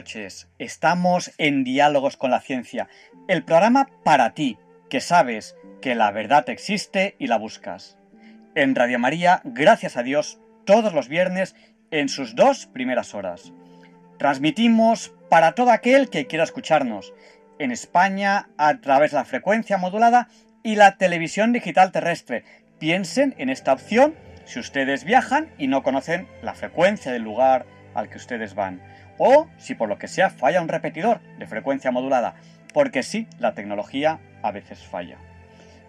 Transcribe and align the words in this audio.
Noches, 0.00 0.48
estamos 0.58 1.30
en 1.36 1.62
Diálogos 1.62 2.16
con 2.16 2.30
la 2.30 2.40
Ciencia, 2.40 2.88
el 3.28 3.44
programa 3.44 3.86
para 4.02 4.32
ti, 4.32 4.56
que 4.88 5.02
sabes 5.02 5.56
que 5.82 5.94
la 5.94 6.10
verdad 6.10 6.48
existe 6.48 7.16
y 7.18 7.26
la 7.26 7.36
buscas. 7.36 7.98
En 8.54 8.74
Radio 8.74 8.98
María, 8.98 9.42
gracias 9.44 9.98
a 9.98 10.02
Dios, 10.02 10.40
todos 10.64 10.94
los 10.94 11.08
viernes 11.08 11.54
en 11.90 12.08
sus 12.08 12.34
dos 12.34 12.64
primeras 12.64 13.14
horas. 13.14 13.52
Transmitimos 14.18 15.12
para 15.28 15.52
todo 15.52 15.70
aquel 15.70 16.08
que 16.08 16.26
quiera 16.26 16.44
escucharnos, 16.44 17.12
en 17.58 17.70
España 17.70 18.48
a 18.56 18.80
través 18.80 19.10
de 19.10 19.18
la 19.18 19.26
frecuencia 19.26 19.76
modulada 19.76 20.28
y 20.62 20.76
la 20.76 20.96
televisión 20.96 21.52
digital 21.52 21.92
terrestre. 21.92 22.44
Piensen 22.78 23.34
en 23.36 23.50
esta 23.50 23.74
opción 23.74 24.14
si 24.46 24.60
ustedes 24.60 25.04
viajan 25.04 25.52
y 25.58 25.66
no 25.66 25.82
conocen 25.82 26.26
la 26.40 26.54
frecuencia 26.54 27.12
del 27.12 27.20
lugar 27.20 27.66
al 27.92 28.08
que 28.08 28.16
ustedes 28.16 28.54
van 28.54 28.80
o 29.22 29.48
si 29.58 29.74
por 29.74 29.90
lo 29.90 29.98
que 29.98 30.08
sea 30.08 30.30
falla 30.30 30.62
un 30.62 30.68
repetidor 30.68 31.20
de 31.38 31.46
frecuencia 31.46 31.90
modulada, 31.90 32.36
porque 32.72 33.02
sí, 33.02 33.28
la 33.38 33.52
tecnología 33.54 34.18
a 34.42 34.50
veces 34.50 34.78
falla. 34.78 35.18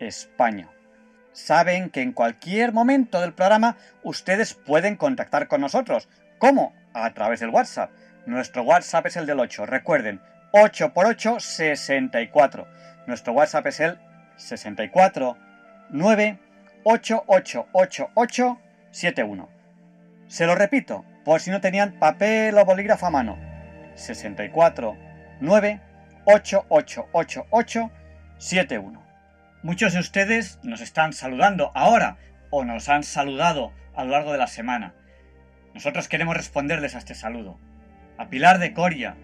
España. 0.00 0.68
Saben 1.32 1.90
que 1.90 2.02
en 2.02 2.12
cualquier 2.12 2.72
momento 2.72 3.20
del 3.20 3.34
programa 3.34 3.76
ustedes 4.02 4.54
pueden 4.54 4.96
contactar 4.96 5.46
con 5.46 5.60
nosotros. 5.60 6.08
¿Cómo? 6.38 6.74
A 6.92 7.12
través 7.14 7.38
del 7.40 7.50
WhatsApp. 7.50 7.92
Nuestro 8.26 8.62
WhatsApp 8.62 9.06
es 9.06 9.16
el 9.16 9.26
del 9.26 9.38
8. 9.38 9.66
Recuerden, 9.66 10.20
8 10.52 10.92
por 10.92 11.06
8, 11.06 11.38
64. 11.38 12.66
Nuestro 13.06 13.32
WhatsApp 13.34 13.66
es 13.68 13.80
el 13.80 13.98
64 14.36 15.36
9 15.90 16.38
71. 18.90 19.48
Se 20.26 20.46
lo 20.46 20.54
repito, 20.54 21.04
por 21.24 21.40
si 21.40 21.50
no 21.50 21.60
tenían 21.60 21.92
papel 21.92 22.56
o 22.56 22.64
bolígrafo 22.64 23.06
a 23.06 23.10
mano. 23.10 23.49
64 24.00 24.96
9 25.40 25.80
71. 28.38 29.02
Muchos 29.62 29.92
de 29.92 30.00
ustedes 30.00 30.58
nos 30.62 30.80
están 30.80 31.12
saludando 31.12 31.70
ahora 31.74 32.16
o 32.50 32.64
nos 32.64 32.88
han 32.88 33.02
saludado 33.02 33.72
a 33.94 34.04
lo 34.04 34.12
largo 34.12 34.32
de 34.32 34.38
la 34.38 34.46
semana. 34.46 34.94
Nosotros 35.74 36.08
queremos 36.08 36.36
responderles 36.36 36.94
a 36.94 36.98
este 36.98 37.14
saludo. 37.14 37.58
A 38.18 38.28
Pilar 38.28 38.58
de 38.58 38.72
Coria, 38.72 39.16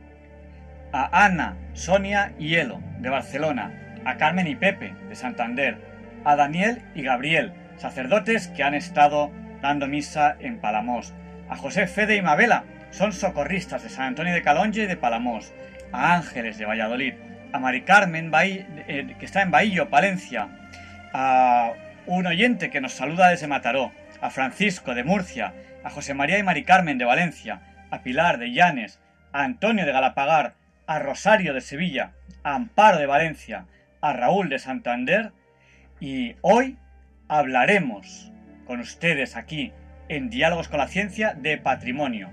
a 0.93 1.25
Ana, 1.25 1.57
Sonia 1.73 2.35
y 2.39 2.57
Elo 2.57 2.81
de 2.99 3.09
Barcelona, 3.09 4.01
a 4.05 4.17
Carmen 4.17 4.47
y 4.47 4.57
Pepe 4.57 4.95
de 5.09 5.15
Santander, 5.17 5.81
a 6.25 6.37
Daniel 6.37 6.83
y 6.95 7.03
Gabriel, 7.03 7.53
sacerdotes 7.77 8.49
que 8.49 8.63
han 8.63 8.75
estado 8.75 9.31
dando 9.61 9.89
misa 9.89 10.37
en 10.39 10.61
Palamos, 10.61 11.15
a 11.49 11.57
José 11.57 11.87
Fede 11.87 12.17
y 12.17 12.23
Mabela 12.23 12.65
son 12.97 13.13
socorristas 13.13 13.83
de 13.83 13.91
San 13.91 14.07
Antonio 14.07 14.33
de 14.33 14.41
Calonge 14.41 14.85
y 14.85 14.87
de 14.87 14.97
Palamos, 14.97 15.53
a 15.93 16.15
Ángeles 16.15 16.57
de 16.57 16.65
Valladolid, 16.65 17.13
a 17.53 17.59
Mari 17.59 17.83
Carmen, 17.83 18.33
eh, 18.35 19.15
que 19.19 19.27
está 19.27 19.43
en 19.43 19.51
Bahillo, 19.51 19.91
Palencia, 19.91 20.49
a 21.13 21.73
un 22.07 22.27
oyente 22.27 22.71
que 22.71 22.81
nos 22.81 22.95
saluda 22.95 23.29
desde 23.29 23.49
Mataró, 23.49 23.93
a 24.23 24.31
Francisco 24.31 24.95
de 24.95 25.05
Murcia, 25.05 25.53
a 25.85 25.91
José 25.91 26.15
María 26.15 26.39
y 26.39 26.43
Mari 26.43 26.65
Carmen 26.65 26.97
de 26.97 27.05
Valencia, 27.05 27.61
a 27.91 28.01
Pilar 28.01 28.39
de 28.39 28.53
Llanes, 28.53 28.99
a 29.31 29.45
Antonio 29.45 29.85
de 29.85 29.93
Galapagar, 29.93 30.55
a 30.87 30.99
Rosario 30.99 31.53
de 31.53 31.61
Sevilla, 31.61 32.13
a 32.45 32.55
Amparo 32.55 32.97
de 32.97 33.07
Valencia, 33.07 33.67
a 34.01 34.15
Raúl 34.15 34.49
de 34.49 34.59
Santander 34.59 35.33
y 36.01 36.37
hoy 36.41 36.79
hablaremos 37.29 38.33
con 38.67 38.81
ustedes 38.81 39.37
aquí 39.37 39.75
en 40.09 40.31
Diálogos 40.31 40.69
con 40.69 40.79
la 40.79 40.89
Ciencia 40.89 41.35
de 41.35 41.59
Patrimonio. 41.59 42.31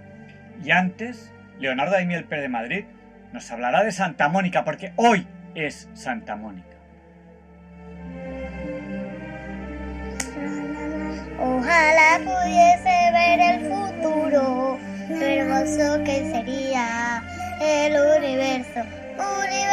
Y 0.62 0.72
antes, 0.72 1.32
Leonardo 1.60 1.94
Daimiel 1.94 2.26
Pérez 2.26 2.44
de 2.44 2.50
Madrid 2.50 2.86
nos 3.32 3.50
hablará 3.52 3.84
de 3.84 3.92
Santa 3.92 4.30
Mónica, 4.30 4.64
porque 4.64 4.94
hoy 4.96 5.28
es 5.56 5.90
Santa 5.94 6.36
Mónica. 6.36 6.68
Ojalá 11.40 12.20
pudiese 12.20 13.12
ver 13.12 13.40
el 13.40 13.62
futuro, 13.62 14.78
lo 15.10 15.26
hermoso 15.26 16.04
que 16.04 16.32
sería 16.32 17.24
el 17.60 17.94
universo, 17.94 18.82
universo, 19.18 19.73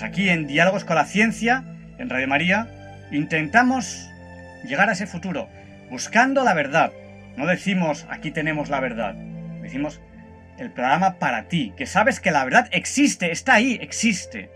Pues 0.00 0.12
aquí 0.12 0.30
en 0.30 0.46
Diálogos 0.46 0.86
con 0.86 0.96
la 0.96 1.04
Ciencia, 1.04 1.62
en 1.98 2.08
Radio 2.08 2.26
María, 2.26 2.68
intentamos 3.10 4.08
llegar 4.64 4.88
a 4.88 4.92
ese 4.92 5.06
futuro, 5.06 5.50
buscando 5.90 6.42
la 6.42 6.54
verdad, 6.54 6.90
no 7.36 7.46
decimos 7.46 8.06
aquí 8.08 8.30
tenemos 8.30 8.70
la 8.70 8.80
verdad, 8.80 9.14
decimos 9.60 10.00
el 10.56 10.70
programa 10.70 11.18
para 11.18 11.48
ti, 11.48 11.74
que 11.76 11.84
sabes 11.84 12.18
que 12.18 12.30
la 12.30 12.44
verdad 12.44 12.66
existe, 12.72 13.30
está 13.30 13.52
ahí, 13.52 13.78
existe, 13.82 14.50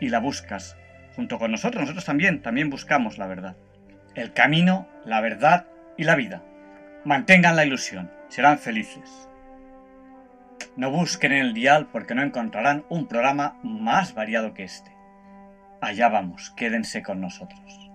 y 0.00 0.08
la 0.08 0.18
buscas. 0.18 0.78
Junto 1.14 1.38
con 1.38 1.50
nosotros, 1.50 1.82
nosotros 1.82 2.06
también, 2.06 2.40
también 2.40 2.70
buscamos 2.70 3.18
la 3.18 3.26
verdad. 3.26 3.54
El 4.14 4.32
camino, 4.32 4.88
la 5.04 5.20
verdad 5.20 5.66
y 5.98 6.04
la 6.04 6.16
vida. 6.16 6.42
Mantengan 7.04 7.54
la 7.54 7.66
ilusión, 7.66 8.10
serán 8.30 8.58
felices. 8.58 9.28
No 10.76 10.90
busquen 10.90 11.32
en 11.32 11.38
el 11.38 11.54
dial 11.54 11.88
porque 11.90 12.14
no 12.14 12.22
encontrarán 12.22 12.84
un 12.90 13.06
programa 13.06 13.58
más 13.62 14.14
variado 14.14 14.52
que 14.52 14.64
este. 14.64 14.94
Allá 15.80 16.08
vamos, 16.08 16.52
quédense 16.54 17.02
con 17.02 17.20
nosotros. 17.20 17.85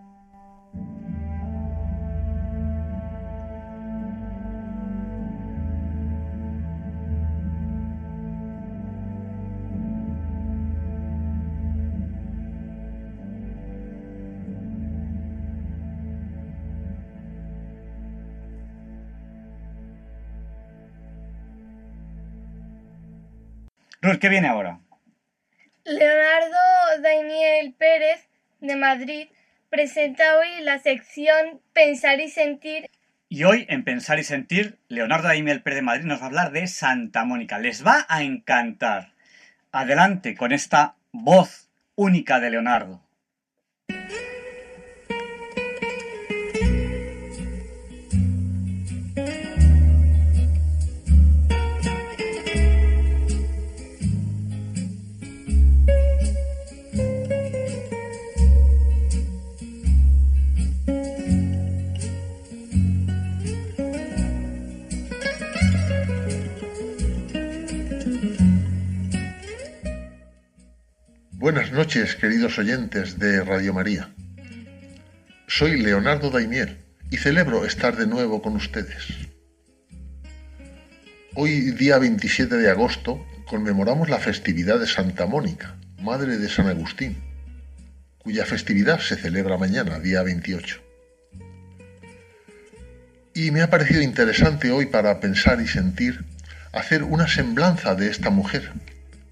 Ruth, 24.12 24.20
¿qué 24.20 24.28
viene 24.28 24.50
ahora? 24.50 24.80
Leonardo 25.86 27.02
Daniel 27.02 27.74
Pérez, 27.78 28.28
de 28.60 28.76
Madrid, 28.76 29.28
presenta 29.70 30.38
hoy 30.38 30.64
la 30.64 30.80
sección 30.80 31.62
Pensar 31.72 32.20
y 32.20 32.28
Sentir. 32.28 32.90
Y 33.30 33.46
hoy, 33.46 33.66
en 33.70 33.86
Pensar 33.86 34.20
y 34.20 34.26
Sentir, 34.26 34.80
Leonardo 34.90 35.30
Daimiel 35.30 35.64
Pérez 35.64 35.78
de 35.78 35.84
Madrid 35.84 36.04
nos 36.04 36.20
va 36.20 36.24
a 36.24 36.28
hablar 36.28 36.52
de 36.52 36.68
Santa 36.68 37.24
Mónica. 37.24 37.58
Les 37.58 37.88
va 37.88 38.06
a 38.10 38.22
encantar. 38.22 39.14
Adelante 39.72 40.36
con 40.36 40.52
esta 40.52 40.96
voz 41.14 41.70
única 41.96 42.42
de 42.42 42.50
Leonardo. 42.50 43.02
Buenas 71.42 71.72
noches, 71.72 72.16
queridos 72.16 72.60
oyentes 72.60 73.18
de 73.18 73.44
Radio 73.44 73.74
María. 73.74 74.12
Soy 75.48 75.82
Leonardo 75.82 76.30
Daimiel 76.30 76.78
y 77.10 77.18
celebro 77.18 77.66
estar 77.66 77.98
de 77.98 78.06
nuevo 78.06 78.44
con 78.44 78.56
ustedes. 78.56 79.08
Hoy, 81.34 81.72
día 81.72 81.98
27 81.98 82.58
de 82.58 82.70
agosto, 82.70 83.26
conmemoramos 83.48 84.08
la 84.08 84.20
festividad 84.20 84.80
de 84.80 84.86
Santa 84.86 85.26
Mónica, 85.26 85.78
madre 86.00 86.38
de 86.38 86.48
San 86.48 86.68
Agustín, 86.68 87.18
cuya 88.20 88.46
festividad 88.46 89.00
se 89.00 89.16
celebra 89.16 89.58
mañana, 89.58 90.00
día 90.00 90.22
28. 90.22 90.80
Y 93.34 93.50
me 93.50 93.64
ha 93.64 93.72
parecido 93.72 94.04
interesante 94.04 94.70
hoy 94.70 94.86
para 94.86 95.20
pensar 95.20 95.60
y 95.60 95.68
sentir 95.68 96.24
hacer 96.72 97.02
una 97.02 97.28
semblanza 97.28 97.96
de 97.96 98.12
esta 98.12 98.30
mujer, 98.30 98.74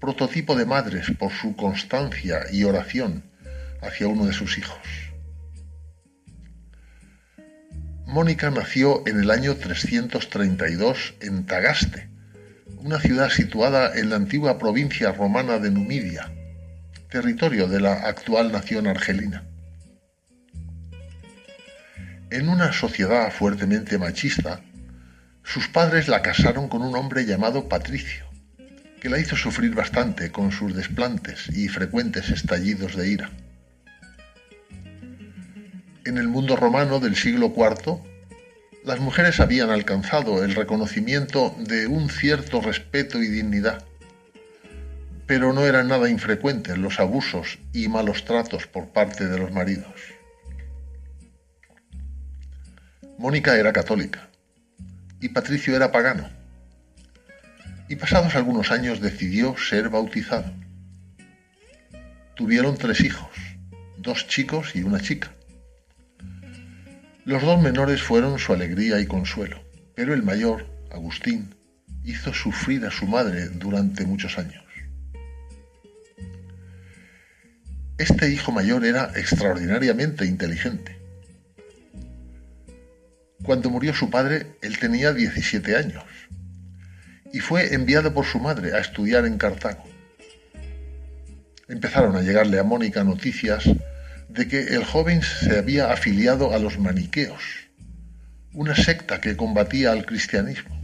prototipo 0.00 0.56
de 0.56 0.64
madres 0.64 1.12
por 1.18 1.30
su 1.30 1.54
constancia 1.54 2.40
y 2.50 2.64
oración 2.64 3.22
hacia 3.82 4.08
uno 4.08 4.26
de 4.26 4.32
sus 4.32 4.58
hijos. 4.58 4.78
Mónica 8.06 8.50
nació 8.50 9.06
en 9.06 9.20
el 9.20 9.30
año 9.30 9.54
332 9.54 11.14
en 11.20 11.46
Tagaste, 11.46 12.08
una 12.78 12.98
ciudad 12.98 13.28
situada 13.28 13.96
en 13.96 14.10
la 14.10 14.16
antigua 14.16 14.58
provincia 14.58 15.12
romana 15.12 15.58
de 15.58 15.70
Numidia, 15.70 16.32
territorio 17.10 17.68
de 17.68 17.80
la 17.80 17.92
actual 17.92 18.50
nación 18.50 18.86
argelina. 18.86 19.44
En 22.30 22.48
una 22.48 22.72
sociedad 22.72 23.30
fuertemente 23.30 23.98
machista, 23.98 24.60
sus 25.42 25.68
padres 25.68 26.08
la 26.08 26.22
casaron 26.22 26.68
con 26.68 26.82
un 26.82 26.96
hombre 26.96 27.26
llamado 27.26 27.68
Patricio, 27.68 28.29
que 29.00 29.08
la 29.08 29.18
hizo 29.18 29.34
sufrir 29.34 29.74
bastante 29.74 30.30
con 30.30 30.52
sus 30.52 30.74
desplantes 30.76 31.48
y 31.48 31.68
frecuentes 31.68 32.28
estallidos 32.28 32.94
de 32.96 33.08
ira. 33.08 33.30
En 36.04 36.18
el 36.18 36.28
mundo 36.28 36.54
romano 36.54 37.00
del 37.00 37.16
siglo 37.16 37.52
IV, 37.56 37.98
las 38.84 39.00
mujeres 39.00 39.40
habían 39.40 39.70
alcanzado 39.70 40.44
el 40.44 40.54
reconocimiento 40.54 41.54
de 41.58 41.86
un 41.86 42.10
cierto 42.10 42.60
respeto 42.60 43.22
y 43.22 43.28
dignidad, 43.28 43.84
pero 45.26 45.52
no 45.52 45.66
eran 45.66 45.88
nada 45.88 46.10
infrecuentes 46.10 46.76
los 46.76 47.00
abusos 47.00 47.58
y 47.72 47.88
malos 47.88 48.24
tratos 48.24 48.66
por 48.66 48.88
parte 48.88 49.26
de 49.26 49.38
los 49.38 49.52
maridos. 49.52 49.94
Mónica 53.18 53.56
era 53.56 53.72
católica 53.72 54.28
y 55.20 55.28
Patricio 55.28 55.76
era 55.76 55.92
pagano 55.92 56.39
y 57.90 57.96
pasados 57.96 58.36
algunos 58.36 58.70
años 58.70 59.00
decidió 59.00 59.56
ser 59.58 59.88
bautizado. 59.88 60.48
Tuvieron 62.36 62.78
tres 62.78 63.00
hijos, 63.00 63.28
dos 63.98 64.28
chicos 64.28 64.76
y 64.76 64.84
una 64.84 65.00
chica. 65.00 65.34
Los 67.24 67.42
dos 67.42 67.60
menores 67.60 68.00
fueron 68.00 68.38
su 68.38 68.52
alegría 68.52 69.00
y 69.00 69.06
consuelo, 69.06 69.60
pero 69.96 70.14
el 70.14 70.22
mayor, 70.22 70.66
Agustín, 70.92 71.52
hizo 72.04 72.32
sufrir 72.32 72.86
a 72.86 72.92
su 72.92 73.08
madre 73.08 73.48
durante 73.48 74.06
muchos 74.06 74.38
años. 74.38 74.64
Este 77.98 78.30
hijo 78.30 78.52
mayor 78.52 78.84
era 78.84 79.10
extraordinariamente 79.16 80.26
inteligente. 80.26 80.96
Cuando 83.42 83.68
murió 83.68 83.92
su 83.94 84.10
padre, 84.10 84.46
él 84.62 84.78
tenía 84.78 85.12
17 85.12 85.74
años 85.74 86.04
y 87.32 87.40
fue 87.40 87.74
enviado 87.74 88.12
por 88.12 88.24
su 88.24 88.38
madre 88.38 88.74
a 88.74 88.78
estudiar 88.78 89.26
en 89.26 89.38
Cartago. 89.38 89.84
Empezaron 91.68 92.16
a 92.16 92.22
llegarle 92.22 92.58
a 92.58 92.64
Mónica 92.64 93.04
noticias 93.04 93.64
de 94.28 94.48
que 94.48 94.60
el 94.74 94.84
joven 94.84 95.22
se 95.22 95.58
había 95.58 95.92
afiliado 95.92 96.52
a 96.52 96.58
los 96.58 96.78
maniqueos, 96.78 97.42
una 98.52 98.74
secta 98.74 99.20
que 99.20 99.36
combatía 99.36 99.92
al 99.92 100.04
cristianismo 100.04 100.80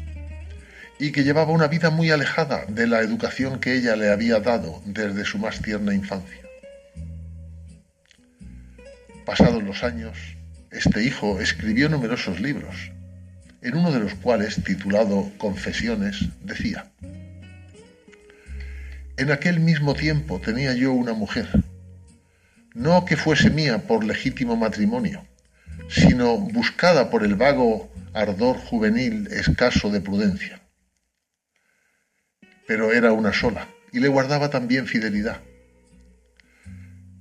y 0.98 1.12
que 1.12 1.24
llevaba 1.24 1.52
una 1.52 1.68
vida 1.68 1.90
muy 1.90 2.10
alejada 2.10 2.64
de 2.68 2.86
la 2.86 3.00
educación 3.00 3.58
que 3.58 3.74
ella 3.74 3.96
le 3.96 4.10
había 4.10 4.40
dado 4.40 4.80
desde 4.86 5.24
su 5.24 5.38
más 5.38 5.60
tierna 5.60 5.94
infancia. 5.94 6.40
Pasados 9.24 9.62
los 9.62 9.82
años, 9.82 10.16
este 10.70 11.02
hijo 11.02 11.40
escribió 11.40 11.88
numerosos 11.88 12.40
libros 12.40 12.92
en 13.62 13.76
uno 13.76 13.90
de 13.92 14.00
los 14.00 14.14
cuales, 14.14 14.62
titulado 14.64 15.30
Confesiones, 15.38 16.26
decía, 16.42 16.90
En 19.16 19.30
aquel 19.30 19.60
mismo 19.60 19.94
tiempo 19.94 20.40
tenía 20.40 20.75
yo 20.75 20.92
una 20.92 21.14
mujer, 21.14 21.48
no 22.75 23.04
que 23.04 23.16
fuese 23.16 23.50
mía 23.50 23.86
por 23.86 24.04
legítimo 24.04 24.56
matrimonio, 24.56 25.25
sino 25.88 26.36
buscada 26.38 27.10
por 27.10 27.25
el 27.25 27.34
vago 27.34 27.90
ardor 28.12 28.56
juvenil 28.58 29.28
escaso 29.28 29.90
de 29.90 30.00
prudencia. 30.00 30.60
Pero 32.66 32.92
era 32.92 33.12
una 33.12 33.32
sola, 33.32 33.68
y 33.92 34.00
le 34.00 34.08
guardaba 34.08 34.50
también 34.50 34.86
fidelidad 34.86 35.40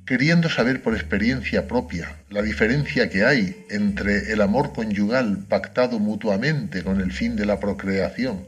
queriendo 0.06 0.50
saber 0.50 0.84
por 0.84 0.94
experiencia 0.94 1.68
propia 1.68 2.16
la 2.30 2.44
diferencia 2.44 3.10
que 3.10 3.26
hay 3.26 3.66
entre 3.72 4.32
el 4.32 4.42
amor 4.42 4.72
conyugal 4.72 5.46
pactado 5.50 5.98
mutuamente 5.98 6.84
con 6.84 7.02
el 7.02 7.12
fin 7.12 7.36
de 7.36 7.48
la 7.48 7.60
procreación 7.60 8.46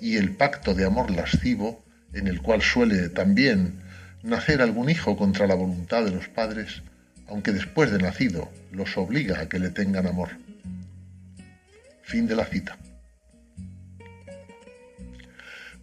y 0.00 0.16
el 0.16 0.32
pacto 0.32 0.74
de 0.74 0.84
amor 0.84 1.10
lascivo, 1.10 1.84
en 2.12 2.26
el 2.26 2.40
cual 2.40 2.62
suele 2.62 3.08
también 3.08 3.74
nacer 4.22 4.60
algún 4.60 4.90
hijo 4.90 5.16
contra 5.16 5.46
la 5.46 5.54
voluntad 5.54 6.04
de 6.04 6.10
los 6.10 6.28
padres, 6.28 6.82
aunque 7.28 7.52
después 7.52 7.90
de 7.92 7.98
nacido 7.98 8.50
los 8.72 8.96
obliga 8.96 9.40
a 9.40 9.48
que 9.48 9.58
le 9.60 9.70
tengan 9.70 10.06
amor. 10.06 10.30
Fin 12.02 12.26
de 12.26 12.36
la 12.36 12.44
cita. 12.44 12.76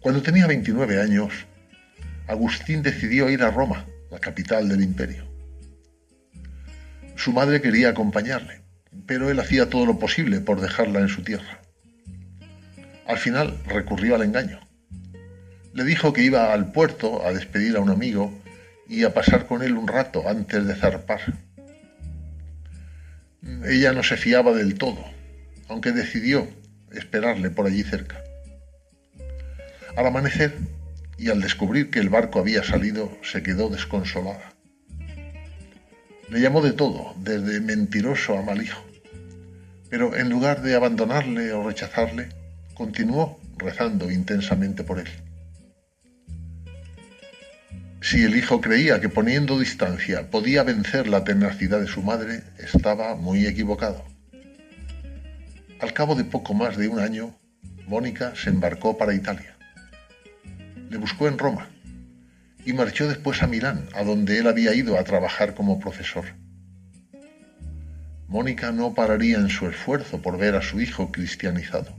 Cuando 0.00 0.22
tenía 0.22 0.46
29 0.46 1.00
años, 1.00 1.32
Agustín 2.26 2.82
decidió 2.82 3.30
ir 3.30 3.42
a 3.42 3.50
Roma 3.50 3.86
la 4.16 4.20
capital 4.20 4.66
del 4.66 4.82
imperio. 4.82 5.24
Su 7.16 7.32
madre 7.32 7.60
quería 7.60 7.90
acompañarle, 7.90 8.62
pero 9.04 9.30
él 9.30 9.38
hacía 9.38 9.68
todo 9.68 9.84
lo 9.84 9.98
posible 9.98 10.40
por 10.40 10.62
dejarla 10.62 11.00
en 11.00 11.08
su 11.08 11.22
tierra. 11.22 11.60
Al 13.06 13.18
final 13.18 13.58
recurrió 13.66 14.14
al 14.14 14.22
engaño. 14.22 14.58
Le 15.74 15.84
dijo 15.84 16.14
que 16.14 16.22
iba 16.22 16.54
al 16.54 16.72
puerto 16.72 17.26
a 17.26 17.34
despedir 17.34 17.76
a 17.76 17.80
un 17.80 17.90
amigo 17.90 18.32
y 18.88 19.04
a 19.04 19.12
pasar 19.12 19.46
con 19.46 19.62
él 19.62 19.76
un 19.76 19.86
rato 19.86 20.26
antes 20.26 20.66
de 20.66 20.74
zarpar. 20.74 21.20
Ella 23.66 23.92
no 23.92 24.02
se 24.02 24.16
fiaba 24.16 24.54
del 24.54 24.78
todo, 24.78 25.04
aunque 25.68 25.92
decidió 25.92 26.48
esperarle 26.90 27.50
por 27.50 27.66
allí 27.66 27.82
cerca. 27.82 28.22
Al 29.94 30.06
amanecer 30.06 30.54
y 31.18 31.30
al 31.30 31.40
descubrir 31.40 31.90
que 31.90 31.98
el 31.98 32.08
barco 32.08 32.38
había 32.38 32.62
salido 32.62 33.10
se 33.22 33.42
quedó 33.42 33.68
desconsolada. 33.68 34.52
Le 36.28 36.40
llamó 36.40 36.60
de 36.60 36.72
todo, 36.72 37.14
desde 37.18 37.60
mentiroso 37.60 38.36
a 38.36 38.42
mal 38.42 38.60
hijo, 38.60 38.84
pero 39.88 40.16
en 40.16 40.28
lugar 40.28 40.62
de 40.62 40.74
abandonarle 40.74 41.52
o 41.52 41.66
rechazarle, 41.66 42.28
continuó 42.74 43.40
rezando 43.56 44.10
intensamente 44.10 44.84
por 44.84 44.98
él. 44.98 45.08
Si 48.02 48.22
el 48.22 48.36
hijo 48.36 48.60
creía 48.60 49.00
que 49.00 49.08
poniendo 49.08 49.58
distancia 49.58 50.30
podía 50.30 50.62
vencer 50.62 51.08
la 51.08 51.24
tenacidad 51.24 51.80
de 51.80 51.86
su 51.86 52.02
madre, 52.02 52.42
estaba 52.58 53.16
muy 53.16 53.46
equivocado. 53.46 54.04
Al 55.80 55.92
cabo 55.92 56.14
de 56.14 56.24
poco 56.24 56.54
más 56.54 56.76
de 56.76 56.88
un 56.88 57.00
año, 57.00 57.34
Mónica 57.86 58.34
se 58.36 58.50
embarcó 58.50 58.98
para 58.98 59.14
Italia 59.14 59.55
le 60.90 60.96
buscó 60.98 61.28
en 61.28 61.38
Roma 61.38 61.68
y 62.64 62.72
marchó 62.72 63.08
después 63.08 63.42
a 63.42 63.46
Milán, 63.46 63.88
a 63.94 64.02
donde 64.02 64.38
él 64.38 64.48
había 64.48 64.74
ido 64.74 64.98
a 64.98 65.04
trabajar 65.04 65.54
como 65.54 65.78
profesor. 65.78 66.24
Mónica 68.28 68.72
no 68.72 68.92
pararía 68.92 69.38
en 69.38 69.48
su 69.48 69.68
esfuerzo 69.68 70.20
por 70.20 70.36
ver 70.36 70.56
a 70.56 70.62
su 70.62 70.80
hijo 70.80 71.12
cristianizado. 71.12 71.96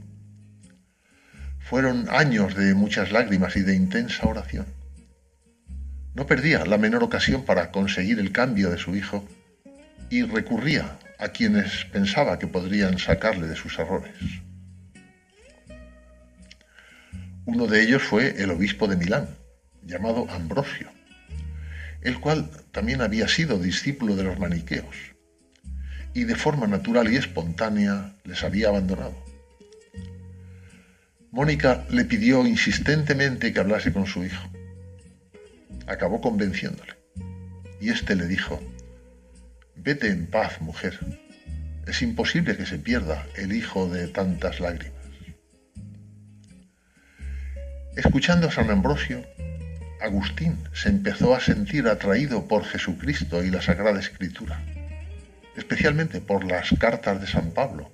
Fueron 1.58 2.08
años 2.10 2.54
de 2.54 2.74
muchas 2.74 3.12
lágrimas 3.12 3.56
y 3.56 3.62
de 3.62 3.74
intensa 3.74 4.26
oración. 4.26 4.66
No 6.14 6.26
perdía 6.26 6.66
la 6.66 6.76
menor 6.76 7.02
ocasión 7.02 7.44
para 7.44 7.70
conseguir 7.70 8.18
el 8.18 8.32
cambio 8.32 8.70
de 8.70 8.78
su 8.78 8.94
hijo 8.94 9.24
y 10.10 10.22
recurría 10.22 10.98
a 11.18 11.28
quienes 11.28 11.84
pensaba 11.86 12.38
que 12.38 12.46
podrían 12.46 12.98
sacarle 12.98 13.46
de 13.46 13.56
sus 13.56 13.78
errores. 13.78 14.12
Uno 17.48 17.66
de 17.66 17.82
ellos 17.82 18.02
fue 18.02 18.42
el 18.42 18.50
obispo 18.50 18.88
de 18.88 18.96
Milán, 18.98 19.26
llamado 19.82 20.28
Ambrosio, 20.28 20.90
el 22.02 22.20
cual 22.20 22.50
también 22.72 23.00
había 23.00 23.26
sido 23.26 23.58
discípulo 23.58 24.16
de 24.16 24.24
los 24.24 24.38
maniqueos 24.38 24.94
y 26.12 26.24
de 26.24 26.34
forma 26.34 26.66
natural 26.66 27.10
y 27.10 27.16
espontánea 27.16 28.14
les 28.24 28.44
había 28.44 28.68
abandonado. 28.68 29.16
Mónica 31.30 31.86
le 31.88 32.04
pidió 32.04 32.46
insistentemente 32.46 33.50
que 33.54 33.60
hablase 33.60 33.94
con 33.94 34.04
su 34.04 34.26
hijo. 34.26 34.46
Acabó 35.86 36.20
convenciéndole 36.20 36.98
y 37.80 37.88
éste 37.88 38.14
le 38.14 38.26
dijo, 38.26 38.60
Vete 39.74 40.08
en 40.08 40.26
paz, 40.26 40.60
mujer. 40.60 41.00
Es 41.86 42.02
imposible 42.02 42.58
que 42.58 42.66
se 42.66 42.78
pierda 42.78 43.26
el 43.36 43.54
hijo 43.54 43.88
de 43.88 44.06
tantas 44.08 44.60
lágrimas. 44.60 44.97
Escuchando 47.98 48.46
a 48.46 48.52
San 48.52 48.70
Ambrosio, 48.70 49.26
Agustín 50.00 50.56
se 50.72 50.88
empezó 50.88 51.34
a 51.34 51.40
sentir 51.40 51.88
atraído 51.88 52.46
por 52.46 52.64
Jesucristo 52.64 53.42
y 53.42 53.50
la 53.50 53.60
Sagrada 53.60 53.98
Escritura, 53.98 54.62
especialmente 55.56 56.20
por 56.20 56.44
las 56.44 56.72
cartas 56.78 57.20
de 57.20 57.26
San 57.26 57.50
Pablo, 57.50 57.90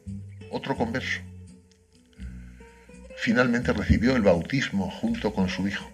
otro 0.50 0.76
converso. 0.76 1.22
Finalmente 3.16 3.72
recibió 3.72 4.14
el 4.14 4.20
bautismo 4.20 4.90
junto 4.90 5.32
con 5.32 5.48
su 5.48 5.66
hijo. 5.68 5.90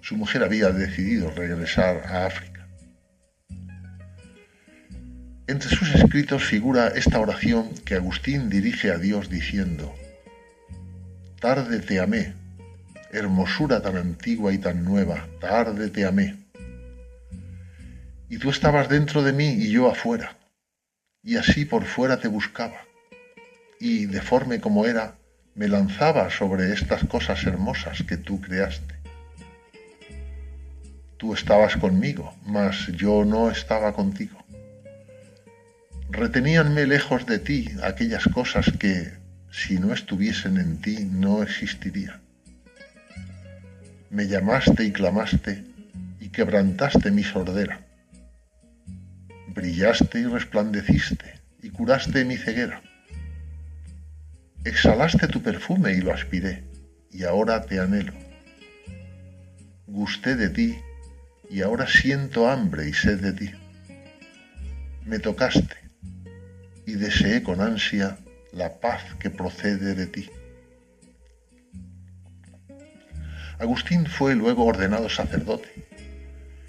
Su 0.00 0.16
mujer 0.16 0.42
había 0.42 0.70
decidido 0.70 1.30
regresar 1.30 2.02
a 2.06 2.26
África. 2.26 2.66
Entre 5.46 5.68
sus 5.68 5.94
escritos 5.94 6.42
figura 6.42 6.88
esta 6.88 7.20
oración 7.20 7.72
que 7.84 7.94
Agustín 7.94 8.50
dirige 8.50 8.90
a 8.90 8.98
Dios 8.98 9.30
diciendo, 9.30 9.94
Tarde 11.38 11.78
te 11.78 12.00
amé, 12.00 12.34
hermosura 13.14 13.80
tan 13.80 13.96
antigua 13.96 14.52
y 14.52 14.58
tan 14.58 14.84
nueva, 14.84 15.28
tarde 15.40 15.88
te 15.88 16.04
amé. 16.04 16.36
Y 18.28 18.38
tú 18.38 18.50
estabas 18.50 18.88
dentro 18.88 19.22
de 19.22 19.32
mí 19.32 19.50
y 19.50 19.70
yo 19.70 19.88
afuera, 19.88 20.36
y 21.22 21.36
así 21.36 21.64
por 21.64 21.84
fuera 21.84 22.18
te 22.18 22.28
buscaba, 22.28 22.80
y 23.78 24.06
deforme 24.06 24.60
como 24.60 24.86
era, 24.86 25.14
me 25.54 25.68
lanzaba 25.68 26.28
sobre 26.30 26.72
estas 26.72 27.04
cosas 27.04 27.44
hermosas 27.44 28.02
que 28.02 28.16
tú 28.16 28.40
creaste. 28.40 28.94
Tú 31.16 31.32
estabas 31.32 31.76
conmigo, 31.76 32.34
mas 32.44 32.88
yo 32.88 33.24
no 33.24 33.50
estaba 33.50 33.92
contigo. 33.92 34.44
Reteníanme 36.10 36.86
lejos 36.86 37.24
de 37.26 37.38
ti 37.38 37.70
aquellas 37.82 38.24
cosas 38.24 38.72
que, 38.78 39.12
si 39.52 39.78
no 39.78 39.94
estuviesen 39.94 40.58
en 40.58 40.80
ti, 40.80 41.08
no 41.10 41.42
existirían 41.42 42.23
me 44.14 44.28
llamaste 44.28 44.84
y 44.84 44.92
clamaste 44.92 45.64
y 46.20 46.28
quebrantaste 46.28 47.10
mi 47.10 47.24
sordera. 47.24 47.80
Brillaste 49.48 50.20
y 50.20 50.24
resplandeciste 50.26 51.40
y 51.60 51.70
curaste 51.70 52.24
mi 52.24 52.36
ceguera. 52.36 52.80
Exhalaste 54.64 55.26
tu 55.26 55.42
perfume 55.42 55.94
y 55.94 56.00
lo 56.00 56.12
aspiré 56.12 56.62
y 57.10 57.24
ahora 57.24 57.62
te 57.62 57.80
anhelo. 57.80 58.12
Gusté 59.88 60.36
de 60.36 60.48
ti 60.48 60.78
y 61.50 61.62
ahora 61.62 61.88
siento 61.88 62.48
hambre 62.48 62.88
y 62.88 62.92
sed 62.92 63.20
de 63.20 63.32
ti. 63.32 63.50
Me 65.04 65.18
tocaste 65.18 65.76
y 66.86 66.92
deseé 66.92 67.42
con 67.42 67.60
ansia 67.60 68.16
la 68.52 68.78
paz 68.78 69.02
que 69.18 69.30
procede 69.30 69.96
de 69.96 70.06
ti. 70.06 70.30
Agustín 73.58 74.06
fue 74.06 74.34
luego 74.34 74.64
ordenado 74.64 75.08
sacerdote 75.08 75.68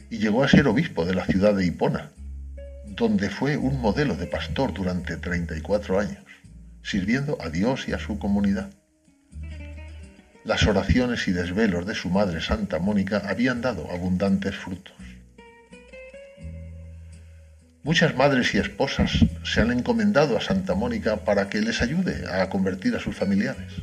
y 0.10 0.20
llegó 0.20 0.44
a 0.44 0.48
ser 0.48 0.68
obispo 0.68 1.06
de 1.06 1.16
la 1.16 1.26
ciudad 1.26 1.56
de 1.56 1.66
Hipona, 1.66 2.12
donde 2.86 3.30
fue 3.30 3.58
un 3.58 3.82
modelo 3.82 4.16
de 4.16 4.28
pastor 4.28 4.74
durante 4.74 5.18
34 5.18 6.00
años, 6.00 6.24
sirviendo 6.84 7.38
a 7.42 7.50
Dios 7.50 7.88
y 7.88 7.94
a 7.94 8.00
su 8.00 8.20
comunidad. 8.20 8.70
Las 10.44 10.68
oraciones 10.68 11.28
y 11.28 11.32
desvelos 11.32 11.88
de 11.88 11.96
su 11.96 12.10
madre 12.12 12.40
Santa 12.40 12.78
Mónica 12.78 13.24
habían 13.28 13.62
dado 13.62 13.90
abundantes 13.92 14.56
frutos. 14.56 14.94
Muchas 17.82 18.16
madres 18.16 18.54
y 18.54 18.60
esposas 18.60 19.12
se 19.44 19.62
han 19.62 19.72
encomendado 19.72 20.38
a 20.38 20.42
Santa 20.42 20.76
Mónica 20.76 21.18
para 21.18 21.50
que 21.50 21.62
les 21.62 21.82
ayude 21.82 22.26
a 22.32 22.48
convertir 22.50 22.96
a 22.96 23.00
sus 23.00 23.16
familiares. 23.16 23.74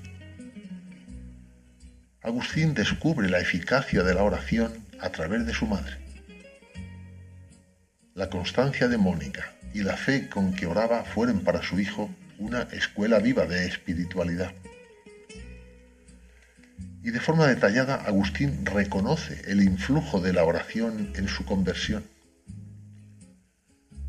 Agustín 2.24 2.72
descubre 2.72 3.28
la 3.28 3.40
eficacia 3.40 4.04
de 4.04 4.14
la 4.14 4.22
oración 4.22 4.72
a 5.00 5.10
través 5.10 5.44
de 5.44 5.52
su 5.52 5.66
madre. 5.66 5.98
La 8.14 8.30
constancia 8.30 8.86
de 8.86 8.96
Mónica 8.96 9.54
y 9.74 9.82
la 9.82 9.96
fe 9.96 10.28
con 10.28 10.54
que 10.54 10.66
oraba 10.66 11.02
fueron 11.02 11.40
para 11.40 11.62
su 11.62 11.80
hijo 11.80 12.14
una 12.38 12.62
escuela 12.70 13.18
viva 13.18 13.46
de 13.46 13.66
espiritualidad. 13.66 14.52
Y 17.02 17.10
de 17.10 17.18
forma 17.18 17.48
detallada, 17.48 17.96
Agustín 17.96 18.64
reconoce 18.66 19.42
el 19.48 19.60
influjo 19.60 20.20
de 20.20 20.32
la 20.32 20.44
oración 20.44 21.12
en 21.16 21.26
su 21.26 21.44
conversión. 21.44 22.04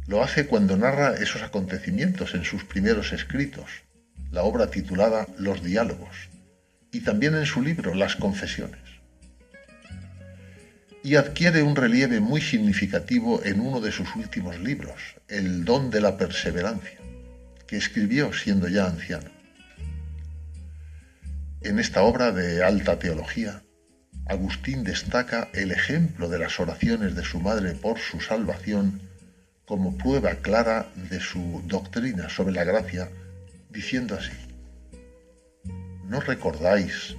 Lo 0.06 0.22
hace 0.22 0.46
cuando 0.46 0.78
narra 0.78 1.16
esos 1.16 1.42
acontecimientos 1.42 2.36
en 2.36 2.44
sus 2.44 2.64
primeros 2.64 3.12
escritos, 3.12 3.66
la 4.30 4.44
obra 4.44 4.70
titulada 4.70 5.26
Los 5.40 5.64
Diálogos, 5.64 6.30
y 6.94 7.02
también 7.02 7.36
en 7.36 7.46
su 7.46 7.62
libro 7.62 7.96
Las 7.96 8.16
Confesiones. 8.16 8.80
Y 11.04 11.16
adquiere 11.16 11.64
un 11.64 11.76
relieve 11.76 12.22
muy 12.22 12.40
significativo 12.40 13.44
en 13.44 13.60
uno 13.60 13.82
de 13.82 13.92
sus 13.92 14.16
últimos 14.16 14.58
libros, 14.60 15.16
El 15.28 15.66
don 15.66 15.90
de 15.90 16.00
la 16.00 16.18
perseverancia, 16.18 17.00
que 17.68 17.78
escribió 17.78 18.32
siendo 18.32 18.70
ya 18.70 18.86
anciano. 18.86 19.30
En 21.62 21.80
esta 21.80 22.04
obra 22.04 22.32
de 22.32 22.64
alta 22.64 23.00
teología, 23.00 23.64
Agustín 24.28 24.84
destaca 24.84 25.50
el 25.54 25.72
ejemplo 25.72 26.30
de 26.30 26.40
las 26.40 26.60
oraciones 26.60 27.16
de 27.16 27.24
su 27.24 27.42
madre 27.42 27.74
por 27.74 28.00
su 28.00 28.22
salvación 28.22 29.02
como 29.66 29.98
prueba 29.98 30.36
clara 30.36 30.88
de 31.10 31.20
su 31.20 31.64
doctrina 31.66 32.30
sobre 32.30 32.54
la 32.54 32.64
gracia, 32.64 33.10
diciendo 33.70 34.16
así, 34.16 34.43
¿No 36.14 36.20
recordáis 36.20 37.16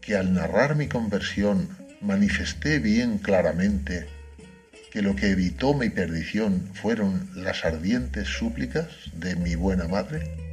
que 0.00 0.16
al 0.16 0.34
narrar 0.34 0.74
mi 0.74 0.88
conversión 0.88 1.68
manifesté 2.00 2.80
bien 2.80 3.18
claramente 3.18 4.08
que 4.90 5.00
lo 5.00 5.14
que 5.14 5.30
evitó 5.30 5.74
mi 5.74 5.90
perdición 5.90 6.68
fueron 6.74 7.30
las 7.36 7.64
ardientes 7.64 8.26
súplicas 8.26 8.88
de 9.12 9.36
mi 9.36 9.54
buena 9.54 9.86
madre? 9.86 10.51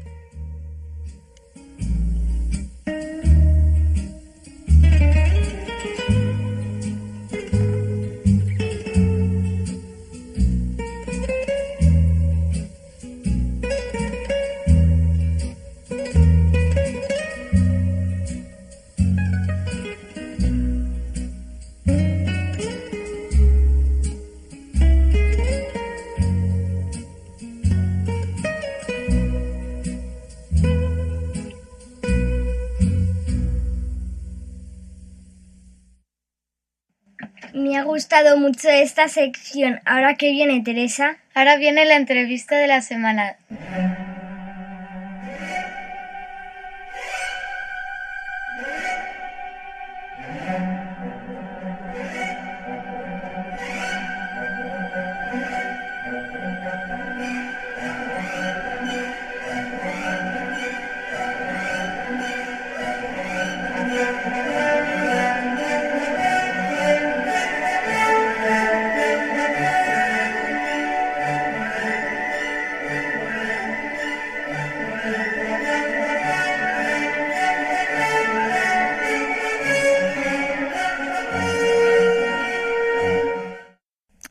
Mucho 38.37 38.69
esta 38.69 39.07
sección. 39.07 39.79
Ahora 39.85 40.15
que 40.15 40.31
viene 40.31 40.61
Teresa. 40.61 41.17
Ahora 41.33 41.55
viene 41.57 41.85
la 41.85 41.95
entrevista 41.95 42.57
de 42.57 42.67
la 42.67 42.81
semana. 42.81 43.37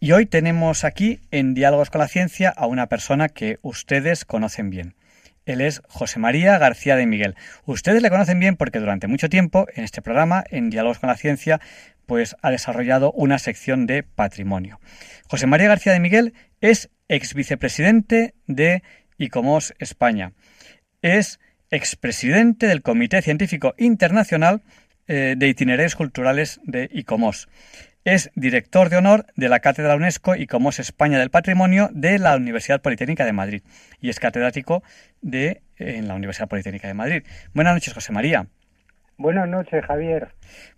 Y 0.09 0.13
hoy 0.13 0.25
tenemos 0.25 0.85
aquí 0.85 1.21
en 1.31 1.53
Diálogos 1.53 1.91
con 1.91 1.99
la 1.99 2.09
Ciencia 2.09 2.49
a 2.49 2.67
una 2.67 2.87
persona 2.87 3.29
que 3.29 3.59
ustedes 3.61 4.25
conocen 4.25 4.71
bien. 4.71 4.95
Él 5.45 5.61
es 5.61 5.83
José 5.87 6.19
María 6.19 6.57
García 6.57 6.97
de 6.97 7.05
Miguel. 7.05 7.35
Ustedes 7.67 8.01
le 8.01 8.09
conocen 8.09 8.41
bien 8.41 8.57
porque 8.57 8.79
durante 8.79 9.07
mucho 9.07 9.29
tiempo 9.29 9.67
en 9.75 9.85
este 9.85 10.01
programa, 10.01 10.45
en 10.49 10.71
Diálogos 10.71 10.99
con 10.99 11.11
la 11.11 11.17
Ciencia, 11.19 11.61
pues 12.07 12.37
ha 12.41 12.51
desarrollado 12.51 13.13
una 13.13 13.39
sección 13.39 13.87
de 13.87 14.03
patrimonio. 14.03 14.81
José 15.29 15.47
María 15.47 15.69
García 15.69 15.93
de 15.93 16.01
Miguel 16.01 16.33
es 16.63 16.89
ex 17.09 17.35
vicepresidente 17.35 18.33
de 18.47 18.83
ICOMOS 19.19 19.75
España. 19.79 20.33
Es 21.03 21.39
expresidente 21.71 22.67
del 22.67 22.81
Comité 22.81 23.21
Científico 23.21 23.75
Internacional 23.77 24.63
eh, 25.07 25.35
de 25.37 25.49
Itinerarios 25.49 25.97
Culturales 25.97 26.61
de 26.65 26.89
ICOMOS. 26.93 27.49
Es 28.11 28.31
director 28.35 28.89
de 28.89 28.97
honor 28.97 29.27
de 29.37 29.51
la 29.51 29.61
Cátedra 29.61 29.95
UNESCO 29.95 30.35
ICOMOS 30.35 30.79
España 30.79 31.19
del 31.19 31.29
Patrimonio 31.29 31.91
de 31.93 32.19
la 32.19 32.37
Universidad 32.37 32.81
Politécnica 32.81 33.27
de 33.27 33.35
Madrid 33.35 33.63
y 34.01 34.09
es 34.09 34.19
catedrático 34.19 34.83
de, 35.21 35.61
en 35.77 36.09
la 36.09 36.15
Universidad 36.15 36.49
Politécnica 36.49 36.89
de 36.89 36.95
Madrid. 36.95 37.23
Buenas 37.53 37.75
noches, 37.75 37.93
José 37.93 38.15
María. 38.15 38.47
Buenas 39.19 39.47
noches, 39.47 39.85
Javier. 39.85 40.29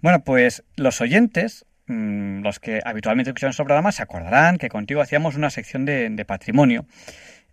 Bueno, 0.01 0.25
pues 0.25 0.65
los 0.75 1.01
oyentes, 1.01 1.67
mm, 1.87 2.43
los 2.43 2.59
que 2.59 2.81
habitualmente 2.85 3.31
escuchan 3.31 3.47
nuestro 3.47 3.65
programa, 3.65 3.93
se 3.93 4.03
acordarán 4.03 4.59
que 4.59 4.69
contigo 4.69 5.01
hacíamos 5.01 5.37
una 5.37 5.51
sección 5.51 5.85
de, 5.85 6.25
patrimonio. 6.27 6.85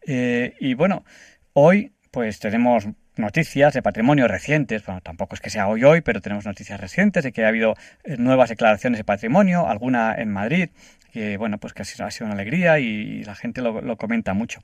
Eh, 0.07 0.55
y 0.59 0.73
bueno, 0.73 1.05
hoy 1.53 1.93
pues 2.09 2.39
tenemos 2.39 2.87
noticias 3.19 3.73
de 3.73 3.81
patrimonio 3.81 4.27
recientes, 4.27 4.85
bueno, 4.85 5.01
tampoco 5.01 5.35
es 5.35 5.41
que 5.41 5.49
sea 5.49 5.67
hoy 5.67 5.83
hoy, 5.83 6.01
pero 6.01 6.21
tenemos 6.21 6.45
noticias 6.45 6.79
recientes 6.79 7.23
de 7.23 7.31
que 7.31 7.45
ha 7.45 7.47
habido 7.47 7.75
eh, 8.03 8.17
nuevas 8.17 8.49
declaraciones 8.49 8.99
de 8.99 9.03
patrimonio, 9.03 9.67
alguna 9.67 10.15
en 10.15 10.31
Madrid, 10.31 10.69
que 11.11 11.37
bueno, 11.37 11.57
pues 11.57 11.73
que 11.73 11.81
ha 11.81 11.85
sido, 11.85 12.25
una 12.25 12.33
alegría 12.33 12.79
y, 12.79 13.23
la 13.23 13.35
gente 13.35 13.61
lo, 13.61 13.81
lo, 13.81 13.97
comenta 13.97 14.33
mucho. 14.33 14.61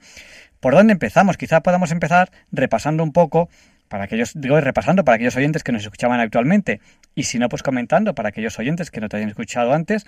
¿Por 0.59 0.75
dónde 0.75 0.93
empezamos? 0.93 1.37
Quizá 1.37 1.61
podamos 1.61 1.91
empezar 1.91 2.31
repasando 2.51 3.03
un 3.03 3.11
poco 3.11 3.49
para 3.87 4.05
aquellos, 4.05 4.33
digo, 4.35 4.59
repasando 4.59 5.03
para 5.05 5.15
aquellos 5.15 5.35
oyentes 5.35 5.63
que 5.63 5.71
nos 5.71 5.83
escuchaban 5.83 6.19
habitualmente, 6.19 6.81
y 7.13 7.23
si 7.23 7.37
no, 7.37 7.47
pues 7.49 7.61
comentando 7.61 8.15
para 8.15 8.29
aquellos 8.29 8.57
oyentes 8.57 8.89
que 8.89 8.99
no 8.99 9.09
te 9.09 9.17
hayan 9.17 9.29
escuchado 9.29 9.73
antes, 9.73 10.07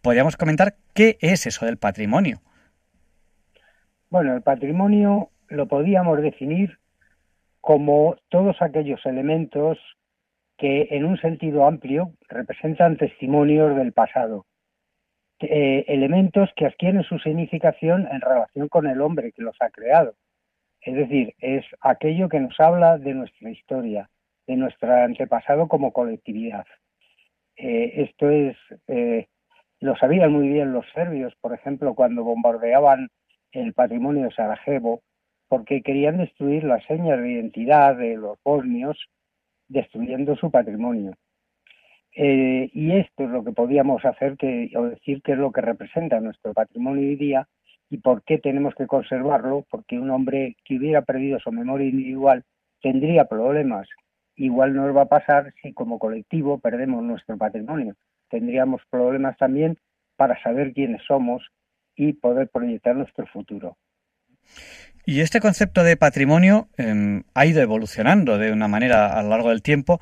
podríamos 0.00 0.36
comentar 0.36 0.76
qué 0.94 1.18
es 1.20 1.46
eso 1.46 1.66
del 1.66 1.76
patrimonio. 1.76 2.40
Bueno, 4.08 4.34
el 4.34 4.42
patrimonio 4.42 5.30
lo 5.48 5.66
podíamos 5.66 6.22
definir 6.22 6.78
como 7.66 8.14
todos 8.28 8.62
aquellos 8.62 9.04
elementos 9.06 9.76
que 10.56 10.86
en 10.92 11.04
un 11.04 11.18
sentido 11.18 11.66
amplio 11.66 12.12
representan 12.28 12.96
testimonios 12.96 13.74
del 13.74 13.92
pasado, 13.92 14.46
eh, 15.40 15.84
elementos 15.88 16.48
que 16.54 16.66
adquieren 16.66 17.02
su 17.02 17.18
significación 17.18 18.06
en 18.08 18.20
relación 18.20 18.68
con 18.68 18.86
el 18.86 19.00
hombre 19.00 19.32
que 19.32 19.42
los 19.42 19.56
ha 19.58 19.70
creado. 19.70 20.14
Es 20.80 20.94
decir, 20.94 21.34
es 21.40 21.64
aquello 21.80 22.28
que 22.28 22.38
nos 22.38 22.54
habla 22.60 22.98
de 22.98 23.14
nuestra 23.14 23.50
historia, 23.50 24.10
de 24.46 24.54
nuestro 24.54 24.94
antepasado 24.94 25.66
como 25.66 25.92
colectividad. 25.92 26.66
Eh, 27.56 27.94
esto 27.96 28.30
es, 28.30 28.56
eh, 28.86 29.26
lo 29.80 29.96
sabían 29.96 30.30
muy 30.30 30.50
bien 30.50 30.72
los 30.72 30.86
serbios, 30.94 31.34
por 31.40 31.52
ejemplo, 31.52 31.96
cuando 31.96 32.22
bombardeaban 32.22 33.08
el 33.50 33.74
patrimonio 33.74 34.26
de 34.26 34.34
Sarajevo, 34.36 35.02
porque 35.48 35.82
querían 35.82 36.18
destruir 36.18 36.64
las 36.64 36.84
señas 36.84 37.20
de 37.20 37.32
identidad 37.32 37.96
de 37.96 38.16
los 38.16 38.38
bosnios, 38.44 38.98
destruyendo 39.68 40.36
su 40.36 40.50
patrimonio. 40.50 41.14
Eh, 42.14 42.70
y 42.72 42.92
esto 42.92 43.24
es 43.24 43.30
lo 43.30 43.44
que 43.44 43.52
podíamos 43.52 44.04
hacer 44.04 44.36
que, 44.36 44.70
o 44.74 44.84
decir 44.84 45.20
que 45.22 45.32
es 45.32 45.38
lo 45.38 45.52
que 45.52 45.60
representa 45.60 46.18
nuestro 46.20 46.54
patrimonio 46.54 47.06
hoy 47.06 47.16
día 47.16 47.46
y 47.90 47.98
por 47.98 48.22
qué 48.22 48.38
tenemos 48.38 48.74
que 48.74 48.86
conservarlo, 48.86 49.66
porque 49.70 49.98
un 49.98 50.10
hombre 50.10 50.56
que 50.64 50.76
hubiera 50.78 51.02
perdido 51.02 51.38
su 51.38 51.52
memoria 51.52 51.88
individual 51.88 52.42
tendría 52.80 53.26
problemas. 53.26 53.86
Igual 54.34 54.74
nos 54.74 54.96
va 54.96 55.02
a 55.02 55.08
pasar 55.08 55.52
si 55.62 55.72
como 55.72 55.98
colectivo 55.98 56.58
perdemos 56.58 57.02
nuestro 57.02 57.36
patrimonio. 57.36 57.94
Tendríamos 58.28 58.82
problemas 58.90 59.36
también 59.36 59.78
para 60.16 60.40
saber 60.42 60.72
quiénes 60.72 61.02
somos 61.06 61.46
y 61.94 62.14
poder 62.14 62.48
proyectar 62.48 62.96
nuestro 62.96 63.26
futuro. 63.26 63.76
Y 65.08 65.20
este 65.20 65.38
concepto 65.38 65.84
de 65.84 65.96
patrimonio 65.96 66.66
em, 66.76 67.22
ha 67.32 67.46
ido 67.46 67.62
evolucionando 67.62 68.38
de 68.38 68.50
una 68.50 68.66
manera 68.66 69.16
a 69.16 69.22
lo 69.22 69.28
largo 69.28 69.50
del 69.50 69.62
tiempo 69.62 70.00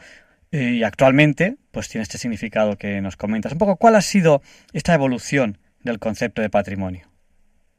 eh, 0.51 0.77
y 0.79 0.83
actualmente 0.83 1.57
pues 1.73 1.91
tiene 1.91 2.05
este 2.05 2.17
significado 2.17 2.79
que 2.79 3.03
nos 3.03 3.19
comentas. 3.19 3.53
Un 3.53 3.59
poco, 3.59 3.77
¿cuál 3.77 3.97
ha 3.97 4.01
sido 4.01 4.41
esta 4.73 4.95
evolución 4.95 5.59
del 5.83 5.99
concepto 5.99 6.41
de 6.41 6.49
patrimonio? 6.49 7.07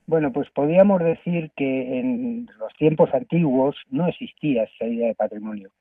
Bueno, 0.06 0.32
pues 0.32 0.52
podríamos 0.52 1.02
decir 1.02 1.50
que 1.58 2.00
en 2.00 2.48
los 2.60 2.72
tiempos 2.78 3.12
antiguos 3.12 3.76
no 3.90 4.08
existía 4.08 4.66
esa 4.66 4.86
idea 4.86 5.08
de 5.08 5.16
patrimonio. 5.16 5.72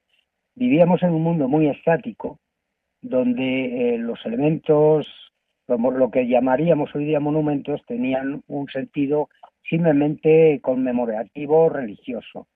Vivíamos 0.55 1.03
en 1.03 1.11
un 1.11 1.23
mundo 1.23 1.47
muy 1.47 1.69
estático, 1.69 2.39
donde 3.03 3.97
eh, 3.97 3.99
los 3.99 4.19
elementos, 4.25 5.07
lo 5.69 6.11
que 6.11 6.27
llamaríamos 6.27 6.95
hoy 6.95 7.05
día 7.05 7.21
monumentos, 7.21 7.83
tenían 7.87 8.43
un 8.47 8.67
sentido 8.69 9.29
simplemente 9.69 10.61
conmemorativo 10.63 11.69
religioso. 11.69 12.49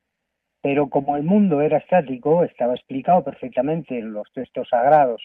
Pero 0.62 0.88
como 0.88 1.16
el 1.16 1.22
mundo 1.22 1.60
era 1.60 1.78
estático, 1.78 2.44
estaba 2.44 2.74
explicado 2.74 3.24
perfectamente 3.24 3.98
en 3.98 4.12
los 4.12 4.30
textos 4.32 4.68
sagrados 4.68 5.22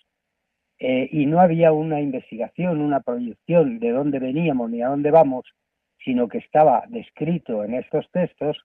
eh, 0.79 1.09
y 1.11 1.25
no 1.25 1.39
había 1.39 1.71
una 1.71 2.01
investigación, 2.01 2.81
una 2.81 3.01
proyección 3.01 3.79
de 3.79 3.91
dónde 3.91 4.19
veníamos 4.19 4.69
ni 4.69 4.81
a 4.81 4.89
dónde 4.89 5.11
vamos, 5.11 5.45
sino 6.03 6.27
que 6.27 6.39
estaba 6.39 6.83
descrito 6.87 7.63
en 7.63 7.75
estos 7.75 8.09
textos, 8.11 8.57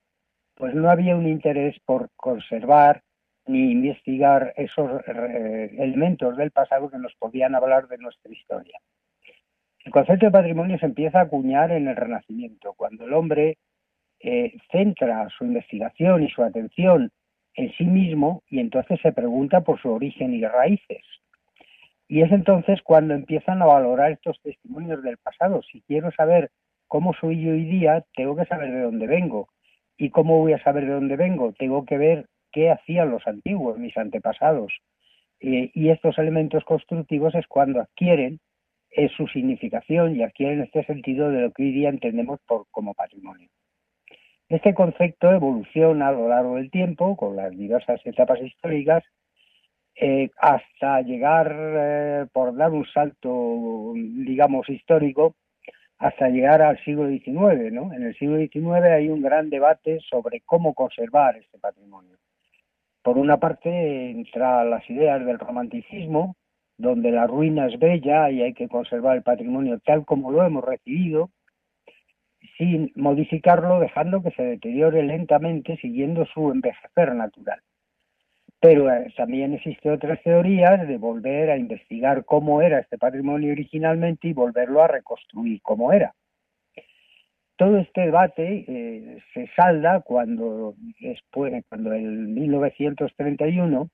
pues 0.55 0.75
no 0.75 0.91
había 0.91 1.17
un 1.17 1.29
interés 1.29 1.79
por 1.85 2.11
conservar 2.17 3.03
ni 3.47 3.71
investigar 3.71 4.53
esos 4.57 5.01
eh, 5.07 5.75
elementos 5.79 6.37
del 6.37 6.51
pasado 6.51 6.91
que 6.91 6.99
nos 6.99 7.15
podían 7.15 7.55
hablar 7.55 7.89
de 7.89 7.99
nuestra 7.99 8.31
historia. 8.33 8.79
El 9.89 9.93
concepto 9.93 10.27
de 10.27 10.33
patrimonio 10.33 10.79
se 10.79 10.85
empieza 10.85 11.19
a 11.19 11.23
acuñar 11.23 11.73
en 11.73 11.89
el 11.89 11.97
Renacimiento, 11.97 12.75
cuando 12.77 13.07
el 13.07 13.15
hombre 13.15 13.57
eh, 14.21 14.53
centra 14.71 15.27
su 15.31 15.47
investigación 15.47 16.23
y 16.23 16.29
su 16.29 16.43
atención 16.43 17.11
en 17.55 17.73
sí 17.73 17.85
mismo 17.85 18.43
y 18.51 18.61
entonces 18.61 19.01
se 19.01 19.13
pregunta 19.13 19.63
por 19.63 19.81
su 19.81 19.91
origen 19.91 20.35
y 20.35 20.45
raíces. 20.45 21.03
Y 22.07 22.21
es 22.21 22.31
entonces 22.33 22.83
cuando 22.83 23.15
empiezan 23.15 23.63
a 23.63 23.65
valorar 23.65 24.13
estos 24.13 24.39
testimonios 24.43 25.03
del 25.03 25.17
pasado. 25.17 25.63
Si 25.63 25.81
quiero 25.81 26.11
saber 26.11 26.51
cómo 26.87 27.15
soy 27.15 27.43
yo 27.43 27.53
hoy 27.53 27.65
día, 27.65 28.05
tengo 28.15 28.37
que 28.37 28.45
saber 28.45 28.71
de 28.71 28.83
dónde 28.83 29.07
vengo. 29.07 29.49
¿Y 29.97 30.11
cómo 30.11 30.37
voy 30.39 30.53
a 30.53 30.63
saber 30.63 30.85
de 30.85 30.93
dónde 30.93 31.17
vengo? 31.17 31.55
Tengo 31.55 31.87
que 31.87 31.97
ver 31.97 32.27
qué 32.53 32.71
hacían 32.71 33.11
los 33.11 33.27
antiguos, 33.27 33.79
mis 33.79 33.97
antepasados. 33.97 34.71
Eh, 35.41 35.71
y 35.73 35.89
estos 35.89 36.19
elementos 36.19 36.63
constructivos 36.65 37.35
es 37.35 37.47
cuando 37.47 37.81
adquieren 37.81 38.39
es 38.91 39.13
su 39.13 39.27
significación 39.29 40.17
y 40.17 40.23
adquieren 40.23 40.63
este 40.63 40.85
sentido 40.85 41.31
de 41.31 41.43
lo 41.43 41.53
que 41.53 41.65
hoy 41.65 41.73
día 41.73 41.89
entendemos 41.89 42.41
por, 42.47 42.67
como 42.71 42.95
patrimonio. 42.95 43.49
Este 44.49 44.73
concepto 44.73 45.31
evoluciona 45.31 46.09
a 46.09 46.13
lo 46.13 46.29
largo 46.29 46.57
del 46.57 46.71
tiempo 46.71 47.17
con 47.17 47.37
las 47.37 47.51
diversas 47.51 48.01
etapas 48.07 48.41
históricas 48.41 49.05
eh, 50.01 50.31
hasta 50.39 51.03
llegar, 51.03 51.55
eh, 51.55 52.27
por 52.33 52.57
dar 52.57 52.71
un 52.71 52.87
salto, 52.87 53.93
digamos, 53.95 54.69
histórico, 54.69 55.35
hasta 55.99 56.29
llegar 56.29 56.63
al 56.63 56.83
siglo 56.85 57.09
XIX. 57.09 57.73
¿no? 57.73 57.93
En 57.93 58.05
el 58.05 58.17
siglo 58.17 58.39
XIX 58.39 58.85
hay 58.85 59.09
un 59.09 59.21
gran 59.21 59.51
debate 59.51 59.99
sobre 60.09 60.41
cómo 60.43 60.73
conservar 60.75 61.37
este 61.37 61.59
patrimonio. 61.59 62.17
Por 63.03 63.19
una 63.19 63.39
parte, 63.39 64.11
entran 64.11 64.71
las 64.71 64.89
ideas 64.89 65.25
del 65.25 65.39
romanticismo, 65.39 66.37
donde 66.79 67.11
la 67.11 67.27
ruina 67.27 67.67
es 67.67 67.79
bella 67.79 68.31
y 68.31 68.43
hay 68.43 68.55
que 68.55 68.69
conservar 68.69 69.17
el 69.17 69.23
patrimonio 69.23 69.81
tal 69.85 70.07
como 70.07 70.31
lo 70.31 70.45
hemos 70.45 70.65
recibido, 70.65 71.31
sin 72.57 72.93
modificarlo, 72.95 73.81
dejando 73.81 74.23
que 74.23 74.31
se 74.31 74.43
deteriore 74.43 75.03
lentamente, 75.03 75.77
siguiendo 75.77 76.25
su 76.27 76.51
envejecer 76.51 77.15
natural. 77.15 77.61
Pero 78.61 78.91
eh, 78.93 79.13
también 79.17 79.55
existen 79.55 79.93
otras 79.93 80.23
teorías 80.23 80.87
de 80.87 80.97
volver 80.99 81.51
a 81.51 81.59
investigar 81.59 82.25
cómo 82.25 82.63
era 82.63 82.79
este 82.79 82.97
patrimonio 82.97 83.53
originalmente 83.53 84.29
y 84.29 84.33
volverlo 84.33 84.83
a 84.83 84.89
reconstruir 84.89 85.61
como 85.63 85.93
era. 85.93 86.15
Todo 87.57 87.79
este 87.79 88.03
debate 88.03 88.65
eh, 88.69 89.19
se 89.35 89.49
salda 89.57 90.01
cuando, 90.01 90.75
después, 91.01 91.65
cuando 91.69 91.93
en 91.93 92.35
1931 92.35 93.91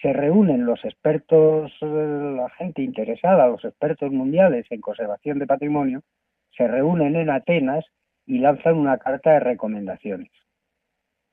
se 0.00 0.12
reúnen 0.12 0.64
los 0.64 0.84
expertos, 0.84 1.72
eh, 1.80 2.32
la 2.36 2.48
gente 2.50 2.82
interesada, 2.82 3.48
los 3.48 3.64
expertos 3.64 4.12
mundiales 4.12 4.66
en 4.70 4.80
conservación 4.80 5.38
de 5.38 5.46
patrimonio, 5.46 6.02
se 6.56 6.68
reúnen 6.68 7.16
en 7.16 7.30
Atenas 7.30 7.84
y 8.26 8.38
lanzan 8.38 8.76
una 8.76 8.98
carta 8.98 9.32
de 9.32 9.40
recomendaciones. 9.40 10.30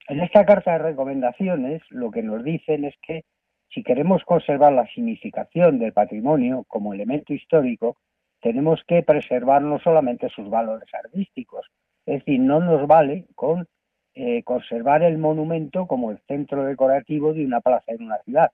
En 0.08 0.20
esta 0.20 0.46
carta 0.46 0.74
de 0.74 0.80
recomendaciones 0.80 1.82
lo 1.90 2.12
que 2.12 2.24
nos 2.24 2.44
dicen 2.44 2.86
es 2.86 2.96
que 3.02 3.24
si 3.70 3.84
queremos 3.84 4.24
conservar 4.24 4.74
la 4.74 4.88
significación 4.88 5.80
del 5.80 5.94
patrimonio 5.94 6.64
como 6.68 6.94
elemento 6.94 7.34
histórico, 7.34 7.98
tenemos 8.42 8.84
que 8.88 9.04
preservar 9.04 9.62
no 9.62 9.80
solamente 9.80 10.30
sus 10.30 10.50
valores 10.50 10.88
artísticos, 10.94 11.66
es 12.06 12.20
decir, 12.20 12.40
no 12.40 12.60
nos 12.60 12.88
vale 12.88 13.26
con 13.36 13.68
eh, 14.16 14.44
conservar 14.44 15.04
el 15.04 15.18
monumento 15.18 15.88
como 15.88 16.12
el 16.12 16.20
centro 16.28 16.64
decorativo 16.64 17.34
de 17.34 17.46
una 17.46 17.62
plaza 17.62 17.92
en 17.92 18.04
una 18.04 18.18
ciudad, 18.20 18.52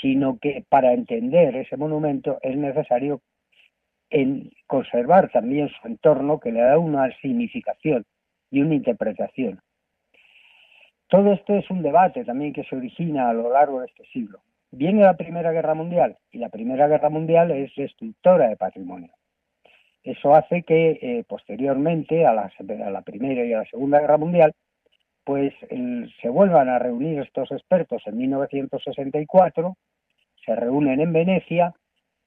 sino 0.00 0.38
que 0.38 0.64
para 0.68 0.92
entender 0.92 1.56
ese 1.56 1.76
monumento 1.76 2.38
es 2.42 2.56
necesario 2.56 3.20
en 4.10 4.52
conservar 4.66 5.30
también 5.30 5.68
su 5.68 5.88
entorno 5.88 6.38
que 6.38 6.52
le 6.52 6.60
da 6.60 6.78
una 6.78 7.10
significación 7.20 8.04
y 8.50 8.60
una 8.60 8.76
interpretación. 8.76 9.60
Todo 11.08 11.32
esto 11.32 11.54
es 11.54 11.68
un 11.70 11.82
debate 11.82 12.24
también 12.24 12.52
que 12.52 12.64
se 12.64 12.76
origina 12.76 13.28
a 13.28 13.34
lo 13.34 13.52
largo 13.52 13.80
de 13.80 13.86
este 13.86 14.04
siglo. 14.06 14.40
Viene 14.70 15.02
la 15.02 15.16
Primera 15.16 15.52
Guerra 15.52 15.74
Mundial 15.74 16.16
y 16.30 16.38
la 16.38 16.48
Primera 16.48 16.88
Guerra 16.88 17.08
Mundial 17.08 17.50
es 17.50 17.74
destructora 17.76 18.48
de 18.48 18.56
patrimonio. 18.56 19.10
Eso 20.02 20.34
hace 20.34 20.62
que 20.62 20.98
eh, 21.00 21.24
posteriormente 21.26 22.26
a 22.26 22.34
la, 22.34 22.52
a 22.58 22.90
la, 22.90 23.02
Primera 23.02 23.44
y 23.44 23.52
a 23.52 23.58
la 23.58 23.64
Segunda 23.64 24.00
Guerra 24.00 24.18
Mundial, 24.18 24.52
pues 25.24 25.54
se 26.20 26.28
vuelvan 26.28 26.68
a 26.68 26.78
reunir 26.78 27.20
estos 27.20 27.50
expertos 27.50 28.02
en 28.06 28.18
1964, 28.18 29.76
se 30.44 30.54
reúnen 30.54 31.00
en 31.00 31.12
Venecia 31.12 31.72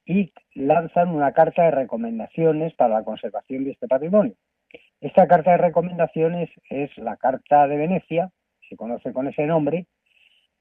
y 0.06 0.32
lanzan 0.56 1.10
una 1.10 1.32
carta 1.34 1.64
de 1.64 1.72
recomendaciones 1.72 2.74
para 2.74 2.96
la 2.96 3.04
conservación 3.04 3.66
de 3.66 3.72
este 3.72 3.88
patrimonio. 3.88 4.34
Esta 5.00 5.28
carta 5.28 5.52
de 5.52 5.58
recomendaciones 5.58 6.50
es 6.70 6.98
la 6.98 7.18
Carta 7.18 7.68
de 7.68 7.78
Venecia, 7.78 8.32
se 8.68 8.76
conoce 8.76 9.14
con 9.14 9.28
ese 9.28 9.46
nombre, 9.46 9.86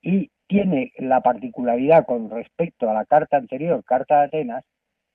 y 0.03 0.31
tiene 0.47 0.93
la 0.99 1.23
particularidad 1.23 2.05
con 2.05 2.31
respecto 2.31 2.91
a 2.91 2.95
la 2.95 3.07
carta 3.07 3.39
anterior, 3.39 3.83
Carta 3.85 4.19
de 4.19 4.25
Atenas, 4.27 4.65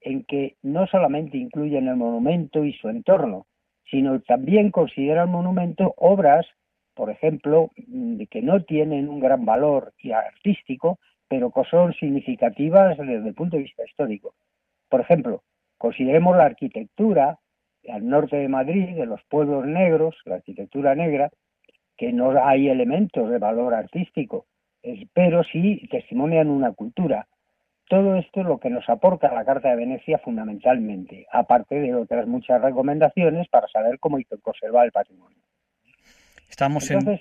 en 0.01 0.23
que 0.23 0.55
no 0.63 0.88
solamente 0.88 1.38
incluyen 1.38 1.88
el 1.88 1.95
monumento 1.95 2.65
y 2.65 2.73
su 2.73 2.89
entorno, 2.89 3.45
sino 3.89 4.19
también 4.21 4.71
considera 4.71 5.23
el 5.23 5.29
monumento 5.29 5.93
obras, 5.97 6.45
por 6.93 7.10
ejemplo, 7.10 7.71
que 8.30 8.41
no 8.41 8.63
tienen 8.63 9.10
un 9.10 9.19
gran 9.19 9.45
valor 9.45 9.93
artístico, 10.13 10.99
pero 11.27 11.51
que 11.51 11.63
son 11.65 11.93
significativas 11.93 12.97
desde 12.97 13.30
el 13.30 13.34
punto 13.34 13.58
de 13.58 13.63
vista 13.63 13.86
histórico. 13.86 14.34
Por 14.89 15.01
ejemplo, 15.01 15.43
consideremos 15.77 16.36
la 16.36 16.45
arquitectura 16.45 17.39
al 17.89 18.08
norte 18.08 18.36
de 18.36 18.47
Madrid, 18.47 18.95
de 18.95 19.06
los 19.06 19.23
pueblos 19.23 19.65
negros, 19.65 20.15
la 20.25 20.36
arquitectura 20.36 20.93
negra, 20.93 21.32
que 21.97 22.12
no 22.12 22.32
hay 22.43 22.67
elementos 22.67 23.30
de 23.30 23.38
valor 23.38 23.73
artístico, 23.73 24.45
pero 25.13 25.43
sí 25.43 25.88
testimonian 25.89 26.49
una 26.49 26.73
cultura. 26.73 27.27
Todo 27.88 28.15
esto 28.15 28.41
es 28.41 28.45
lo 28.45 28.60
que 28.60 28.69
nos 28.69 28.88
aporta 28.89 29.34
la 29.34 29.45
Carta 29.45 29.69
de 29.69 29.75
Venecia 29.75 30.17
fundamentalmente, 30.19 31.27
aparte 31.32 31.75
de 31.75 31.93
otras 31.95 32.27
muchas 32.27 32.62
recomendaciones 32.62 33.47
para 33.49 33.67
saber 33.67 33.99
cómo 33.99 34.17
conservar 34.41 34.86
el 34.86 34.91
patrimonio. 34.91 35.38
Estamos 36.51 36.91
en... 36.91 37.19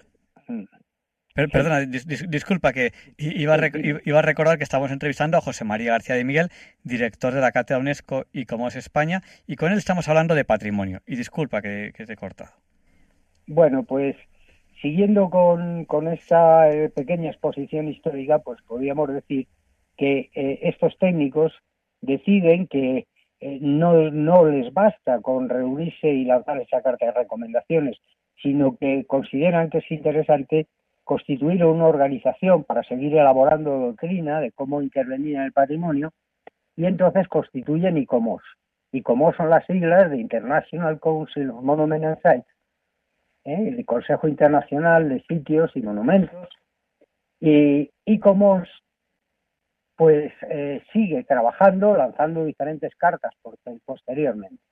Perdona, 1.35 1.81
disculpa 1.87 2.73
que 2.73 2.93
iba 3.17 3.55
a, 3.55 4.23
recordar 4.23 4.59
que 4.59 4.65
estamos 4.65 4.91
entrevistando 4.91 5.39
a 5.39 5.41
José 5.41 5.65
María 5.65 5.93
García 5.93 6.17
de 6.17 6.25
Miguel, 6.25 6.49
director 6.83 7.33
de 7.33 7.41
la 7.41 7.53
Cátedra 7.53 7.81
UNESCO 7.81 8.27
y 8.33 8.45
como 8.47 8.67
es 8.67 8.75
España, 8.75 9.23
y 9.47 9.55
con 9.55 9.71
él 9.71 9.79
estamos 9.79 10.09
hablando 10.09 10.35
de 10.35 10.45
patrimonio. 10.45 11.01
Y 11.07 11.15
disculpa 11.15 11.63
que, 11.63 11.93
te 11.97 12.13
he 12.13 12.17
cortado. 12.17 12.51
Bueno, 13.47 13.85
pues 13.85 14.17
siguiendo 14.83 15.31
con, 15.31 15.85
con 15.85 16.09
esta 16.09 16.69
eh, 16.69 16.91
pequeña 16.91 17.31
exposición 17.31 17.89
histórica, 17.89 18.41
pues 18.41 18.61
podríamos 18.63 19.09
decir 19.13 19.47
que 19.97 20.31
eh, 20.35 20.59
estos 20.63 20.99
técnicos 20.99 21.53
deciden 22.01 22.67
que 22.67 23.07
eh, 23.41 23.59
no, 23.61 24.11
no 24.11 24.47
les 24.47 24.73
basta 24.75 25.21
con 25.21 25.49
reunirse 25.49 26.09
y 26.09 26.25
lanzar 26.25 26.61
esa 26.61 26.83
carta 26.83 27.07
de 27.07 27.13
recomendaciones, 27.13 27.97
sino 28.43 28.77
que 28.77 29.05
consideran 29.07 29.71
que 29.71 29.79
es 29.79 29.91
interesante 29.91 30.67
constituir 31.05 31.65
una 31.65 31.87
organización 31.87 32.65
para 32.65 32.83
seguir 32.85 33.15
elaborando 33.15 33.71
doctrina 33.79 34.41
de 34.41 34.53
cómo 34.53 34.83
intervenir 34.83 35.37
en 35.37 35.43
el 35.43 35.53
patrimonio 35.53 36.13
y 36.77 36.87
entonces 36.87 37.29
constituyen 37.29 37.99
ICOMOS. 37.99 38.43
ICOMOS 38.93 39.37
son 39.37 39.51
las 39.51 39.67
siglas 39.67 40.11
de 40.11 40.19
International 40.19 40.99
Council 41.01 41.51
of 41.51 41.63
Monument 41.63 42.05
and 42.05 42.17
Sites, 42.23 42.55
¿eh? 43.45 43.75
el 43.77 43.85
Consejo 43.85 44.29
Internacional 44.29 45.09
de 45.09 45.23
Sitios 45.23 45.71
y 45.75 45.83
Monumentos. 45.83 46.49
Y 47.41 47.91
ICOMOS 48.05 48.69
pues 49.97 50.33
eh, 50.49 50.83
sigue 50.93 51.25
trabajando, 51.25 51.95
lanzando 51.97 52.45
diferentes 52.45 52.95
cartas 52.97 53.35
posteriormente. 53.85 54.63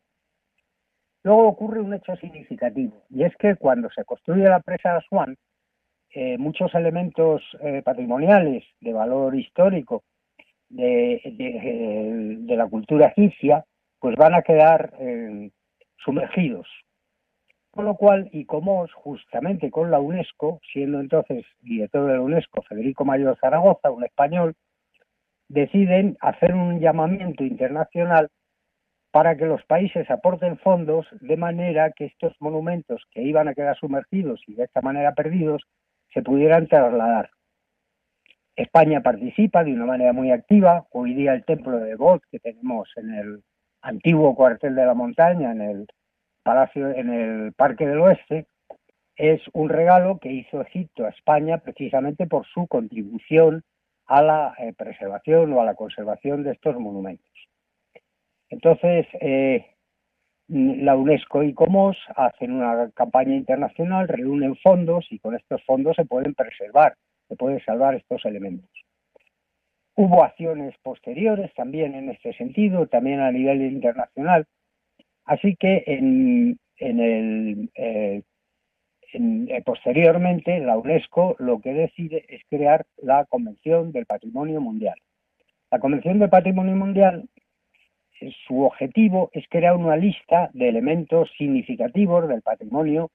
Luego 1.28 1.46
ocurre 1.46 1.82
un 1.82 1.92
hecho 1.92 2.16
significativo, 2.16 3.04
y 3.10 3.22
es 3.22 3.36
que 3.36 3.54
cuando 3.56 3.90
se 3.90 4.02
construye 4.06 4.44
la 4.44 4.60
presa 4.60 4.92
de 4.92 4.96
Aswan, 4.96 5.36
eh, 6.14 6.38
muchos 6.38 6.74
elementos 6.74 7.42
eh, 7.60 7.82
patrimoniales 7.84 8.64
de 8.80 8.94
valor 8.94 9.34
histórico 9.34 10.04
de, 10.70 11.20
la 12.48 12.66
cultura 12.66 13.08
egipcia, 13.08 13.62
pues 14.00 14.16
van 14.16 14.36
a 14.36 14.40
quedar 14.40 14.94
eh, 15.00 15.50
sumergidos. 15.98 16.66
Con 17.72 17.84
lo 17.84 17.96
cual, 17.96 18.30
ICOMOS, 18.32 18.94
justamente 18.94 19.70
con 19.70 19.90
la 19.90 20.00
UNESCO, 20.00 20.62
siendo 20.72 20.98
entonces 20.98 21.44
director 21.60 22.06
de 22.06 22.14
la 22.14 22.22
UNESCO 22.22 22.62
Federico 22.62 23.04
Mayor 23.04 23.36
Zaragoza, 23.38 23.90
un 23.90 24.04
español, 24.04 24.54
deciden 25.48 26.16
hacer 26.22 26.54
un 26.54 26.80
llamamiento 26.80 27.44
internacional 27.44 28.30
para 29.18 29.37
que 29.37 29.46
los 29.46 29.64
países 29.64 30.09
aporten 30.12 30.59
fondos 30.59 31.04
de 31.20 31.37
manera 31.37 31.90
que 31.90 32.04
estos 32.04 32.37
monumentos 32.38 33.04
que 33.11 33.20
iban 33.20 33.48
a 33.48 33.54
quedar 33.54 33.76
sumergidos 33.76 34.40
y 34.46 34.54
de 34.54 34.62
esta 34.62 34.81
manera 34.81 35.12
perdidos 35.12 35.64
se 36.14 36.22
pudieran 36.22 36.68
trasladar. 36.68 37.28
España 38.54 39.00
participa 39.00 39.64
de 39.64 39.72
una 39.72 39.87
manera 39.87 40.12
muy 40.12 40.31
activa. 40.31 40.87
Hoy 40.92 41.14
día 41.14 41.35
el 41.35 41.44
templo 41.44 41.81
de 41.81 41.96
God 41.96 42.20
que 42.31 42.38
tenemos 42.38 42.90
en 42.94 43.12
el 43.12 43.42
antiguo 43.83 44.37
cuartel 44.37 44.76
de 44.76 44.87
la 44.87 44.94
montaña, 44.94 45.50
en 45.50 45.62
el 45.62 45.88
palacio, 46.44 46.88
en 46.90 47.12
el 47.12 47.52
Parque 47.54 47.88
del 47.88 47.98
Oeste, 47.98 48.46
es 49.16 49.42
un 49.52 49.68
regalo 49.68 50.20
que 50.20 50.31
hizo 50.31 50.61
Egipto 50.61 51.07
a 51.07 51.09
España 51.09 51.59
precisamente 51.59 52.28
por 52.28 52.46
su 52.46 52.68
contribución 52.68 53.64
a 54.07 54.22
la 54.22 54.54
eh, 54.59 54.72
preservación 54.74 55.52
o 55.54 55.61
a 55.61 55.64
la 55.64 55.74
conservación 55.74 56.44
de 56.44 56.52
estos 56.52 56.78
monumentos. 56.78 57.47
Entonces, 58.50 59.06
eh, 59.20 59.66
la 60.48 60.96
UNESCO 60.96 61.42
y 61.42 61.52
Comos 61.52 61.96
hacen 62.16 62.52
una 62.52 62.90
campaña 62.92 63.34
internacional, 63.34 64.08
reúnen 64.08 64.56
fondos 64.56 65.06
y 65.11 65.18
con 65.18 65.34
estos 65.34 65.62
fondos 65.64 65.96
se 65.96 66.06
pueden 66.06 66.34
preservar, 66.34 66.94
se 67.28 67.37
pueden 67.37 67.62
salvar 67.64 67.94
estos 67.94 68.24
elementos. 68.24 68.70
Hubo 69.94 70.24
acciones 70.24 70.74
posteriores 70.82 71.52
también 71.54 71.94
en 71.94 72.08
este 72.08 72.32
sentido, 72.34 72.87
también 72.87 73.20
a 73.20 73.32
nivel 73.32 73.62
internacional. 73.62 74.46
Así 75.24 75.56
que 75.56 75.84
eh, 75.87 76.56
eh, 79.12 79.62
posteriormente 79.64 80.61
la 80.61 80.78
UNESCO 80.78 81.37
lo 81.38 81.61
que 81.61 81.72
decide 81.72 82.24
es 82.28 82.42
crear 82.48 82.87
la 82.98 83.24
Convención 83.24 83.92
del 83.92 84.06
Patrimonio 84.06 84.61
Mundial. 84.61 84.96
La 85.70 85.78
Convención 85.78 86.18
del 86.18 86.30
Patrimonio 86.30 86.76
Mundial 86.76 87.28
su 88.46 88.62
objetivo 88.62 89.31
es 89.33 89.44
crear 89.48 89.76
una 89.76 89.96
lista 89.96 90.50
de 90.52 90.68
elementos 90.68 91.31
significativos 91.37 92.28
del 92.28 92.42
patrimonio 92.42 93.11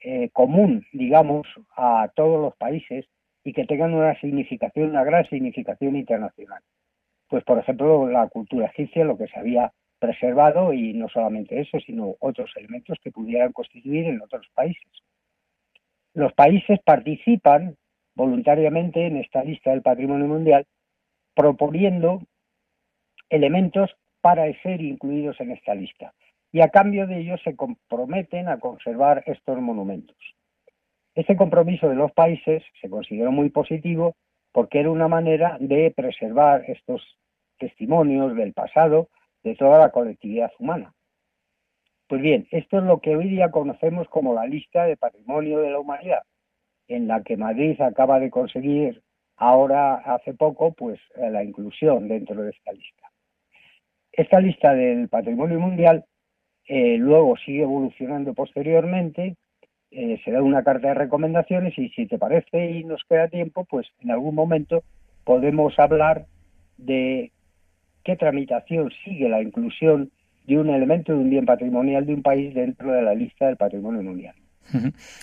eh, 0.00 0.30
común, 0.32 0.86
digamos, 0.92 1.46
a 1.76 2.10
todos 2.14 2.40
los 2.40 2.56
países 2.56 3.06
y 3.42 3.52
que 3.52 3.64
tengan 3.64 3.94
una 3.94 4.18
significación, 4.20 4.90
una 4.90 5.04
gran 5.04 5.26
significación 5.28 5.96
internacional. 5.96 6.62
Pues, 7.28 7.44
por 7.44 7.58
ejemplo, 7.58 8.08
la 8.08 8.28
cultura 8.28 8.66
egipcia, 8.66 9.04
lo 9.04 9.16
que 9.16 9.28
se 9.28 9.38
había 9.38 9.72
preservado 9.98 10.72
y 10.72 10.92
no 10.92 11.08
solamente 11.08 11.60
eso, 11.60 11.78
sino 11.80 12.16
otros 12.20 12.50
elementos 12.56 12.98
que 13.02 13.10
pudieran 13.10 13.52
constituir 13.52 14.06
en 14.06 14.20
otros 14.20 14.46
países. 14.54 14.90
Los 16.12 16.32
países 16.34 16.78
participan 16.84 17.76
voluntariamente 18.14 19.06
en 19.06 19.16
esta 19.16 19.42
lista 19.42 19.70
del 19.70 19.82
patrimonio 19.82 20.26
mundial 20.26 20.66
proponiendo 21.34 22.22
elementos 23.28 23.96
para 24.24 24.50
ser 24.62 24.80
incluidos 24.80 25.38
en 25.38 25.50
esta 25.50 25.74
lista 25.74 26.14
y 26.50 26.62
a 26.62 26.70
cambio 26.70 27.06
de 27.06 27.18
ello 27.18 27.36
se 27.44 27.54
comprometen 27.54 28.48
a 28.48 28.58
conservar 28.58 29.22
estos 29.26 29.60
monumentos. 29.60 30.16
Este 31.14 31.36
compromiso 31.36 31.90
de 31.90 31.94
los 31.94 32.10
países 32.12 32.62
se 32.80 32.88
consideró 32.88 33.32
muy 33.32 33.50
positivo 33.50 34.16
porque 34.50 34.80
era 34.80 34.90
una 34.90 35.08
manera 35.08 35.58
de 35.60 35.92
preservar 35.94 36.64
estos 36.70 37.02
testimonios 37.58 38.34
del 38.34 38.54
pasado 38.54 39.08
de 39.42 39.56
toda 39.56 39.78
la 39.78 39.90
colectividad 39.90 40.50
humana. 40.58 40.94
Pues 42.08 42.22
bien, 42.22 42.48
esto 42.50 42.78
es 42.78 42.84
lo 42.84 43.00
que 43.00 43.16
hoy 43.16 43.28
día 43.28 43.50
conocemos 43.50 44.08
como 44.08 44.32
la 44.32 44.46
lista 44.46 44.84
de 44.84 44.96
patrimonio 44.96 45.58
de 45.58 45.70
la 45.70 45.80
humanidad, 45.80 46.22
en 46.88 47.08
la 47.08 47.22
que 47.22 47.36
Madrid 47.36 47.78
acaba 47.82 48.18
de 48.20 48.30
conseguir 48.30 49.02
ahora 49.36 49.96
hace 49.96 50.32
poco 50.32 50.72
pues 50.72 50.98
la 51.14 51.44
inclusión 51.44 52.08
dentro 52.08 52.42
de 52.42 52.52
esta 52.52 52.72
lista. 52.72 53.10
Esta 54.16 54.40
lista 54.40 54.74
del 54.74 55.08
patrimonio 55.08 55.58
mundial 55.58 56.04
eh, 56.66 56.96
luego 56.98 57.36
sigue 57.36 57.62
evolucionando 57.62 58.32
posteriormente, 58.34 59.36
eh, 59.90 60.20
se 60.24 60.30
da 60.30 60.42
una 60.42 60.64
carta 60.64 60.88
de 60.88 60.94
recomendaciones 60.94 61.76
y 61.78 61.88
si 61.90 62.06
te 62.06 62.18
parece 62.18 62.70
y 62.70 62.84
nos 62.84 63.02
queda 63.08 63.28
tiempo, 63.28 63.64
pues 63.64 63.86
en 64.00 64.10
algún 64.10 64.34
momento 64.34 64.82
podemos 65.24 65.78
hablar 65.78 66.26
de 66.78 67.32
qué 68.02 68.16
tramitación 68.16 68.90
sigue 69.04 69.28
la 69.28 69.42
inclusión 69.42 70.10
de 70.46 70.58
un 70.58 70.70
elemento 70.70 71.12
de 71.12 71.18
un 71.18 71.30
bien 71.30 71.46
patrimonial 71.46 72.06
de 72.06 72.14
un 72.14 72.22
país 72.22 72.54
dentro 72.54 72.92
de 72.92 73.02
la 73.02 73.14
lista 73.14 73.46
del 73.46 73.56
patrimonio 73.56 74.02
mundial. 74.02 74.34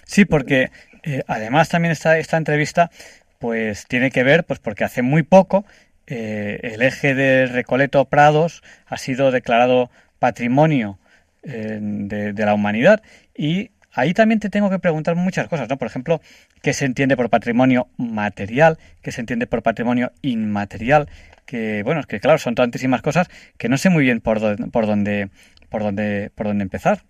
Sí, 0.06 0.26
porque 0.26 0.70
eh, 1.04 1.22
además 1.28 1.70
también 1.70 1.92
esta, 1.92 2.18
esta 2.18 2.38
entrevista 2.38 2.92
pues 3.40 3.88
tiene 3.88 4.12
que 4.12 4.24
ver, 4.24 4.46
pues 4.46 4.60
porque 4.60 4.84
hace 4.84 5.02
muy 5.02 5.24
poco 5.24 5.66
eh, 6.14 6.60
el 6.74 6.82
eje 6.82 7.16
de 7.16 7.46
Recoleto 7.46 8.04
Prados 8.04 8.62
ha 8.86 8.98
sido 8.98 9.32
declarado 9.32 9.90
patrimonio 10.20 11.00
eh, 11.42 11.80
de, 11.82 12.34
la 12.46 12.54
humanidad 12.54 13.02
y 13.34 13.72
ahí 13.94 14.14
también 14.14 14.42
te 14.42 14.50
tengo 14.50 14.70
que 14.70 14.78
preguntar 14.78 15.16
muchas 15.16 15.48
cosas, 15.48 15.70
¿no? 15.70 15.78
Por 15.78 15.88
ejemplo, 15.88 16.20
¿qué 16.62 16.74
se 16.74 16.84
entiende 16.84 17.16
por 17.16 17.30
patrimonio 17.30 17.88
material? 17.96 18.78
¿Qué 19.02 19.14
se 19.14 19.22
entiende 19.22 19.48
por 19.48 19.64
patrimonio 19.64 20.12
inmaterial? 20.22 21.08
Que, 21.46 21.82
bueno, 21.84 22.02
es 22.02 22.08
que 22.08 22.20
claro, 22.20 22.40
son 22.40 22.56
tantísimas 22.56 23.02
cosas 23.02 23.30
que 23.58 23.70
no 23.70 23.78
sé 23.78 23.90
muy 23.90 24.04
bien 24.04 24.20
por, 24.20 24.40
por, 24.70 24.88
dónde, 24.88 25.30
por, 25.70 25.82
dónde, 25.82 26.30
por 26.36 26.48
dónde 26.48 26.64
empezar 26.64 27.04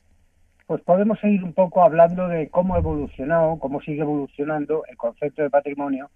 pues 0.67 0.83
podemos 0.83 1.19
seguir 1.19 1.43
un 1.43 1.51
poco 1.51 1.83
hablando 1.83 2.29
de 2.29 2.47
cómo 2.47 2.75
ha 2.75 2.77
evolucionado, 2.77 3.59
cómo 3.59 3.81
sigue 3.81 4.03
evolucionando 4.03 4.85
el 4.87 4.95
concepto 4.95 5.41
de 5.41 5.49
patrimonio 5.49 6.09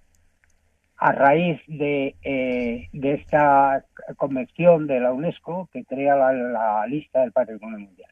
a 0.97 1.11
raíz 1.11 1.61
de, 1.67 2.15
eh, 2.23 2.87
de 2.93 3.13
esta 3.13 3.83
convención 4.17 4.87
de 4.87 4.99
la 4.99 5.11
UNESCO 5.11 5.69
que 5.71 5.83
crea 5.83 6.15
la, 6.15 6.31
la, 6.31 6.87
lista 6.87 7.21
del 7.21 7.31
patrimonio 7.31 7.79
mundial. 7.79 8.09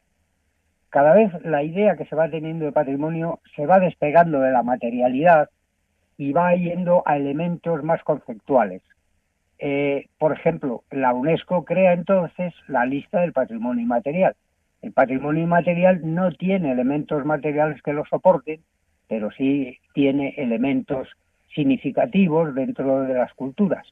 Cada 0.90 1.14
vez 1.14 1.32
la 1.44 1.62
idea 1.62 1.96
que 1.96 2.04
se 2.04 2.14
va 2.14 2.30
teniendo 2.30 2.66
de 2.66 2.72
patrimonio 2.72 3.40
se 3.56 3.66
va 3.66 3.80
despegando 3.80 4.40
de 4.40 4.52
la 4.52 4.62
materialidad 4.62 5.48
y 6.16 6.32
va 6.32 6.54
yendo 6.54 7.02
a 7.06 7.16
elementos 7.16 7.82
más 7.82 8.02
conceptuales. 8.04 8.82
Eh, 9.58 10.08
por 10.18 10.32
ejemplo, 10.32 10.84
la 10.90 11.14
UNESCO 11.14 11.64
crea 11.64 11.92
entonces 11.92 12.52
la 12.68 12.84
lista 12.84 13.20
del 13.20 13.32
patrimonio 13.32 13.82
inmaterial. 13.82 14.36
El 14.82 14.92
patrimonio 14.92 15.42
inmaterial 15.42 16.00
no 16.02 16.30
tiene 16.32 16.72
elementos 16.72 17.24
materiales 17.24 17.80
que 17.82 17.92
lo 17.92 18.04
soporten, 18.04 18.60
pero 19.08 19.30
sí 19.30 19.78
tiene 19.94 20.34
elementos 20.36 21.08
significativos 21.54 22.54
dentro 22.54 23.02
de 23.02 23.14
las 23.14 23.32
culturas. 23.34 23.86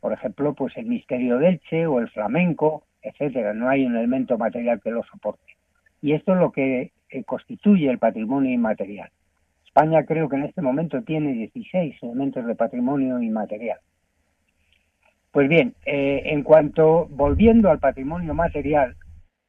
Por 0.00 0.12
ejemplo, 0.12 0.54
pues 0.54 0.76
el 0.76 0.86
misterio 0.86 1.38
del 1.38 1.60
Che 1.60 1.86
o 1.86 1.98
el 1.98 2.08
flamenco, 2.10 2.84
etcétera. 3.02 3.54
No 3.54 3.68
hay 3.68 3.84
un 3.84 3.96
elemento 3.96 4.36
material 4.38 4.80
que 4.80 4.90
lo 4.90 5.02
soporte. 5.04 5.56
Y 6.02 6.12
esto 6.12 6.34
es 6.34 6.38
lo 6.38 6.52
que 6.52 6.92
eh, 7.10 7.24
constituye 7.24 7.88
el 7.90 7.98
patrimonio 7.98 8.52
inmaterial. 8.52 9.10
España 9.64 10.04
creo 10.04 10.28
que 10.28 10.36
en 10.36 10.44
este 10.44 10.62
momento 10.62 11.02
tiene 11.02 11.32
16 11.32 12.02
elementos 12.02 12.46
de 12.46 12.54
patrimonio 12.54 13.20
inmaterial. 13.20 13.78
Pues 15.30 15.48
bien, 15.48 15.74
eh, 15.84 16.22
en 16.26 16.42
cuanto, 16.42 17.06
volviendo 17.10 17.70
al 17.70 17.78
patrimonio 17.78 18.32
material, 18.32 18.96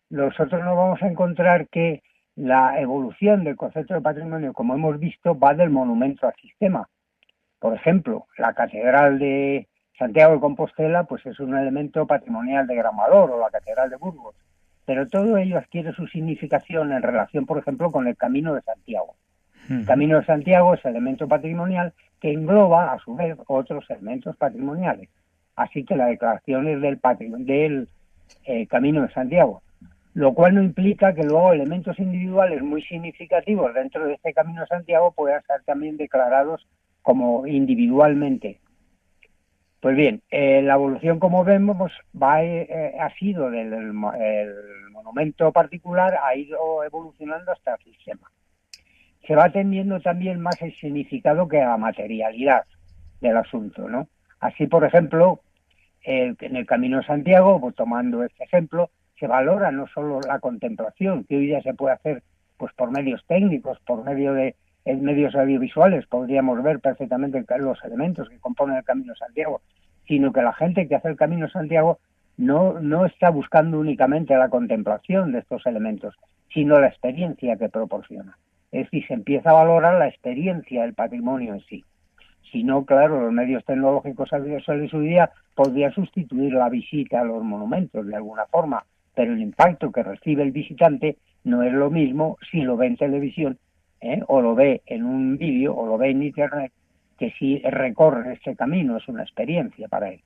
nosotros 0.09 0.63
nos 0.63 0.75
vamos 0.75 1.01
a 1.01 1.07
encontrar 1.07 1.67
que 1.69 2.03
la 2.35 2.79
evolución 2.79 3.43
del 3.43 3.55
concepto 3.55 3.93
de 3.93 4.01
patrimonio, 4.01 4.53
como 4.53 4.75
hemos 4.75 4.99
visto, 4.99 5.37
va 5.37 5.53
del 5.53 5.69
monumento 5.69 6.27
al 6.27 6.35
sistema. 6.35 6.87
Por 7.59 7.73
ejemplo, 7.73 8.27
la 8.37 8.53
Catedral 8.53 9.19
de 9.19 9.67
Santiago 9.97 10.33
de 10.33 10.39
Compostela 10.39 11.05
pues 11.05 11.25
es 11.25 11.39
un 11.39 11.57
elemento 11.57 12.05
patrimonial 12.05 12.67
de 12.67 12.75
gran 12.75 12.95
valor, 12.95 13.31
o 13.31 13.39
la 13.39 13.49
Catedral 13.49 13.89
de 13.89 13.95
Burgos, 13.97 14.35
pero 14.85 15.07
todo 15.07 15.37
ello 15.37 15.57
adquiere 15.57 15.91
su 15.93 16.07
significación 16.07 16.91
en 16.93 17.01
relación, 17.01 17.45
por 17.45 17.57
ejemplo, 17.57 17.91
con 17.91 18.07
el 18.07 18.15
Camino 18.15 18.53
de 18.53 18.61
Santiago. 18.61 19.15
El 19.69 19.85
Camino 19.85 20.17
de 20.17 20.25
Santiago 20.25 20.75
es 20.75 20.85
elemento 20.85 21.27
patrimonial 21.27 21.93
que 22.21 22.31
engloba, 22.31 22.93
a 22.93 22.99
su 22.99 23.15
vez, 23.15 23.37
otros 23.47 23.83
elementos 23.89 24.37
patrimoniales. 24.37 25.09
Así 25.57 25.83
que 25.83 25.97
la 25.97 26.05
declaración 26.05 26.67
es 26.67 26.79
del, 26.79 26.99
del 27.45 27.89
eh, 28.45 28.65
Camino 28.67 29.01
de 29.01 29.11
Santiago, 29.11 29.61
lo 30.13 30.33
cual 30.33 30.55
no 30.55 30.63
implica 30.63 31.13
que 31.13 31.23
luego 31.23 31.51
elementos 31.51 31.99
individuales 31.99 32.61
muy 32.61 32.81
significativos 32.83 33.73
dentro 33.73 34.05
de 34.05 34.13
este 34.13 34.33
Camino 34.33 34.61
de 34.61 34.67
Santiago 34.67 35.11
puedan 35.11 35.41
ser 35.43 35.63
también 35.63 35.97
declarados 35.97 36.65
como 37.07 37.47
individualmente. 37.47 38.59
Pues 39.79 39.95
bien, 39.95 40.21
eh, 40.29 40.61
la 40.61 40.73
evolución, 40.73 41.19
como 41.19 41.45
vemos, 41.45 41.93
va, 42.21 42.43
eh, 42.43 42.97
ha 42.99 43.09
sido 43.11 43.49
del 43.49 43.71
el 43.71 44.53
monumento 44.91 45.53
particular, 45.53 46.19
ha 46.21 46.35
ido 46.35 46.83
evolucionando 46.83 47.53
hasta 47.53 47.75
el 47.75 47.93
sistema. 47.93 48.29
Se 49.25 49.35
va 49.37 49.45
atendiendo 49.45 50.01
también 50.01 50.41
más 50.41 50.61
el 50.61 50.75
significado 50.75 51.47
que 51.47 51.59
la 51.59 51.77
materialidad 51.77 52.65
del 53.21 53.37
asunto, 53.37 53.87
¿no? 53.87 54.09
Así, 54.41 54.67
por 54.67 54.83
ejemplo, 54.83 55.39
en 56.01 56.57
el 56.57 56.65
Camino 56.65 56.97
de 56.97 57.05
Santiago, 57.05 57.61
pues, 57.61 57.73
tomando 57.73 58.21
este 58.25 58.43
ejemplo, 58.43 58.89
se 59.17 59.27
valora 59.27 59.71
no 59.71 59.87
solo 59.87 60.19
la 60.27 60.39
contemplación, 60.39 61.23
que 61.23 61.37
hoy 61.37 61.45
día 61.45 61.61
se 61.61 61.73
puede 61.73 61.93
hacer 61.93 62.21
pues 62.57 62.73
por 62.73 62.91
medios 62.91 63.23
técnicos, 63.27 63.79
por 63.85 64.03
medio 64.03 64.33
de 64.33 64.57
en 64.87 65.03
medios 65.03 65.35
audiovisuales 65.35 66.07
podríamos 66.07 66.63
ver 66.63 66.79
perfectamente 66.79 67.43
los 67.59 67.83
elementos 67.83 68.29
que 68.29 68.39
componen 68.39 68.77
el 68.77 68.85
Camino 68.85 69.13
Santiago, 69.15 69.61
sino 70.07 70.31
que 70.31 70.41
la 70.41 70.53
gente 70.53 70.87
que 70.87 70.95
hace 70.95 71.09
el 71.09 71.17
Camino 71.17 71.49
Santiago 71.49 71.99
no, 72.37 72.79
no 72.79 73.05
está 73.05 73.29
buscando 73.29 73.79
únicamente 73.79 74.33
la 74.35 74.47
contemplación 74.47 75.33
de 75.33 75.39
estos 75.39 75.65
elementos, 75.65 76.15
sino 76.53 76.79
la 76.79 76.87
experiencia 76.87 77.57
que 77.57 77.67
proporciona. 77.67 78.37
Es 78.71 78.85
decir, 78.85 79.05
se 79.07 79.13
empieza 79.13 79.49
a 79.49 79.65
valorar 79.65 79.99
la 79.99 80.07
experiencia 80.07 80.83
del 80.83 80.93
patrimonio 80.93 81.53
en 81.53 81.61
sí. 81.61 81.83
Si 82.49 82.63
no, 82.63 82.85
claro, 82.85 83.19
los 83.19 83.33
medios 83.33 83.65
tecnológicos 83.65 84.31
audiovisuales 84.31 84.93
hoy 84.93 85.09
día 85.09 85.31
podrían 85.53 85.91
sustituir 85.91 86.53
la 86.53 86.69
visita 86.69 87.19
a 87.19 87.25
los 87.25 87.43
monumentos 87.43 88.07
de 88.07 88.15
alguna 88.15 88.45
forma, 88.45 88.85
pero 89.13 89.33
el 89.33 89.41
impacto 89.41 89.91
que 89.91 90.03
recibe 90.03 90.43
el 90.43 90.51
visitante 90.51 91.17
no 91.43 91.63
es 91.63 91.73
lo 91.73 91.89
mismo 91.89 92.37
si 92.49 92.61
lo 92.61 92.77
ve 92.77 92.87
en 92.87 92.95
televisión 92.95 93.57
¿eh? 94.01 94.21
o 94.27 94.41
lo 94.41 94.55
ve 94.55 94.81
en 94.85 95.03
un 95.03 95.37
vídeo 95.37 95.75
o 95.75 95.85
lo 95.85 95.97
ve 95.97 96.11
en 96.11 96.23
internet, 96.23 96.71
que 97.17 97.31
si 97.31 97.59
recorre 97.59 98.33
este 98.33 98.55
camino 98.55 98.97
es 98.97 99.07
una 99.07 99.23
experiencia 99.23 99.87
para 99.87 100.09
él. 100.09 100.21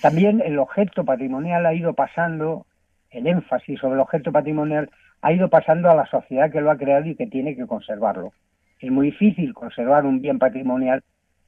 También 0.00 0.40
el 0.40 0.58
objeto 0.58 1.04
patrimonial 1.04 1.66
ha 1.66 1.74
ido 1.74 1.94
pasando, 1.94 2.64
el 3.10 3.26
énfasis 3.26 3.80
sobre 3.80 3.94
el 3.94 4.00
objeto 4.00 4.30
patrimonial 4.30 4.88
ha 5.20 5.32
ido 5.32 5.48
pasando 5.48 5.90
a 5.90 5.96
la 5.96 6.06
sociedad 6.06 6.50
que 6.50 6.60
lo 6.60 6.70
ha 6.70 6.76
creado 6.76 7.06
y 7.06 7.16
que 7.16 7.26
tiene 7.26 7.56
que 7.56 7.66
conservarlo. 7.66 8.32
Es 8.78 8.90
muy 8.90 9.06
difícil 9.10 9.52
conservar 9.52 10.04
un 10.06 10.20
bien 10.20 10.38
patrimonial 10.38 11.02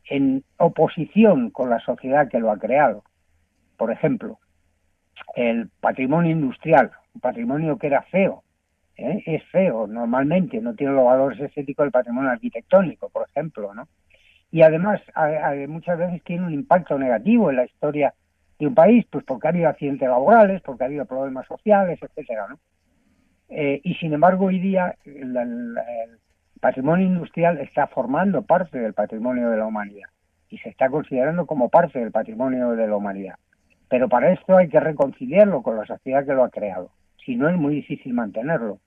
en 0.08 0.44
oposición 0.58 1.50
con 1.50 1.70
la 1.70 1.80
sociedad 1.80 2.28
que 2.28 2.40
lo 2.40 2.50
ha 2.50 2.58
creado. 2.58 3.04
Por 3.76 3.90
ejemplo, 3.90 4.38
el 5.34 5.68
patrimonio 5.80 6.32
industrial, 6.32 6.90
un 7.14 7.20
patrimonio 7.20 7.78
que 7.78 7.88
era 7.88 8.02
feo, 8.02 8.42
¿eh? 8.96 9.22
es 9.26 9.42
feo 9.50 9.86
normalmente, 9.86 10.60
no 10.60 10.74
tiene 10.74 10.92
los 10.92 11.04
valores 11.04 11.40
estéticos 11.40 11.84
del 11.84 11.92
patrimonio 11.92 12.30
arquitectónico, 12.30 13.08
por 13.08 13.28
ejemplo, 13.28 13.74
¿no? 13.74 13.88
Y 14.50 14.62
además 14.62 15.00
muchas 15.68 15.98
veces 15.98 16.22
tiene 16.22 16.46
un 16.46 16.54
impacto 16.54 16.96
negativo 16.96 17.50
en 17.50 17.56
la 17.56 17.64
historia 17.64 18.14
de 18.58 18.66
un 18.68 18.74
país, 18.74 19.04
pues 19.10 19.24
porque 19.24 19.48
ha 19.48 19.50
habido 19.50 19.68
accidentes 19.68 20.08
laborales, 20.08 20.62
porque 20.62 20.84
ha 20.84 20.86
habido 20.86 21.04
problemas 21.06 21.46
sociales, 21.46 21.98
etcétera, 22.00 22.46
¿no? 22.48 22.58
Eh, 23.48 23.80
y 23.84 23.94
sin 23.96 24.12
embargo 24.12 24.46
hoy 24.46 24.58
día 24.58 24.96
el, 25.04 25.36
el, 25.36 25.74
patrimonio 26.60 27.06
industrial 27.06 27.58
está 27.58 27.86
formando 27.88 28.42
parte 28.42 28.78
del 28.78 28.94
patrimonio 28.94 29.50
de 29.50 29.58
la 29.58 29.66
humanidad 29.66 30.08
y 30.48 30.56
se 30.58 30.70
está 30.70 30.88
considerando 30.88 31.44
como 31.44 31.68
parte 31.68 31.98
del 31.98 32.10
patrimonio 32.10 32.70
de 32.70 32.86
la 32.86 32.96
humanidad. 32.96 33.34
Pero 33.88 34.08
para 34.08 34.32
esto 34.32 34.56
hay 34.56 34.68
que 34.68 34.80
reconciliarlo 34.80 35.62
con 35.62 35.76
la 35.76 35.84
sociedad 35.84 36.24
que 36.24 36.32
lo 36.32 36.42
ha 36.42 36.48
creado. 36.48 36.90
Si 37.24 37.36
no, 37.36 37.48
es 37.48 37.56
muy 37.56 37.76
difícil 37.76 38.12
mantenerlo. 38.12 38.80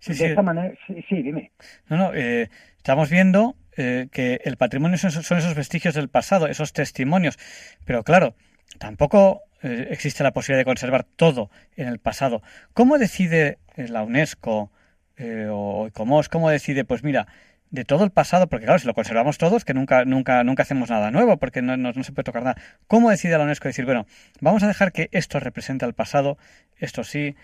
Sí, 0.00 0.12
de 0.12 0.14
sí. 0.14 0.24
esta 0.24 0.42
manera, 0.42 0.74
sí, 0.86 1.04
sí, 1.08 1.22
dime. 1.22 1.52
No, 1.88 1.96
no, 1.96 2.14
eh, 2.14 2.50
estamos 2.78 3.10
viendo 3.10 3.56
eh, 3.76 4.08
que 4.10 4.40
el 4.44 4.56
patrimonio 4.56 4.96
son, 4.96 5.10
son, 5.10 5.38
esos 5.38 5.54
vestigios 5.54 5.94
del 5.94 6.08
pasado, 6.08 6.46
esos 6.46 6.72
testimonios, 6.72 7.38
pero 7.84 8.04
claro, 8.04 8.34
tampoco 8.78 9.42
eh, 9.62 9.88
existe 9.90 10.22
la 10.22 10.32
posibilidad 10.32 10.60
de 10.60 10.64
conservar 10.64 11.04
todo 11.04 11.50
en 11.76 11.88
el 11.88 11.98
pasado. 11.98 12.42
¿Cómo 12.72 12.96
decide 12.96 13.58
eh, 13.76 13.88
la 13.88 14.02
UNESCO 14.02 14.70
o 15.18 15.86
ICOMOS, 15.88 16.28
cómo 16.28 16.50
decide, 16.50 16.84
pues 16.84 17.02
mira, 17.02 17.26
de 17.70 17.84
todo 17.84 18.04
el 18.04 18.10
pasado, 18.10 18.46
porque 18.46 18.66
claro, 18.66 18.78
si 18.78 18.86
lo 18.86 18.94
conservamos 18.94 19.38
todos, 19.38 19.64
que 19.64 19.74
nunca, 19.74 20.04
nunca, 20.04 20.44
nunca 20.44 20.62
hacemos 20.62 20.90
nada 20.90 21.10
nuevo, 21.10 21.36
porque 21.36 21.62
no, 21.62 21.76
no, 21.76 21.92
no, 21.92 22.04
se 22.04 22.12
puede 22.12 22.24
tocar 22.24 22.42
nada. 22.42 22.56
¿Cómo 22.86 23.10
decide 23.10 23.36
la 23.36 23.44
UNESCO 23.44 23.68
decir, 23.68 23.84
bueno, 23.84 24.06
vamos 24.40 24.62
a 24.62 24.68
dejar 24.68 24.92
que 24.92 25.08
esto 25.12 25.40
represente 25.40 25.84
al 25.84 25.94
pasado, 25.94 26.38
esto 26.78 27.04
sí, 27.04 27.36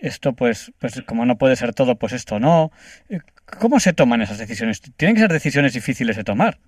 esto 0.00 0.34
pues, 0.34 0.72
pues 0.78 1.02
como 1.02 1.26
no 1.26 1.38
puede 1.38 1.56
ser 1.56 1.74
todo, 1.74 1.96
pues 1.96 2.12
esto 2.12 2.38
no? 2.38 2.70
¿Cómo 3.58 3.80
se 3.80 3.92
toman 3.92 4.22
esas 4.22 4.38
decisiones? 4.38 4.80
Tienen 4.96 5.16
que 5.16 5.22
ser 5.22 5.32
decisiones 5.32 5.72
difíciles 5.72 6.16
de 6.16 6.24
tomar. 6.24 6.58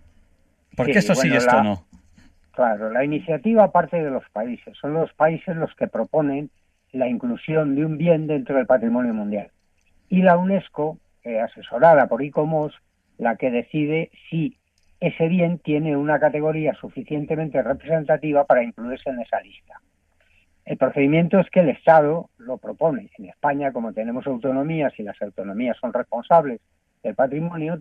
¿Por 0.77 0.87
qué 0.87 0.95
sí, 0.95 0.99
esto 1.01 1.15
bueno, 1.15 1.31
sí 1.31 1.35
y 1.35 1.37
esto 1.37 1.57
la, 1.57 1.63
no? 1.63 1.87
Claro, 2.53 2.91
la 2.91 3.05
iniciativa 3.05 3.71
parte 3.71 4.03
de 4.03 4.11
los 4.11 4.29
países. 4.31 4.77
Son 4.81 4.95
los 4.95 5.13
países 5.13 5.57
los 5.57 5.75
que 5.75 5.87
proponen 5.87 6.51
la 6.93 7.09
inclusión 7.09 7.75
de 7.75 7.85
un 7.85 7.99
bien 7.99 8.27
dentro 8.27 8.57
del 8.57 8.67
patrimonio 8.67 9.13
mundial. 9.13 9.51
Y 10.09 10.23
la 10.23 10.37
UNESCO, 10.37 10.99
eh, 11.25 11.41
asesorada 11.41 12.07
por 12.07 12.23
ICOMOS, 12.23 12.81
la 13.19 13.37
que 13.37 13.51
decide 13.51 14.11
si 14.29 14.57
ese 15.01 15.29
bien 15.29 15.59
tiene 15.59 15.97
una 15.97 16.19
categoría 16.19 16.75
suficientemente 16.75 17.63
representativa 17.63 18.45
para 18.45 18.63
incluirse 18.63 19.11
en 19.11 19.21
esa 19.21 19.41
lista. 19.41 19.81
El 20.65 20.79
procedimiento 20.79 21.39
es 21.41 21.51
que 21.51 21.61
el 21.61 21.69
Estado 21.69 22.31
lo 22.39 22.57
propone. 22.57 23.11
En 23.19 23.27
España, 23.27 23.73
como 23.73 23.93
tenemos 23.93 24.27
autonomías 24.27 24.99
y 24.99 25.03
las 25.03 25.21
autonomías 25.21 25.77
son 25.79 25.93
responsables 25.93 26.61
del 27.03 27.15
patrimonio, 27.15 27.79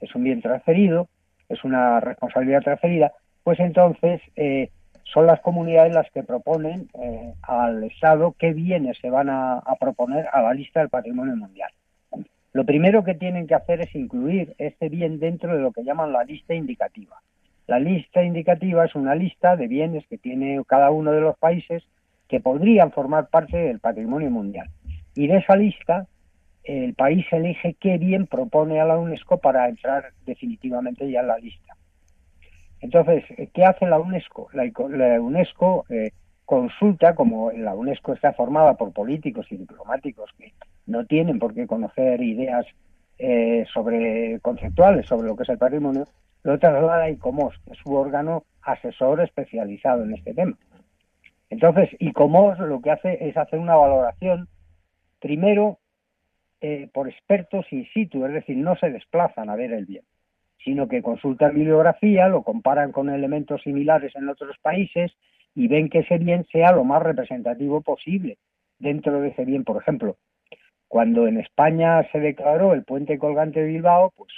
es 0.00 0.14
un 0.14 0.24
bien 0.24 0.42
transferido, 0.42 1.08
es 1.48 1.62
una 1.62 2.00
responsabilidad 2.00 2.62
transferida, 2.62 3.12
pues 3.44 3.60
entonces 3.60 4.20
eh, 4.34 4.70
son 5.04 5.26
las 5.26 5.40
comunidades 5.40 5.94
las 5.94 6.10
que 6.10 6.22
proponen 6.22 6.88
eh, 7.00 7.34
al 7.42 7.84
Estado 7.84 8.34
qué 8.38 8.52
bienes 8.52 8.98
se 9.00 9.10
van 9.10 9.30
a, 9.30 9.62
proponer 9.80 10.26
a 10.32 10.42
la 10.42 10.52
lista 10.52 10.80
del 10.80 10.90
patrimonio 10.90 11.36
mundial. 11.36 11.70
Lo 12.58 12.64
primero 12.64 13.04
que 13.04 13.14
tienen 13.14 13.46
que 13.46 13.54
hacer 13.54 13.82
es 13.82 13.94
incluir 13.94 14.56
este 14.58 14.88
bien 14.88 15.20
dentro 15.20 15.54
de 15.54 15.62
lo 15.62 15.70
que 15.70 15.84
llaman 15.84 16.12
la 16.12 16.24
lista 16.24 16.54
indicativa. 16.54 17.22
La 17.68 17.78
lista 17.78 18.24
indicativa 18.24 18.84
es 18.84 18.96
una 18.96 19.14
lista 19.14 19.54
de 19.54 19.68
bienes 19.68 20.04
que 20.08 20.18
tiene 20.18 20.60
cada 20.66 20.90
uno 20.90 21.12
de 21.12 21.20
los 21.20 21.38
países 21.38 21.84
que 22.26 22.40
podrían 22.40 22.90
formar 22.90 23.28
parte 23.28 23.56
del 23.56 23.78
patrimonio 23.78 24.28
mundial. 24.32 24.68
Y 25.14 25.28
de 25.28 25.36
esa 25.36 25.54
lista, 25.54 26.08
el 26.64 26.94
país 26.94 27.24
elige 27.30 27.76
qué 27.78 27.96
bien 27.96 28.26
propone 28.26 28.80
a 28.80 28.86
la 28.86 28.98
UNESCO 28.98 29.38
para 29.38 29.68
entrar 29.68 30.06
definitivamente 30.26 31.08
ya 31.08 31.20
en 31.20 31.28
la 31.28 31.38
lista. 31.38 31.76
Entonces, 32.80 33.22
¿qué 33.54 33.64
hace 33.66 33.86
la 33.86 34.00
UNESCO? 34.00 34.48
La, 34.52 35.20
UNESCO 35.20 35.84
eh, 35.90 36.10
consulta, 36.44 37.14
como 37.14 37.52
la 37.52 37.76
UNESCO 37.76 38.14
está 38.14 38.32
formada 38.32 38.74
por 38.74 38.92
políticos 38.92 39.46
y 39.50 39.58
diplomáticos 39.58 40.32
que 40.36 40.52
no 40.88 41.06
tienen 41.06 41.38
por 41.38 41.54
qué 41.54 41.66
conocer 41.66 42.20
ideas 42.20 42.66
eh, 43.18 43.64
sobre 43.72 44.40
conceptuales 44.40 45.06
sobre 45.06 45.28
lo 45.28 45.36
que 45.36 45.44
es 45.44 45.48
el 45.48 45.58
patrimonio, 45.58 46.06
lo 46.42 46.58
traslada 46.58 47.04
a 47.04 47.10
ICOMOS, 47.10 47.58
que 47.64 47.72
es 47.72 47.78
su 47.78 47.94
órgano 47.94 48.44
asesor 48.62 49.20
especializado 49.20 50.04
en 50.04 50.14
este 50.14 50.34
tema. 50.34 50.56
Entonces, 51.50 51.90
ICOMOS 51.98 52.58
lo 52.60 52.80
que 52.80 52.90
hace 52.90 53.28
es 53.28 53.36
hacer 53.36 53.58
una 53.58 53.76
valoración, 53.76 54.48
primero, 55.20 55.78
eh, 56.60 56.88
por 56.92 57.08
expertos 57.08 57.66
in 57.70 57.86
situ, 57.94 58.26
es 58.26 58.32
decir, 58.32 58.56
no 58.56 58.76
se 58.76 58.90
desplazan 58.90 59.48
a 59.48 59.56
ver 59.56 59.72
el 59.72 59.86
bien 59.86 60.02
sino 60.64 60.88
que 60.88 61.02
consultan 61.02 61.54
bibliografía, 61.54 62.28
lo 62.28 62.42
comparan 62.42 62.92
con 62.92 63.10
elementos 63.10 63.62
similares 63.62 64.14
en 64.16 64.28
otros 64.28 64.56
países 64.60 65.12
y 65.54 65.68
ven 65.68 65.88
que 65.88 66.00
ese 66.00 66.18
bien 66.18 66.46
sea 66.52 66.72
lo 66.72 66.84
más 66.84 67.02
representativo 67.02 67.80
posible 67.80 68.38
dentro 68.78 69.20
de 69.20 69.28
ese 69.28 69.44
bien. 69.44 69.64
Por 69.64 69.80
ejemplo, 69.80 70.16
cuando 70.88 71.26
en 71.26 71.38
España 71.38 72.02
se 72.10 72.18
declaró 72.18 72.72
el 72.72 72.84
puente 72.84 73.18
colgante 73.18 73.60
de 73.60 73.66
Bilbao, 73.66 74.12
pues 74.16 74.32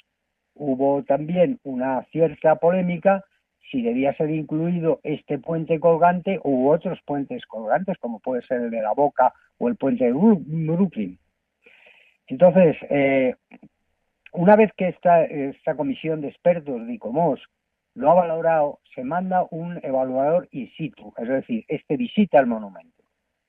hubo 0.54 1.02
también 1.04 1.58
una 1.62 2.04
cierta 2.10 2.56
polémica 2.56 3.24
si 3.70 3.82
debía 3.82 4.14
ser 4.16 4.30
incluido 4.30 5.00
este 5.04 5.38
puente 5.38 5.78
colgante 5.78 6.40
u 6.42 6.68
otros 6.68 6.98
puentes 7.06 7.46
colgantes, 7.46 7.96
como 7.98 8.18
puede 8.18 8.42
ser 8.42 8.62
el 8.62 8.70
de 8.70 8.82
la 8.82 8.92
Boca 8.92 9.32
o 9.58 9.68
el 9.68 9.76
puente 9.76 10.04
de 10.04 10.12
Brooklyn. 10.12 11.18
Entonces, 12.26 12.76
eh, 12.90 13.36
una 14.32 14.56
vez 14.56 14.72
que 14.76 14.88
esta, 14.88 15.24
esta 15.24 15.76
comisión 15.76 16.20
de 16.20 16.28
expertos 16.28 16.86
de 16.86 16.94
ICOMOS 16.94 17.40
lo 17.94 18.10
ha 18.10 18.14
valorado, 18.14 18.80
se 18.94 19.04
manda 19.04 19.46
un 19.50 19.80
evaluador 19.82 20.48
in 20.52 20.70
situ, 20.76 21.12
es 21.18 21.28
decir, 21.28 21.64
este 21.68 21.96
visita 21.96 22.38
el 22.38 22.46
monumento. 22.46 22.99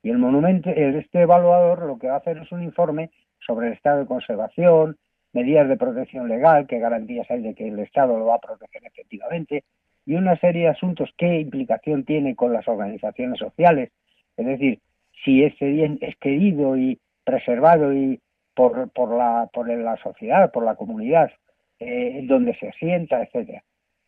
Y 0.03 0.09
el 0.09 0.17
monumento, 0.17 0.69
este 0.69 1.21
evaluador 1.21 1.85
lo 1.85 1.99
que 1.99 2.07
va 2.07 2.15
a 2.15 2.17
hacer 2.17 2.37
es 2.37 2.51
un 2.51 2.63
informe 2.63 3.11
sobre 3.45 3.67
el 3.67 3.73
estado 3.73 3.99
de 3.99 4.05
conservación, 4.05 4.97
medidas 5.33 5.67
de 5.69 5.77
protección 5.77 6.27
legal, 6.27 6.67
qué 6.67 6.79
garantías 6.79 7.29
hay 7.29 7.41
de 7.41 7.53
que 7.53 7.67
el 7.67 7.79
Estado 7.79 8.17
lo 8.17 8.25
va 8.25 8.35
a 8.35 8.39
proteger 8.39 8.83
efectivamente, 8.85 9.63
y 10.05 10.15
una 10.15 10.37
serie 10.37 10.63
de 10.63 10.69
asuntos, 10.69 11.09
qué 11.17 11.39
implicación 11.39 12.03
tiene 12.03 12.35
con 12.35 12.53
las 12.53 12.67
organizaciones 12.67 13.39
sociales, 13.39 13.91
es 14.37 14.45
decir, 14.45 14.79
si 15.23 15.43
ese 15.43 15.65
bien 15.65 15.99
es 16.01 16.15
querido 16.17 16.75
y 16.75 16.99
preservado 17.23 17.93
y 17.93 18.19
por, 18.55 18.89
por, 18.91 19.15
la, 19.15 19.49
por 19.53 19.69
la 19.69 19.97
sociedad, 19.97 20.51
por 20.51 20.65
la 20.65 20.75
comunidad, 20.75 21.31
eh, 21.79 22.21
donde 22.23 22.55
se 22.55 22.69
asienta, 22.69 23.21
etcétera. 23.21 23.63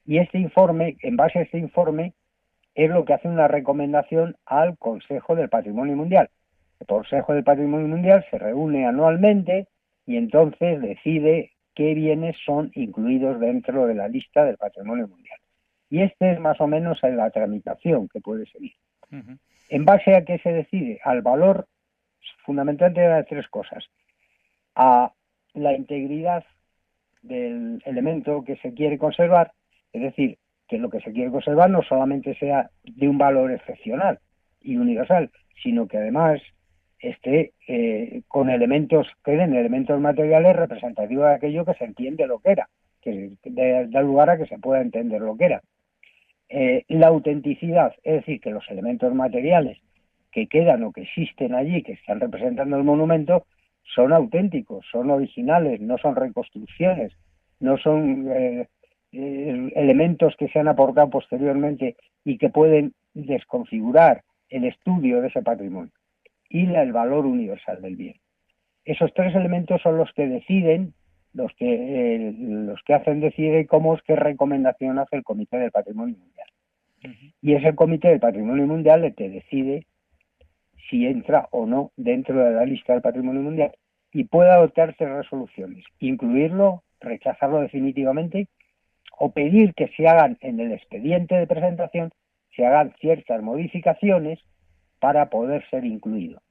Y 0.05 0.17
este 0.17 0.39
informe, 0.39 0.97
en 1.01 1.15
base 1.15 1.39
a 1.39 1.41
este 1.43 1.59
informe, 1.59 2.13
es 2.75 2.89
lo 2.89 3.05
que 3.05 3.13
hace 3.13 3.27
una 3.27 3.47
recomendación 3.47 4.35
al 4.45 4.77
Consejo 4.77 5.35
del 5.35 5.49
Patrimonio 5.49 5.95
Mundial. 5.95 6.29
El 6.79 6.87
Consejo 6.87 7.33
del 7.33 7.43
Patrimonio 7.43 7.87
Mundial 7.87 8.25
se 8.29 8.37
reúne 8.37 8.85
anualmente 8.85 9.67
y 10.05 10.17
entonces 10.17 10.81
decide 10.81 11.51
qué 11.75 11.93
bienes 11.93 12.35
son 12.45 12.71
incluidos 12.75 13.39
dentro 13.39 13.87
de 13.87 13.95
la 13.95 14.07
lista 14.07 14.43
del 14.43 14.57
Patrimonio 14.57 15.07
Mundial. 15.07 15.39
Y 15.89 16.01
esta 16.01 16.31
es 16.31 16.39
más 16.39 16.59
o 16.59 16.67
menos 16.67 16.99
la 17.03 17.29
tramitación 17.29 18.07
que 18.09 18.19
puede 18.19 18.45
seguir. 18.47 18.73
En 19.69 19.85
base 19.85 20.15
a 20.15 20.25
qué 20.25 20.39
se 20.39 20.51
decide, 20.51 20.99
al 21.03 21.21
valor 21.21 21.67
fundamentalmente 22.45 23.01
de 23.01 23.23
tres 23.25 23.47
cosas 23.47 23.85
a 24.75 25.13
la 25.53 25.73
integridad 25.73 26.43
del 27.21 27.81
elemento 27.85 28.43
que 28.43 28.57
se 28.57 28.73
quiere 28.73 28.97
conservar, 28.97 29.53
es 29.93 30.01
decir, 30.01 30.37
que 30.73 30.79
lo 30.79 30.89
que 30.89 31.01
se 31.01 31.11
quiere 31.11 31.29
conservar 31.29 31.69
no 31.69 31.83
solamente 31.83 32.33
sea 32.33 32.71
de 32.83 33.07
un 33.07 33.19
valor 33.19 33.51
excepcional 33.51 34.17
y 34.59 34.77
universal, 34.77 35.29
sino 35.61 35.87
que 35.87 35.97
además 35.97 36.41
esté 36.97 37.53
eh, 37.67 38.23
con 38.27 38.49
elementos, 38.49 39.07
queden 39.23 39.53
elementos 39.53 40.01
materiales 40.01 40.55
representativos 40.55 41.27
de 41.27 41.35
aquello 41.35 41.63
que 41.63 41.75
se 41.75 41.85
entiende 41.85 42.25
lo 42.25 42.39
que 42.39 42.53
era, 42.53 42.69
que 43.01 43.33
da 43.43 44.01
lugar 44.01 44.31
a 44.31 44.37
que 44.37 44.47
se 44.47 44.57
pueda 44.57 44.81
entender 44.81 45.21
lo 45.21 45.37
que 45.37 45.45
era. 45.45 45.61
Eh, 46.49 46.85
la 46.87 47.09
autenticidad, 47.09 47.93
es 48.03 48.21
decir, 48.21 48.41
que 48.41 48.49
los 48.49 48.67
elementos 48.71 49.13
materiales 49.13 49.77
que 50.31 50.47
quedan 50.47 50.81
o 50.83 50.91
que 50.91 51.01
existen 51.01 51.53
allí, 51.53 51.83
que 51.83 51.93
están 51.93 52.19
representando 52.19 52.77
el 52.77 52.83
monumento, 52.83 53.45
son 53.93 54.11
auténticos, 54.11 54.87
son 54.91 55.11
originales, 55.11 55.81
no 55.81 55.99
son 55.99 56.15
reconstrucciones, 56.15 57.13
no 57.59 57.77
son 57.77 58.27
eh, 58.31 58.67
eh, 59.13 59.71
elementos 59.75 60.35
que 60.37 60.47
se 60.47 60.59
han 60.59 60.67
aportado 60.67 61.09
posteriormente 61.09 61.95
y 62.25 62.37
que 62.37 62.49
pueden 62.49 62.93
desconfigurar 63.13 64.23
el 64.49 64.65
estudio 64.65 65.21
de 65.21 65.27
ese 65.27 65.41
patrimonio 65.41 65.91
y 66.49 66.65
el 66.65 66.91
valor 66.91 67.25
universal 67.25 67.81
del 67.81 67.95
bien. 67.95 68.15
Esos 68.85 69.13
tres 69.13 69.35
elementos 69.35 69.81
son 69.81 69.97
los 69.97 70.11
que 70.13 70.27
deciden, 70.27 70.93
los 71.33 71.51
que, 71.53 71.65
eh, 71.73 72.33
los 72.37 72.81
que 72.83 72.93
hacen 72.93 73.21
decidir 73.21 73.67
cómo 73.67 73.95
es 73.95 74.01
qué 74.01 74.15
recomendación 74.15 74.99
hace 74.99 75.15
el 75.15 75.23
Comité 75.23 75.57
del 75.57 75.71
Patrimonio 75.71 76.17
Mundial. 76.17 76.47
Y 77.41 77.53
es 77.53 77.63
el 77.65 77.75
Comité 77.75 78.09
del 78.09 78.19
Patrimonio 78.19 78.65
Mundial 78.65 79.03
el 79.03 79.15
que 79.15 79.29
decide 79.29 79.85
si 80.89 81.05
entra 81.05 81.47
o 81.51 81.65
no 81.65 81.91
dentro 81.97 82.43
de 82.43 82.51
la 82.51 82.65
lista 82.65 82.93
del 82.93 83.01
patrimonio 83.01 83.41
mundial 83.41 83.71
y 84.11 84.25
puede 84.25 84.51
adoptarse 84.51 85.05
resoluciones, 85.05 85.83
incluirlo, 85.99 86.83
rechazarlo 86.99 87.61
definitivamente 87.61 88.47
o 89.23 89.31
pedir 89.31 89.73
que 89.73 89.87
se 89.95 90.05
hagan 90.05 90.37
en 90.41 90.59
el 90.59 90.73
expediente 90.73 91.35
de 91.35 91.47
presentación, 91.47 92.11
se 92.53 92.65
hagan 92.65 92.93
ciertas 92.99 93.41
modificaciones 93.41 94.37
para 94.99 95.29
poder 95.29 95.63
ser 95.69 95.85
incluido. 95.85 96.41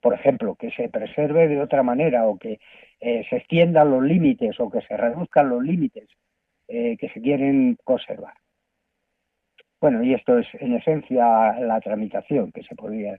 Por 0.00 0.14
ejemplo, 0.14 0.54
que 0.54 0.70
se 0.70 0.88
preserve 0.88 1.48
de 1.48 1.60
otra 1.60 1.82
manera 1.82 2.28
o 2.28 2.38
que 2.38 2.60
eh, 3.00 3.26
se 3.28 3.38
extiendan 3.38 3.90
los 3.90 4.04
límites 4.04 4.54
o 4.60 4.70
que 4.70 4.82
se 4.82 4.96
reduzcan 4.96 5.48
los 5.48 5.64
límites 5.64 6.08
eh, 6.68 6.96
que 6.96 7.08
se 7.08 7.20
quieren 7.20 7.76
conservar. 7.82 8.34
Bueno, 9.80 10.04
y 10.04 10.14
esto 10.14 10.38
es 10.38 10.46
en 10.60 10.76
esencia 10.76 11.58
la 11.58 11.80
tramitación 11.80 12.52
que 12.52 12.62
se 12.62 12.76
podría 12.76 13.18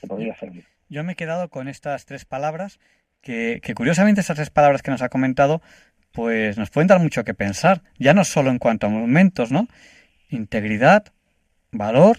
se 0.00 0.06
podría 0.06 0.34
seguir. 0.36 0.64
Yo 0.88 1.04
me 1.04 1.12
he 1.12 1.16
quedado 1.16 1.50
con 1.50 1.68
estas 1.68 2.06
tres 2.06 2.24
palabras, 2.24 2.80
que, 3.20 3.60
curiosamente 3.74 4.22
estas 4.22 4.36
tres 4.36 4.50
palabras 4.50 4.82
que 4.82 4.90
nos 4.90 5.02
ha 5.02 5.10
comentado, 5.10 5.60
pues 6.14 6.56
nos 6.56 6.70
pueden 6.70 6.86
dar 6.86 7.00
mucho 7.00 7.24
que 7.24 7.34
pensar, 7.34 7.82
ya 7.98 8.14
no 8.14 8.24
solo 8.24 8.50
en 8.50 8.58
cuanto 8.58 8.86
a 8.86 8.90
monumentos, 8.90 9.50
¿no? 9.50 9.66
Integridad, 10.30 11.06
valor 11.72 12.18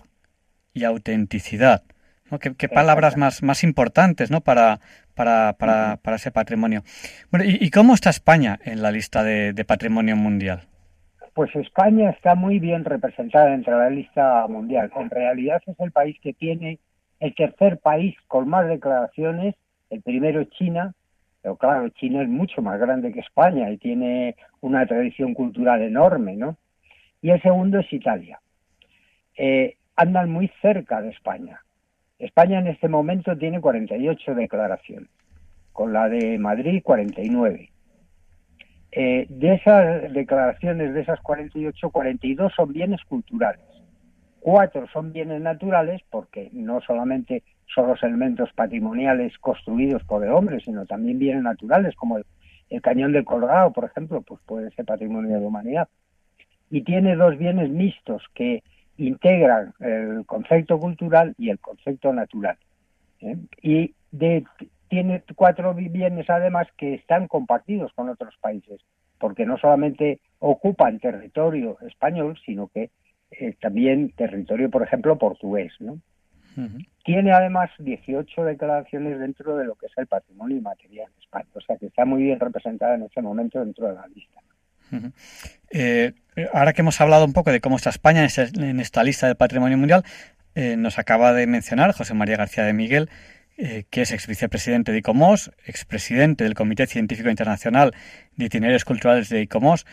y 0.73 0.83
autenticidad. 0.83 1.83
¿no? 2.29 2.39
¿Qué, 2.39 2.67
palabras 2.67 3.15
más, 3.15 3.41
más 3.41 3.63
importantes 3.63 4.31
¿no? 4.31 4.41
para, 4.41 4.81
para, 5.13 5.53
para, 5.53 5.97
para 5.97 6.17
ese 6.17 6.31
patrimonio? 6.31 6.83
Bueno, 7.31 7.45
¿y, 7.47 7.69
cómo 7.69 7.93
está 7.93 8.09
España 8.09 8.59
en 8.65 8.81
la 8.81 8.91
lista 8.91 9.23
de, 9.23 9.53
de, 9.53 9.63
patrimonio 9.63 10.17
mundial? 10.17 10.63
Pues 11.33 11.55
España 11.55 12.09
está 12.09 12.35
muy 12.35 12.59
bien 12.59 12.83
representada 12.83 13.53
entre 13.53 13.73
la 13.73 13.89
lista 13.89 14.45
mundial. 14.47 14.91
En 14.97 15.09
realidad 15.09 15.61
es 15.65 15.79
el 15.79 15.91
país 15.91 16.17
que 16.21 16.33
tiene 16.33 16.79
el 17.21 17.33
tercer 17.33 17.79
país 17.79 18.15
con 18.27 18.49
más 18.49 18.67
declaraciones, 18.67 19.55
el 19.89 20.01
primero 20.01 20.41
es 20.41 20.49
China, 20.49 20.93
pero 21.45 21.57
claro, 21.57 21.89
China 21.89 22.23
es 22.23 22.27
mucho 22.27 22.63
más 22.63 22.79
grande 22.79 23.13
que 23.13 23.19
España 23.19 23.69
y 23.69 23.77
tiene 23.77 24.35
una 24.61 24.83
tradición 24.87 25.35
cultural 25.35 25.79
enorme, 25.83 26.35
¿no? 26.35 26.57
Y 27.21 27.29
el 27.29 27.39
segundo 27.43 27.77
es 27.77 27.93
Italia. 27.93 28.39
eh, 29.37 29.77
andan 29.95 30.31
muy 30.31 30.49
cerca 30.59 31.03
de 31.03 31.09
España. 31.09 31.61
España 32.17 32.57
en 32.57 32.65
este 32.65 32.87
momento 32.87 33.37
tiene 33.37 33.61
48 33.61 34.33
declaraciones, 34.33 35.09
con 35.71 35.93
la 35.93 36.09
de 36.09 36.39
Madrid 36.39 36.81
49. 36.83 37.69
Eh, 38.91 39.27
de 39.29 39.53
esas 39.53 40.11
declaraciones, 40.13 40.95
de 40.95 41.01
esas 41.01 41.21
48, 41.21 41.91
42 41.91 42.53
son 42.55 42.73
bienes 42.73 43.03
culturales. 43.03 43.64
Cuatro 44.45 44.85
son 44.93 45.11
bienes 45.11 45.41
naturales, 45.41 46.03
porque 46.11 46.51
no 46.53 46.79
solamente 46.81 47.41
son 47.65 47.87
los 47.87 48.03
elementos 48.03 48.53
patrimoniales 48.53 49.35
construidos 49.39 50.03
por 50.03 50.23
el 50.23 50.31
hombre, 50.31 50.59
sino 50.59 50.85
también 50.85 51.17
bienes 51.17 51.41
naturales, 51.41 51.95
como 51.95 52.19
el, 52.19 52.81
cañón 52.83 53.11
del 53.11 53.25
Colorado, 53.25 53.73
por 53.73 53.85
ejemplo, 53.85 54.21
pues 54.21 54.39
puede 54.45 54.69
ser 54.69 54.85
patrimonio 54.85 55.33
de 55.33 55.41
la 55.41 55.47
humanidad. 55.47 55.87
Y 56.69 56.83
tiene 56.83 57.15
dos 57.15 57.39
bienes 57.39 57.71
mixtos 57.71 58.21
que 58.35 58.61
integran 58.97 59.73
el 59.79 60.23
concepto 60.27 60.79
cultural 60.79 61.33
y 61.39 61.49
el 61.49 61.57
concepto 61.57 62.13
natural. 62.13 62.59
¿eh? 63.21 63.37
Y 63.63 63.95
tiene 64.89 65.23
cuatro 65.33 65.73
bienes 65.73 66.29
además 66.29 66.67
que 66.77 66.93
están 66.93 67.27
compartidos 67.27 67.91
con 67.93 68.09
otros 68.09 68.35
países, 68.39 68.79
porque 69.17 69.47
no 69.47 69.57
solamente 69.57 70.19
ocupan 70.37 70.99
territorio 70.99 71.79
español, 71.81 72.37
sino 72.45 72.67
que 72.67 72.91
eh, 73.32 73.55
también 73.59 74.11
territorio, 74.11 74.69
por 74.69 74.84
ejemplo, 74.84 75.17
portugués. 75.17 75.73
¿no? 75.80 75.99
Tiene 77.03 77.32
además 77.32 77.69
18 77.80 78.43
declaraciones 78.43 79.19
dentro 79.19 79.57
de 79.57 79.65
lo 79.65 79.76
que 79.76 79.88
es 79.88 79.91
el 79.97 80.07
patrimonio 80.07 80.57
inmaterial 80.57 81.07
de 81.13 81.19
España, 81.21 81.47
o 81.53 81.61
sea 81.61 81.78
que 81.78 81.88
está 81.88 82.05
muy 82.05 82.23
bien 82.23 82.39
representada 82.39 82.95
en 82.95 83.03
este 83.03 83.21
momento 83.21 83.59
dentro 83.59 83.88
de 83.88 83.95
la 83.95 84.07
lista. 84.07 84.41
Eh, 85.71 86.13
ahora 86.53 86.73
que 86.73 86.82
hemos 86.82 87.01
hablado 87.01 87.26
un 87.26 87.34
poco 87.34 87.51
de 87.51 87.59
cómo 87.59 87.76
está 87.76 87.89
España 87.89 88.26
en 88.55 88.80
esta 88.80 89.03
lista 89.03 89.28
del 89.28 89.36
patrimonio 89.36 89.78
mundial, 89.78 90.03
eh, 90.55 90.78
nos 90.78 90.99
acaba 90.99 91.34
de 91.34 91.47
mencionar 91.47 91.91
José 91.91 92.13
María 92.13 92.38
García 92.38 92.63
de 92.63 92.73
Miguel, 92.73 93.09
eh, 93.57 93.86
que 93.89 94.01
es 94.01 94.11
ex 94.11 94.28
vicepresidente 94.28 94.91
de 94.91 94.99
ICOMOS, 94.99 95.51
expresidente 95.65 96.43
del 96.43 96.53
Comité 96.53 96.88
Científico 96.88 97.30
Internacional 97.30 97.93
de 98.36 98.45
Itinerarios 98.45 98.86
Culturales 98.86 99.30
de 99.30 99.41
ICOMOS, 99.41 99.86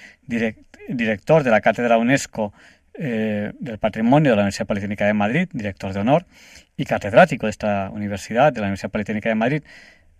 director 0.89 1.43
de 1.43 1.51
la 1.51 1.61
Cátedra 1.61 1.99
UNESCO 1.99 2.53
del 2.95 3.78
Patrimonio 3.78 4.30
de 4.30 4.36
la 4.36 4.43
Universidad 4.43 4.66
Politécnica 4.66 5.07
de 5.07 5.14
Madrid, 5.14 5.49
director 5.53 5.93
de 5.93 6.01
honor 6.01 6.26
y 6.76 6.84
catedrático 6.84 7.47
de 7.47 7.51
esta 7.51 7.90
universidad, 7.90 8.53
de 8.53 8.61
la 8.61 8.66
Universidad 8.66 8.90
Politécnica 8.90 9.28
de 9.28 9.34
Madrid, 9.34 9.62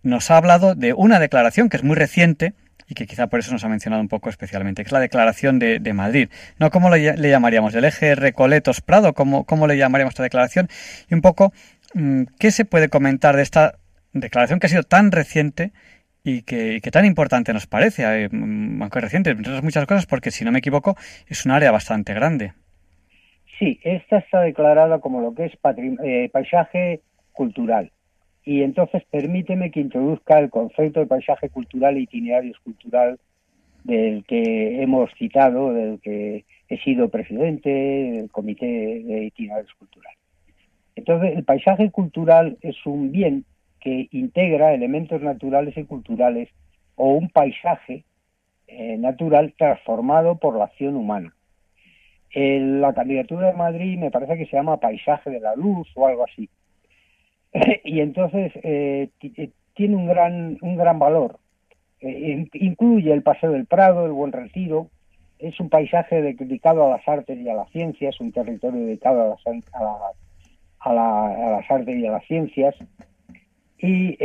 nos 0.03 0.31
ha 0.31 0.37
hablado 0.37 0.75
de 0.75 0.93
una 0.95 1.21
declaración 1.21 1.69
que 1.69 1.77
es 1.77 1.85
muy 1.85 1.97
reciente, 1.97 2.55
y 2.93 2.95
que 2.95 3.07
quizá 3.07 3.27
por 3.27 3.41
eso 3.41 3.53
nos 3.53 3.65
ha 3.65 3.69
mencionado 3.69 4.03
un 4.03 4.09
poco 4.09 4.29
especialmente, 4.29 4.83
que 4.83 4.89
es 4.89 4.93
la 4.93 5.01
Declaración 5.01 5.59
de, 5.59 5.93
Madrid. 5.93 6.29
¿No? 6.59 6.71
¿Cómo 6.71 6.91
le, 6.91 7.17
llamaríamos? 7.17 7.73
¿Del 7.73 7.85
eje 7.85 8.15
Recoletos-Prado? 8.15 9.15
¿Cómo, 9.15 9.45
¿Cómo 9.45 9.67
le 9.67 9.77
llamaríamos 9.77 10.13
esta 10.13 10.23
declaración? 10.23 10.69
Y 11.09 11.15
un 11.15 11.23
poco, 11.23 11.53
mm, 11.95 12.25
¿qué 12.39 12.51
se 12.51 12.65
puede 12.65 12.89
comentar 12.89 13.37
de 13.37 13.43
esta 13.43 13.79
declaración 14.13 14.61
que 14.61 14.67
ha 14.67 14.71
sido 14.71 14.83
tan 14.83 15.11
reciente 15.11 15.73
y 16.23 16.43
que, 16.43 16.81
tan 16.93 17.05
importante 17.05 17.53
nos 17.53 17.67
parece? 17.67 18.03
Eh, 18.05 18.29
mm, 18.31 18.83
aunque 18.83 19.01
reciente, 19.01 19.31
entre 19.31 19.63
muchas 19.63 19.87
cosas, 19.87 20.07
porque 20.07 20.31
si 20.31 20.45
no 20.45 20.53
me 20.53 20.59
equivoco, 20.59 20.97
es 21.27 21.47
un 21.47 21.53
área 21.53 21.71
bastante 21.71 22.13
grande. 22.15 22.53
Sí, 23.63 23.79
esta 23.85 24.19
está 24.19 24.41
declarada 24.41 24.99
como 24.99 25.21
lo 25.21 25.37
que 25.37 25.45
es 25.45 25.53
eh, 26.03 26.29
paisaje 26.33 27.01
cultural. 27.31 27.93
Y 28.45 28.63
entonces 28.63 29.05
permíteme 29.09 29.71
que 29.71 29.79
introduzca 29.79 30.41
el 30.41 30.51
concepto 30.51 30.99
de 30.99 31.07
paisaje 31.07 31.49
cultural 31.49 31.97
e 31.97 32.01
itinerarios 32.01 32.59
cultural 32.59 33.21
del 33.85 34.25
que 34.25 34.83
hemos 34.83 35.13
citado, 35.17 35.73
del 35.73 36.01
que 36.01 36.45
he 36.69 36.79
sido 36.79 37.09
presidente 37.09 37.71
del 37.71 38.33
Comité 38.33 38.67
de 38.67 39.27
Itinerarios 39.27 39.73
Culturales. 39.75 40.19
Entonces, 40.97 41.37
el 41.37 41.45
paisaje 41.45 41.89
cultural 41.93 42.59
es 42.63 42.85
un 42.85 43.13
bien 43.13 43.45
que 43.79 44.09
integra 44.11 44.75
elementos 44.75 45.23
naturales 45.23 45.77
y 45.77 45.85
culturales 45.85 46.49
o 46.97 47.13
un 47.13 47.31
paisaje 47.31 48.03
eh, 48.67 48.97
natural 48.99 49.55
transformado 49.57 50.35
por 50.39 50.57
la 50.57 50.65
acción 50.65 50.97
humana. 50.97 51.33
La 52.35 52.95
candidatura 52.95 53.49
de 53.49 53.55
Madrid 53.55 53.99
me 53.99 54.11
parece 54.11 54.39
que 54.39 54.47
se 54.47 54.57
llama 54.57 54.81
paisaje 54.81 55.31
de 55.31 55.41
la 55.41 55.55
luz 55.55 55.89
o 55.95 56.07
algo 56.07 56.25
así. 56.25 56.49
y 57.85 58.01
entonces 58.01 58.53
eh, 58.63 59.11
eh, 59.21 59.51
tiene 59.75 59.97
un 59.97 60.07
gran, 60.07 60.59
un 60.61 60.77
gran 60.77 60.99
valor. 60.99 61.39
Eh, 62.01 62.47
incluye 62.55 63.13
el 63.13 63.23
Paseo 63.23 63.53
del 63.53 63.67
Prado, 63.67 64.07
el 64.07 64.13
Buen 64.13 64.33
Retiro, 64.33 64.89
es 65.39 65.59
un 65.61 65.69
paisaje 65.69 66.23
dedicado 66.23 66.87
a 66.87 66.97
las 66.97 67.07
artes 67.07 67.39
y 67.39 67.49
a 67.49 67.55
la 67.55 67.67
ciencia, 67.67 68.09
es 68.09 68.21
un 68.21 68.33
territorio 68.33 68.87
dedicado 68.87 69.23
a 69.23 69.29
las, 69.29 70.15
a, 70.81 71.51
las 71.51 71.71
artes 71.71 71.97
y 71.97 72.07
a 72.07 72.13
las 72.13 72.25
ciencias, 72.27 72.75
y 73.79 74.17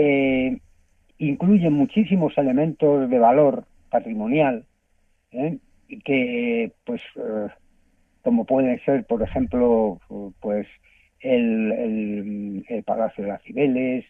incluye 1.17 1.69
muchísimos 1.71 2.37
elementos 2.37 3.09
de 3.09 3.19
valor 3.19 3.65
patrimonial, 3.89 4.65
que 5.31 6.71
pues 6.85 7.01
como 8.27 8.43
pueden 8.43 8.77
ser, 8.83 9.05
por 9.05 9.23
ejemplo, 9.23 10.01
pues 10.41 10.67
el, 11.21 12.83
Palacio 12.85 13.23
de 13.23 13.29
las 13.29 13.41
Cibeles, 13.43 14.03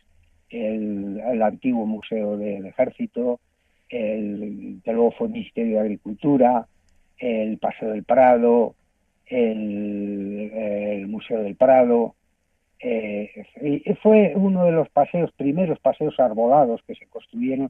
el, 0.49 1.39
antiguo 1.43 1.85
Museo 1.85 2.35
del 2.35 2.65
Ejército, 2.65 3.39
el, 3.89 4.81
nuevo 4.83 5.13
Ministerio 5.29 5.75
de 5.75 5.81
Agricultura, 5.81 6.65
el 7.19 7.59
Paseo 7.59 7.91
del 7.91 8.05
Prado, 8.05 8.73
el, 9.27 11.05
Museo 11.07 11.43
del 11.43 11.55
Prado. 11.55 12.15
Eh, 12.79 13.29
fue 14.01 14.33
uno 14.35 14.65
de 14.65 14.71
los 14.71 14.89
paseos, 14.89 15.31
primeros 15.33 15.79
paseos 15.79 16.19
arbolados 16.19 16.81
que 16.87 16.95
se 16.95 17.05
construyeron 17.05 17.69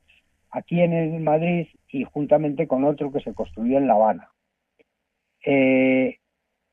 aquí 0.52 0.80
en 0.80 1.22
Madrid 1.26 1.68
y 1.91 2.06
juntamente 2.06 2.68
con 2.68 2.86
otro 2.86 3.12
que 3.12 3.20
se 3.20 3.34
construyó 3.34 3.80
en 3.80 3.88
La 3.88 3.95
Habana. 3.95 4.32
Eh, 5.45 6.20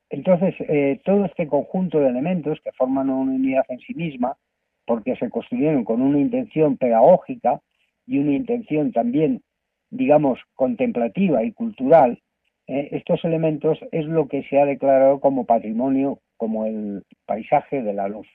entonces, 0.09 0.55
eh, 0.59 1.01
todo 1.03 1.25
este 1.25 1.47
conjunto 1.47 1.99
de 1.99 2.09
elementos 2.09 2.59
que 2.63 2.71
forman 2.73 3.09
una 3.09 3.33
unidad 3.33 3.65
en 3.69 3.79
sí 3.79 3.93
misma, 3.93 4.37
porque 4.85 5.15
se 5.15 5.29
construyeron 5.29 5.83
con 5.83 6.01
una 6.01 6.19
intención 6.19 6.77
pedagógica 6.77 7.61
y 8.05 8.19
una 8.19 8.33
intención 8.33 8.91
también, 8.91 9.41
digamos, 9.89 10.39
contemplativa 10.53 11.43
y 11.43 11.53
cultural, 11.53 12.21
eh, 12.67 12.89
estos 12.91 13.23
elementos 13.25 13.79
es 13.91 14.05
lo 14.05 14.27
que 14.27 14.43
se 14.43 14.59
ha 14.59 14.65
declarado 14.65 15.19
como 15.19 15.45
patrimonio, 15.45 16.19
como 16.37 16.65
el 16.65 17.03
paisaje 17.25 17.81
de 17.81 17.93
la 17.93 18.07
luz. 18.07 18.27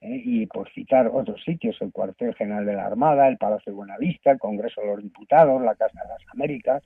Eh, 0.00 0.20
y 0.24 0.46
por 0.46 0.68
citar 0.72 1.08
otros 1.12 1.42
sitios, 1.44 1.76
el 1.80 1.92
cuartel 1.92 2.34
general 2.34 2.66
de 2.66 2.74
la 2.74 2.86
Armada, 2.86 3.28
el 3.28 3.38
Palacio 3.38 3.72
de 3.72 3.76
Buenavista, 3.76 4.32
el 4.32 4.38
Congreso 4.38 4.80
de 4.80 4.88
los 4.88 5.02
Diputados, 5.02 5.62
la 5.62 5.76
Casa 5.76 6.00
de 6.02 6.08
las 6.08 6.22
Américas, 6.32 6.82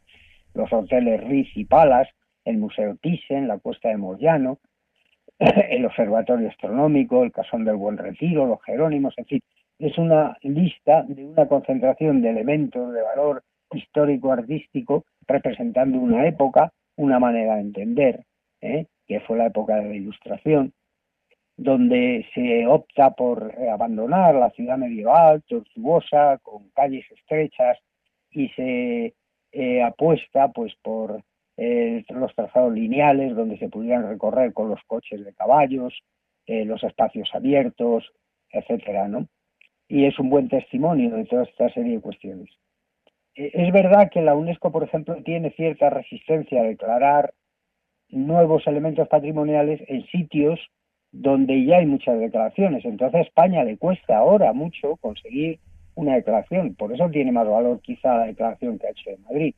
los 0.54 0.70
hoteles 0.72 1.24
Riz 1.24 1.48
y 1.54 1.64
Palas, 1.64 2.08
el 2.46 2.56
Museo 2.56 2.96
Thyssen, 2.96 3.48
la 3.48 3.58
Cuesta 3.58 3.90
de 3.90 3.98
Moyano, 3.98 4.58
el 5.38 5.84
Observatorio 5.84 6.48
Astronómico, 6.48 7.22
el 7.22 7.32
Casón 7.32 7.64
del 7.64 7.76
Buen 7.76 7.98
Retiro, 7.98 8.46
los 8.46 8.62
Jerónimos, 8.64 9.14
en 9.18 9.26
fin, 9.26 9.40
es 9.78 9.98
una 9.98 10.36
lista 10.42 11.02
de 11.02 11.26
una 11.26 11.46
concentración 11.46 12.22
de 12.22 12.30
elementos 12.30 12.94
de 12.94 13.02
valor 13.02 13.42
histórico-artístico 13.72 15.04
representando 15.26 15.98
una 15.98 16.26
época, 16.26 16.72
una 16.96 17.18
manera 17.18 17.56
de 17.56 17.62
entender, 17.62 18.24
¿eh? 18.62 18.86
que 19.06 19.20
fue 19.20 19.36
la 19.36 19.46
época 19.46 19.76
de 19.76 19.88
la 19.88 19.94
Ilustración, 19.94 20.72
donde 21.56 22.26
se 22.34 22.66
opta 22.66 23.10
por 23.10 23.52
abandonar 23.70 24.34
la 24.34 24.50
ciudad 24.50 24.78
medieval, 24.78 25.42
tortuosa, 25.42 26.38
con 26.42 26.70
calles 26.70 27.04
estrechas, 27.10 27.78
y 28.30 28.48
se 28.50 29.14
eh, 29.52 29.82
apuesta 29.82 30.48
pues 30.52 30.74
por 30.82 31.22
eh, 31.56 32.04
los 32.10 32.34
trazados 32.34 32.72
lineales 32.72 33.34
donde 33.34 33.58
se 33.58 33.68
pudieran 33.68 34.08
recorrer 34.08 34.52
con 34.52 34.68
los 34.68 34.80
coches 34.86 35.24
de 35.24 35.34
caballos, 35.34 35.94
eh, 36.46 36.64
los 36.64 36.82
espacios 36.84 37.28
abiertos, 37.32 38.12
etcétera, 38.50 39.08
¿no? 39.08 39.26
Y 39.88 40.04
es 40.04 40.18
un 40.18 40.30
buen 40.30 40.48
testimonio 40.48 41.16
de 41.16 41.24
toda 41.24 41.44
esta 41.44 41.68
serie 41.70 41.94
de 41.94 42.00
cuestiones. 42.00 42.50
Eh, 43.34 43.50
es 43.54 43.72
verdad 43.72 44.10
que 44.10 44.22
la 44.22 44.34
UNESCO, 44.34 44.70
por 44.70 44.84
ejemplo, 44.84 45.16
tiene 45.22 45.50
cierta 45.52 45.90
resistencia 45.90 46.60
a 46.60 46.64
declarar 46.64 47.34
nuevos 48.08 48.66
elementos 48.66 49.08
patrimoniales 49.08 49.80
en 49.88 50.06
sitios 50.06 50.60
donde 51.12 51.64
ya 51.64 51.78
hay 51.78 51.86
muchas 51.86 52.18
declaraciones. 52.18 52.84
Entonces 52.84 53.20
a 53.20 53.22
España 53.22 53.64
le 53.64 53.78
cuesta 53.78 54.18
ahora 54.18 54.52
mucho 54.52 54.96
conseguir 54.96 55.58
una 55.94 56.14
declaración. 56.14 56.74
Por 56.74 56.92
eso 56.92 57.08
tiene 57.10 57.32
más 57.32 57.48
valor 57.48 57.80
quizá 57.80 58.16
la 58.16 58.26
declaración 58.26 58.78
que 58.78 58.86
ha 58.86 58.90
hecho 58.90 59.10
de 59.10 59.18
Madrid. 59.18 59.54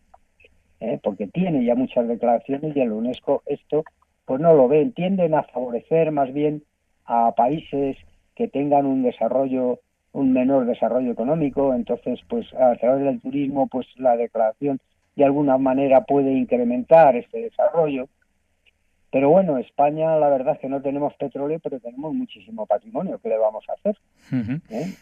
¿Eh? 0.80 0.98
porque 1.02 1.26
tiene 1.26 1.64
ya 1.64 1.74
muchas 1.74 2.08
declaraciones 2.08 2.76
y 2.76 2.80
el 2.80 2.92
UNESCO 2.92 3.42
esto 3.46 3.84
pues 4.24 4.40
no 4.40 4.52
lo 4.54 4.68
ve, 4.68 4.92
tienden 4.94 5.34
a 5.34 5.42
favorecer 5.44 6.10
más 6.12 6.32
bien 6.32 6.62
a 7.06 7.32
países 7.32 7.96
que 8.34 8.48
tengan 8.48 8.86
un 8.86 9.02
desarrollo 9.02 9.80
un 10.12 10.32
menor 10.32 10.66
desarrollo 10.66 11.12
económico, 11.12 11.74
entonces 11.74 12.20
pues 12.28 12.46
a 12.54 12.74
través 12.76 13.04
del 13.04 13.20
turismo 13.20 13.66
pues 13.66 13.86
la 13.96 14.16
declaración 14.16 14.80
de 15.16 15.24
alguna 15.24 15.58
manera 15.58 16.02
puede 16.04 16.32
incrementar 16.32 17.16
este 17.16 17.42
desarrollo 17.42 18.08
Pero 19.10 19.30
bueno, 19.30 19.58
España 19.58 20.16
la 20.16 20.28
verdad 20.28 20.54
es 20.54 20.60
que 20.60 20.68
no 20.68 20.80
tenemos 20.80 21.14
petróleo, 21.14 21.58
pero 21.60 21.80
tenemos 21.80 22.14
muchísimo 22.14 22.66
patrimonio. 22.66 23.18
¿Qué 23.22 23.30
le 23.30 23.38
vamos 23.38 23.64
a 23.68 23.72
hacer? 23.72 23.96
¿Eh? 24.70 24.94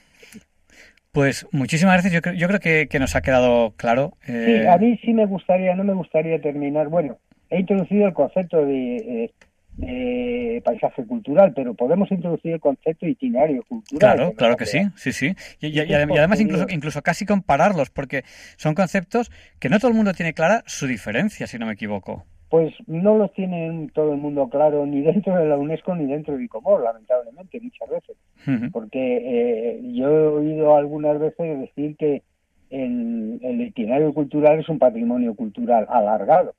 Pues 1.17 1.47
muchísimas 1.51 1.95
gracias. 1.95 2.13
Yo 2.13 2.21
creo, 2.21 2.35
yo 2.35 2.47
creo 2.47 2.61
que, 2.61 2.89
que 2.89 2.99
nos 2.99 3.17
ha 3.17 3.23
quedado 3.23 3.73
claro. 3.79 4.19
Eh... 4.27 4.61
Sí, 4.61 4.67
a 4.67 4.77
mí 4.77 5.01
sí 5.03 5.15
me 5.15 5.25
gustaría, 5.25 5.75
no 5.75 5.83
me 5.83 5.95
gustaría 5.95 6.39
terminar. 6.43 6.89
Bueno, 6.89 7.17
he 7.49 7.59
introducido 7.59 8.07
el 8.07 8.13
concepto 8.13 8.67
de, 8.67 8.97
eh, 8.99 9.31
de 9.79 10.61
paisaje 10.63 11.07
cultural, 11.07 11.55
pero 11.57 11.73
podemos 11.73 12.13
introducir 12.13 12.53
el 12.53 12.61
concepto 12.61 13.07
de 13.07 13.13
itinerario 13.13 13.65
cultural. 13.67 14.15
Claro, 14.15 14.35
claro 14.35 14.57
que 14.59 14.67
sí, 14.67 14.81
sí, 14.97 15.13
sí. 15.13 15.35
Y, 15.59 15.69
y, 15.69 15.85
y 15.89 15.95
además 15.95 16.39
incluso, 16.39 16.67
incluso 16.69 17.01
casi 17.01 17.25
compararlos, 17.25 17.89
porque 17.89 18.25
son 18.59 18.75
conceptos 18.75 19.31
que 19.59 19.71
no 19.71 19.79
todo 19.79 19.91
el 19.91 19.97
mundo 19.97 20.13
tiene 20.13 20.35
clara 20.35 20.65
su 20.67 20.87
diferencia, 20.87 21.47
si 21.47 21.59
no 21.59 21.65
me 21.65 21.73
equivoco. 21.73 22.27
Pues 22.49 22.73
no 22.87 23.19
los 23.19 23.33
tiene 23.33 23.89
todo 23.93 24.13
el 24.13 24.19
mundo 24.19 24.49
claro 24.49 24.87
ni 24.87 25.01
dentro 25.03 25.37
de 25.37 25.47
la 25.47 25.57
UNESCO 25.57 25.95
ni 25.97 26.07
dentro 26.07 26.37
de 26.37 26.45
ICOMOR, 26.45 26.83
lamentablemente, 26.83 27.61
muchas 27.61 27.89
veces. 27.89 28.17
Uh 28.47 28.51
-huh. 28.51 28.73
Porque 28.73 29.01
eh, 29.01 29.81
yo 29.93 30.09
he 30.09 30.27
oído 30.27 30.77
algunas 30.77 31.19
veces 31.19 31.59
decir 31.59 31.97
que 31.97 32.23
el, 32.71 33.41
el 33.43 33.61
itinerario 33.61 34.13
cultural 34.15 34.61
es 34.61 34.69
un 34.69 34.79
patrimonio 34.79 35.35
cultural 35.35 35.87
alargado. 35.89 36.55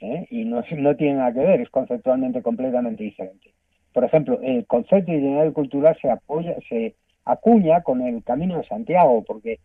¿eh? 0.00 0.26
y 0.30 0.44
no, 0.44 0.62
no 0.78 0.96
tiene 0.96 1.14
nada 1.14 1.32
que 1.32 1.40
ver, 1.40 1.60
es 1.60 1.70
conceptualmente 1.70 2.42
completamente 2.42 3.04
diferente. 3.04 3.52
Por 3.92 4.04
ejemplo, 4.04 4.38
el 4.42 4.66
concepto 4.66 5.10
de 5.10 5.18
itinerario 5.18 5.54
cultural 5.54 5.96
se 6.00 6.10
apoya, 6.10 6.56
se 6.68 6.94
acuña 7.24 7.82
con 7.82 8.02
el 8.02 8.22
Camino 8.22 8.58
de 8.58 8.66
Santiago, 8.66 9.24
porque 9.26 9.58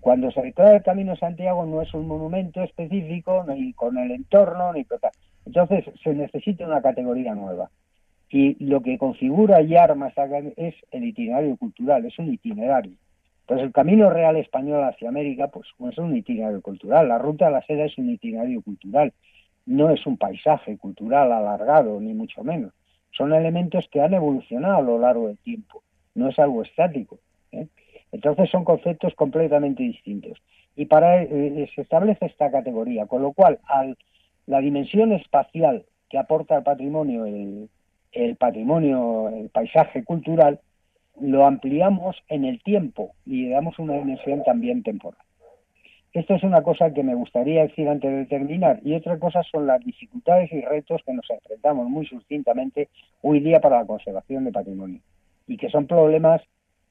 cuando 0.00 0.30
se 0.30 0.42
declara 0.42 0.76
el 0.76 0.82
Camino 0.82 1.16
Santiago 1.16 1.64
no 1.66 1.82
es 1.82 1.92
un 1.94 2.06
monumento 2.06 2.62
específico, 2.62 3.44
ni 3.48 3.72
con 3.72 3.98
el 3.98 4.10
entorno, 4.10 4.72
ni. 4.72 4.86
Entonces 5.46 5.84
se 6.02 6.14
necesita 6.14 6.66
una 6.66 6.82
categoría 6.82 7.34
nueva. 7.34 7.70
Y 8.30 8.62
lo 8.64 8.82
que 8.82 8.98
configura 8.98 9.62
y 9.62 9.74
arma 9.76 10.12
es 10.56 10.74
el 10.90 11.04
itinerario 11.04 11.56
cultural, 11.56 12.04
es 12.04 12.18
un 12.18 12.32
itinerario. 12.32 12.92
Pues 13.46 13.62
el 13.62 13.72
camino 13.72 14.10
real 14.10 14.36
español 14.36 14.84
hacia 14.84 15.08
América, 15.08 15.48
pues 15.48 15.66
es 15.90 15.98
un 15.98 16.14
itinerario 16.14 16.60
cultural. 16.60 17.08
La 17.08 17.18
ruta 17.18 17.46
de 17.46 17.52
la 17.52 17.62
seda 17.62 17.86
es 17.86 17.96
un 17.96 18.10
itinerario 18.10 18.60
cultural 18.60 19.12
no 19.68 19.90
es 19.90 20.06
un 20.06 20.16
paisaje 20.16 20.78
cultural 20.78 21.30
alargado, 21.30 22.00
ni 22.00 22.14
mucho 22.14 22.42
menos. 22.42 22.72
Son 23.12 23.34
elementos 23.34 23.86
que 23.92 24.00
han 24.00 24.14
evolucionado 24.14 24.78
a 24.78 24.82
lo 24.82 24.98
largo 24.98 25.28
del 25.28 25.38
tiempo, 25.38 25.82
no 26.14 26.30
es 26.30 26.38
algo 26.38 26.62
estático. 26.62 27.18
¿eh? 27.52 27.68
Entonces 28.12 28.50
son 28.50 28.64
conceptos 28.64 29.14
completamente 29.14 29.82
distintos. 29.82 30.38
Y 30.76 30.86
para 30.86 31.22
eh, 31.22 31.68
se 31.74 31.82
establece 31.82 32.26
esta 32.26 32.50
categoría, 32.50 33.06
con 33.06 33.22
lo 33.22 33.32
cual 33.32 33.58
al, 33.64 33.96
la 34.46 34.60
dimensión 34.60 35.12
espacial 35.12 35.84
que 36.08 36.18
aporta 36.18 36.56
al 36.56 36.62
patrimonio 36.62 37.26
el, 37.26 37.68
el 38.12 38.36
patrimonio, 38.36 39.28
el 39.28 39.50
paisaje 39.50 40.04
cultural, 40.04 40.60
lo 41.20 41.46
ampliamos 41.46 42.16
en 42.28 42.44
el 42.44 42.62
tiempo 42.62 43.12
y 43.26 43.44
le 43.44 43.50
damos 43.50 43.78
una 43.78 43.94
dimensión 43.94 44.42
también 44.44 44.82
temporal. 44.82 45.20
Esto 46.12 46.34
es 46.34 46.42
una 46.42 46.62
cosa 46.62 46.92
que 46.92 47.02
me 47.02 47.14
gustaría 47.14 47.62
decir 47.62 47.88
antes 47.88 48.10
de 48.10 48.24
terminar. 48.24 48.80
Y 48.82 48.94
otra 48.94 49.18
cosa 49.18 49.42
son 49.42 49.66
las 49.66 49.84
dificultades 49.84 50.50
y 50.52 50.60
retos 50.62 51.02
que 51.04 51.12
nos 51.12 51.28
enfrentamos 51.28 51.88
muy 51.88 52.06
sucintamente 52.06 52.88
hoy 53.20 53.40
día 53.40 53.60
para 53.60 53.80
la 53.80 53.86
conservación 53.86 54.44
de 54.44 54.52
patrimonio. 54.52 55.00
Y 55.46 55.56
que 55.58 55.68
son 55.68 55.86
problemas 55.86 56.40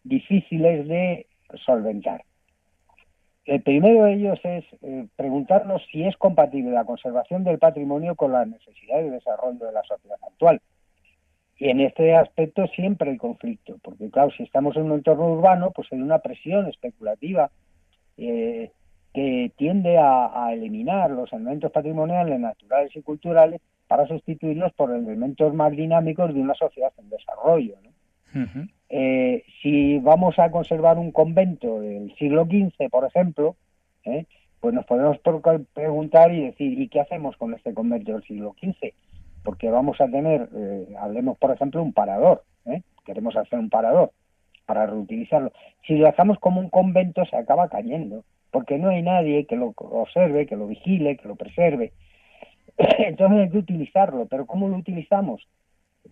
difíciles 0.07 0.87
de 0.87 1.27
solventar. 1.65 2.23
El 3.45 3.61
primero 3.61 4.03
de 4.03 4.13
ellos 4.13 4.39
es 4.43 4.65
eh, 4.81 5.07
preguntarnos 5.15 5.81
si 5.89 6.03
es 6.03 6.17
compatible 6.17 6.71
la 6.71 6.83
conservación 6.83 7.45
del 7.45 7.59
patrimonio 7.59 8.15
con 8.15 8.33
las 8.33 8.45
necesidades 8.45 9.05
de 9.05 9.11
desarrollo 9.11 9.65
de 9.65 9.71
la 9.71 9.83
sociedad 9.83 10.17
actual. 10.21 10.61
Y 11.57 11.69
en 11.69 11.79
este 11.79 12.13
aspecto 12.15 12.67
siempre 12.67 13.11
hay 13.11 13.17
conflicto, 13.17 13.77
porque 13.81 14.09
claro, 14.11 14.31
si 14.31 14.43
estamos 14.43 14.75
en 14.75 14.83
un 14.83 14.93
entorno 14.93 15.31
urbano, 15.31 15.71
pues 15.71 15.87
hay 15.91 16.01
una 16.01 16.19
presión 16.19 16.67
especulativa 16.67 17.49
eh, 18.17 18.71
que 19.13 19.51
tiende 19.57 19.97
a, 19.97 20.51
eliminar 20.51 21.09
los 21.09 21.31
elementos 21.31 21.71
patrimoniales, 21.71 22.39
naturales 22.39 22.95
y 22.95 23.01
culturales 23.01 23.61
para 23.87 24.05
sustituirlos 24.07 24.73
por 24.73 24.91
elementos 24.91 25.53
más 25.53 25.71
dinámicos 25.71 26.33
de 26.33 26.41
una 26.41 26.53
sociedad 26.53 26.91
en 26.97 27.09
desarrollo. 27.09 27.75
¿no? 27.81 28.67
Eh, 28.89 29.43
si 29.61 29.99
vamos 29.99 30.39
a 30.39 30.51
conservar 30.51 30.97
un 30.97 31.11
convento 31.11 31.81
del 31.81 32.15
siglo 32.15 32.45
XV, 32.45 32.89
por 32.89 33.05
ejemplo, 33.05 33.55
¿eh? 34.05 34.25
pues 34.59 34.73
nos 34.73 34.85
podemos 34.85 35.17
preguntar 35.73 36.33
y 36.33 36.45
decir, 36.45 36.79
¿y 36.79 36.87
qué 36.87 36.99
hacemos 36.99 37.37
con 37.37 37.53
este 37.53 37.73
convento 37.73 38.13
del 38.13 38.23
siglo 38.23 38.55
XV? 38.61 38.93
Porque 39.43 39.69
vamos 39.69 39.99
a 40.01 40.07
tener, 40.07 40.49
eh, 40.55 40.95
hablemos 40.99 41.37
por 41.37 41.51
ejemplo, 41.51 41.81
un 41.81 41.93
parador, 41.93 42.43
¿eh? 42.65 42.81
queremos 43.05 43.35
hacer 43.35 43.59
un 43.59 43.69
parador 43.69 44.11
para 44.65 44.85
reutilizarlo. 44.85 45.51
Si 45.85 45.95
lo 45.95 46.05
dejamos 46.05 46.39
como 46.39 46.59
un 46.59 46.69
convento 46.69 47.25
se 47.25 47.37
acaba 47.37 47.69
cayendo 47.69 48.23
porque 48.51 48.77
no 48.77 48.89
hay 48.89 49.01
nadie 49.01 49.45
que 49.45 49.55
lo 49.55 49.73
observe, 49.77 50.45
que 50.45 50.55
lo 50.55 50.67
vigile, 50.67 51.17
que 51.17 51.27
lo 51.27 51.35
preserve. 51.35 51.93
Entonces 52.77 53.39
hay 53.39 53.49
que 53.49 53.57
utilizarlo, 53.57 54.25
pero 54.25 54.45
¿cómo 54.45 54.67
lo 54.67 54.77
utilizamos? 54.77 55.47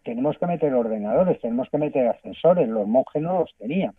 Tenemos 0.03 0.37
que 0.37 0.47
meter 0.47 0.73
ordenadores, 0.73 1.39
tenemos 1.41 1.69
que 1.69 1.77
meter 1.77 2.07
ascensores, 2.07 2.67
los 2.67 2.87
monjes 2.87 3.21
no 3.21 3.39
los 3.39 3.55
tenían. 3.57 3.93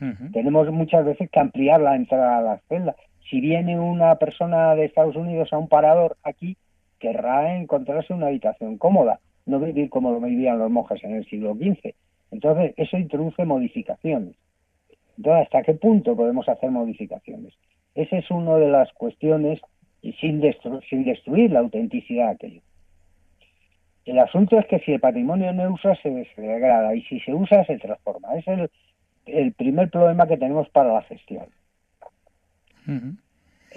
Uh 0.00 0.04
-huh. 0.04 0.32
Tenemos 0.32 0.70
muchas 0.70 1.04
veces 1.04 1.30
que 1.30 1.40
ampliar 1.40 1.80
la 1.80 1.96
entrada 1.96 2.38
a 2.38 2.42
las 2.42 2.62
celdas. 2.68 2.96
Si 3.30 3.40
viene 3.40 3.78
una 3.78 4.16
persona 4.16 4.74
de 4.74 4.84
Estados 4.84 5.16
Unidos 5.16 5.52
a 5.52 5.58
un 5.58 5.68
parador 5.68 6.16
aquí, 6.22 6.56
querrá 6.98 7.56
encontrarse 7.56 8.12
una 8.12 8.26
habitación 8.26 8.78
cómoda, 8.78 9.20
no 9.46 9.58
vivir 9.58 9.90
como 9.90 10.12
lo 10.12 10.20
vivían 10.20 10.58
los 10.58 10.70
monjes 10.70 11.02
en 11.04 11.16
el 11.16 11.24
siglo 11.26 11.54
XV. 11.54 11.94
Entonces, 12.30 12.74
eso 12.76 12.96
introduce 12.96 13.44
modificaciones. 13.44 14.36
Entonces, 15.16 15.44
¿hasta 15.44 15.62
qué 15.62 15.74
punto 15.74 16.16
podemos 16.16 16.48
hacer 16.48 16.70
modificaciones? 16.70 17.52
Esa 17.94 18.16
es 18.16 18.30
una 18.30 18.56
de 18.56 18.68
las 18.68 18.92
cuestiones 18.92 19.60
sin, 20.20 20.40
destru 20.40 20.80
sin 20.88 21.04
destruir 21.04 21.50
la 21.50 21.60
autenticidad 21.60 22.26
de 22.28 22.32
aquello. 22.32 22.60
El 24.04 24.18
asunto 24.18 24.58
es 24.58 24.66
que 24.66 24.80
si 24.80 24.92
el 24.92 25.00
patrimonio 25.00 25.52
no 25.52 25.70
usa, 25.72 25.94
se, 26.02 26.26
se 26.34 26.42
degrada 26.42 26.94
y 26.94 27.02
si 27.02 27.20
se 27.20 27.32
usa, 27.32 27.64
se 27.64 27.78
transforma. 27.78 28.34
Es 28.34 28.48
el, 28.48 28.70
el 29.26 29.52
primer 29.52 29.90
problema 29.90 30.26
que 30.26 30.36
tenemos 30.36 30.68
para 30.70 30.92
la 30.92 31.02
gestión. 31.02 31.46
Uh 32.86 32.90
-huh. 32.90 33.16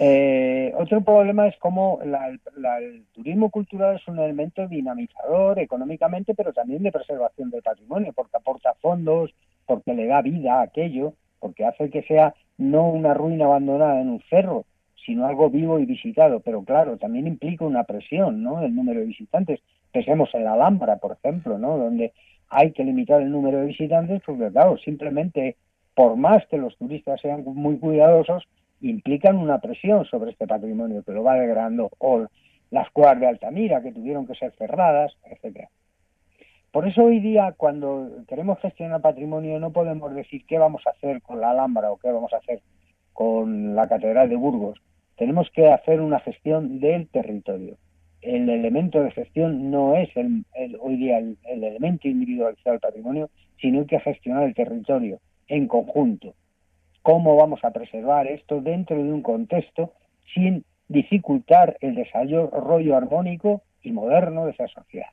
eh, 0.00 0.72
otro 0.76 1.00
problema 1.00 1.46
es 1.46 1.56
cómo 1.58 2.00
la, 2.04 2.36
la, 2.56 2.78
el 2.78 3.04
turismo 3.12 3.50
cultural 3.50 3.96
es 3.96 4.08
un 4.08 4.18
elemento 4.18 4.66
dinamizador 4.66 5.60
económicamente, 5.60 6.34
pero 6.34 6.52
también 6.52 6.82
de 6.82 6.90
preservación 6.90 7.50
del 7.50 7.62
patrimonio, 7.62 8.12
porque 8.12 8.36
aporta 8.36 8.74
fondos, 8.80 9.32
porque 9.64 9.94
le 9.94 10.06
da 10.06 10.22
vida 10.22 10.58
a 10.58 10.62
aquello, 10.62 11.14
porque 11.38 11.64
hace 11.64 11.88
que 11.90 12.02
sea 12.02 12.34
no 12.58 12.88
una 12.88 13.14
ruina 13.14 13.44
abandonada 13.44 14.00
en 14.00 14.08
un 14.08 14.22
cerro, 14.28 14.64
sino 15.06 15.26
algo 15.26 15.48
vivo 15.48 15.78
y 15.78 15.86
visitado. 15.86 16.40
Pero 16.40 16.62
claro, 16.64 16.98
también 16.98 17.26
implica 17.26 17.64
una 17.64 17.84
presión, 17.84 18.42
¿no? 18.42 18.62
El 18.62 18.74
número 18.74 19.00
de 19.00 19.06
visitantes. 19.06 19.60
Pensemos 19.92 20.28
en 20.34 20.44
la 20.44 20.54
Alhambra, 20.54 20.96
por 20.96 21.12
ejemplo, 21.12 21.58
¿no? 21.58 21.78
Donde 21.78 22.12
hay 22.50 22.72
que 22.72 22.84
limitar 22.84 23.22
el 23.22 23.30
número 23.30 23.60
de 23.60 23.66
visitantes, 23.66 24.20
porque 24.26 24.50
claro, 24.50 24.76
simplemente 24.78 25.56
por 25.94 26.16
más 26.16 26.44
que 26.48 26.58
los 26.58 26.76
turistas 26.76 27.20
sean 27.20 27.42
muy 27.44 27.78
cuidadosos, 27.78 28.44
implican 28.82 29.38
una 29.38 29.60
presión 29.60 30.04
sobre 30.04 30.32
este 30.32 30.46
patrimonio 30.46 31.02
que 31.02 31.12
lo 31.12 31.22
va 31.22 31.36
degradando. 31.36 31.90
O 31.98 32.26
las 32.70 32.90
cuevas 32.90 33.20
de 33.20 33.28
Altamira, 33.28 33.80
que 33.80 33.92
tuvieron 33.92 34.26
que 34.26 34.34
ser 34.34 34.52
cerradas, 34.58 35.16
etcétera. 35.24 35.68
Por 36.72 36.86
eso 36.86 37.04
hoy 37.04 37.20
día, 37.20 37.54
cuando 37.56 38.10
queremos 38.28 38.58
gestionar 38.60 39.00
patrimonio, 39.00 39.58
no 39.58 39.72
podemos 39.72 40.14
decir 40.14 40.44
qué 40.46 40.58
vamos 40.58 40.82
a 40.86 40.90
hacer 40.90 41.22
con 41.22 41.40
la 41.40 41.52
Alhambra 41.52 41.90
o 41.90 41.96
qué 41.96 42.10
vamos 42.10 42.32
a 42.34 42.36
hacer 42.36 42.60
con 43.14 43.74
la 43.74 43.88
Catedral 43.88 44.28
de 44.28 44.36
Burgos. 44.36 44.78
Tenemos 45.16 45.50
que 45.50 45.68
hacer 45.68 46.00
una 46.00 46.20
gestión 46.20 46.80
del 46.80 47.08
territorio. 47.08 47.76
El 48.20 48.48
elemento 48.48 49.02
de 49.02 49.10
gestión 49.12 49.70
no 49.70 49.96
es 49.96 50.14
el, 50.16 50.44
el, 50.54 50.76
hoy 50.80 50.96
día 50.96 51.18
el, 51.18 51.38
el, 51.44 51.64
elemento 51.64 52.08
individualizado 52.08 52.72
del 52.72 52.80
patrimonio, 52.80 53.30
sino 53.60 53.80
hay 53.80 53.86
que 53.86 54.00
gestionar 54.00 54.44
el 54.44 54.54
territorio 54.54 55.20
en 55.48 55.68
conjunto. 55.68 56.34
¿Cómo 57.02 57.36
vamos 57.36 57.60
a 57.62 57.70
preservar 57.70 58.26
esto 58.26 58.60
dentro 58.60 58.96
de 58.96 59.12
un 59.12 59.22
contexto 59.22 59.92
sin 60.34 60.64
dificultar 60.88 61.76
el 61.80 61.94
desarrollo 61.94 62.96
armónico 62.96 63.62
y 63.82 63.92
moderno 63.92 64.46
de 64.46 64.52
esa 64.52 64.66
sociedad? 64.68 65.10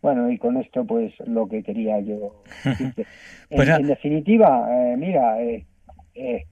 Bueno, 0.00 0.30
y 0.30 0.38
con 0.38 0.56
esto, 0.56 0.84
pues 0.84 1.12
lo 1.26 1.48
que 1.48 1.62
quería 1.62 2.00
yo 2.00 2.42
decirte. 2.64 3.06
pues 3.50 3.68
en, 3.68 3.74
en, 3.82 3.86
definitiva, 3.86 4.66
eh, 4.70 4.96
mira, 4.96 5.42
eh, 5.42 5.66
eh, 6.14 6.46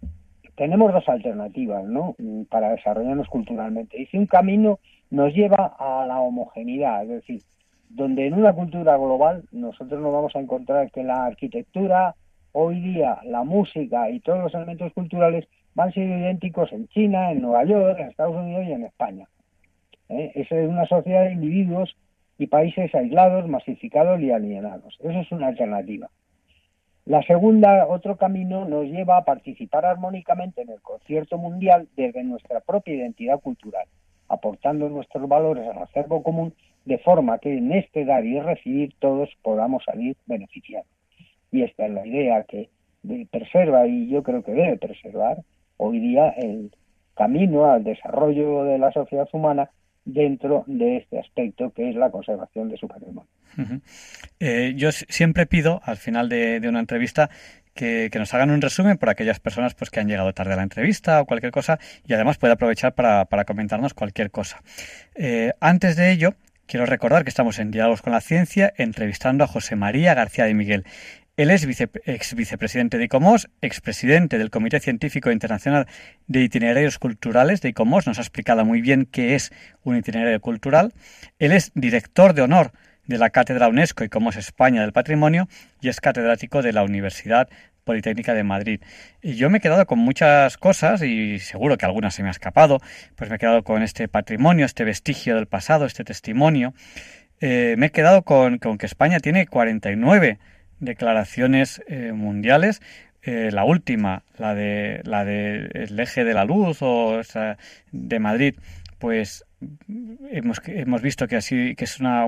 tenemos 0.57 0.93
dos 0.93 1.09
alternativas, 1.09 1.85
¿no? 1.85 2.17
Para 2.51 2.71
desarrollarnos 2.71 3.29
culturalmente. 3.29 4.01
Y 4.01 4.07
si 4.07 4.17
un 4.17 4.27
camino 4.27 4.79
nos 5.11 5.33
lleva 5.35 5.77
a 5.79 6.07
la 6.07 6.21
homogeneidad, 6.21 7.03
es 7.05 7.09
decir, 7.09 7.43
donde 7.89 8.27
en 8.27 8.35
una 8.35 8.53
cultura 8.53 8.97
global 8.97 9.45
nosotros 9.53 10.01
nos 10.01 10.13
vamos 10.13 10.35
a 10.35 10.41
encontrar 10.41 10.91
que 10.91 11.05
la 11.05 11.27
arquitectura, 11.27 12.15
hoy 12.53 12.81
día 12.81 13.19
la 13.25 13.45
música 13.45 14.11
y 14.11 14.21
todos 14.21 14.41
los 14.43 14.55
elementos 14.55 14.93
culturales 14.93 15.47
van 15.75 15.93
ser 15.93 16.09
idénticos 16.09 16.73
en 16.73 16.89
China, 16.89 17.31
en 17.31 17.43
Nueva 17.43 17.65
York, 17.65 17.99
en 18.01 18.09
Estados 18.09 18.35
Unidos 18.35 18.65
y 18.67 18.73
en 18.73 18.85
España. 18.85 19.29
¿Eh? 20.09 20.33
Es 20.35 20.51
una 20.51 20.87
sociedad 20.87 21.25
de 21.25 21.33
individuos 21.33 21.95
y 22.39 22.47
países 22.47 22.95
aislados, 22.95 23.49
masificados 23.49 24.21
y 24.21 24.31
alienados. 24.31 24.99
Eso 25.01 25.21
es 25.21 25.33
una 25.33 25.49
alternativa. 25.49 26.09
La 27.07 27.23
segunda, 27.23 27.87
otro 27.87 28.17
camino, 28.17 28.65
nos 28.65 28.85
lleva 28.87 29.19
a 29.19 29.25
participar 29.25 29.87
armónicamente 29.87 30.63
en 30.63 30.71
el 30.71 30.81
concierto 30.83 31.39
mundial 31.39 31.87
desde 31.97 32.25
nuestra 32.25 32.59
propia 32.59 32.95
identidad 32.95 33.39
cultural, 33.39 33.87
aportando 34.29 34.89
nuestros 34.89 35.29
valores 35.29 35.69
al 35.69 35.85
acervo 35.85 36.25
común 36.25 36.53
de 36.85 36.99
forma 36.99 37.39
que 37.39 37.57
en 37.57 37.71
este 37.71 38.05
dar 38.05 38.25
y 38.25 38.41
recibir 38.41 38.93
todos 38.99 39.31
podamos 39.43 39.85
salir 39.85 40.17
beneficiados. 40.27 40.89
Y 41.53 41.63
esta 41.63 41.87
es 41.87 41.93
la 41.93 42.05
idea 42.05 42.43
que 42.43 42.71
preserva 43.31 43.87
y 43.87 44.09
yo 44.09 44.25
creo 44.25 44.43
que 44.43 44.51
debe 44.51 44.77
preservar 44.77 45.39
hoy 45.77 46.01
día 46.01 46.31
el 46.31 46.73
camino 47.15 47.67
al 47.67 47.85
desarrollo 47.85 48.65
de 48.65 48.79
la 48.79 48.91
sociedad 48.91 49.29
humana 49.33 49.71
dentro 50.07 50.65
de 50.67 50.99
este 50.99 51.19
aspecto 51.19 51.73
que 51.75 51.91
es 51.91 51.97
la 51.97 52.11
conservación 52.11 52.71
de 52.71 52.79
su 52.79 52.89
patrimonio. 52.89 53.29
Eh, 54.41 54.75
yo 54.77 54.93
siempre 54.93 55.47
pido 55.47 55.81
al 55.85 55.97
final 55.97 56.29
de, 56.29 56.63
una 56.67 56.81
entrevista 56.81 57.29
que, 57.75 58.11
nos 58.15 58.33
hagan 58.33 58.51
un 58.51 58.63
resumen 58.63 58.97
por 58.99 59.11
aquellas 59.11 59.41
personas 59.41 59.75
pues, 59.75 59.91
que 59.91 60.01
han 60.01 60.09
llegado 60.09 60.33
tarde 60.33 60.55
a 60.55 60.57
la 60.57 60.63
entrevista 60.63 61.21
o 61.21 61.27
cualquier 61.27 61.53
cosa 61.53 61.79
y 62.07 62.15
además 62.15 62.39
puede 62.39 62.55
aprovechar 62.55 62.95
para, 62.95 63.27
comentarnos 63.45 63.95
cualquier 63.95 64.31
cosa. 64.31 64.63
Eh, 65.15 65.53
antes 65.61 65.97
de 65.97 66.13
ello, 66.13 66.35
quiero 66.67 66.87
recordar 66.87 67.25
que 67.25 67.31
estamos 67.31 67.59
en 67.59 67.71
Diálogos 67.71 68.03
con 68.03 68.13
la 68.13 68.21
Ciencia 68.21 68.73
entrevistando 68.77 69.45
a 69.45 69.49
José 69.49 69.75
María 69.75 70.15
García 70.15 70.45
de 70.45 70.55
Miguel. 70.55 70.85
Él 71.37 71.51
es 71.51 71.67
ex 72.07 72.35
vicepresidente 72.35 72.97
de 72.97 73.05
ICOMOS, 73.05 73.51
expresidente 73.61 74.39
del 74.39 74.49
Comité 74.49 74.81
Científico 74.81 75.31
Internacional 75.31 75.87
de 76.29 76.41
Itinerarios 76.41 76.99
Culturales 76.99 77.61
de 77.61 77.69
ICOMOS, 77.69 78.07
nos 78.07 78.17
ha 78.17 78.23
explicado 78.23 78.65
muy 78.65 78.81
bien 78.81 79.05
qué 79.05 79.35
es 79.35 79.53
un 79.83 79.99
itinerario 79.99 80.41
cultural. 80.41 80.95
Él 81.39 81.53
es 81.53 81.73
director 81.75 82.33
de 82.33 82.41
honor 82.41 82.73
de 83.05 83.19
la 83.19 83.29
Cátedra 83.29 83.69
UNESCO 83.69 84.05
ICOMOS 84.05 84.37
España 84.37 84.81
del 84.81 84.95
Patrimonio 84.95 85.47
y 85.83 85.91
es 85.91 86.01
catedrático 86.01 86.63
de 86.63 86.73
la 86.73 86.85
Universidad 86.85 87.51
Politécnica 87.85 88.33
de 88.33 88.43
Madrid. 88.43 88.81
Y 89.21 89.35
yo 89.35 89.51
me 89.51 89.59
he 89.59 89.61
quedado 89.61 89.85
con 89.85 89.99
muchas 89.99 90.57
cosas 90.57 91.03
y 91.03 91.39
seguro 91.39 91.77
que 91.77 91.85
algunas 91.85 92.15
se 92.15 92.23
me 92.23 92.29
ha 92.29 92.33
escapado, 92.33 92.81
pues 93.15 93.29
me 93.29 93.37
he 93.37 93.39
quedado 93.39 93.63
con 93.63 93.83
este 93.83 94.09
patrimonio, 94.09 94.65
este 94.65 94.85
vestigio 94.85 95.35
del 95.35 95.49
pasado, 95.49 95.85
este 95.85 96.03
testimonio. 96.03 96.73
Eh, 97.41 97.75
me 97.77 97.87
he 97.87 97.91
quedado 97.91 98.23
con, 98.23 98.57
con 98.57 98.79
que 98.79 98.87
España 98.87 99.21
tiene 99.21 99.47
49 99.47 100.39
declaraciones 100.81 101.83
eh, 101.87 102.13
mundiales. 102.13 102.81
Eh, 103.23 103.51
la 103.53 103.65
última, 103.65 104.23
la 104.39 104.55
de 104.55 105.01
la 105.05 105.25
del 105.25 105.99
eje 105.99 106.25
de 106.25 106.35
la 106.35 106.45
luz 106.45 106.79
o 106.81 107.21
de 107.91 108.19
Madrid, 108.21 108.55
pues 108.99 109.45
hemos, 110.31 110.63
hemos 110.67 111.03
visto 111.03 111.27
que 111.27 111.37
así 111.37 111.75
que 111.75 111.85
es 111.85 111.99
una, 111.99 112.27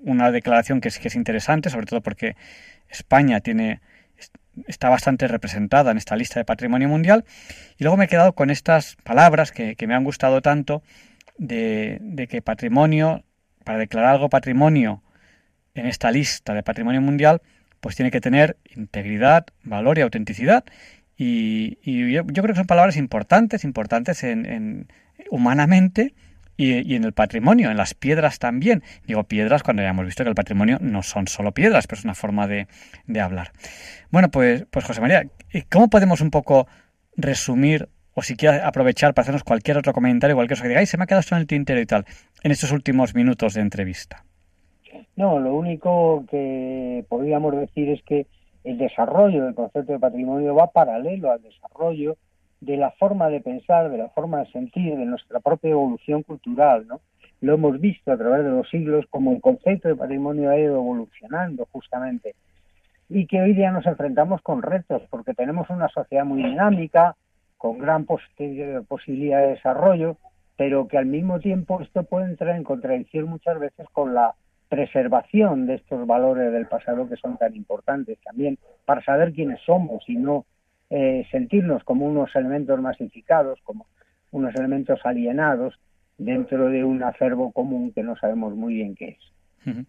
una 0.00 0.30
declaración 0.30 0.80
que 0.80 0.88
es, 0.88 0.98
que 0.98 1.08
es 1.08 1.14
interesante, 1.14 1.68
sobre 1.68 1.86
todo 1.86 2.00
porque 2.00 2.36
España 2.88 3.40
tiene 3.40 3.80
está 4.66 4.88
bastante 4.88 5.28
representada 5.28 5.90
en 5.90 5.96
esta 5.96 6.16
lista 6.16 6.40
de 6.40 6.44
patrimonio 6.44 6.88
mundial. 6.88 7.24
Y 7.78 7.84
luego 7.84 7.96
me 7.96 8.06
he 8.06 8.08
quedado 8.08 8.34
con 8.34 8.50
estas 8.50 8.96
palabras 9.04 9.52
que, 9.52 9.76
que 9.76 9.86
me 9.86 9.94
han 9.94 10.04
gustado 10.04 10.42
tanto 10.42 10.82
de, 11.38 11.98
de, 12.00 12.26
que 12.26 12.42
patrimonio, 12.42 13.24
para 13.64 13.78
declarar 13.78 14.14
algo 14.14 14.28
patrimonio 14.28 15.02
en 15.74 15.86
esta 15.86 16.10
lista 16.10 16.54
de 16.54 16.62
patrimonio 16.62 17.00
mundial, 17.00 17.40
pues 17.80 17.96
tiene 17.96 18.10
que 18.10 18.20
tener 18.20 18.56
integridad, 18.74 19.46
valor 19.64 19.98
y 19.98 20.02
autenticidad. 20.02 20.64
Y, 21.16 21.76
yo, 22.12 22.24
creo 22.24 22.46
que 22.46 22.54
son 22.54 22.66
palabras 22.66 22.96
importantes, 22.96 23.64
importantes 23.64 24.24
en, 24.24 24.88
humanamente 25.30 26.14
y, 26.56 26.94
en 26.94 27.04
el 27.04 27.12
patrimonio, 27.12 27.70
en 27.70 27.76
las 27.76 27.94
piedras 27.94 28.38
también. 28.38 28.82
Digo 29.06 29.24
piedras 29.24 29.62
cuando 29.62 29.82
ya 29.82 29.90
hemos 29.90 30.06
visto 30.06 30.24
que 30.24 30.30
el 30.30 30.34
patrimonio 30.34 30.78
no 30.80 31.02
son 31.02 31.26
solo 31.26 31.52
piedras, 31.52 31.86
pero 31.86 31.98
es 31.98 32.04
una 32.04 32.14
forma 32.14 32.46
de, 32.46 32.66
hablar. 33.20 33.52
Bueno, 34.10 34.30
pues, 34.30 34.64
pues 34.70 34.84
José 34.84 35.00
María, 35.00 35.26
¿cómo 35.70 35.90
podemos 35.90 36.20
un 36.20 36.30
poco 36.30 36.68
resumir 37.16 37.88
o 38.12 38.22
si 38.22 38.36
quieres 38.36 38.62
aprovechar 38.62 39.14
para 39.14 39.24
hacernos 39.24 39.44
cualquier 39.44 39.78
otro 39.78 39.92
comentario, 39.92 40.36
cualquier 40.36 40.56
cosa 40.56 40.64
que 40.64 40.70
digáis, 40.70 40.90
se 40.90 40.96
me 40.96 41.04
ha 41.04 41.06
quedado 41.06 41.20
esto 41.20 41.34
en 41.34 41.42
el 41.42 41.46
tintero 41.46 41.80
y 41.80 41.86
tal, 41.86 42.06
en 42.42 42.50
estos 42.50 42.72
últimos 42.72 43.14
minutos 43.14 43.54
de 43.54 43.60
entrevista? 43.60 44.24
No, 45.16 45.38
lo 45.38 45.54
único 45.54 46.24
que 46.30 47.04
podríamos 47.08 47.56
decir 47.56 47.90
es 47.90 48.02
que 48.02 48.26
el 48.64 48.78
desarrollo 48.78 49.44
del 49.44 49.54
concepto 49.54 49.92
de 49.92 49.98
patrimonio 49.98 50.54
va 50.54 50.70
paralelo 50.70 51.30
al 51.30 51.42
desarrollo 51.42 52.16
de 52.60 52.76
la 52.76 52.90
forma 52.92 53.28
de 53.28 53.40
pensar, 53.40 53.90
de 53.90 53.98
la 53.98 54.08
forma 54.10 54.40
de 54.40 54.50
sentir, 54.52 54.96
de 54.96 55.06
nuestra 55.06 55.40
propia 55.40 55.70
evolución 55.70 56.22
cultural, 56.22 56.86
¿no? 56.86 57.00
Lo 57.40 57.54
hemos 57.54 57.80
visto 57.80 58.12
a 58.12 58.18
través 58.18 58.44
de 58.44 58.50
los 58.50 58.68
siglos 58.68 59.06
como 59.08 59.32
el 59.32 59.40
concepto 59.40 59.88
de 59.88 59.96
patrimonio 59.96 60.50
ha 60.50 60.58
ido 60.58 60.74
evolucionando 60.74 61.66
justamente 61.72 62.34
y 63.08 63.26
que 63.26 63.40
hoy 63.40 63.54
día 63.54 63.72
nos 63.72 63.86
enfrentamos 63.86 64.40
con 64.42 64.62
retos 64.62 65.02
porque 65.10 65.34
tenemos 65.34 65.68
una 65.68 65.88
sociedad 65.88 66.24
muy 66.24 66.42
dinámica, 66.42 67.16
con 67.58 67.78
gran 67.78 68.04
posibilidad 68.04 69.40
de 69.40 69.48
desarrollo, 69.48 70.16
pero 70.56 70.86
que 70.86 70.96
al 70.96 71.06
mismo 71.06 71.40
tiempo 71.40 71.80
esto 71.80 72.04
puede 72.04 72.26
entrar 72.26 72.56
en 72.56 72.62
contradicción 72.62 73.28
muchas 73.28 73.58
veces 73.58 73.86
con 73.92 74.14
la 74.14 74.34
preservación 74.70 75.66
de 75.66 75.74
estos 75.74 76.06
valores 76.06 76.52
del 76.52 76.66
pasado 76.66 77.08
que 77.08 77.16
son 77.16 77.36
tan 77.36 77.54
importantes 77.56 78.18
también 78.24 78.56
para 78.86 79.04
saber 79.04 79.32
quiénes 79.32 79.60
somos 79.66 80.02
y 80.08 80.16
no 80.16 80.46
eh, 80.88 81.26
sentirnos 81.30 81.82
como 81.84 82.06
unos 82.06 82.34
elementos 82.36 82.80
masificados, 82.80 83.58
como 83.64 83.86
unos 84.30 84.54
elementos 84.54 85.00
alienados 85.04 85.74
dentro 86.16 86.68
de 86.68 86.84
un 86.84 87.02
acervo 87.02 87.50
común 87.50 87.92
que 87.92 88.04
no 88.04 88.16
sabemos 88.16 88.54
muy 88.54 88.74
bien 88.74 88.94
qué 88.94 89.18
es. 89.18 89.86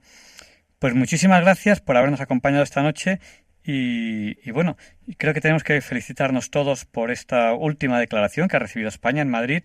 Pues 0.79 0.95
muchísimas 0.95 1.41
gracias 1.41 1.79
por 1.79 1.95
habernos 1.95 2.19
acompañado 2.19 2.63
esta 2.63 2.81
noche 2.81 3.19
y, 3.63 4.49
bueno, 4.51 4.75
creo 5.17 5.33
que 5.33 5.41
tenemos 5.41 5.63
que 5.63 5.81
felicitarnos 5.81 6.49
todos 6.49 6.85
por 6.85 7.11
esta 7.11 7.53
última 7.53 7.99
declaración 7.99 8.47
que 8.47 8.55
ha 8.55 8.59
recibido 8.59 8.89
España 8.89 9.21
en 9.21 9.29
Madrid 9.29 9.63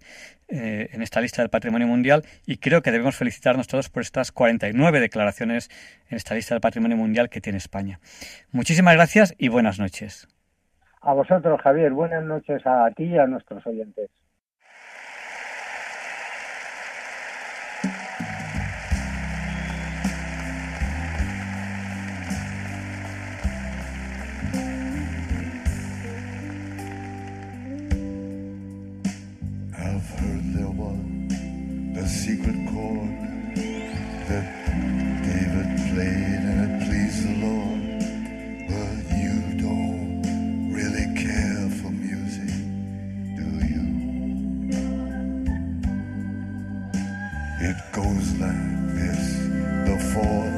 eh, 0.49 0.91
en 0.93 1.03
esta 1.03 1.21
lista 1.21 1.43
del 1.43 1.51
Patrimonio 1.51 1.87
Mundial 1.87 2.23
y 2.47 2.59
creo 2.59 2.83
que 2.83 2.93
debemos 2.93 3.17
felicitarnos 3.17 3.67
todos 3.69 3.89
por 3.89 4.03
estas 4.03 4.33
49 4.33 5.01
declaraciones 5.01 5.71
en 6.11 6.17
esta 6.17 6.35
lista 6.35 6.55
del 6.55 6.61
Patrimonio 6.61 6.97
Mundial 6.97 7.31
que 7.31 7.41
tiene 7.41 7.59
España. 7.59 8.01
Muchísimas 8.53 8.95
gracias 8.95 9.35
y 9.39 9.49
buenas 9.49 9.79
noches. 9.79 10.29
A 11.01 11.13
vosotros, 11.13 11.61
Javier. 11.63 11.93
Buenas 11.93 12.25
noches 12.25 12.63
a 12.67 12.91
ti 12.91 13.05
y 13.05 13.19
a 13.19 13.27
nuestros 13.27 13.67
oyentes. 13.67 14.11
the 31.97 32.07
secret 32.07 32.57
chord 32.71 33.57
that 34.29 34.47
David 35.25 35.69
played 35.89 36.43
and 36.51 36.59
it 36.67 36.87
pleased 36.87 37.23
the 37.27 37.35
Lord. 37.47 37.83
But 38.69 39.17
you 39.17 39.37
don't 39.65 40.73
really 40.75 41.09
care 41.17 41.71
for 41.81 41.91
music, 41.91 42.53
do 43.39 43.49
you? 43.73 43.85
It 47.71 47.79
goes 47.93 48.29
like 48.45 48.67
this 49.01 49.25
the 49.89 49.99
fourth, 50.13 50.57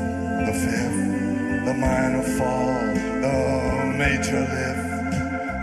the 0.48 0.54
fifth, 0.64 1.66
the 1.66 1.74
minor 1.74 2.24
fall, 2.36 2.94
the 3.22 3.94
major 3.96 4.40
lift, 4.40 4.88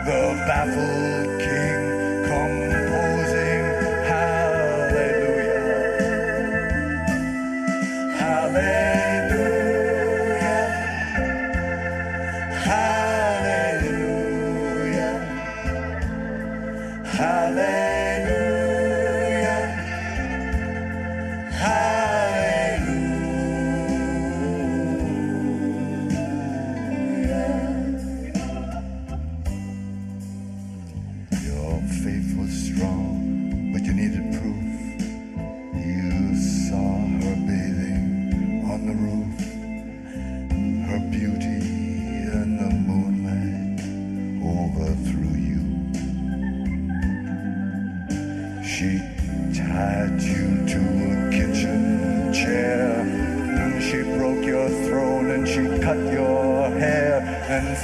the 0.07 0.21
baffled 0.47 1.41
king 1.41 2.29
comes. 2.29 2.74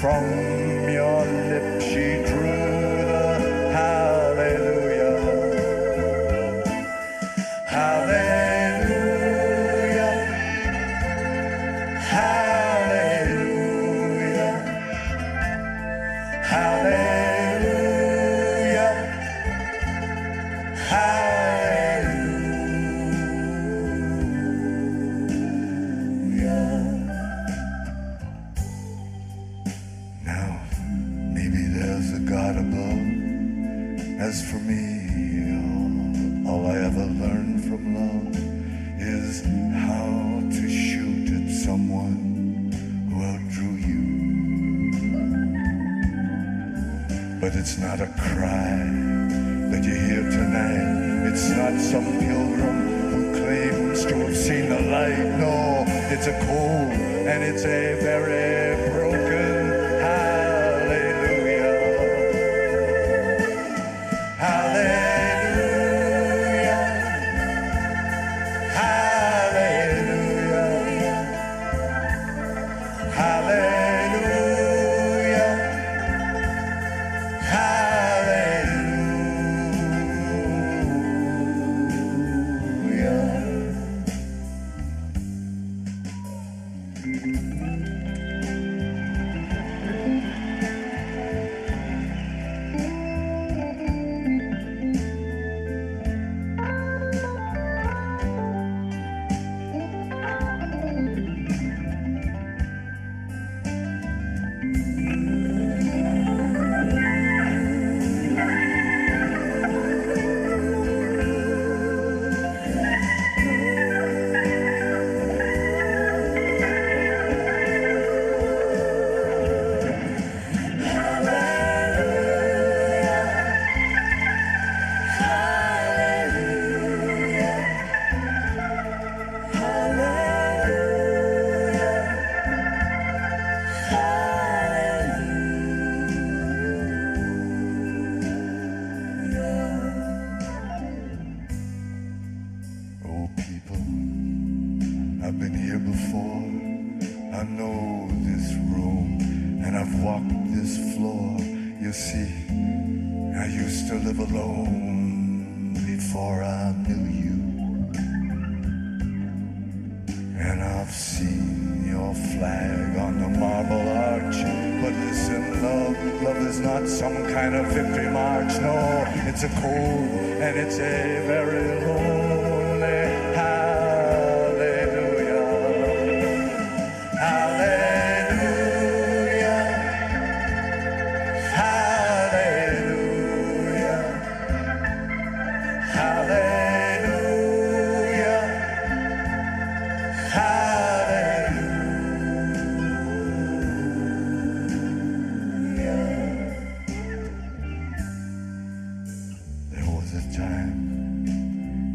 From 0.01 0.60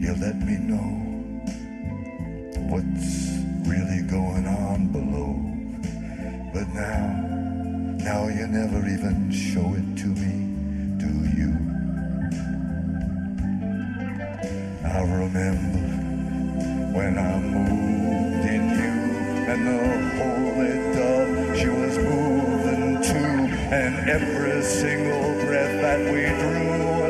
you 0.07 0.15
let 0.21 0.39
me 0.39 0.57
know 0.59 0.89
what's 2.71 3.41
really 3.67 4.03
going 4.03 4.47
on 4.47 4.87
below. 4.93 5.35
But 6.55 6.69
now, 6.69 7.03
now 8.05 8.29
you 8.29 8.47
never 8.47 8.87
even 8.87 9.33
show 9.33 9.67
it 9.75 9.97
to 10.03 10.07
me, 10.07 10.35
do 11.03 11.11
you? 11.35 11.51
I 14.87 15.01
remember 15.03 15.79
when 16.97 17.19
I 17.19 17.41
moved 17.41 18.47
in 18.47 18.63
you 18.79 18.95
and 19.51 19.61
the 19.67 19.81
holy 20.19 20.75
dove 20.95 21.59
she 21.59 21.67
was 21.67 21.99
moving 21.99 23.03
too 23.03 23.55
and 23.75 24.09
every 24.09 24.63
single 24.63 25.33
breath 25.45 25.81
that 25.83 25.99
we 25.99 26.27
drew 26.41 27.06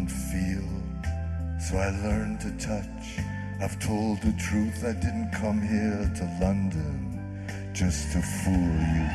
couldn't 0.00 0.08
feel, 0.08 0.64
so 1.60 1.76
I 1.76 1.90
learned 2.02 2.40
to 2.40 2.50
touch. 2.52 3.18
I've 3.60 3.78
told 3.78 4.20
the 4.22 4.32
truth. 4.32 4.84
I 4.84 4.92
didn't 4.92 5.30
come 5.32 5.60
here 5.60 6.10
to 6.16 6.24
London 6.40 7.18
just 7.74 8.12
to 8.12 8.22
fool 8.22 8.54
you. 8.54 9.06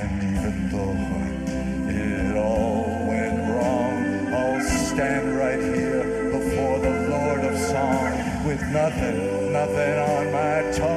And 0.00 0.22
even 0.22 0.70
though 0.70 0.96
it 1.90 2.36
all 2.36 3.06
went 3.08 3.38
wrong, 3.50 4.34
I'll 4.34 4.60
stand 4.62 5.36
right 5.36 5.60
here 5.60 6.30
before 6.30 6.78
the 6.78 7.08
Lord 7.10 7.40
of 7.40 7.58
Song 7.58 8.46
with 8.46 8.62
nothing, 8.70 9.52
nothing 9.52 9.98
on 9.98 10.32
my 10.32 10.72
tongue 10.72 10.91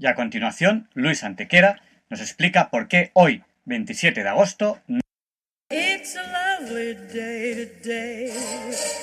Y 0.00 0.06
a 0.06 0.14
continuación, 0.14 0.88
Luis 0.94 1.22
Antequera 1.24 1.82
nos 2.08 2.22
explica 2.22 2.70
por 2.70 2.88
qué 2.88 3.10
hoy, 3.12 3.44
27 3.66 4.22
de 4.22 4.28
agosto, 4.30 4.80
It's 5.68 6.16
a 6.16 6.22
lovely 6.22 6.94
day 7.12 7.66
today, 7.66 8.32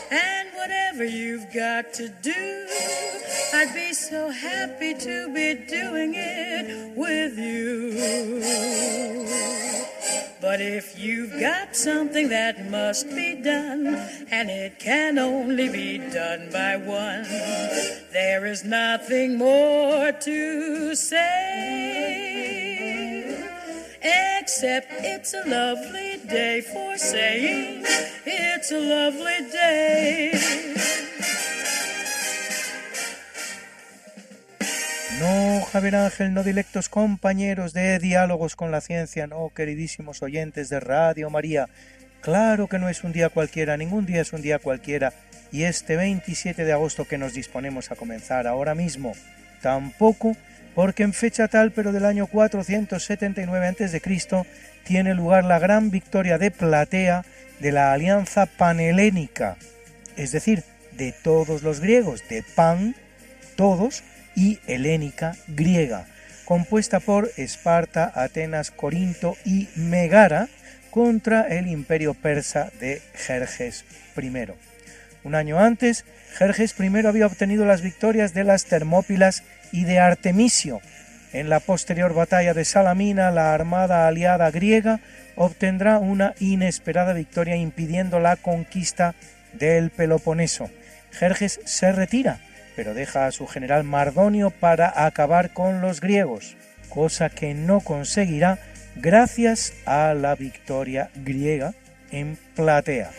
and 0.10 0.50
whatever 0.58 1.06
you've 1.06 1.46
got 1.54 1.94
to 1.94 2.10
do, 2.24 2.66
I'd 3.54 3.76
be 3.76 3.94
so 3.94 4.32
happy 4.32 4.96
to 4.96 5.30
be 5.32 5.54
doing 5.70 6.16
it 6.16 6.98
with 6.98 7.38
you. 7.38 7.94
But 10.42 10.60
if 10.62 10.98
you've 10.98 11.40
got 11.40 11.76
something 11.76 12.30
that 12.30 12.72
must 12.72 13.08
be 13.10 13.36
done, 13.36 13.86
and 14.32 14.50
it 14.50 14.80
can 14.80 15.20
only 15.20 15.70
be 15.70 16.00
done 16.00 16.50
by 16.52 16.76
one, 16.76 17.24
there 18.40 18.52
is 18.52 18.64
nothing 18.64 19.36
more 19.38 20.12
to 20.12 20.96
say. 20.96 22.36
Except 24.40 24.88
it's 25.00 25.34
a 25.34 25.44
lovely 25.48 26.18
day 26.28 26.62
for 26.62 26.98
saying 26.98 27.84
it's 28.26 28.72
a 28.72 28.80
lovely 28.80 29.50
day. 29.52 30.32
No, 35.20 35.66
Javier 35.74 35.96
Ángel, 35.96 36.34
no 36.34 36.44
directos 36.44 36.90
compañeros 36.90 37.74
de 37.74 37.98
Diálogos 37.98 38.56
con 38.56 38.72
la 38.72 38.82
Ciencia, 38.82 39.26
no, 39.26 39.52
queridísimos 39.56 40.22
oyentes 40.22 40.70
de 40.70 40.80
Radio 40.80 41.32
María. 41.32 41.70
Claro 42.22 42.68
que 42.68 42.78
no 42.78 42.88
es 42.88 43.04
un 43.04 43.14
día 43.14 43.30
cualquiera, 43.30 43.78
ningún 43.78 44.06
día 44.06 44.22
es 44.22 44.32
un 44.32 44.44
día 44.44 44.60
cualquiera. 44.60 45.14
Y 45.52 45.64
este 45.64 45.96
27 45.96 46.66
de 46.66 46.74
agosto 46.74 47.06
que 47.06 47.18
nos 47.18 47.34
disponemos 47.34 47.92
a 47.92 47.96
comenzar 47.96 48.48
ahora 48.48 48.76
mismo, 48.76 49.14
tampoco 49.62 50.36
porque 50.76 51.04
en 51.04 51.14
fecha 51.14 51.48
tal, 51.48 51.72
pero 51.72 51.92
del 51.92 52.06
año 52.06 52.28
479 52.28 53.68
a.C., 53.68 54.46
tiene 54.84 55.16
lugar 55.16 55.44
la 55.44 55.60
gran 55.60 55.90
victoria 55.90 56.38
de 56.38 56.52
Platea 56.52 57.26
de 57.60 57.72
la 57.72 57.92
alianza 57.92 58.46
panhelénica, 58.46 59.58
es 60.16 60.32
decir, 60.32 60.64
de 60.92 61.12
todos 61.12 61.64
los 61.64 61.80
griegos, 61.80 62.28
de 62.30 62.44
Pan, 62.56 62.96
todos, 63.56 64.04
y 64.36 64.60
helénica 64.68 65.36
griega, 65.48 66.06
compuesta 66.46 67.00
por 67.00 67.32
Esparta, 67.38 68.12
Atenas, 68.14 68.70
Corinto 68.70 69.36
y 69.44 69.68
Megara 69.76 70.48
contra 70.92 71.42
el 71.42 71.68
imperio 71.68 72.14
persa 72.14 72.72
de 72.80 73.02
Jerjes 73.16 73.84
I. 74.16 74.77
Un 75.24 75.36
año 75.36 75.60
antes, 75.60 76.06
Jerjes 76.38 76.76
I 76.80 77.06
había 77.06 77.26
obtenido 77.26 77.66
las 77.66 77.82
victorias 77.82 78.34
de 78.34 78.44
las 78.44 78.66
Termópilas 78.66 79.44
y 79.72 79.84
de 79.84 80.00
Artemisio. 80.00 80.82
En 81.34 81.50
la 81.50 81.60
posterior 81.60 82.14
batalla 82.14 82.54
de 82.54 82.66
Salamina, 82.66 83.32
la 83.32 83.54
armada 83.54 84.08
aliada 84.08 84.50
griega 84.52 85.02
obtendrá 85.36 86.00
una 86.00 86.34
inesperada 86.40 87.14
victoria 87.14 87.56
impidiendo 87.56 88.20
la 88.20 88.38
conquista 88.38 89.14
del 89.54 89.90
Peloponeso. 89.90 90.70
Jerjes 91.12 91.60
se 91.66 91.92
retira, 91.92 92.40
pero 92.76 92.94
deja 92.94 93.26
a 93.26 93.32
su 93.32 93.48
general 93.48 93.84
Mardonio 93.84 94.52
para 94.52 95.06
acabar 95.06 95.52
con 95.52 95.82
los 95.82 96.00
griegos, 96.00 96.56
cosa 96.90 97.30
que 97.30 97.54
no 97.54 97.82
conseguirá 97.82 98.60
gracias 98.96 99.74
a 99.86 100.14
la 100.14 100.36
victoria 100.36 101.10
griega 101.16 101.74
en 102.12 102.38
Platea. 102.56 103.12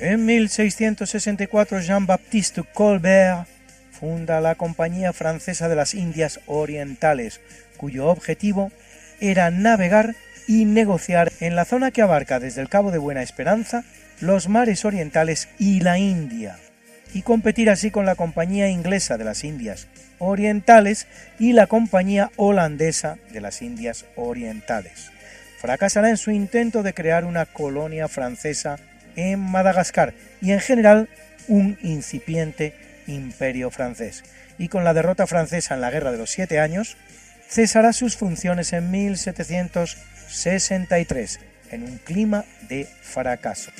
En 0.00 0.24
1664 0.24 1.80
Jean-Baptiste 1.80 2.62
Colbert 2.62 3.46
funda 3.92 4.40
la 4.40 4.54
Compañía 4.54 5.12
Francesa 5.12 5.68
de 5.68 5.76
las 5.76 5.92
Indias 5.92 6.40
Orientales, 6.46 7.42
cuyo 7.76 8.06
objetivo 8.06 8.72
era 9.20 9.50
navegar 9.50 10.14
y 10.48 10.64
negociar 10.64 11.30
en 11.40 11.54
la 11.54 11.66
zona 11.66 11.90
que 11.90 12.00
abarca 12.00 12.40
desde 12.40 12.62
el 12.62 12.70
Cabo 12.70 12.90
de 12.92 12.96
Buena 12.96 13.22
Esperanza, 13.22 13.84
los 14.22 14.48
mares 14.48 14.86
orientales 14.86 15.50
y 15.58 15.80
la 15.80 15.98
India, 15.98 16.56
y 17.12 17.20
competir 17.20 17.68
así 17.68 17.90
con 17.90 18.06
la 18.06 18.14
Compañía 18.14 18.70
Inglesa 18.70 19.18
de 19.18 19.24
las 19.24 19.44
Indias 19.44 19.86
Orientales 20.18 21.08
y 21.38 21.52
la 21.52 21.66
Compañía 21.66 22.30
Holandesa 22.36 23.18
de 23.34 23.42
las 23.42 23.60
Indias 23.60 24.06
Orientales. 24.16 25.12
Fracasará 25.58 26.08
en 26.08 26.16
su 26.16 26.30
intento 26.30 26.82
de 26.82 26.94
crear 26.94 27.26
una 27.26 27.44
colonia 27.44 28.08
francesa 28.08 28.78
en 29.16 29.40
Madagascar 29.40 30.14
y 30.40 30.52
en 30.52 30.60
general 30.60 31.08
un 31.48 31.76
incipiente 31.82 32.74
imperio 33.06 33.70
francés. 33.70 34.22
Y 34.58 34.68
con 34.68 34.84
la 34.84 34.94
derrota 34.94 35.26
francesa 35.26 35.74
en 35.74 35.80
la 35.80 35.90
Guerra 35.90 36.12
de 36.12 36.18
los 36.18 36.30
Siete 36.30 36.60
Años, 36.60 36.96
cesará 37.48 37.92
sus 37.92 38.16
funciones 38.16 38.72
en 38.72 38.90
1763 38.90 41.40
en 41.72 41.82
un 41.84 41.98
clima 41.98 42.44
de 42.68 42.88
fracaso. 43.02 43.70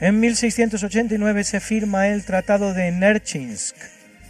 En 0.00 0.18
1689 0.18 1.44
se 1.44 1.60
firma 1.60 2.08
el 2.08 2.24
Tratado 2.24 2.72
de 2.72 2.90
Nerchinsk, 2.90 3.76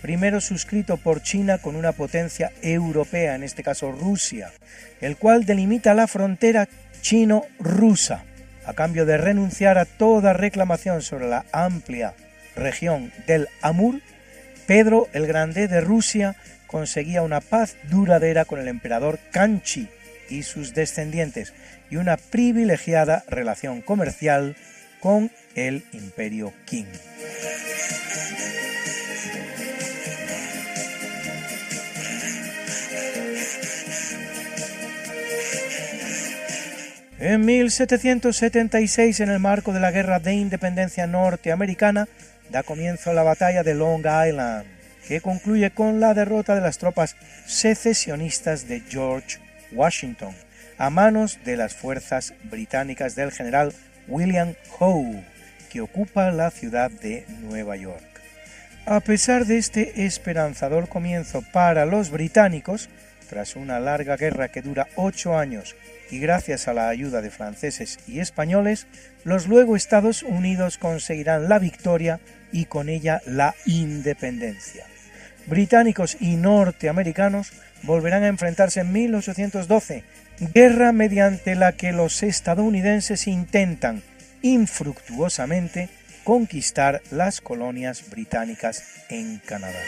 primero 0.01 0.41
suscrito 0.41 0.97
por 0.97 1.23
China 1.23 1.59
con 1.59 1.77
una 1.77 1.93
potencia 1.93 2.53
europea, 2.63 3.35
en 3.35 3.43
este 3.43 3.63
caso 3.63 3.93
Rusia, 3.93 4.53
el 5.01 5.17
cual 5.17 5.45
delimita 5.45 5.95
la 5.95 6.07
frontera 6.07 6.69
chino-rusa, 7.03 8.25
a 8.65 8.75
cambio 8.75 9.07
de 9.07 9.19
renunciar 9.19 9.79
a 9.79 9.85
toda 9.85 10.33
reclamación 10.33 11.03
sobre 11.03 11.29
la 11.29 11.45
amplia 11.53 12.15
región 12.57 13.13
del 13.27 13.49
Amur, 13.63 14.01
Pedro 14.67 15.09
el 15.13 15.27
Grande 15.27 15.67
de 15.67 15.81
Rusia 15.81 16.37
conseguía 16.67 17.23
una 17.23 17.41
paz 17.41 17.77
duradera 17.91 18.45
con 18.45 18.61
el 18.61 18.69
emperador 18.69 19.19
Kanchi 19.33 19.89
y 20.29 20.45
sus 20.45 20.75
descendientes 20.75 21.53
y 21.91 21.97
una 21.97 22.17
privilegiada 22.17 23.25
relación 23.27 23.83
comercial 23.83 24.57
con 25.01 25.33
el 25.57 25.83
imperio 25.93 26.53
Qing. 26.67 26.87
En 37.21 37.45
1776, 37.45 39.21
en 39.21 39.29
el 39.29 39.41
marco 39.41 39.75
de 39.75 39.81
la 39.81 39.91
Guerra 39.91 40.21
de 40.21 40.33
Independencia 40.33 41.07
norteamericana, 41.07 42.09
da 42.49 42.63
comienzo 42.63 43.13
la 43.13 43.23
batalla 43.23 43.63
de 43.63 43.75
Long 43.75 44.07
Island, 44.07 44.65
que 45.07 45.21
concluye 45.21 45.71
con 45.71 46.01
la 46.01 46.15
derrota 46.15 46.55
de 46.55 46.63
las 46.63 46.79
tropas 46.79 47.17
secesionistas 47.45 48.69
de 48.69 48.81
George 48.89 49.39
Washington 49.73 50.35
a 50.79 50.89
manos 50.89 51.39
de 51.45 51.59
las 51.59 51.75
fuerzas 51.75 52.33
británicas 52.45 53.17
del 53.17 53.33
general 53.33 53.75
William 54.09 54.55
Howe, 54.79 55.23
que 55.69 55.83
ocupa 55.83 56.31
la 56.31 56.51
ciudad 56.51 56.91
de 56.91 57.27
Nueva 57.43 57.77
York. 57.77 58.23
A 58.87 59.01
pesar 59.01 59.45
de 59.45 59.59
este 59.59 60.07
esperanzador 60.07 60.89
comienzo 60.89 61.45
para 61.53 61.85
los 61.85 62.11
británicos, 62.11 62.89
tras 63.29 63.57
una 63.57 63.79
larga 63.79 64.17
guerra 64.17 64.49
que 64.49 64.63
dura 64.63 64.89
ocho 64.97 65.37
años 65.37 65.77
y 66.11 66.19
gracias 66.19 66.69
a 66.69 66.75
la 66.75 66.89
ayuda 66.89 67.21
de 67.23 67.31
franceses 67.31 67.99
y 68.07 68.21
españoles, 68.21 68.87
los 69.25 69.47
luego 69.47 69.77
Estados 69.77 70.23
Unidos 70.23 70.79
conseguirán 70.79 71.49
la 71.49 71.59
victoria 71.59 72.21
y 72.53 72.65
con 72.65 72.89
ella 72.89 73.21
la 73.27 73.55
independencia. 73.67 74.85
Británicos 75.47 76.17
y 76.21 76.37
norteamericanos 76.37 77.53
volverán 77.83 78.25
a 78.25 78.29
enfrentarse 78.29 78.81
en 78.81 78.93
1812, 78.93 80.05
guerra 80.55 80.93
mediante 80.93 81.55
la 81.55 81.73
que 81.73 81.93
los 81.93 82.23
estadounidenses 82.23 83.27
intentan 83.27 84.03
infructuosamente 84.43 85.89
conquistar 86.25 87.03
las 87.11 87.41
colonias 87.41 88.09
británicas 88.11 88.85
en 89.09 89.39
Canadá. 89.39 89.81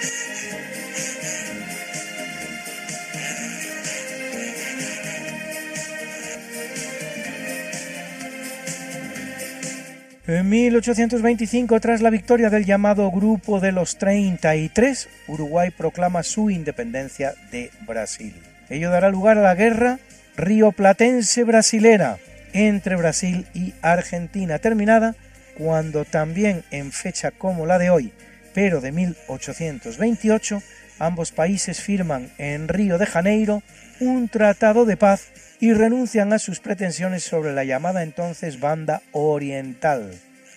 En 10.28 10.48
1825, 10.48 11.80
tras 11.80 12.00
la 12.00 12.08
victoria 12.08 12.48
del 12.48 12.64
llamado 12.64 13.10
Grupo 13.10 13.58
de 13.58 13.72
los 13.72 13.98
33, 13.98 15.08
Uruguay 15.26 15.70
proclama 15.70 16.22
su 16.22 16.48
independencia 16.48 17.34
de 17.50 17.72
Brasil. 17.88 18.32
Ello 18.70 18.90
dará 18.90 19.10
lugar 19.10 19.38
a 19.38 19.42
la 19.42 19.56
guerra 19.56 19.98
rioplatense 20.36 21.42
brasilera 21.42 22.18
entre 22.52 22.94
Brasil 22.94 23.46
y 23.52 23.74
Argentina, 23.82 24.60
terminada 24.60 25.16
cuando 25.58 26.04
también 26.04 26.62
en 26.70 26.92
fecha 26.92 27.32
como 27.32 27.66
la 27.66 27.78
de 27.78 27.90
hoy, 27.90 28.12
pero 28.54 28.80
de 28.80 28.92
1828, 28.92 30.62
ambos 30.98 31.32
países 31.32 31.80
firman 31.80 32.30
en 32.38 32.68
Río 32.68 32.98
de 32.98 33.06
Janeiro 33.06 33.62
un 34.00 34.28
tratado 34.28 34.84
de 34.84 34.96
paz 34.96 35.32
y 35.60 35.72
renuncian 35.72 36.32
a 36.32 36.38
sus 36.38 36.60
pretensiones 36.60 37.22
sobre 37.22 37.52
la 37.52 37.64
llamada 37.64 38.02
entonces 38.02 38.58
Banda 38.58 39.02
Oriental, 39.12 40.12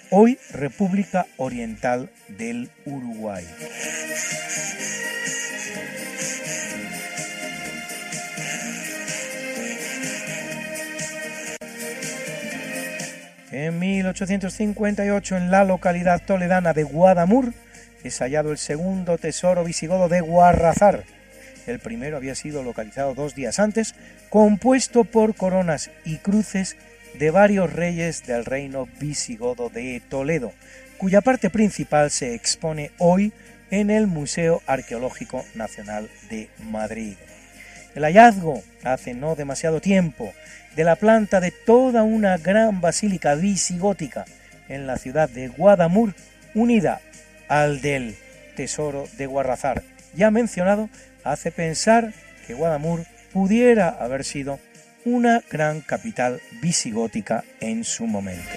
hoy 0.09 0.39
República 0.51 1.27
Oriental 1.37 2.09
del 2.27 2.69
Uruguay. 2.85 3.45
En 13.51 13.79
1858, 13.79 15.37
en 15.37 15.49
la 15.49 15.63
localidad 15.63 16.21
toledana 16.25 16.73
de 16.73 16.83
Guadamur, 16.83 17.53
es 18.07 18.19
hallado 18.19 18.51
el 18.51 18.59
segundo 18.59 19.17
tesoro 19.17 19.63
visigodo 19.63 20.09
de 20.09 20.21
Guarrazar. 20.21 21.03
El 21.65 21.79
primero 21.79 22.17
había 22.17 22.35
sido 22.35 22.61
localizado 22.61 23.15
dos 23.15 23.33
días 23.33 23.59
antes, 23.59 23.95
compuesto 24.29 25.05
por 25.05 25.33
coronas 25.33 25.89
y 26.03 26.17
cruces 26.17 26.77
de 27.17 27.31
varios 27.31 27.73
reyes 27.73 28.25
del 28.27 28.45
reino 28.45 28.87
visigodo 28.99 29.69
de 29.69 30.01
Toledo, 30.07 30.53
cuya 30.97 31.21
parte 31.21 31.49
principal 31.49 32.11
se 32.11 32.35
expone 32.35 32.91
hoy 32.99 33.33
en 33.71 33.89
el 33.89 34.05
Museo 34.05 34.61
Arqueológico 34.67 35.43
Nacional 35.55 36.07
de 36.29 36.49
Madrid. 36.59 37.15
El 37.95 38.03
hallazgo, 38.03 38.61
hace 38.83 39.15
no 39.15 39.35
demasiado 39.35 39.81
tiempo, 39.81 40.31
de 40.75 40.83
la 40.83 40.95
planta 40.95 41.39
de 41.39 41.49
toda 41.49 42.03
una 42.03 42.37
gran 42.37 42.81
basílica 42.81 43.33
visigótica 43.33 44.25
en 44.69 44.85
la 44.85 44.97
ciudad 44.97 45.27
de 45.27 45.47
Guadamur, 45.47 46.13
unida 46.53 47.01
al 47.47 47.81
del 47.81 48.15
tesoro 48.55 49.07
de 49.17 49.25
Guarrazar, 49.25 49.83
ya 50.15 50.31
mencionado, 50.31 50.89
hace 51.23 51.51
pensar 51.51 52.13
que 52.47 52.53
Guadamur 52.53 53.05
pudiera 53.33 53.89
haber 53.89 54.23
sido 54.23 54.59
una 55.03 55.43
gran 55.51 55.81
capital 55.81 56.41
visigótica 56.61 57.43
en 57.59 57.83
su 57.83 58.07
momento. 58.07 58.49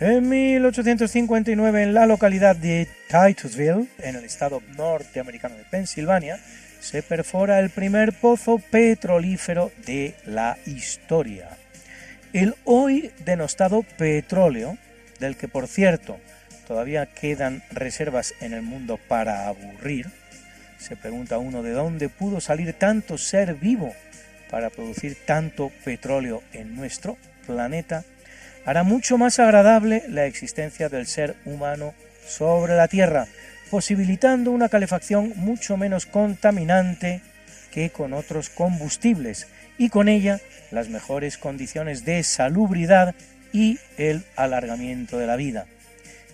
En 0.00 0.28
1859, 0.28 1.82
en 1.82 1.94
la 1.94 2.04
localidad 2.04 2.56
de 2.56 2.88
Titusville, 3.08 3.88
en 4.00 4.16
el 4.16 4.24
estado 4.24 4.60
norteamericano 4.76 5.56
de 5.56 5.64
Pensilvania, 5.64 6.38
se 6.84 7.02
perfora 7.02 7.60
el 7.60 7.70
primer 7.70 8.12
pozo 8.12 8.58
petrolífero 8.58 9.72
de 9.86 10.14
la 10.26 10.58
historia. 10.66 11.48
El 12.34 12.56
hoy 12.64 13.10
denostado 13.24 13.82
petróleo, 13.96 14.76
del 15.18 15.38
que 15.38 15.48
por 15.48 15.66
cierto 15.66 16.20
todavía 16.68 17.06
quedan 17.06 17.62
reservas 17.70 18.34
en 18.42 18.52
el 18.52 18.60
mundo 18.60 19.00
para 19.08 19.48
aburrir, 19.48 20.10
se 20.78 20.94
pregunta 20.94 21.38
uno 21.38 21.62
de 21.62 21.70
dónde 21.70 22.10
pudo 22.10 22.42
salir 22.42 22.74
tanto 22.74 23.16
ser 23.16 23.54
vivo 23.54 23.94
para 24.50 24.68
producir 24.68 25.16
tanto 25.24 25.72
petróleo 25.84 26.42
en 26.52 26.76
nuestro 26.76 27.16
planeta 27.46 28.04
hará 28.66 28.82
mucho 28.82 29.16
más 29.16 29.38
agradable 29.38 30.04
la 30.08 30.26
existencia 30.26 30.90
del 30.90 31.06
ser 31.06 31.34
humano 31.46 31.94
sobre 32.26 32.76
la 32.76 32.88
Tierra, 32.88 33.26
posibilitando 33.70 34.50
una 34.50 34.68
calefacción 34.68 35.32
mucho 35.36 35.76
menos 35.76 36.06
contaminante 36.06 37.20
que 37.70 37.90
con 37.90 38.12
otros 38.12 38.50
combustibles 38.50 39.48
y 39.78 39.88
con 39.88 40.08
ella 40.08 40.40
las 40.70 40.88
mejores 40.88 41.38
condiciones 41.38 42.04
de 42.04 42.22
salubridad 42.22 43.14
y 43.52 43.78
el 43.96 44.24
alargamiento 44.36 45.18
de 45.18 45.26
la 45.26 45.36
vida. 45.36 45.66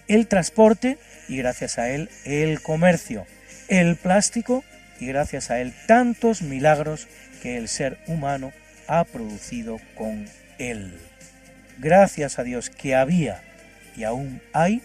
El 0.08 0.26
transporte 0.26 0.98
y 1.28 1.36
gracias 1.36 1.78
a 1.78 1.90
él 1.90 2.10
el 2.24 2.60
comercio. 2.60 3.26
El 3.68 3.96
plástico 3.96 4.64
y 4.98 5.06
gracias 5.06 5.50
a 5.50 5.60
él 5.60 5.72
tantos 5.86 6.42
milagros 6.42 7.08
que 7.42 7.56
el 7.56 7.68
ser 7.68 7.98
humano 8.06 8.52
ha 8.86 9.04
producido 9.04 9.78
con 9.94 10.26
él 10.58 10.98
gracias 11.80 12.38
a 12.38 12.42
Dios 12.42 12.70
que 12.70 12.94
había 12.94 13.42
y 13.96 14.04
aún 14.04 14.40
hay 14.52 14.82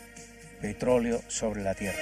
petróleo 0.65 1.21
sobre 1.27 1.61
la 1.61 1.75
tierra. 1.75 1.99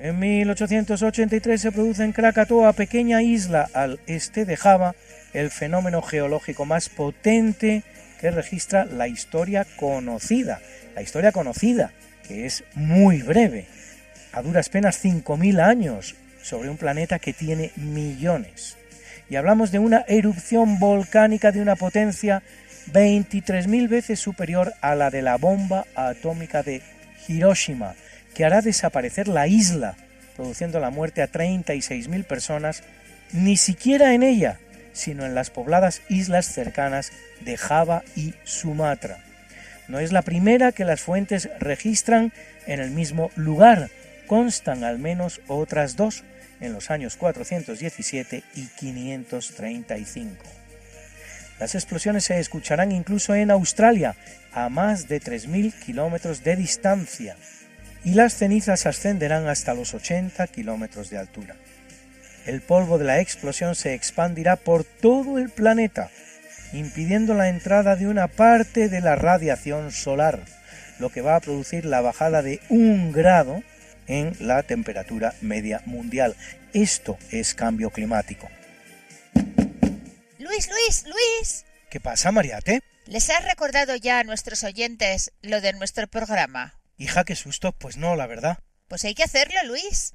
En 0.00 0.18
1883 0.18 1.60
se 1.60 1.70
produce 1.70 2.02
en 2.02 2.12
Krakatoa, 2.12 2.72
pequeña 2.72 3.22
isla 3.22 3.68
al 3.74 4.00
este 4.08 4.44
de 4.44 4.56
Java, 4.56 4.96
el 5.34 5.50
fenómeno 5.50 6.02
geológico 6.02 6.64
más 6.64 6.88
potente 6.88 7.84
que 8.20 8.32
registra 8.32 8.86
la 8.86 9.06
historia 9.06 9.66
conocida. 9.76 10.60
La 10.96 11.02
historia 11.02 11.30
conocida, 11.30 11.92
que 12.26 12.46
es 12.46 12.64
muy 12.74 13.22
breve 13.22 13.66
a 14.32 14.42
duras 14.42 14.68
penas 14.68 15.04
5.000 15.04 15.60
años 15.60 16.16
sobre 16.42 16.70
un 16.70 16.76
planeta 16.76 17.20
que 17.20 17.32
tiene 17.32 17.70
millones. 17.76 18.79
Y 19.30 19.36
hablamos 19.36 19.70
de 19.70 19.78
una 19.78 20.04
erupción 20.08 20.80
volcánica 20.80 21.52
de 21.52 21.62
una 21.62 21.76
potencia 21.76 22.42
23.000 22.92 23.88
veces 23.88 24.18
superior 24.18 24.74
a 24.80 24.96
la 24.96 25.10
de 25.10 25.22
la 25.22 25.36
bomba 25.36 25.86
atómica 25.94 26.64
de 26.64 26.82
Hiroshima, 27.28 27.94
que 28.34 28.44
hará 28.44 28.60
desaparecer 28.60 29.28
la 29.28 29.46
isla, 29.46 29.94
produciendo 30.34 30.80
la 30.80 30.90
muerte 30.90 31.22
a 31.22 31.30
36.000 31.30 32.24
personas, 32.24 32.82
ni 33.32 33.56
siquiera 33.56 34.14
en 34.14 34.24
ella, 34.24 34.58
sino 34.92 35.24
en 35.24 35.36
las 35.36 35.50
pobladas 35.50 36.02
islas 36.08 36.46
cercanas 36.46 37.12
de 37.40 37.56
Java 37.56 38.02
y 38.16 38.34
Sumatra. 38.42 39.18
No 39.86 40.00
es 40.00 40.10
la 40.10 40.22
primera 40.22 40.72
que 40.72 40.84
las 40.84 41.02
fuentes 41.02 41.48
registran 41.60 42.32
en 42.66 42.80
el 42.80 42.90
mismo 42.90 43.30
lugar, 43.36 43.90
constan 44.26 44.82
al 44.82 44.98
menos 44.98 45.40
otras 45.46 45.94
dos 45.94 46.24
en 46.60 46.72
los 46.72 46.90
años 46.90 47.16
417 47.16 48.42
y 48.54 48.66
535. 48.66 50.44
Las 51.58 51.74
explosiones 51.74 52.24
se 52.24 52.38
escucharán 52.38 52.90
incluso 52.92 53.34
en 53.34 53.50
Australia, 53.50 54.16
a 54.52 54.68
más 54.68 55.08
de 55.08 55.20
3.000 55.20 55.74
kilómetros 55.74 56.42
de 56.42 56.56
distancia, 56.56 57.36
y 58.02 58.14
las 58.14 58.34
cenizas 58.34 58.86
ascenderán 58.86 59.46
hasta 59.46 59.74
los 59.74 59.92
80 59.92 60.46
kilómetros 60.46 61.10
de 61.10 61.18
altura. 61.18 61.56
El 62.46 62.62
polvo 62.62 62.96
de 62.96 63.04
la 63.04 63.20
explosión 63.20 63.74
se 63.74 63.92
expandirá 63.92 64.56
por 64.56 64.84
todo 64.84 65.38
el 65.38 65.50
planeta, 65.50 66.10
impidiendo 66.72 67.34
la 67.34 67.48
entrada 67.48 67.94
de 67.96 68.08
una 68.08 68.28
parte 68.28 68.88
de 68.88 69.02
la 69.02 69.16
radiación 69.16 69.92
solar, 69.92 70.40
lo 70.98 71.10
que 71.10 71.20
va 71.20 71.36
a 71.36 71.40
producir 71.40 71.84
la 71.84 72.00
bajada 72.00 72.42
de 72.42 72.60
un 72.70 73.12
grado 73.12 73.62
en 74.10 74.36
la 74.40 74.64
temperatura 74.64 75.34
media 75.40 75.82
mundial. 75.86 76.34
Esto 76.74 77.16
es 77.30 77.54
cambio 77.54 77.90
climático. 77.90 78.48
Luis, 80.38 80.68
Luis, 80.68 81.04
Luis. 81.06 81.64
¿Qué 81.90 82.00
pasa, 82.00 82.32
Mariate? 82.32 82.82
¿Les 83.06 83.30
has 83.30 83.44
recordado 83.44 83.94
ya 83.94 84.18
a 84.18 84.24
nuestros 84.24 84.64
oyentes 84.64 85.32
lo 85.42 85.60
de 85.60 85.72
nuestro 85.74 86.08
programa? 86.08 86.74
Hija, 86.98 87.24
qué 87.24 87.36
susto. 87.36 87.72
Pues 87.72 87.96
no, 87.96 88.16
la 88.16 88.26
verdad. 88.26 88.58
Pues 88.88 89.04
hay 89.04 89.14
que 89.14 89.22
hacerlo, 89.22 89.56
Luis. 89.66 90.14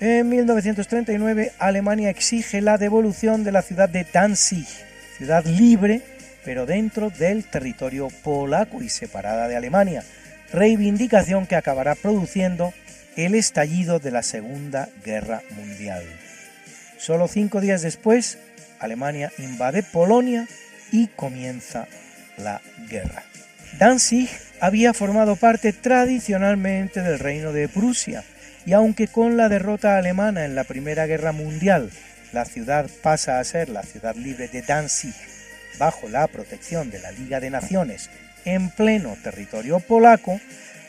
En 0.00 0.28
1939 0.28 1.52
Alemania 1.58 2.10
exige 2.10 2.60
la 2.60 2.78
devolución 2.78 3.42
de 3.42 3.52
la 3.52 3.62
ciudad 3.62 3.88
de 3.88 4.06
Danzig, 4.12 4.66
ciudad 5.16 5.44
libre 5.44 6.02
pero 6.44 6.64
dentro 6.66 7.10
del 7.10 7.44
territorio 7.44 8.08
polaco 8.22 8.82
y 8.82 8.88
separada 8.88 9.48
de 9.48 9.56
Alemania, 9.56 10.02
reivindicación 10.50 11.46
que 11.46 11.56
acabará 11.56 11.94
produciendo 11.94 12.72
el 13.16 13.34
estallido 13.34 13.98
de 13.98 14.12
la 14.12 14.22
Segunda 14.22 14.88
Guerra 15.04 15.42
Mundial. 15.56 16.04
Solo 16.96 17.28
cinco 17.28 17.60
días 17.60 17.82
después, 17.82 18.38
Alemania 18.78 19.30
invade 19.36 19.82
Polonia 19.82 20.48
y 20.90 21.08
comienza 21.08 21.86
la 22.38 22.62
guerra. 22.88 23.24
Danzig 23.78 24.30
había 24.60 24.94
formado 24.94 25.36
parte 25.36 25.74
tradicionalmente 25.74 27.02
del 27.02 27.18
reino 27.18 27.52
de 27.52 27.68
Prusia, 27.68 28.24
y 28.68 28.74
aunque 28.74 29.08
con 29.08 29.38
la 29.38 29.48
derrota 29.48 29.96
alemana 29.96 30.44
en 30.44 30.54
la 30.54 30.62
Primera 30.62 31.06
Guerra 31.06 31.32
Mundial 31.32 31.90
la 32.34 32.44
ciudad 32.44 32.90
pasa 33.02 33.38
a 33.38 33.44
ser 33.44 33.70
la 33.70 33.82
ciudad 33.82 34.14
libre 34.14 34.46
de 34.46 34.60
Danzig 34.60 35.14
bajo 35.78 36.06
la 36.10 36.26
protección 36.26 36.90
de 36.90 36.98
la 36.98 37.10
Liga 37.10 37.40
de 37.40 37.48
Naciones 37.48 38.10
en 38.44 38.68
pleno 38.68 39.16
territorio 39.24 39.80
polaco, 39.80 40.38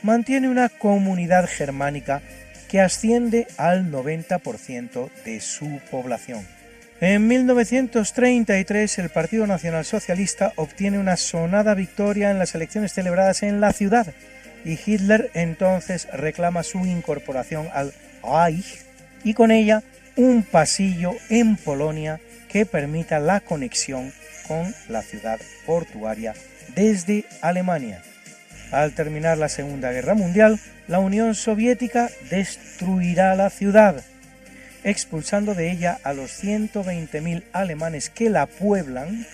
mantiene 0.03 0.49
una 0.49 0.67
comunidad 0.67 1.47
germánica 1.47 2.21
que 2.67 2.82
asciende 2.82 3.47
al 3.55 3.89
90% 3.89 5.09
de 5.23 5.39
su 5.39 5.80
población. 5.89 6.45
En 6.99 7.30
1933 7.30 8.99
el 8.99 9.09
Partido 9.09 9.47
Nacional 9.47 9.86
Socialista 9.86 10.51
obtiene 10.57 10.99
una 10.99 11.15
sonada 11.15 11.75
victoria 11.75 12.30
en 12.30 12.39
las 12.39 12.55
elecciones 12.55 12.91
celebradas 12.91 13.41
en 13.41 13.61
la 13.61 13.71
ciudad 13.71 14.13
y 14.66 14.80
Hitler 14.84 15.32
entonces 15.34 16.07
reclama 16.12 16.64
su 16.64 16.86
incorporación 16.86 17.70
al 17.74 17.93
Reich 18.24 18.80
y 19.24 19.34
con 19.34 19.51
ella 19.51 19.84
un 20.16 20.43
pasillo 20.43 21.14
en 21.30 21.55
Polonia 21.55 22.20
que 22.49 22.66
permita 22.66 23.20
la 23.20 23.39
conexión 23.39 24.12
con 24.47 24.74
la 24.89 25.01
ciudad 25.01 25.39
portuaria 25.66 26.34
desde 26.76 27.26
Alemania. 27.41 28.01
Al 28.72 28.93
terminar 28.93 29.38
la 29.38 29.49
Segunda 29.49 29.91
Guerra 29.91 30.14
Mundial, 30.14 30.60
la 30.88 30.99
Unión 30.99 31.36
Soviética 31.36 32.10
destruirá 32.30 33.36
la 33.36 33.49
ciudad, 33.49 34.03
expulsando 34.84 35.55
de 35.55 35.72
ella 35.72 35.99
a 36.03 36.14
los 36.14 36.43
120.000 36.43 37.43
alemanes 37.53 38.10
que 38.10 38.30
la 38.30 38.45
pueblan 38.45 39.26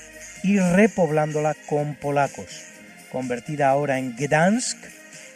y 0.43 0.59
repoblándola 0.59 1.55
con 1.67 1.95
polacos. 1.95 2.63
Convertida 3.11 3.69
ahora 3.69 3.97
en 3.97 4.15
Gdansk, 4.15 4.77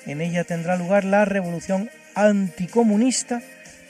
en 0.06 0.22
ella 0.22 0.44
tendrá 0.44 0.76
lugar 0.76 1.04
la 1.04 1.26
revolución 1.26 1.90
anticomunista 2.16 3.42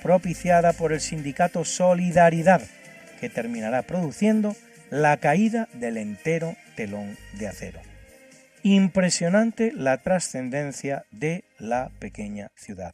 propiciada 0.01 0.73
por 0.73 0.93
el 0.93 1.01
sindicato 1.01 1.65
Solidaridad, 1.65 2.61
que 3.19 3.29
terminará 3.29 3.81
produciendo 3.83 4.55
la 4.89 5.17
caída 5.17 5.67
del 5.73 5.97
entero 5.97 6.55
telón 6.75 7.17
de 7.33 7.47
acero. 7.47 7.81
Impresionante 8.63 9.71
la 9.73 9.97
trascendencia 9.97 11.05
de 11.11 11.45
la 11.59 11.91
pequeña 11.99 12.51
ciudad. 12.55 12.93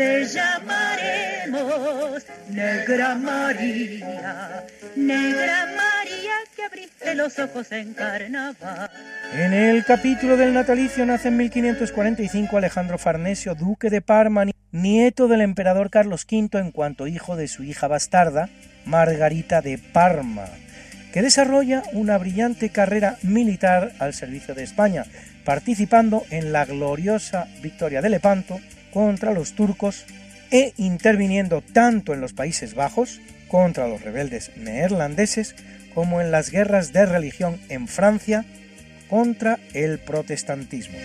Te 0.00 0.24
llamaremos 0.24 2.24
Negra 2.48 3.14
María, 3.16 4.64
Negra 4.96 5.66
María 5.76 6.32
que 6.56 6.64
abriste 6.64 7.14
los 7.14 7.38
ojos 7.38 7.70
en 7.70 7.92
carnaval. 7.92 8.90
En 9.34 9.52
el 9.52 9.84
capítulo 9.84 10.38
del 10.38 10.54
natalicio 10.54 11.04
nace 11.04 11.28
en 11.28 11.36
1545 11.36 12.56
Alejandro 12.56 12.96
Farnesio, 12.96 13.54
duque 13.54 13.90
de 13.90 14.00
Parma, 14.00 14.46
nieto 14.72 15.28
del 15.28 15.42
emperador 15.42 15.90
Carlos 15.90 16.24
V 16.24 16.58
en 16.58 16.70
cuanto 16.70 17.06
hijo 17.06 17.36
de 17.36 17.46
su 17.46 17.62
hija 17.62 17.86
bastarda, 17.86 18.48
Margarita 18.86 19.60
de 19.60 19.76
Parma 19.76 20.46
que 21.12 21.20
desarrolla 21.20 21.82
una 21.92 22.16
brillante 22.16 22.70
carrera 22.70 23.18
militar 23.22 23.92
al 23.98 24.14
servicio 24.14 24.54
de 24.54 24.62
España, 24.62 25.04
participando 25.44 26.24
en 26.30 26.52
la 26.52 26.64
gloriosa 26.64 27.48
victoria 27.60 28.00
de 28.00 28.10
Lepanto 28.10 28.60
contra 28.92 29.32
los 29.32 29.52
turcos 29.54 30.04
e 30.50 30.72
interviniendo 30.76 31.62
tanto 31.62 32.12
en 32.12 32.20
los 32.20 32.32
Países 32.32 32.74
Bajos 32.74 33.20
contra 33.48 33.88
los 33.88 34.02
rebeldes 34.02 34.52
neerlandeses 34.56 35.54
como 35.94 36.20
en 36.20 36.30
las 36.30 36.50
guerras 36.50 36.92
de 36.92 37.06
religión 37.06 37.60
en 37.68 37.88
Francia 37.88 38.44
contra 39.08 39.58
el 39.74 39.98
protestantismo. 39.98 40.98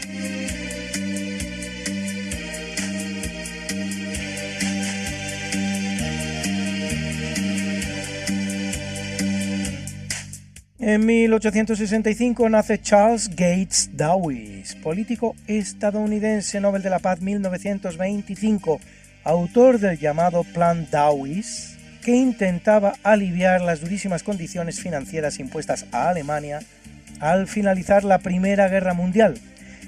En 10.88 11.03
1865 11.03 12.48
nace 12.48 12.80
Charles 12.80 13.30
Gates 13.30 13.90
Dawes, 13.94 14.76
político 14.76 15.36
estadounidense 15.48 16.60
Nobel 16.60 16.84
de 16.84 16.91
la 16.91 16.99
Paz 16.99 17.22
1925, 17.22 18.80
autor 19.24 19.80
del 19.80 19.98
llamado 19.98 20.44
Plan 20.44 20.88
Dawes, 20.91 21.80
que 22.03 22.12
intentaba 22.12 22.94
aliviar 23.02 23.62
las 23.62 23.82
durísimas 23.82 24.22
condiciones 24.22 24.80
financieras 24.80 25.40
impuestas 25.40 25.88
a 25.91 26.10
Alemania 26.10 26.60
al 27.20 27.48
finalizar 27.48 28.03
la 28.03 28.20
Primera 28.20 28.68
Guerra 28.68 28.94
Mundial, 28.94 29.40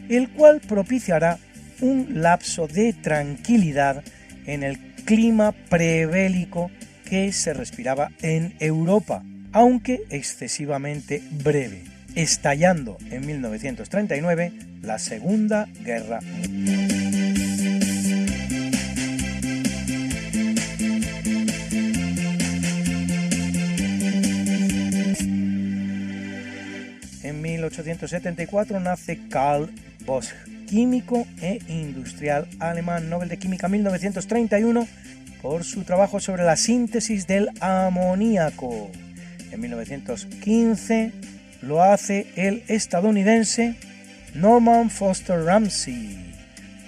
el 0.09 0.31
cual 0.31 0.61
propiciará 0.61 1.37
un 1.79 2.23
lapso 2.23 2.67
de 2.67 2.93
tranquilidad 2.93 4.03
en 4.47 4.63
el 4.63 4.79
clima 5.05 5.51
prebélico 5.69 6.71
que 7.07 7.31
se 7.33 7.53
respiraba 7.53 8.09
en 8.23 8.55
Europa 8.59 9.21
aunque 9.51 10.03
excesivamente 10.09 11.21
breve, 11.31 11.83
estallando 12.15 12.97
en 13.09 13.25
1939 13.25 14.53
la 14.81 14.99
Segunda 14.99 15.67
Guerra 15.83 16.19
Mundial. 16.21 16.87
En 27.23 27.41
1874 27.41 28.79
nace 28.79 29.19
Karl 29.29 29.69
Bosch, 30.05 30.31
químico 30.67 31.27
e 31.41 31.59
industrial 31.67 32.47
alemán, 32.59 33.09
Nobel 33.09 33.29
de 33.29 33.37
Química 33.37 33.67
1931 33.67 34.87
por 35.41 35.63
su 35.63 35.83
trabajo 35.83 36.19
sobre 36.19 36.43
la 36.43 36.55
síntesis 36.55 37.27
del 37.27 37.49
amoníaco 37.59 38.89
en 39.51 39.59
1915 39.61 41.11
lo 41.61 41.83
hace 41.83 42.27
el 42.35 42.63
estadounidense 42.67 43.75
Norman 44.33 44.89
Foster 44.89 45.43
Ramsey, 45.43 46.33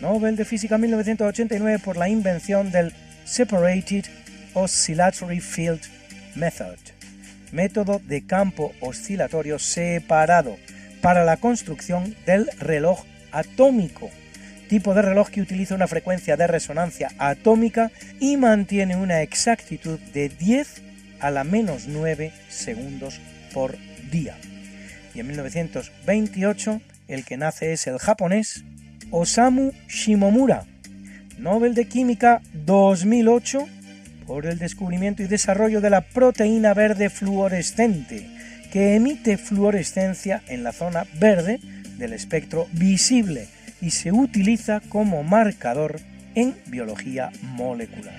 Nobel 0.02 0.36
de 0.36 0.46
Física 0.46 0.78
1989 0.78 1.80
por 1.84 1.98
la 1.98 2.10
invención 2.10 2.72
del 2.72 2.94
Separated 3.26 4.06
Oscillatory 4.54 5.40
Field 5.40 5.82
Method, 6.36 6.78
método 7.52 8.02
de 8.06 8.26
campo 8.26 8.74
oscilatorio 8.80 9.58
separado 9.60 10.58
para 11.02 11.24
la 11.24 11.38
construcción 11.38 12.16
del 12.26 12.50
reloj 12.60 13.04
atómico, 13.32 14.10
tipo 14.68 14.94
de 14.94 15.02
reloj 15.02 15.30
que 15.30 15.42
utiliza 15.42 15.76
una 15.76 15.88
frecuencia 15.88 16.38
de 16.38 16.48
resonancia 16.48 17.12
atómica 17.18 17.92
y 18.20 18.38
mantiene 18.38 18.96
una 18.96 19.22
exactitud 19.22 20.00
de 20.14 20.30
10 20.30 20.89
a 21.20 21.32
la 21.32 21.44
menos 21.44 21.88
9 21.88 22.32
segundos 22.50 23.20
por 23.54 23.78
día. 24.12 24.38
Y 25.14 25.20
en 25.20 25.28
1928 25.28 26.82
el 27.08 27.26
que 27.26 27.38
nace 27.38 27.74
es 27.74 27.88
el 27.88 27.98
japonés 27.98 28.64
Osamu 29.12 29.72
Shimomura, 29.88 30.66
Nobel 31.38 31.74
de 31.74 31.86
Química 31.86 32.42
2008 32.54 33.66
por 34.28 34.46
el 34.46 34.60
descubrimiento 34.60 35.24
y 35.24 35.28
desarrollo 35.28 35.82
de 35.82 35.90
la 35.90 36.02
proteína 36.02 36.76
verde 36.76 37.10
fluorescente, 37.10 38.30
que 38.72 38.96
emite 38.96 39.38
fluorescencia 39.38 40.44
en 40.48 40.64
la 40.64 40.72
zona 40.72 41.08
verde 41.20 41.60
del 41.98 42.14
espectro 42.14 42.68
visible 42.74 43.48
y 43.82 43.90
se 43.90 44.12
utiliza 44.12 44.82
como 44.82 45.24
marcador 45.24 46.00
en 46.36 46.56
biología 46.68 47.32
molecular. 47.42 48.14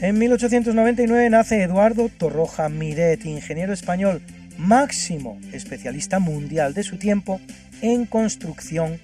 En 0.00 0.18
1899 0.18 1.28
nace 1.28 1.62
Eduardo 1.62 2.08
Torroja 2.08 2.70
Miret, 2.70 3.26
ingeniero 3.26 3.74
español, 3.74 4.22
máximo 4.56 5.38
especialista 5.52 6.18
mundial 6.18 6.72
de 6.72 6.84
su 6.84 6.96
tiempo 6.96 7.38
en 7.82 8.06
construcción 8.06 8.98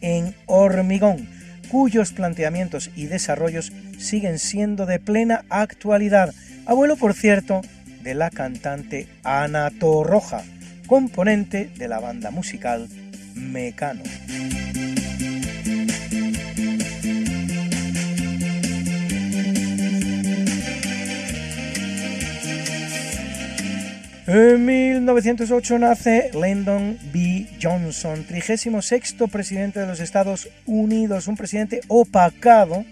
en 0.00 0.34
hormigón, 0.46 1.28
cuyos 1.70 2.12
planteamientos 2.12 2.90
y 2.96 3.06
desarrollos 3.06 3.72
siguen 3.98 4.38
siendo 4.38 4.86
de 4.86 4.98
plena 4.98 5.44
actualidad. 5.50 6.34
Abuelo, 6.64 6.96
por 6.96 7.12
cierto, 7.12 7.60
de 8.02 8.14
la 8.14 8.30
cantante 8.30 9.06
Ana 9.24 9.70
Torroja, 9.78 10.44
componente 10.86 11.70
de 11.76 11.88
la 11.88 12.00
banda 12.00 12.30
musical 12.30 12.88
Mecano. 13.34 14.02
En 24.30 24.66
1908 24.66 25.78
nace 25.78 26.30
Lyndon 26.34 26.98
B. 27.14 27.46
Johnson, 27.62 28.24
36 28.24 28.74
presidente 29.32 29.80
de 29.80 29.86
los 29.86 30.00
Estados 30.00 30.50
Unidos, 30.66 31.28
un 31.28 31.36
presidente 31.38 31.80
opacado 31.88 32.84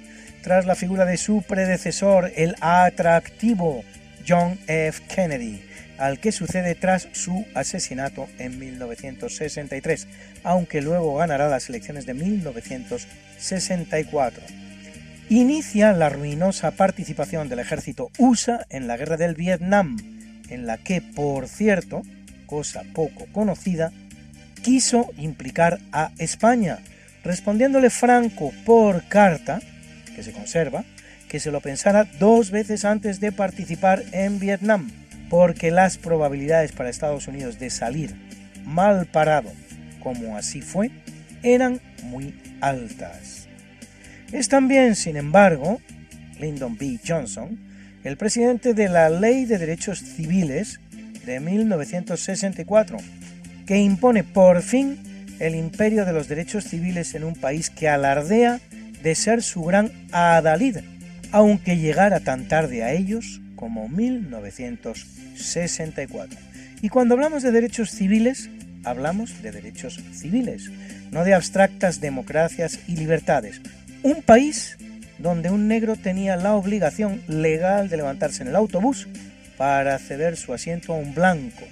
tras 0.43 0.65
la 0.65 0.75
figura 0.75 1.05
de 1.05 1.19
su 1.19 1.43
predecesor, 1.43 2.33
el 2.37 2.55
atractivo 2.63 3.85
John 4.27 4.59
F. 4.67 5.03
Kennedy, 5.15 5.61
al 5.99 6.21
que 6.21 6.33
sucede 6.33 6.75
tras 6.75 7.11
su 7.13 7.45
asesinato 7.55 8.29
en 8.39 8.59
1963, 8.59 10.09
aunque 10.43 10.81
luego 10.81 11.17
ganará 11.17 11.51
las 11.51 11.69
elecciones 11.69 12.07
de 12.07 12.15
1964. 12.15 14.43
Inicia 15.29 15.93
la 15.93 16.09
ruinosa 16.09 16.71
participación 16.71 17.51
del 17.51 17.59
ejército 17.59 18.09
USA 18.17 18.65
en 18.71 18.87
la 18.87 18.97
guerra 18.97 19.19
del 19.19 19.35
Vietnam, 19.35 20.16
en 20.51 20.67
la 20.67 20.79
que, 20.79 21.01
por 21.01 21.49
cierto, 21.49 22.03
cosa 22.47 22.83
poco 22.95 23.27
conocida, 23.33 23.93
quiso 24.63 25.11
implicar 25.17 25.79
a 25.93 26.11
España, 26.19 26.79
respondiéndole 27.25 27.91
Franco 27.91 28.53
por 28.65 29.07
carta, 29.09 29.61
que 30.15 30.23
se 30.23 30.33
conserva, 30.33 30.85
que 31.29 31.41
se 31.41 31.51
lo 31.51 31.61
pensara 31.61 32.05
dos 32.19 32.51
veces 32.51 32.85
antes 32.85 33.21
de 33.21 33.33
participar 33.33 34.03
en 34.13 34.39
Vietnam, 34.39 34.91
porque 35.29 35.71
las 35.71 35.99
probabilidades 35.99 36.73
para 36.73 36.91
Estados 36.91 37.29
Unidos 37.29 37.59
de 37.59 37.71
salir 37.71 38.15
mal 38.65 39.07
parado, 39.07 39.53
como 40.01 40.37
así 40.37 40.63
fue, 40.63 40.91
eran 41.43 41.81
muy 42.03 42.35
altas. 42.61 43.49
Es 44.33 44.49
también, 44.49 44.97
sin 44.97 45.17
embargo, 45.17 45.81
Lyndon 46.39 46.77
B. 46.77 46.99
Johnson, 47.07 47.59
el 48.07 48.17
presidente 48.17 48.73
de 48.73 48.89
la 48.89 49.11
Ley 49.11 49.45
de 49.47 49.59
Derechos 49.59 49.99
Civiles 49.99 50.79
de 51.25 51.41
1964, 51.41 52.99
que 53.67 53.79
impone 53.79 54.23
por 54.23 54.63
fin 54.63 55.01
el 55.41 55.57
imperio 55.57 56.05
de 56.05 56.13
los 56.13 56.29
derechos 56.29 56.67
civiles 56.67 57.17
en 57.17 57.25
un 57.25 57.35
país 57.35 57.69
que 57.69 57.89
alardea 57.89 58.61
de 59.03 59.17
ser 59.17 59.43
su 59.43 59.65
gran 59.65 59.91
adalid, 60.13 60.77
aunque 61.33 61.79
llegara 61.79 62.21
tan 62.21 62.47
tarde 62.47 62.85
a 62.85 62.93
ellos 62.93 63.41
como 63.57 63.89
1964. 63.89 66.39
Y 66.83 66.91
cuando 66.91 67.15
hablamos 67.15 67.43
de 67.43 67.51
derechos 67.51 67.91
civiles, 67.91 68.51
hablamos 68.85 69.43
de 69.43 69.51
derechos 69.51 70.01
civiles, 70.13 70.71
no 71.11 71.25
de 71.25 71.35
abstractas 71.35 72.01
democracias 72.01 72.79
y 72.87 72.95
libertades. 72.95 73.61
Un 74.05 74.23
país 74.23 74.79
donde 75.19 75.51
un 75.51 75.69
negro 75.69 75.97
tenía 75.97 76.37
la 76.37 76.55
obligación 76.55 77.23
legal 77.27 77.89
de 77.89 77.97
levantarse 77.97 78.43
en 78.43 78.49
el 78.49 78.57
autobús 78.57 79.09
para 79.57 79.99
ceder 79.99 80.37
su 80.37 80.53
asiento 80.53 80.93
a 80.93 80.97
un 80.97 81.15
blanco, 81.15 81.65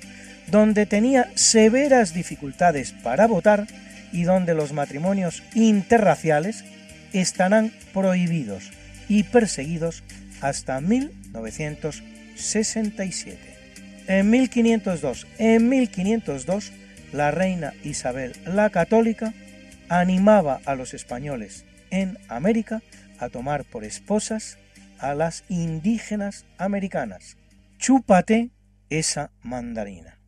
donde 0.51 0.87
tenía 0.87 1.31
severas 1.35 2.15
dificultades 2.15 2.93
para 2.93 3.27
votar 3.27 3.67
y 4.13 4.23
donde 4.25 4.55
los 4.55 4.73
matrimonios 4.73 5.43
interraciales 5.55 6.65
estarán 7.13 7.71
prohibidos 7.93 8.71
y 9.09 9.25
perseguidos 9.25 10.05
hasta 10.41 10.81
1967. 10.81 13.39
En 14.07 14.31
1502, 14.31 15.27
en 15.39 15.69
1502, 15.69 16.73
la 17.13 17.31
reina 17.31 17.75
Isabel 17.83 18.33
la 18.45 18.71
Católica 18.71 19.35
animaba 19.89 20.61
a 20.65 20.75
los 20.75 20.95
españoles 20.95 21.65
en 21.91 22.17
América 22.29 22.81
a 23.25 23.31
tomar 23.31 23.65
por 23.65 23.85
esposas 23.85 24.59
a 24.99 25.15
las 25.15 25.45
indígenas 25.49 26.47
americanas. 26.59 27.37
Chúpate 27.79 28.51
esa 28.91 29.31
mandarina. 29.43 30.19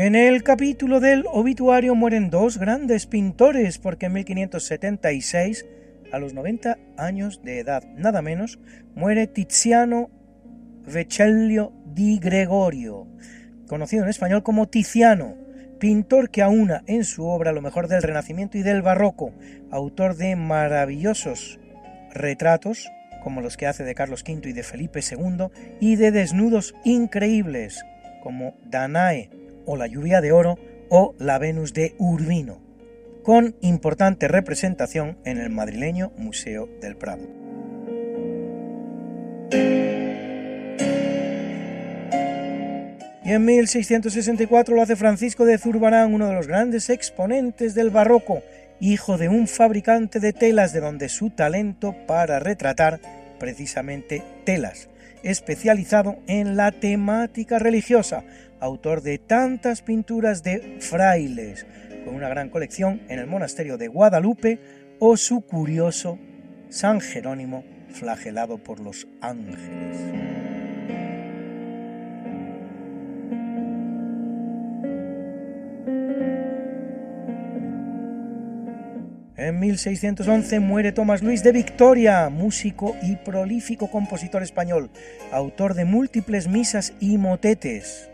En 0.00 0.14
el 0.14 0.44
capítulo 0.44 1.00
del 1.00 1.24
obituario 1.26 1.96
mueren 1.96 2.30
dos 2.30 2.58
grandes 2.58 3.06
pintores 3.06 3.78
porque 3.78 4.06
en 4.06 4.12
1576, 4.12 5.66
a 6.12 6.20
los 6.20 6.34
90 6.34 6.78
años 6.96 7.42
de 7.42 7.58
edad 7.58 7.82
nada 7.96 8.22
menos, 8.22 8.60
muere 8.94 9.26
Tiziano 9.26 10.08
Vecellio 10.86 11.72
di 11.84 12.20
Gregorio, 12.20 13.08
conocido 13.66 14.04
en 14.04 14.10
español 14.10 14.44
como 14.44 14.68
Tiziano, 14.68 15.34
pintor 15.80 16.30
que 16.30 16.42
aúna 16.42 16.84
en 16.86 17.02
su 17.02 17.26
obra 17.26 17.50
lo 17.50 17.60
mejor 17.60 17.88
del 17.88 18.04
Renacimiento 18.04 18.56
y 18.56 18.62
del 18.62 18.82
Barroco, 18.82 19.32
autor 19.72 20.14
de 20.14 20.36
maravillosos 20.36 21.58
retratos 22.14 22.88
como 23.24 23.40
los 23.40 23.56
que 23.56 23.66
hace 23.66 23.82
de 23.82 23.96
Carlos 23.96 24.22
V 24.22 24.48
y 24.48 24.52
de 24.52 24.62
Felipe 24.62 25.00
II 25.00 25.48
y 25.80 25.96
de 25.96 26.12
desnudos 26.12 26.76
increíbles 26.84 27.84
como 28.22 28.54
Danae 28.64 29.37
o 29.68 29.76
la 29.76 29.86
lluvia 29.86 30.20
de 30.20 30.32
oro 30.32 30.58
o 30.88 31.14
la 31.18 31.38
Venus 31.38 31.74
de 31.74 31.94
Urbino, 31.98 32.58
con 33.22 33.54
importante 33.60 34.26
representación 34.26 35.18
en 35.24 35.36
el 35.38 35.50
madrileño 35.50 36.10
Museo 36.16 36.68
del 36.80 36.96
Prado. 36.96 37.28
Y 43.24 43.32
en 43.32 43.44
1664 43.44 44.74
lo 44.74 44.80
hace 44.80 44.96
Francisco 44.96 45.44
de 45.44 45.58
Zurbarán, 45.58 46.14
uno 46.14 46.28
de 46.28 46.34
los 46.34 46.46
grandes 46.46 46.88
exponentes 46.88 47.74
del 47.74 47.90
barroco, 47.90 48.42
hijo 48.80 49.18
de 49.18 49.28
un 49.28 49.46
fabricante 49.46 50.18
de 50.18 50.32
telas 50.32 50.72
de 50.72 50.80
donde 50.80 51.10
su 51.10 51.28
talento 51.28 51.94
para 52.06 52.38
retratar 52.38 53.00
precisamente 53.38 54.22
telas, 54.46 54.88
especializado 55.22 56.16
en 56.26 56.56
la 56.56 56.72
temática 56.72 57.58
religiosa, 57.58 58.24
autor 58.60 59.02
de 59.02 59.18
tantas 59.18 59.82
pinturas 59.82 60.42
de 60.42 60.78
frailes, 60.80 61.66
con 62.04 62.14
una 62.14 62.28
gran 62.28 62.50
colección 62.50 63.02
en 63.08 63.18
el 63.18 63.26
monasterio 63.26 63.78
de 63.78 63.88
Guadalupe, 63.88 64.60
o 64.98 65.16
su 65.16 65.42
curioso 65.42 66.18
San 66.68 67.00
Jerónimo 67.00 67.64
flagelado 67.90 68.58
por 68.58 68.80
los 68.80 69.06
ángeles. 69.20 69.96
En 79.36 79.60
1611 79.60 80.60
muere 80.60 80.90
Tomás 80.90 81.22
Luis 81.22 81.44
de 81.44 81.52
Victoria, 81.52 82.28
músico 82.28 82.96
y 83.02 83.16
prolífico 83.16 83.88
compositor 83.88 84.42
español, 84.42 84.90
autor 85.30 85.74
de 85.74 85.84
múltiples 85.84 86.48
misas 86.48 86.92
y 86.98 87.18
motetes 87.18 88.07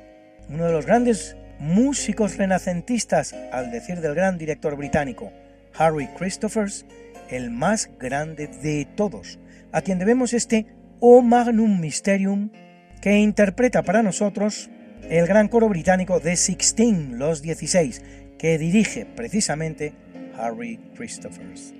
uno 0.49 0.67
de 0.67 0.73
los 0.73 0.87
grandes 0.87 1.37
músicos 1.59 2.37
renacentistas, 2.37 3.35
al 3.53 3.71
decir 3.71 4.01
del 4.01 4.15
gran 4.15 4.39
director 4.39 4.77
británico 4.77 5.33
Harry 5.77 6.09
Christophers, 6.19 6.85
el 7.31 7.51
más 7.51 7.91
grande 7.99 8.47
de 8.47 8.87
todos, 8.97 9.39
a 9.73 9.83
quien 9.83 9.99
debemos 9.99 10.33
este 10.33 10.67
O 11.01 11.23
Magnum 11.23 11.81
Mysterium 11.81 12.51
que 13.01 13.19
interpreta 13.19 13.83
para 13.83 14.03
nosotros 14.03 14.71
el 15.09 15.27
gran 15.27 15.49
coro 15.49 15.69
británico 15.69 16.21
de 16.21 16.37
Sixteen, 16.37 17.19
los 17.19 17.43
16, 17.43 18.03
que 18.39 18.59
dirige 18.59 19.05
precisamente 19.05 19.93
Harry 20.39 20.79
Christophers. 20.95 21.75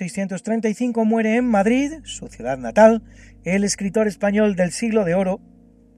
1635 0.00 1.04
muere 1.04 1.36
en 1.36 1.46
Madrid, 1.46 1.94
su 2.04 2.28
ciudad 2.28 2.56
natal, 2.56 3.02
el 3.42 3.64
escritor 3.64 4.06
español 4.06 4.54
del 4.54 4.70
siglo 4.70 5.04
de 5.04 5.14
oro, 5.14 5.40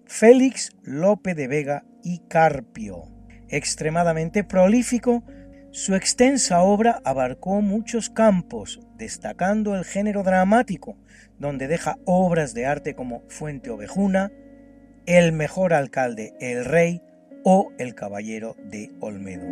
Félix 0.06 0.70
Lope 0.82 1.34
de 1.34 1.48
Vega 1.48 1.84
y 2.02 2.20
Carpio. 2.28 3.04
Extremadamente 3.48 4.42
prolífico, 4.42 5.22
su 5.70 5.94
extensa 5.94 6.62
obra 6.62 7.02
abarcó 7.04 7.60
muchos 7.60 8.08
campos, 8.08 8.80
destacando 8.96 9.76
el 9.76 9.84
género 9.84 10.22
dramático, 10.22 10.96
donde 11.38 11.68
deja 11.68 11.98
obras 12.06 12.54
de 12.54 12.66
arte 12.66 12.94
como 12.94 13.22
Fuente 13.28 13.70
Ovejuna, 13.70 14.32
El 15.06 15.32
mejor 15.32 15.74
alcalde, 15.74 16.32
El 16.40 16.64
Rey 16.64 17.02
o 17.44 17.70
El 17.78 17.94
Caballero 17.94 18.56
de 18.64 18.90
Olmedo. 19.00 19.46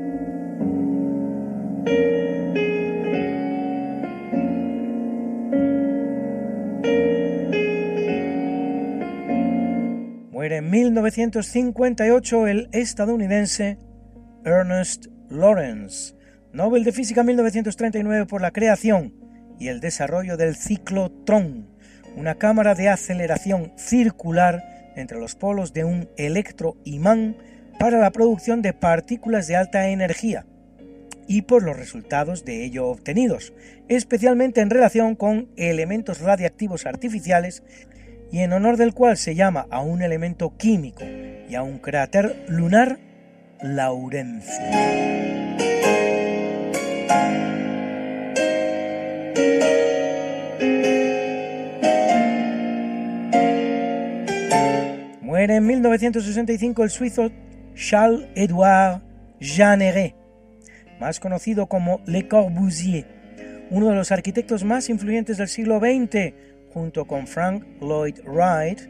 Muere 10.31 10.57
en 10.57 10.71
1958 10.71 12.47
el 12.47 12.69
estadounidense 12.73 13.79
Ernest 14.45 15.07
Lawrence, 15.31 16.15
Nobel 16.53 16.85
de 16.85 16.93
Física 16.93 17.23
1939 17.23 18.27
por 18.27 18.41
la 18.41 18.51
creación 18.51 19.15
y 19.59 19.69
el 19.69 19.81
desarrollo 19.81 20.37
del 20.37 20.57
ciclotrón, 20.57 21.69
una 22.17 22.37
cámara 22.37 22.75
de 22.75 22.89
aceleración 22.89 23.73
circular 23.77 24.93
entre 24.97 25.19
los 25.19 25.35
polos 25.35 25.73
de 25.73 25.85
un 25.85 26.09
electroimán 26.17 27.37
para 27.79 27.99
la 27.99 28.11
producción 28.11 28.63
de 28.63 28.73
partículas 28.73 29.47
de 29.47 29.57
alta 29.57 29.89
energía 29.89 30.47
y 31.29 31.43
por 31.43 31.63
los 31.63 31.77
resultados 31.77 32.45
de 32.45 32.65
ello 32.65 32.87
obtenidos, 32.87 33.53
especialmente 33.89 34.63
en 34.63 34.71
relación 34.71 35.15
con 35.15 35.49
elementos 35.57 36.21
radiactivos 36.21 36.87
artificiales 36.87 37.63
y 38.33 38.41
en 38.41 38.53
honor 38.53 38.79
del 38.79 38.95
cual 38.95 39.17
se 39.17 39.35
llama 39.35 39.67
a 39.71 39.81
un 39.81 40.03
elemento 40.03 40.57
químico 40.57 41.05
y 41.05 41.55
a 41.55 41.63
un 41.63 41.79
cráter 41.79 42.45
lunar 42.49 42.99
Laurencio. 43.63 44.65
Muere 55.21 55.57
en 55.57 55.67
1965 55.67 56.85
el 56.85 56.91
suizo 56.91 57.31
Charles-Édouard 57.75 59.03
Jeanneret, 59.41 60.18
más 61.01 61.21
conocido 61.21 61.67
como 61.67 62.01
Le 62.07 62.29
Corbusier, 62.29 63.07
uno 63.71 63.89
de 63.89 63.95
los 63.95 64.13
arquitectos 64.13 64.65
más 64.65 64.89
influyentes 64.89 65.37
del 65.37 65.49
siglo 65.49 65.79
XX, 65.79 66.35
junto 66.73 67.07
con 67.07 67.27
Frank 67.27 67.65
Lloyd 67.81 68.21
Wright, 68.25 68.81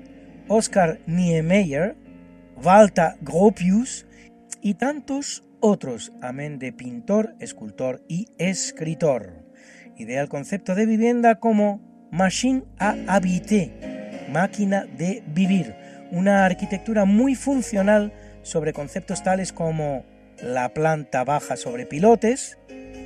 Oscar 0.49 1.01
Niemeyer, 1.07 1.97
Walter 2.63 3.15
Gropius 3.21 4.07
y 4.61 4.75
tantos 4.75 5.45
otros, 5.61 6.13
amén 6.23 6.59
de 6.59 6.73
pintor, 6.73 7.35
escultor 7.41 8.03
y 8.09 8.29
escritor. 8.39 9.45
Idea 9.97 10.23
el 10.23 10.29
concepto 10.29 10.75
de 10.75 10.87
vivienda 10.87 11.41
como 11.41 11.81
machine 12.11 12.65
à 12.79 12.95
habiter, 13.09 14.29
máquina 14.31 14.87
de 14.87 15.23
vivir, 15.27 15.75
una 16.11 16.45
arquitectura 16.45 17.05
muy 17.05 17.35
funcional 17.35 18.13
sobre 18.43 18.73
conceptos 18.73 19.23
tales 19.23 19.53
como 19.53 20.05
la 20.43 20.69
planta 20.71 21.25
baja 21.25 21.57
sobre 21.57 21.87
pilotes, 21.87 22.59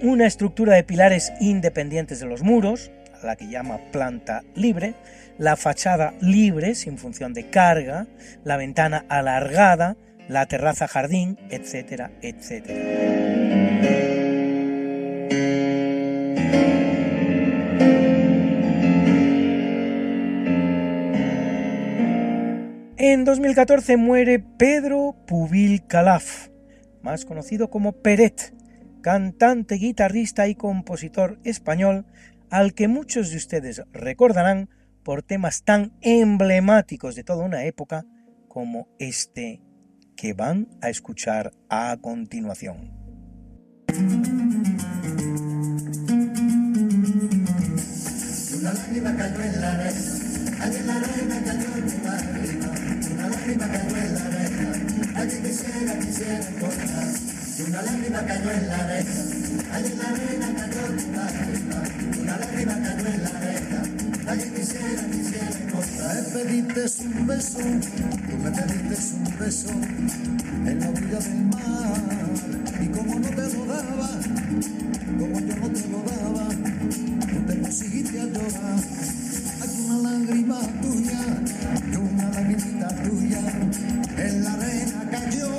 una 0.03 0.27
estructura 0.27 0.75
de 0.75 0.85
pilares 0.85 1.33
independientes 1.41 2.21
de 2.21 2.27
los 2.27 2.43
muros, 2.43 2.91
la 3.23 3.37
que 3.37 3.49
llama 3.49 3.79
planta 3.93 4.43
libre, 4.55 4.95
la 5.39 5.57
fachada 5.57 6.15
libre 6.21 6.75
sin 6.75 6.99
función 6.99 7.35
de 7.35 7.51
carga, 7.51 8.07
la 8.45 8.57
ventana 8.57 9.05
alargada, 9.09 9.97
la 10.29 10.47
terraza 10.47 10.89
jardín, 10.89 11.39
etcétera, 11.51 12.11
etcétera. 12.21 13.13
En 22.97 23.25
2014 23.25 23.97
muere 23.97 24.39
Pedro 24.39 25.17
Pubil 25.27 25.85
Calaf, 25.87 26.52
más 27.03 27.25
conocido 27.25 27.71
como 27.71 27.93
Peret, 27.93 28.55
cantante, 29.03 29.75
guitarrista 29.77 30.49
y 30.49 30.55
compositor 30.55 31.39
español 31.45 32.07
al 32.51 32.75
que 32.75 32.89
muchos 32.89 33.31
de 33.31 33.37
ustedes 33.37 33.83
recordarán 33.93 34.69
por 35.03 35.23
temas 35.23 35.65
tan 35.65 35.93
emblemáticos 36.01 37.15
de 37.15 37.25
toda 37.25 37.45
una 37.45 37.65
época 37.65 38.05
como 38.49 38.89
este 38.99 39.61
que 40.17 40.35
van 40.35 40.69
a 40.81 40.91
escuchar 40.91 41.53
a 41.69 41.97
continuación. 42.01 42.93
Una 48.59 48.73
lágrima 48.73 49.17
cayó 49.17 49.43
en 49.43 49.61
la 49.61 49.83
en 55.23 55.29
la 55.29 55.35
allí 55.35 55.49
quisiera, 55.49 55.99
quisiera 55.99 56.49
encontrar. 56.49 57.15
Una 57.67 57.83
lágrima 57.83 58.27
cayó 58.27 58.51
en 58.51 58.69
la 58.69 58.79
arena, 58.79 59.11
allí 59.73 59.93
en 59.93 59.99
la 59.99 60.09
arena 60.09 60.55
cayó 60.57 60.81
una 61.09 61.31
lágrima, 61.31 61.83
una 62.23 62.37
lágrima 62.39 62.75
cayó 62.83 63.07
en 63.07 63.23
la 63.23 63.29
arena, 63.29 63.83
allí 64.27 64.51
quisiera, 64.51 65.07
quisiera 65.13 65.51
encontrar. 65.51 66.17
Me 66.17 66.45
pediste 66.45 67.05
un 67.05 67.27
beso, 67.27 67.59
tú 67.59 68.37
me 68.43 68.51
pediste 68.51 69.15
un 69.15 69.39
beso 69.39 69.71
en 69.71 70.81
la 70.81 70.89
orilla 70.91 71.19
del 71.19 71.45
mar, 71.47 72.01
y 72.81 72.87
como 72.89 73.15
no 73.21 73.29
te 73.29 73.57
lo 73.57 73.67
daba, 73.67 74.11
como 75.19 75.41
yo 75.41 75.57
no 75.57 75.71
te 75.71 75.89
lo 75.89 76.03
daba, 76.03 76.49
tú 76.49 77.47
te 77.47 77.53
pusiste 77.55 78.21
a 78.21 78.25
llorar. 78.25 79.22
Una 79.93 80.11
lágrima 80.11 80.59
tuya, 80.81 81.21
y 81.93 81.97
una 81.97 82.31
lagrimita 82.31 82.89
tuya, 83.03 83.43
en 84.17 84.45
la 84.45 84.53
arena 84.55 85.11
cayó, 85.11 85.51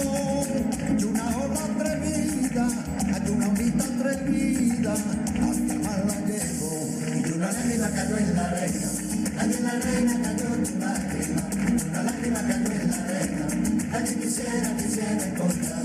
y 0.97 1.03
una 1.03 1.38
ola 1.38 1.64
atrevida, 1.65 2.68
hay 3.14 3.30
una 3.30 3.47
ondita 3.49 3.84
atrevida, 3.84 4.93
hasta 4.93 5.76
mar 5.85 6.03
la 6.07 6.19
llevó, 6.26 6.73
y 7.14 7.31
una 7.31 7.51
lágrima 7.51 7.89
cayó 7.91 8.18
en 8.18 8.35
la 8.35 8.45
arena, 8.47 8.89
allí 9.38 9.53
en 9.53 9.64
la 9.64 9.72
arena 9.72 10.22
cayó 10.23 10.49
tu 10.64 10.80
lágrima, 10.80 11.41
una 11.89 12.03
lágrima 12.03 12.41
cayó 12.41 12.72
en 12.72 12.89
la 12.89 12.97
arena, 12.97 13.45
allí 13.93 14.15
quisiera, 14.15 14.77
quisiera 14.77 15.26
encontrar, 15.27 15.84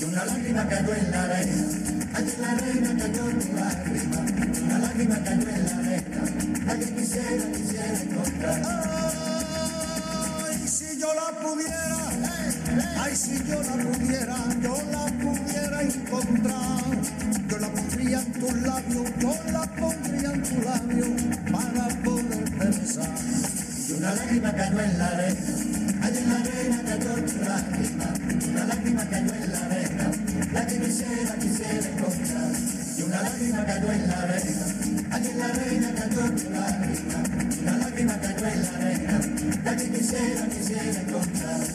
y 0.00 0.04
una 0.04 0.24
lágrima 0.24 0.68
cayó 0.68 0.94
en 0.94 1.10
la 1.10 1.24
arena, 1.24 1.66
allí 2.14 2.30
en 2.30 2.42
la 2.42 2.50
arena 2.52 2.90
cayó 2.96 3.24
tu 3.24 3.52
lágrima, 3.54 4.18
una 4.66 4.78
lágrima 4.78 5.16
cayó 5.24 5.48
en 5.48 5.64
la 5.64 5.78
arena, 5.78 6.47
allí 6.68 6.86
quisiera, 6.92 7.52
quisiera 7.52 8.00
encontrar. 8.02 8.62
Ay, 10.46 10.68
si 10.68 10.98
yo 10.98 11.14
la 11.14 11.38
pudiera, 11.40 12.10
ay, 13.02 13.16
si 13.16 13.38
yo 13.44 13.62
la 13.62 13.72
pudiera, 13.72 14.36
yo 14.60 14.76
la 14.92 15.06
pudiera 15.06 15.82
encontrar. 15.82 16.78
Yo 17.48 17.58
la 17.58 17.68
pondría 17.68 18.20
en 18.20 18.32
tu 18.32 18.54
labio, 18.56 19.04
yo 19.18 19.34
la 19.52 19.66
pondría 19.74 20.32
en 20.32 20.42
tu 20.42 20.60
labio 20.62 21.06
para 21.50 21.88
poderte 22.04 22.66
besar. 22.78 23.14
Y 23.88 23.92
una 23.92 24.14
lágrima 24.14 24.52
cayó 24.52 24.80
en 24.80 24.98
la 24.98 25.06
arena, 25.06 25.40
allí 26.02 26.18
en 26.18 26.28
la 26.28 26.40
arena 26.40 26.82
cayó 26.84 27.14
tu 27.24 27.38
lágrima. 27.38 28.14
Una 28.50 28.64
lágrima 28.66 29.04
cayó 29.08 29.34
en 29.34 29.52
la 29.52 29.64
arena, 29.64 30.10
la 30.52 30.66
que 30.66 30.78
quisiera, 30.78 31.34
quisiera 31.36 31.88
encontrar. 31.88 32.52
Y 32.98 33.02
una 33.02 33.22
lágrima 33.22 33.64
cayó 33.64 33.92
en 33.92 34.08
la 34.08 34.22
arena, 34.22 34.66
en 35.26 35.38
la 35.38 35.46
arena 35.46 35.94
cayó 35.94 36.30
tu 36.30 36.50
lágrima. 36.50 37.22
Una 37.62 37.76
lágrima 37.78 38.20
cayó 38.20 38.46
en 38.46 38.62
la 38.62 38.68
arena, 38.76 39.20
la 39.64 39.76
que 39.76 39.90
quisiera, 39.90 40.48
quisiera 40.48 41.00
encontrar. 41.00 41.66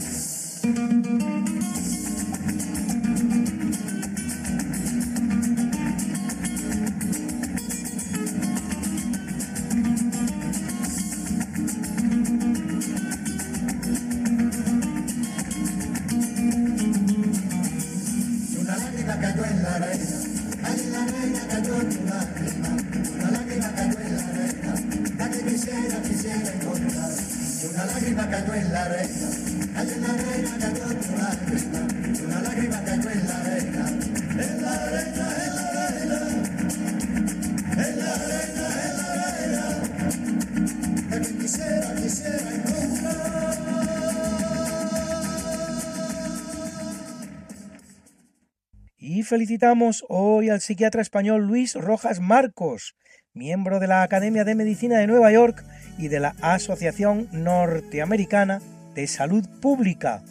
Felicitamos 49.34 50.06
hoy 50.10 50.52
al 50.52 50.62
psiquiatra 50.62 51.02
español 51.02 51.48
Luis 51.48 51.74
Rojas 51.74 52.20
Marcos, 52.20 52.94
miembro 53.34 53.80
de 53.80 53.88
la 53.88 54.04
Academia 54.04 54.44
de 54.44 54.54
Medicina 54.54 55.00
de 55.00 55.08
Nueva 55.08 55.32
York 55.32 55.66
y 55.98 56.08
de 56.08 56.20
la 56.20 56.36
Asociación 56.40 57.30
Norteamericana 57.32 58.62
de 58.94 59.08
Salud 59.08 59.44
Pública, 59.60 60.22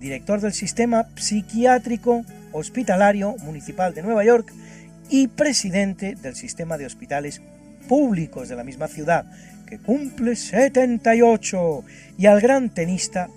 director 0.00 0.40
del 0.40 0.54
Sistema 0.54 1.06
Psiquiátrico 1.16 2.24
Hospitalario 2.52 3.36
Municipal 3.44 3.92
de 3.92 4.00
Nueva 4.00 4.24
York 4.24 4.50
y 5.10 5.28
presidente 5.28 6.14
del 6.14 6.34
Sistema 6.34 6.78
de 6.78 6.86
Hospitales 6.86 7.42
Públicos 7.90 8.48
de 8.48 8.56
la 8.56 8.64
misma 8.64 8.88
ciudad, 8.88 9.26
que 9.66 9.78
cumple 9.78 10.34
78, 10.34 11.84
y 12.16 12.24
al 12.24 12.40
gran 12.40 12.70
tenista 12.70 13.28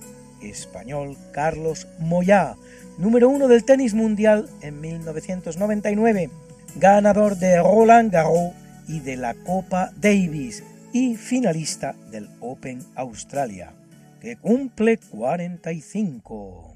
español 0.41 1.18
Carlos 1.34 1.90
Moyá, 2.00 2.56
número 2.99 3.30
uno 3.30 3.47
del 3.47 3.63
tenis 3.63 3.93
mundial 3.93 4.49
en 4.61 4.81
1999, 4.81 6.30
ganador 6.76 7.38
de 7.38 7.57
Roland 7.61 8.11
Garros 8.11 8.51
y 8.88 8.99
de 8.99 9.15
la 9.15 9.34
Copa 9.34 9.91
Davis 9.95 10.63
y 10.91 11.15
finalista 11.15 11.95
del 12.11 12.30
Open 12.41 12.84
Australia, 12.95 13.71
que 14.21 14.35
cumple 14.35 14.97
45. 14.97 16.76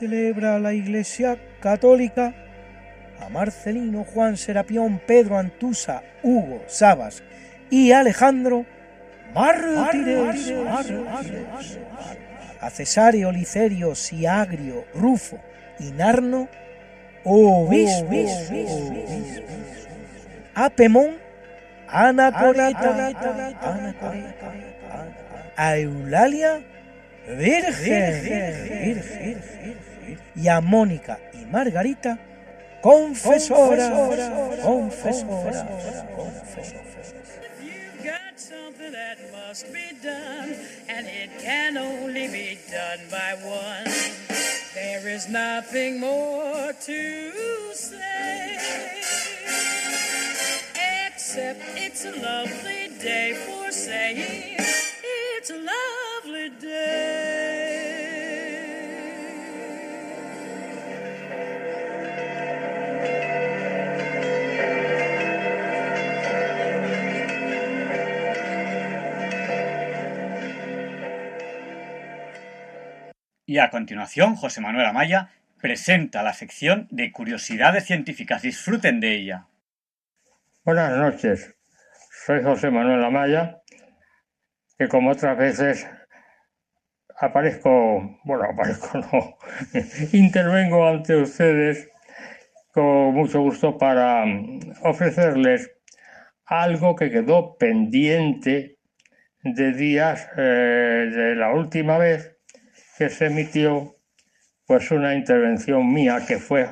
Celebra 0.00 0.58
la 0.58 0.72
Iglesia 0.72 1.38
Católica 1.60 2.34
a 3.20 3.28
Marcelino, 3.28 4.02
Juan 4.04 4.38
Serapión, 4.38 4.98
Pedro 5.06 5.36
Antusa, 5.36 6.02
Hugo 6.22 6.62
Sabas 6.68 7.22
y 7.68 7.92
Alejandro 7.92 8.64
mártires, 9.34 10.54
a 12.62 12.70
Cesáreo, 12.70 13.30
Licerio, 13.30 13.94
Siagrio, 13.94 14.86
Rufo 14.94 15.38
y 15.78 15.90
Narno, 15.92 16.48
a 20.54 20.70
Pemón, 20.70 21.18
Anacoreta, 21.88 23.12
a 25.56 25.76
Eulalia, 25.76 26.62
virgen, 27.36 28.60
y 30.34 30.48
a 30.48 30.60
Mónica 30.60 31.18
y 31.34 31.44
Margarita, 31.46 32.18
confesoras, 32.82 33.90
confesoras, 34.62 35.66
You've 37.62 38.04
got 38.04 38.38
something 38.38 38.92
that 38.92 39.18
must 39.32 39.72
be 39.72 39.92
done, 40.02 40.54
and 40.88 41.06
it 41.06 41.30
can 41.40 41.76
only 41.76 42.28
be 42.28 42.58
done 42.70 43.00
by 43.10 43.34
one. 43.44 43.84
There 44.74 45.08
is 45.08 45.28
nothing 45.28 46.00
more 46.00 46.72
to 46.72 47.72
say, 47.74 48.58
except 51.14 51.60
it's 51.76 52.04
a 52.04 52.12
lovely 52.12 52.88
day 53.00 53.34
for 53.46 53.70
saying 53.72 54.56
it's 55.04 55.50
a 55.50 55.58
lovely 55.58 56.50
day. 56.60 57.99
Y 73.50 73.58
a 73.58 73.68
continuación, 73.68 74.36
José 74.36 74.60
Manuel 74.60 74.86
Amaya 74.86 75.30
presenta 75.60 76.22
la 76.22 76.34
sección 76.34 76.86
de 76.92 77.10
curiosidades 77.10 77.84
científicas. 77.84 78.42
Disfruten 78.42 79.00
de 79.00 79.16
ella. 79.16 79.46
Buenas 80.64 80.96
noches, 80.96 81.56
soy 82.24 82.44
José 82.44 82.70
Manuel 82.70 83.02
Amaya, 83.02 83.60
que 84.78 84.86
como 84.86 85.10
otras 85.10 85.36
veces 85.36 85.84
aparezco, 87.18 88.20
bueno, 88.22 88.44
aparezco 88.44 88.98
no, 88.98 89.36
intervengo 90.12 90.86
ante 90.86 91.16
ustedes 91.16 91.88
con 92.72 93.14
mucho 93.14 93.40
gusto 93.40 93.76
para 93.76 94.26
mm, 94.26 94.60
ofrecerles 94.84 95.72
algo 96.44 96.94
que 96.94 97.10
quedó 97.10 97.56
pendiente 97.58 98.78
de 99.42 99.72
días 99.72 100.28
eh, 100.36 101.10
de 101.12 101.34
la 101.34 101.52
última 101.52 101.98
vez 101.98 102.36
que 103.00 103.08
se 103.08 103.28
emitió 103.28 103.96
pues 104.66 104.90
una 104.90 105.14
intervención 105.14 105.90
mía 105.90 106.18
que 106.28 106.36
fue 106.36 106.68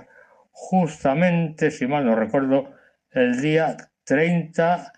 justamente, 0.51 1.71
si 1.71 1.87
mal 1.87 2.05
no 2.05 2.15
recuerdo, 2.17 2.71
el 3.13 3.41
día 3.41 3.79
30 4.05 4.93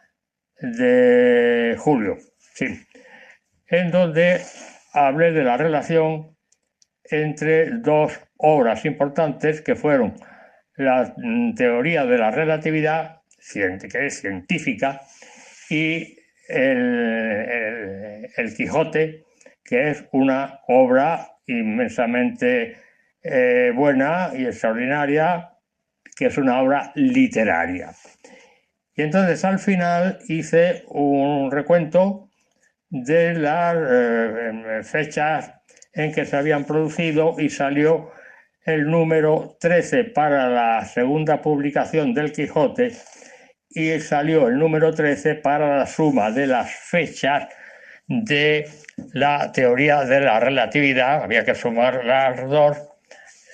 de 0.61 1.77
julio, 1.79 2.19
sí, 2.57 2.67
en 3.69 3.93
donde 3.93 4.41
hablé 4.93 5.31
de 5.31 5.45
la 5.45 5.57
relación 5.57 6.37
entre 7.05 7.71
dos 7.79 8.19
obras 8.39 8.85
importantes 8.85 9.61
que 9.61 9.77
fueron 9.77 10.17
la 10.75 11.15
mm, 11.17 11.55
teoría 11.55 12.07
de 12.07 12.19
la 12.19 12.33
relatividad, 12.33 13.23
que 13.55 14.07
es 14.07 14.21
científica, 14.21 15.01
y 15.71 16.17
el, 16.49 17.47
el- 17.49 18.31
el 18.37 18.57
Quijote, 18.57 19.27
que 19.65 19.91
es 19.91 20.05
una 20.13 20.61
obra 20.69 21.37
inmensamente 21.47 22.77
eh, 23.23 23.73
buena 23.75 24.31
y 24.35 24.47
extraordinaria, 24.47 25.51
que 26.17 26.27
es 26.27 26.39
una 26.39 26.61
obra 26.61 26.93
literaria. 26.95 27.93
Y 28.95 29.03
entonces 29.03 29.45
al 29.45 29.59
final 29.59 30.19
hice 30.29 30.85
un 30.89 31.51
recuento 31.51 32.29
de 32.89 33.35
las 33.35 33.77
eh, 33.77 34.81
fechas 34.83 35.53
en 35.93 36.13
que 36.13 36.25
se 36.25 36.37
habían 36.37 36.65
producido 36.65 37.37
y 37.39 37.49
salió 37.49 38.11
el 38.65 38.91
número 38.91 39.57
13 39.61 40.05
para 40.05 40.49
la 40.49 40.85
segunda 40.85 41.41
publicación 41.41 42.15
del 42.15 42.33
Quijote 42.33 42.93
y 43.71 43.99
salió 44.01 44.49
el 44.49 44.59
número 44.59 44.93
13 44.93 45.37
para 45.37 45.79
la 45.79 45.87
suma 45.87 46.31
de 46.31 46.47
las 46.47 46.71
fechas 46.71 47.49
de 48.11 48.69
la 49.13 49.53
teoría 49.53 50.05
de 50.05 50.21
la 50.21 50.41
relatividad. 50.41 51.23
Había 51.23 51.45
que 51.45 51.55
sumar 51.55 52.05
las 52.05 52.49
dos, 52.49 52.77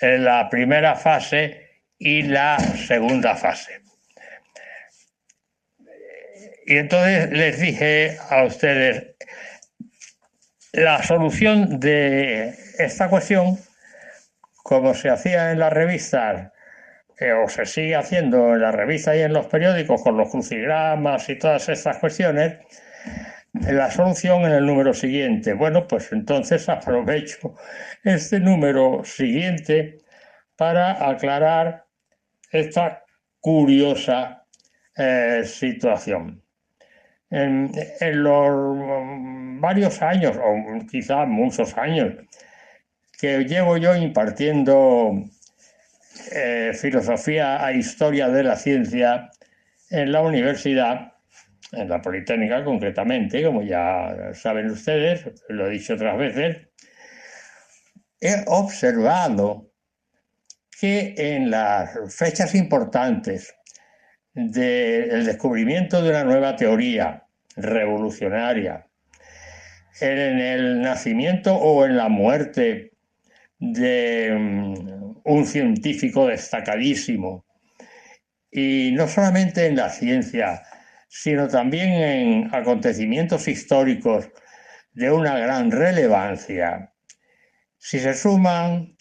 en 0.00 0.24
la 0.24 0.48
primera 0.48 0.94
fase 0.94 1.82
y 1.98 2.22
la 2.22 2.58
segunda 2.58 3.36
fase. 3.36 3.82
Y 6.66 6.78
entonces 6.78 7.30
les 7.30 7.60
dije 7.60 8.18
a 8.28 8.44
ustedes, 8.44 9.14
la 10.72 11.02
solución 11.02 11.78
de 11.78 12.54
esta 12.78 13.08
cuestión, 13.08 13.58
como 14.62 14.94
se 14.94 15.10
hacía 15.10 15.52
en 15.52 15.60
las 15.60 15.72
revistas, 15.72 16.52
eh, 17.18 17.32
o 17.32 17.48
se 17.48 17.64
sigue 17.66 17.94
haciendo 17.94 18.54
en 18.54 18.62
las 18.62 18.74
revistas 18.74 19.16
y 19.16 19.20
en 19.20 19.32
los 19.32 19.46
periódicos 19.46 20.02
con 20.02 20.16
los 20.16 20.30
crucigramas 20.30 21.28
y 21.28 21.38
todas 21.38 21.68
estas 21.68 21.98
cuestiones, 21.98 22.58
la 23.62 23.90
solución 23.90 24.42
en 24.42 24.52
el 24.52 24.66
número 24.66 24.94
siguiente. 24.94 25.52
Bueno, 25.54 25.86
pues 25.86 26.12
entonces 26.12 26.68
aprovecho 26.68 27.54
este 28.04 28.40
número 28.40 29.02
siguiente 29.04 29.98
para 30.56 31.08
aclarar 31.08 31.84
esta 32.50 33.04
curiosa 33.40 34.44
eh, 34.96 35.42
situación. 35.44 36.42
En, 37.30 37.72
los 38.22 38.76
mm, 38.76 39.60
varios 39.60 40.00
años, 40.00 40.36
o 40.36 40.86
quizá 40.90 41.26
muchos 41.26 41.76
años, 41.76 42.14
que 43.18 43.44
llevo 43.44 43.76
yo 43.76 43.94
impartiendo 43.96 45.12
eh, 46.32 46.72
filosofía 46.74 47.68
e 47.70 47.78
historia 47.78 48.28
de 48.28 48.42
la 48.42 48.56
ciencia 48.56 49.30
en 49.90 50.12
la 50.12 50.22
universidad, 50.22 51.12
en 51.72 51.88
la 51.88 52.00
Politécnica 52.00 52.64
concretamente, 52.64 53.42
como 53.44 53.62
ya 53.62 54.32
saben 54.34 54.70
ustedes, 54.70 55.30
lo 55.48 55.66
he 55.66 55.70
dicho 55.70 55.94
otras 55.94 56.16
veces, 56.16 56.68
he 58.20 58.44
observado 58.46 59.70
que 60.80 61.14
en 61.16 61.50
las 61.50 61.90
fechas 62.14 62.54
importantes 62.54 63.54
del 64.34 65.24
descubrimiento 65.24 66.02
de 66.02 66.10
una 66.10 66.24
nueva 66.24 66.56
teoría 66.56 67.24
revolucionaria 67.56 68.86
en 70.00 70.38
el 70.38 70.82
nacimiento 70.82 71.54
o 71.54 71.86
en 71.86 71.96
la 71.96 72.08
muerte 72.08 72.92
de 73.58 74.36
mm, 74.38 75.20
un 75.24 75.46
científico 75.46 76.26
destacadísimo. 76.26 77.46
Y 78.50 78.92
no 78.92 79.08
solamente 79.08 79.66
en 79.66 79.76
la 79.76 79.88
ciencia, 79.88 80.62
sino 81.22 81.48
también 81.48 81.92
en 81.92 82.54
acontecimientos 82.54 83.48
históricos 83.48 84.28
de 84.92 85.10
una 85.10 85.38
gran 85.38 85.70
relevancia. 85.70 86.92
Si 87.78 87.98
se 87.98 88.12
suman 88.12 88.94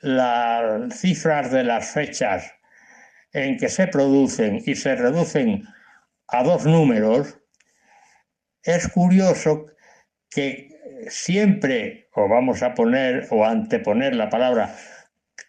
las 0.00 0.96
cifras 1.00 1.50
de 1.50 1.64
las 1.64 1.90
fechas 1.90 2.52
en 3.32 3.56
que 3.56 3.68
se 3.68 3.88
producen 3.88 4.62
y 4.66 4.76
se 4.76 4.94
reducen 4.94 5.64
a 6.28 6.44
dos 6.44 6.64
números, 6.64 7.36
es 8.62 8.86
curioso 8.86 9.66
que 10.30 10.68
siempre, 11.08 12.08
o 12.14 12.28
vamos 12.28 12.62
a 12.62 12.74
poner 12.74 13.26
o 13.30 13.44
anteponer 13.44 14.14
la 14.14 14.30
palabra 14.30 14.76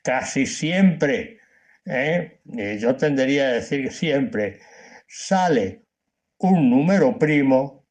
casi 0.04 0.48
siempre, 0.48 1.38
¿eh? 1.86 2.42
yo 2.80 2.96
tendería 2.96 3.50
a 3.50 3.54
decir 3.54 3.92
siempre, 3.92 4.60
sale 5.08 5.89
un 6.40 6.70
número 6.70 7.18
primo 7.18 7.86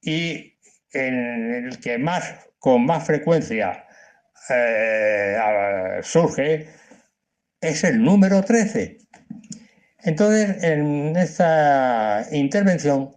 y 0.00 0.58
en 0.92 1.54
el 1.54 1.80
que 1.80 1.98
más 1.98 2.48
con 2.58 2.86
más 2.86 3.06
frecuencia 3.06 3.86
eh, 4.50 5.36
surge 6.02 6.68
es 7.60 7.84
el 7.84 8.02
número 8.02 8.42
13. 8.42 8.98
Entonces, 10.02 10.62
en 10.62 11.16
esta 11.16 12.26
intervención 12.30 13.10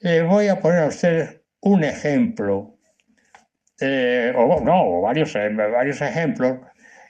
les 0.00 0.26
voy 0.26 0.48
a 0.48 0.60
poner 0.60 0.80
a 0.80 0.86
ustedes 0.86 1.40
un 1.60 1.84
ejemplo, 1.84 2.78
eh, 3.80 4.32
o 4.36 4.60
no, 4.60 5.00
varios, 5.00 5.34
eh, 5.36 5.48
varios 5.48 6.00
ejemplos, 6.02 6.58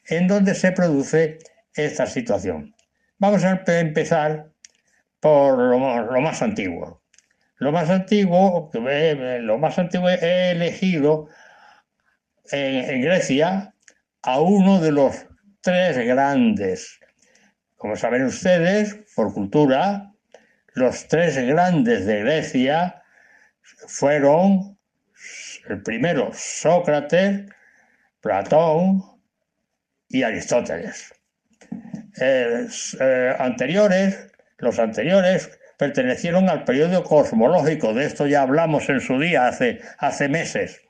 en 0.06 0.28
donde 0.28 0.54
se 0.54 0.72
produce 0.72 1.38
esta 1.74 2.06
situación. 2.06 2.74
Vamos 3.18 3.44
a 3.44 3.62
empezar 3.66 4.50
por 5.20 5.58
lo, 5.58 5.78
más 6.20 6.42
antiguo. 6.42 7.02
Lo 7.56 7.72
más 7.72 7.90
antiguo, 7.90 8.70
lo 8.72 9.58
más 9.58 9.78
antiguo 9.78 10.08
he 10.08 10.50
elegido 10.52 11.28
en, 12.50 13.02
Grecia 13.02 13.74
a 14.22 14.40
uno 14.40 14.80
de 14.80 14.92
los 14.92 15.26
tres 15.60 15.98
grandes. 15.98 16.98
Como 17.76 17.96
saben 17.96 18.24
ustedes, 18.24 18.98
por 19.14 19.32
cultura, 19.32 20.12
los 20.74 21.06
tres 21.08 21.36
grandes 21.36 22.06
de 22.06 22.20
Grecia 22.20 23.02
fueron 23.86 24.78
el 25.68 25.82
primero 25.82 26.30
Sócrates, 26.32 27.46
Platón 28.20 29.02
y 30.08 30.22
Aristóteles. 30.22 31.12
Eh, 32.20 32.66
anteriores, 33.38 34.29
los 34.60 34.78
anteriores 34.78 35.50
pertenecieron 35.78 36.48
al 36.48 36.64
periodo 36.64 37.02
cosmológico, 37.04 37.94
de 37.94 38.04
esto 38.04 38.26
ya 38.26 38.42
hablamos 38.42 38.88
en 38.88 39.00
su 39.00 39.18
día 39.18 39.48
hace, 39.48 39.80
hace 39.98 40.28
meses. 40.28 40.82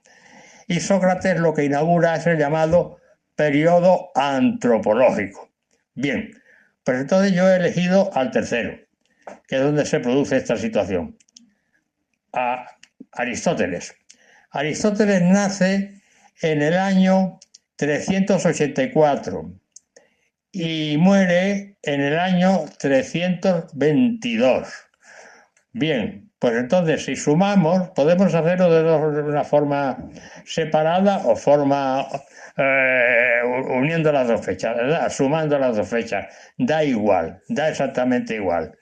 Y 0.67 0.81
Sócrates 0.81 1.39
lo 1.39 1.55
que 1.55 1.65
inaugura 1.65 2.17
es 2.17 2.27
el 2.27 2.39
llamado 2.39 2.99
periodo 3.37 4.11
antropológico. 4.15 5.49
Bien, 5.95 6.33
pues 6.85 7.01
entonces 7.01 7.33
yo 7.33 7.49
he 7.49 7.57
elegido 7.57 8.11
al 8.15 8.31
tercero, 8.31 8.77
que 9.47 9.57
es 9.57 9.63
donde 9.63 9.87
se 9.87 10.01
produce 10.01 10.37
esta 10.37 10.57
situación. 10.57 11.17
A 12.33 12.67
Aristóteles. 13.13 13.95
Aristóteles 14.51 15.23
nace 15.23 16.03
en 16.43 16.63
el 16.63 16.75
año 16.75 17.39
384 17.77 19.53
y 20.53 20.97
muere 20.99 21.77
en 21.83 22.01
el 22.01 22.19
año 22.19 22.65
322. 22.79 24.69
Bien, 25.73 26.31
pues 26.41 26.55
entonces, 26.55 27.05
si 27.05 27.17
sumamos, 27.17 27.91
podemos 27.91 28.35
hacerlo 28.35 28.71
de, 28.71 29.21
una 29.21 29.45
forma 29.45 30.11
separada 30.45 31.19
o 31.27 31.37
forma 31.37 32.07
eh, 32.57 33.41
uniendo 33.69 34.11
las 34.11 34.29
dos 34.29 34.45
fechas, 34.45 35.15
sumando 35.15 35.59
las 35.59 35.77
dos 35.77 35.89
fechas. 35.89 36.27
Da 36.57 36.83
igual, 36.83 37.41
da 37.49 37.69
exactamente 37.69 38.37
igual. 38.37 38.77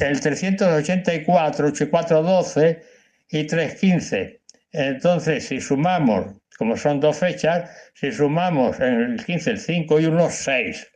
El 0.00 0.20
384, 0.20 1.68
8412 1.68 2.82
y 3.30 3.46
315. 3.46 4.40
Entonces, 4.72 5.46
si 5.46 5.60
sumamos, 5.60 6.26
como 6.58 6.76
son 6.76 7.00
dos 7.00 7.18
fechas, 7.18 7.70
si 7.94 8.12
sumamos 8.12 8.78
en 8.80 9.12
el 9.12 9.24
15 9.24 9.50
el 9.50 9.58
5 9.58 10.00
y 10.00 10.06
1, 10.06 10.28
6. 10.30 10.86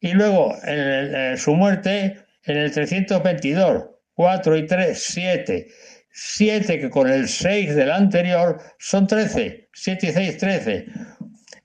Y 0.00 0.12
luego, 0.12 0.56
en 0.64 1.36
su 1.36 1.54
muerte, 1.54 2.18
en 2.44 2.56
el 2.56 2.72
322 2.72 3.92
4 4.14 4.56
y 4.56 4.66
3, 4.66 5.02
7. 5.02 5.66
7 6.10 6.78
que 6.78 6.90
con 6.90 7.08
el 7.08 7.28
6 7.28 7.74
del 7.74 7.90
anterior 7.90 8.60
son 8.78 9.06
13. 9.06 9.68
7 9.72 10.06
y 10.06 10.12
6, 10.12 10.38
13. 10.38 10.86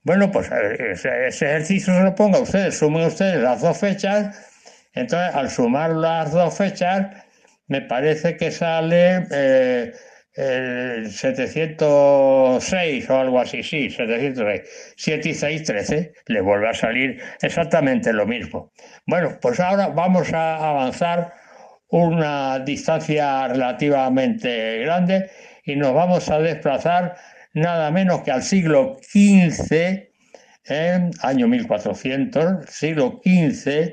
Bueno, 0.02 0.30
pues 0.30 0.50
ese, 0.50 1.28
ejercicio 1.28 1.94
se 1.94 2.02
lo 2.02 2.14
ponga 2.14 2.40
ustedes, 2.40 2.78
sumen 2.78 3.06
ustedes 3.06 3.42
las 3.42 3.60
dos 3.60 3.78
fechas. 3.78 4.36
Entonces, 4.94 5.34
al 5.34 5.50
sumar 5.50 5.90
las 5.90 6.32
dos 6.32 6.56
fechas, 6.56 7.08
me 7.66 7.82
parece 7.82 8.36
que 8.36 8.50
sale 8.50 9.26
eh, 9.30 9.92
el 10.38 11.10
706 11.10 13.10
o 13.10 13.18
algo 13.18 13.40
así, 13.40 13.64
sí, 13.64 13.90
706. 13.90 14.94
7 14.96 15.28
y 15.28 15.34
6, 15.34 15.64
13. 15.64 16.12
Le 16.26 16.40
vuelve 16.40 16.68
a 16.68 16.74
salir 16.74 17.20
exactamente 17.42 18.12
lo 18.12 18.24
mismo. 18.24 18.70
Bueno, 19.06 19.36
pues 19.40 19.58
ahora 19.58 19.88
vamos 19.88 20.32
a 20.32 20.68
avanzar 20.68 21.34
una 21.88 22.60
distancia 22.60 23.48
relativamente 23.48 24.78
grande 24.78 25.28
y 25.64 25.74
nos 25.74 25.92
vamos 25.92 26.30
a 26.30 26.38
desplazar 26.38 27.16
nada 27.54 27.90
menos 27.90 28.22
que 28.22 28.30
al 28.30 28.44
siglo 28.44 28.96
XV, 29.02 30.06
en 30.66 31.10
año 31.20 31.48
1400, 31.48 32.64
siglo 32.70 33.20
XV, 33.24 33.92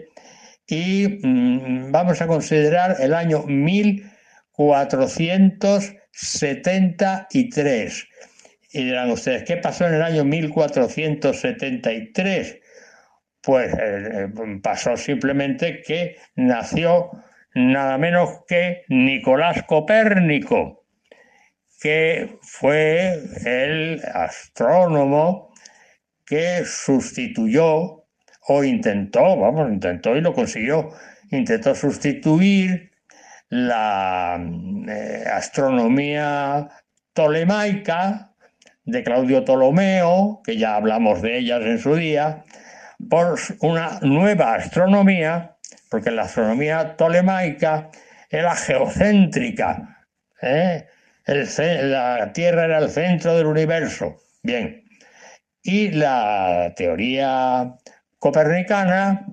y 0.68 1.20
mm, 1.24 1.92
vamos 1.92 2.22
a 2.22 2.28
considerar 2.28 2.98
el 3.00 3.16
año 3.16 3.46
1473. 6.16 8.08
Y 8.72 8.86
dirán 8.86 9.12
ustedes, 9.12 9.44
¿qué 9.44 9.58
pasó 9.58 9.86
en 9.88 9.96
el 9.96 10.02
año 10.02 10.24
1473? 10.24 12.60
Pues 13.42 13.74
eh, 13.74 13.78
eh, 13.80 14.30
pasó 14.62 14.96
simplemente 14.98 15.82
que 15.82 16.18
nació 16.36 17.12
nada 17.54 17.98
menos 17.98 18.44
que 18.48 18.84
Nicolás 18.90 19.64
Copérnico, 19.64 20.86
que 21.80 22.38
fue 22.42 23.18
el 23.46 24.02
astrónomo 24.14 25.54
que 26.26 26.66
sustituyó 26.66 28.04
o 28.48 28.64
intentó, 28.64 29.38
vamos, 29.38 29.72
intentó 29.72 30.16
y 30.16 30.22
lo 30.22 30.34
consiguió, 30.34 30.92
intentó 31.32 31.74
sustituir 31.76 32.92
la 33.56 34.40
eh, 34.88 35.26
astronomía 35.32 36.70
tolemaica 37.14 38.34
de 38.84 39.04
Claudio 39.04 39.44
Ptolomeo, 39.44 40.42
que 40.44 40.58
ya 40.58 40.76
hablamos 40.76 41.22
de 41.22 41.38
ellas 41.40 41.62
en 41.62 41.80
su 41.80 41.96
día, 41.96 42.46
por 43.10 43.40
una 43.62 44.00
nueva 44.02 44.56
astronomía 44.56 45.56
porque 45.96 46.12
la 46.12 46.24
astronomía 46.24 46.98
tolemaica 46.98 47.90
era 48.30 48.54
geocéntrica. 48.54 50.06
¿eh? 50.42 50.88
la 51.26 52.32
Tierra 52.34 52.66
era 52.66 52.80
el 52.80 52.90
centro 52.90 53.36
del 53.38 53.46
universo. 53.46 54.18
Bien. 54.44 54.84
Y 55.64 55.92
la 55.92 56.74
teoría 56.76 57.76
copernicana 58.20 59.26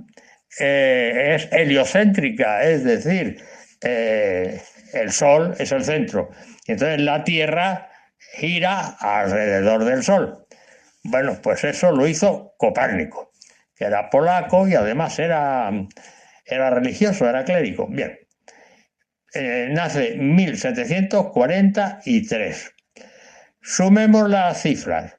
eh, 0.61 1.35
es 1.35 1.49
heliocéntrica, 1.53 2.63
es 2.63 2.85
decir, 2.85 3.43
eh, 3.83 4.63
el 4.93 5.13
Sol 5.13 5.55
es 5.59 5.73
el 5.73 5.85
centro. 5.85 6.31
Y 6.67 6.73
entonces 6.73 7.01
la 7.01 7.25
Tierra 7.25 7.89
gira 8.35 8.97
alrededor 9.01 9.85
del 9.85 10.03
Sol. 10.03 10.47
Bueno, 11.05 11.39
pues 11.43 11.65
eso 11.65 11.93
lo 11.93 12.07
hizo 12.07 12.55
Copérnico, 12.57 13.33
que 13.75 13.85
era 13.85 14.09
polaco 14.09 14.67
y 14.69 14.75
además 14.75 15.19
era 15.19 15.71
era 16.45 16.71
religioso, 16.71 17.29
era 17.29 17.45
clérigo. 17.45 17.89
Bien. 17.89 18.19
Eh, 19.35 19.69
nace 19.71 20.17
1743. 20.17 22.75
Sumemos 23.61 24.29
las 24.29 24.63
cifras. 24.63 25.17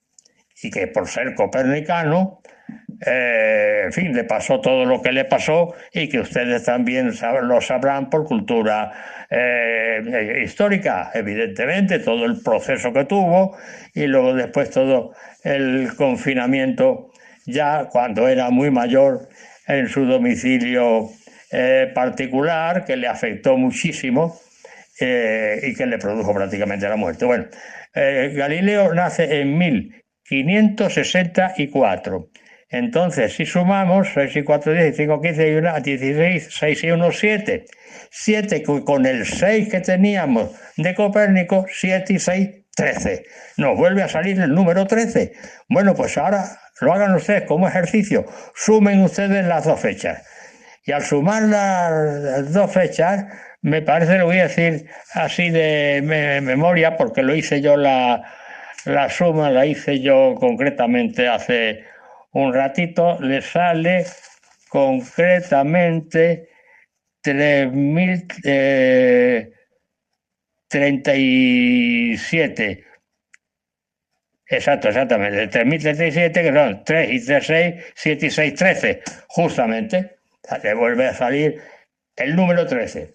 y 0.62 0.70
que 0.70 0.86
por 0.86 1.08
ser 1.08 1.34
copernicano, 1.34 2.40
eh, 3.06 3.84
en 3.86 3.92
fin, 3.92 4.12
le 4.14 4.24
pasó 4.24 4.60
todo 4.60 4.84
lo 4.84 5.00
que 5.00 5.12
le 5.12 5.24
pasó 5.24 5.72
y 5.92 6.08
que 6.08 6.18
ustedes 6.20 6.64
también 6.64 7.12
lo 7.42 7.60
sabrán 7.62 8.10
por 8.10 8.26
cultura 8.26 8.92
eh, 9.30 10.42
histórica, 10.44 11.10
evidentemente, 11.14 12.00
todo 12.00 12.26
el 12.26 12.42
proceso 12.42 12.92
que 12.92 13.06
tuvo 13.06 13.56
y 13.94 14.06
luego 14.06 14.34
después 14.34 14.68
todo 14.70 15.14
el 15.44 15.94
confinamiento 15.96 17.10
ya 17.46 17.88
cuando 17.90 18.28
era 18.28 18.50
muy 18.50 18.70
mayor 18.70 19.30
en 19.66 19.88
su 19.88 20.04
domicilio 20.04 21.08
eh, 21.52 21.90
particular 21.94 22.84
que 22.84 22.96
le 22.96 23.06
afectó 23.06 23.56
muchísimo 23.56 24.38
y 25.02 25.74
que 25.74 25.86
le 25.86 25.96
produjo 25.96 26.34
prácticamente 26.34 26.86
la 26.86 26.96
muerte. 26.96 27.24
Bueno, 27.24 27.46
Galileo 27.94 28.92
nace 28.92 29.40
en 29.40 29.56
1564 29.56 32.28
entonces, 32.70 33.32
si 33.34 33.46
sumamos 33.46 34.08
6 34.14 34.36
y 34.36 34.42
4, 34.44 34.72
10, 34.72 34.96
5, 34.96 35.20
15 35.20 35.48
y 35.48 35.54
1, 35.56 35.80
16, 35.80 36.48
6 36.50 36.84
y 36.84 36.90
1, 36.92 37.12
7. 37.12 37.64
7 38.10 38.62
con 38.84 39.06
el 39.06 39.26
6 39.26 39.68
que 39.68 39.80
teníamos 39.80 40.50
de 40.76 40.94
Copérnico, 40.94 41.66
7 41.68 42.12
y 42.12 42.18
6, 42.20 42.48
13. 42.76 43.24
Nos 43.56 43.76
vuelve 43.76 44.04
a 44.04 44.08
salir 44.08 44.40
el 44.40 44.54
número 44.54 44.86
13. 44.86 45.32
Bueno, 45.68 45.94
pues 45.94 46.16
ahora 46.16 46.44
lo 46.80 46.92
hagan 46.92 47.12
ustedes 47.14 47.42
como 47.42 47.66
ejercicio. 47.66 48.24
Sumen 48.54 49.02
ustedes 49.02 49.44
las 49.44 49.64
dos 49.64 49.80
fechas. 49.80 50.22
Y 50.84 50.92
al 50.92 51.02
sumar 51.02 51.42
las 51.42 52.52
dos 52.52 52.72
fechas, 52.72 53.24
me 53.62 53.82
parece, 53.82 54.16
lo 54.16 54.26
voy 54.26 54.38
a 54.38 54.44
decir 54.44 54.86
así 55.14 55.50
de 55.50 56.40
memoria, 56.40 56.96
porque 56.96 57.22
lo 57.22 57.34
hice 57.34 57.60
yo 57.60 57.76
la, 57.76 58.22
la 58.84 59.10
suma, 59.10 59.50
la 59.50 59.66
hice 59.66 60.00
yo 60.00 60.36
concretamente 60.38 61.26
hace 61.28 61.89
un 62.32 62.54
ratito 62.54 63.18
le 63.20 63.42
sale 63.42 64.06
concretamente 64.68 66.48
3037. 67.22 68.40
Eh, 68.44 69.50
Exacto, 74.50 74.88
exactamente. 74.88 75.46
3037, 75.46 76.42
que 76.42 76.52
son 76.52 76.84
3 76.84 77.12
y 77.12 77.24
3, 77.24 77.46
6, 77.46 77.74
7 77.94 78.26
y 78.26 78.30
6, 78.30 78.54
13. 78.54 79.00
Justamente, 79.28 80.16
le 80.64 80.74
vuelve 80.74 81.06
a 81.06 81.14
salir 81.14 81.60
el 82.16 82.34
número 82.34 82.66
13. 82.66 83.14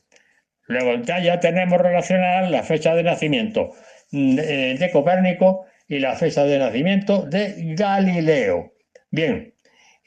Luego 0.67 1.03
ya, 1.03 1.19
ya 1.19 1.39
tenemos 1.41 1.81
relacionada 1.81 2.49
la 2.49 2.63
fecha 2.63 2.95
de 2.95 3.03
nacimiento 3.03 3.73
de, 4.11 4.77
de 4.79 4.91
Copérnico 4.91 5.65
y 5.89 5.99
la 5.99 6.15
fecha 6.15 6.45
de 6.45 6.57
nacimiento 6.57 7.23
de 7.23 7.53
Galileo. 7.75 8.71
Bien, 9.15 9.55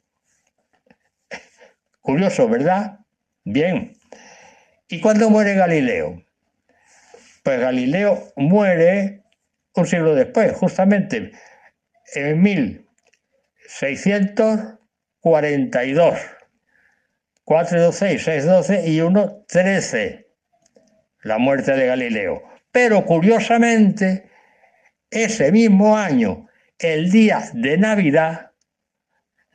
Curioso, 2.01 2.47
¿verdad? 2.47 2.99
Bien. 3.43 3.97
¿Y 4.89 5.01
cuándo 5.01 5.31
muere 5.31 5.55
Galileo? 5.55 6.23
Pues 7.41 7.59
Galileo 7.59 8.31
muere 8.35 9.23
un 9.73 9.87
siglo 9.87 10.13
después, 10.13 10.53
justamente 10.53 11.31
en 12.13 12.39
1000 12.39 12.90
642. 13.79 16.19
4, 17.43 17.81
2, 17.81 17.95
6, 17.95 18.23
6, 18.23 18.45
12 18.45 18.87
y 18.87 19.01
1, 19.01 19.45
13. 19.47 20.27
La 21.23 21.37
muerte 21.37 21.73
de 21.73 21.87
Galileo. 21.87 22.43
Pero 22.71 23.05
curiosamente, 23.05 24.29
ese 25.09 25.51
mismo 25.51 25.97
año, 25.97 26.47
el 26.79 27.11
día 27.11 27.43
de 27.53 27.77
Navidad, 27.77 28.51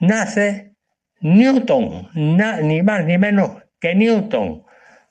nace 0.01 0.75
Newton, 1.21 2.11
ni 2.15 2.83
más 2.83 3.05
ni 3.05 3.19
menos 3.19 3.63
que 3.81 3.95
Newton. 3.95 4.65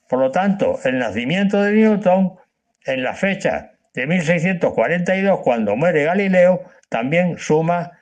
Por 0.08 0.20
lo 0.20 0.30
tanto, 0.30 0.78
el 0.84 0.98
nacimiento 0.98 1.62
de 1.62 1.72
Newton, 1.72 2.36
en 2.84 3.02
la 3.02 3.14
fecha 3.14 3.72
de 3.94 4.06
1642, 4.06 5.40
cuando 5.40 5.74
muere 5.76 6.04
Galileo, 6.04 6.62
también 6.88 7.38
suma 7.38 7.92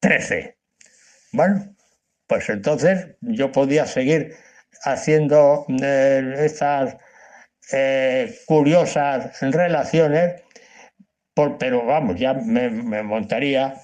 13. 0.00 0.56
Bueno, 1.32 1.74
pues 2.26 2.48
entonces 2.48 3.16
yo 3.20 3.52
podía 3.52 3.86
seguir 3.86 4.34
haciendo 4.82 5.66
eh, 5.82 6.34
estas 6.38 6.96
eh, 7.72 8.38
curiosas 8.46 9.40
relaciones, 9.40 10.42
pero 11.58 11.84
vamos, 11.84 12.18
ya 12.18 12.34
me, 12.34 12.70
montaría 13.02 13.74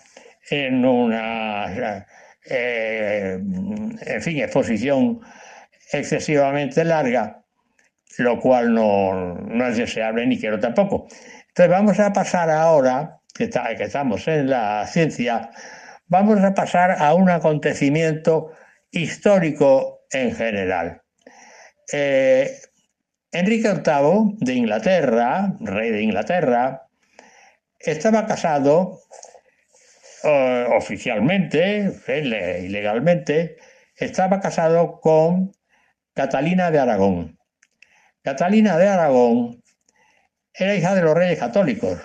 en 0.50 0.84
una, 0.84 2.06
eh, 2.46 3.38
en 3.40 4.22
fin, 4.22 4.38
exposición 4.40 5.20
excesivamente 5.92 6.84
larga, 6.84 7.42
lo 8.18 8.40
cual 8.40 8.74
no, 8.74 9.34
no, 9.34 9.66
es 9.68 9.76
deseable 9.76 10.26
ni 10.26 10.38
quiero 10.38 10.58
tampoco. 10.58 11.06
Entonces 11.48 11.70
vamos 11.70 12.00
a 12.00 12.12
pasar 12.12 12.50
ahora, 12.50 13.20
que, 13.34 13.44
estamos 13.44 14.26
en 14.28 14.50
la 14.50 14.86
ciencia, 14.86 15.50
vamos 16.06 16.42
a 16.42 16.54
pasar 16.54 17.02
a 17.02 17.14
un 17.14 17.30
acontecimiento 17.30 18.52
histórico 18.90 20.06
en 20.10 20.34
general. 20.34 21.02
Eh, 21.92 22.60
Enrique 23.32 23.68
VIII 23.68 24.36
de 24.40 24.54
Inglaterra, 24.54 25.56
rey 25.60 25.90
de 25.90 26.02
Inglaterra, 26.02 26.86
estaba 27.80 28.26
casado 28.26 29.00
eh, 30.22 30.66
oficialmente, 30.76 31.92
ilegalmente, 32.06 33.56
estaba 33.96 34.40
casado 34.40 35.00
con 35.00 35.52
Catalina 36.14 36.70
de 36.70 36.78
Aragón. 36.78 37.38
Catalina 38.22 38.78
de 38.78 38.88
Aragón 38.88 39.62
era 40.54 40.74
hija 40.74 40.94
de 40.94 41.02
los 41.02 41.14
reyes 41.14 41.38
católicos. 41.38 41.98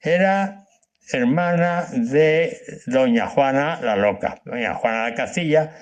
Era 0.00 0.64
hermana 1.12 1.86
de 1.92 2.60
doña 2.86 3.26
Juana 3.26 3.80
la 3.82 3.96
Loca, 3.96 4.40
doña 4.44 4.74
Juana 4.74 5.06
de 5.06 5.14
Castilla, 5.14 5.74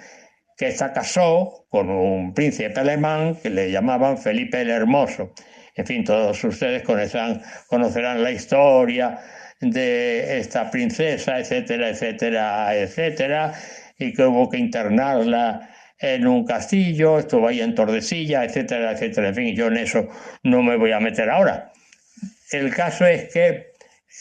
que 0.57 0.73
se 0.73 0.93
casó 0.93 1.67
con 1.69 1.91
un 1.91 2.33
príncipe 2.33 2.79
alemán 2.81 3.37
que 3.43 3.51
le 3.51 3.71
llamaban 3.71 4.19
Felipe 4.19 4.61
el 4.61 4.71
Hermoso. 4.71 5.33
En 5.75 5.87
fin, 5.87 6.05
todos 6.05 6.43
ustedes 6.45 6.83
conocerán, 6.83 7.43
conocerán 7.67 8.23
la 8.23 8.31
historia 8.31 9.19
de 9.61 10.39
esta 10.39 10.71
princesa, 10.71 11.39
etcétera, 11.39 11.91
etcétera, 11.91 12.75
etcétera, 12.75 13.53
y 13.99 14.13
que 14.13 14.25
hubo 14.25 14.49
que 14.49 14.59
internarla 14.59 15.71
en 15.99 16.27
un 16.27 16.45
castillo, 16.45 17.19
estuvo 17.19 17.49
ahí 17.49 17.61
en 17.61 17.75
Tordesilla, 17.75 18.45
etcétera, 18.45 18.93
etcétera. 18.93 19.29
En 19.29 19.35
fin, 19.35 19.55
yo 19.55 19.67
en 19.67 19.79
eso 19.79 20.09
no 20.43 20.63
me 20.63 20.77
voy 20.77 20.93
a 20.93 21.01
meter 21.01 21.29
ahora. 21.31 21.73
El 22.53 22.73
caso 22.75 23.07
es 23.07 23.33
que 23.33 23.66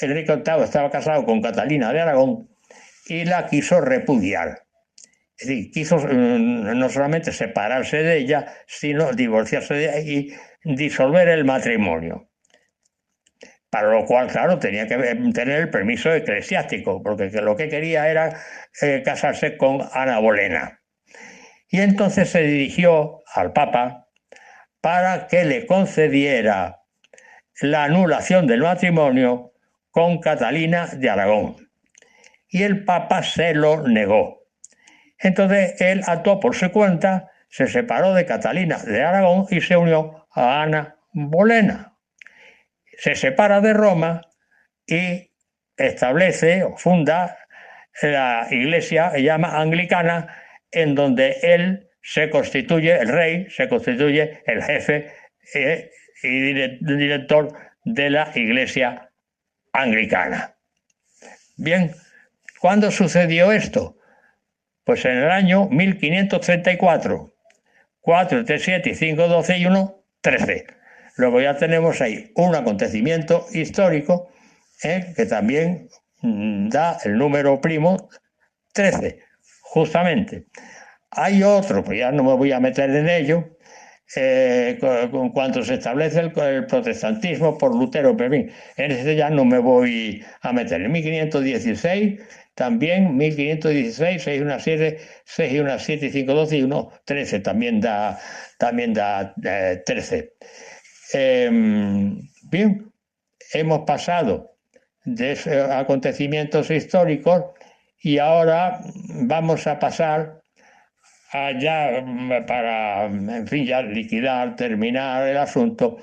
Enrique 0.01 0.35
VIII 0.35 0.63
estaba 0.63 0.89
casado 0.89 1.25
con 1.25 1.41
Catalina 1.41 1.93
de 1.93 2.01
Aragón 2.01 2.49
y 3.07 3.25
la 3.25 3.47
quiso 3.47 3.81
repudiar. 3.81 4.63
Es 5.37 5.47
decir, 5.47 5.71
quiso 5.71 5.97
mm, 5.97 6.77
no 6.77 6.89
solamente 6.89 7.31
separarse 7.31 7.97
de 8.03 8.17
ella, 8.17 8.53
sino 8.67 9.11
divorciarse 9.11 9.73
de 9.73 9.99
ella 9.99 9.99
y 9.99 10.33
disolver 10.75 11.27
el 11.27 11.45
matrimonio. 11.45 12.29
Para 13.69 13.89
lo 13.89 14.05
cual, 14.05 14.27
claro, 14.27 14.57
tenía 14.57 14.87
que 14.87 14.95
tener 15.33 15.59
el 15.59 15.69
permiso 15.69 16.13
eclesiástico, 16.13 17.03
porque 17.03 17.29
lo 17.41 17.57
que 17.57 17.67
quería 17.67 18.09
era 18.09 18.39
eh, 18.81 19.01
casarse 19.03 19.57
con 19.57 19.81
Ana 19.91 20.19
Bolena. 20.19 20.81
Y 21.69 21.81
entonces 21.81 22.29
se 22.29 22.41
dirigió 22.43 23.21
al 23.33 23.51
Papa 23.51 24.07
para 24.79 25.27
que 25.27 25.43
le 25.43 25.65
concediera 25.65 26.83
la 27.59 27.83
anulación 27.83 28.47
del 28.47 28.61
matrimonio 28.61 29.54
con 29.95 30.19
Catalina 30.19 30.87
de 30.87 31.09
Aragón. 31.09 31.69
Y 32.49 32.63
el 32.63 32.83
Papa 32.83 33.23
se 33.23 33.53
lo 33.53 33.87
negó. 33.87 34.43
Entonces 35.17 35.79
él 35.79 36.01
actuó 36.05 36.41
por 36.41 36.53
su 36.53 36.69
cuenta, 36.69 37.31
se 37.47 37.67
separó 37.67 38.13
de 38.13 38.25
Catalina 38.25 38.77
de 38.83 39.01
Aragón 39.01 39.45
y 39.49 39.61
se 39.61 39.77
unió 39.77 40.27
a 40.35 40.63
Ana 40.63 40.97
Bolena. 41.13 41.93
Se 42.97 43.15
separa 43.15 43.61
de 43.61 43.71
Roma 43.71 44.19
y 44.85 45.31
establece 45.77 46.63
o 46.65 46.75
funda 46.75 47.37
la 48.01 48.47
iglesia, 48.51 49.11
se 49.11 49.23
llama 49.23 49.61
anglicana, 49.61 50.43
en 50.71 50.93
donde 50.93 51.37
él 51.41 51.87
se 52.01 52.29
constituye, 52.29 52.99
el 52.99 53.07
rey 53.07 53.49
se 53.49 53.69
constituye 53.69 54.43
el 54.45 54.61
jefe 54.61 55.07
eh, 55.53 55.89
y 56.21 56.53
director 56.81 57.53
de 57.85 58.09
la 58.09 58.31
iglesia 58.35 59.09
anglicana. 59.75 60.55
Bien, 61.57 61.91
¿cuándo 62.59 62.91
sucedió 62.91 63.51
esto? 63.51 63.97
Pues 64.83 65.05
en 65.05 65.17
el 65.17 65.31
año 65.31 65.67
1534. 65.69 67.33
4, 68.01 68.45
3, 68.45 68.61
7 68.63 68.89
y 68.91 68.95
5, 68.95 69.27
12 69.27 69.57
y 69.57 69.65
1, 69.65 70.03
13. 70.21 70.67
Luego 71.17 71.41
ya 71.41 71.57
tenemos 71.57 72.01
ahí 72.01 72.31
un 72.35 72.55
acontecimiento 72.55 73.47
histórico 73.51 74.29
eh, 74.83 75.13
que 75.15 75.25
también 75.25 75.89
mm, 76.21 76.69
da 76.69 76.99
el 77.03 77.17
número 77.17 77.59
primo 77.61 78.09
13, 78.73 79.19
justamente. 79.61 80.45
Hay 81.09 81.41
otro, 81.41 81.83
pues 81.83 81.97
ya 81.97 82.11
no 82.11 82.23
me 82.23 82.33
voy 82.33 82.51
a 82.51 82.59
meter 82.59 82.89
en 82.91 83.09
ello, 83.09 83.54
eh, 84.15 84.77
con, 85.11 85.29
cuanto 85.29 85.63
se 85.63 85.75
establece 85.75 86.19
el, 86.19 86.31
protestantismo 86.31 87.57
por 87.57 87.75
Lutero, 87.75 88.15
pero 88.15 88.35
en 88.35 88.51
ese 88.77 89.15
ya 89.15 89.29
no 89.29 89.45
me 89.45 89.59
voy 89.59 90.23
a 90.41 90.53
meter. 90.53 90.81
En 90.81 90.91
1516 90.91 92.19
también 92.55 93.17
1516, 93.17 94.23
6 94.23 94.39
y 94.39 94.41
una 94.41 94.59
7, 94.59 94.99
6 95.25 95.53
y 95.53 95.59
una 95.59 95.77
7 95.77 96.05
y 96.05 96.09
5, 96.11 96.33
12 96.33 96.57
y 96.57 96.63
1, 96.63 96.91
13, 97.03 97.39
también 97.41 97.81
da, 97.81 98.17
también 98.57 98.93
da 98.93 99.33
13. 99.85 100.33
Eh, 101.13 101.45
em, 101.45 102.29
bien, 102.43 102.91
hemos 103.53 103.81
pasado 103.81 104.55
de 105.03 105.37
acontecimientos 105.71 106.71
históricos 106.71 107.43
y 108.01 108.19
ahora 108.19 108.81
vamos 109.09 109.67
a 109.67 109.77
pasar 109.77 110.41
allá 111.35 112.03
para, 112.47 113.05
en 113.05 113.47
fin, 113.47 113.65
ya 113.65 113.81
liquidar, 113.81 114.55
terminar 114.55 115.27
el 115.27 115.37
asunto, 115.37 115.97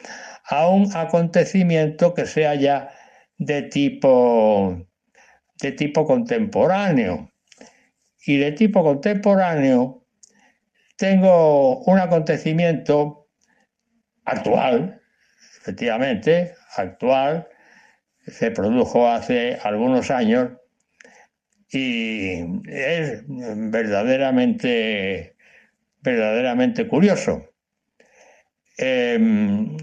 a 0.45 0.69
un 0.69 0.95
acontecimiento 0.95 2.15
que 2.15 2.27
sea 2.27 2.55
ya 2.55 2.91
de 3.39 3.63
tipo 3.63 4.77
de 5.61 5.73
tipo 5.73 6.07
contemporáneo. 6.07 7.31
Y 8.25 8.37
de 8.37 8.53
tipo 8.53 8.83
contemporáneo 8.83 10.07
tengo 10.97 11.83
un 11.85 11.99
acontecimiento 11.99 13.29
actual, 14.25 15.01
efectivamente, 15.61 16.55
actual, 16.77 17.49
se 18.27 18.51
produjo 18.53 19.09
hace 19.09 19.59
algunos 19.65 20.11
años 20.11 20.51
y 21.73 22.44
es 22.69 23.24
verdaderamente, 23.27 25.36
verdaderamente 26.01 26.86
curioso. 26.86 27.49
Em, 28.77 29.77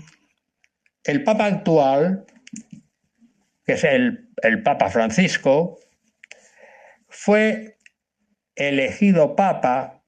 el 1.04 1.24
Papa 1.24 1.46
actual, 1.46 2.26
que 3.66 3.74
es 3.74 3.84
el 3.84 4.30
el 4.44 4.64
Papa 4.64 4.90
Francisco, 4.90 5.80
fue 7.08 7.78
elegido 8.56 9.36
Papa 9.36 10.04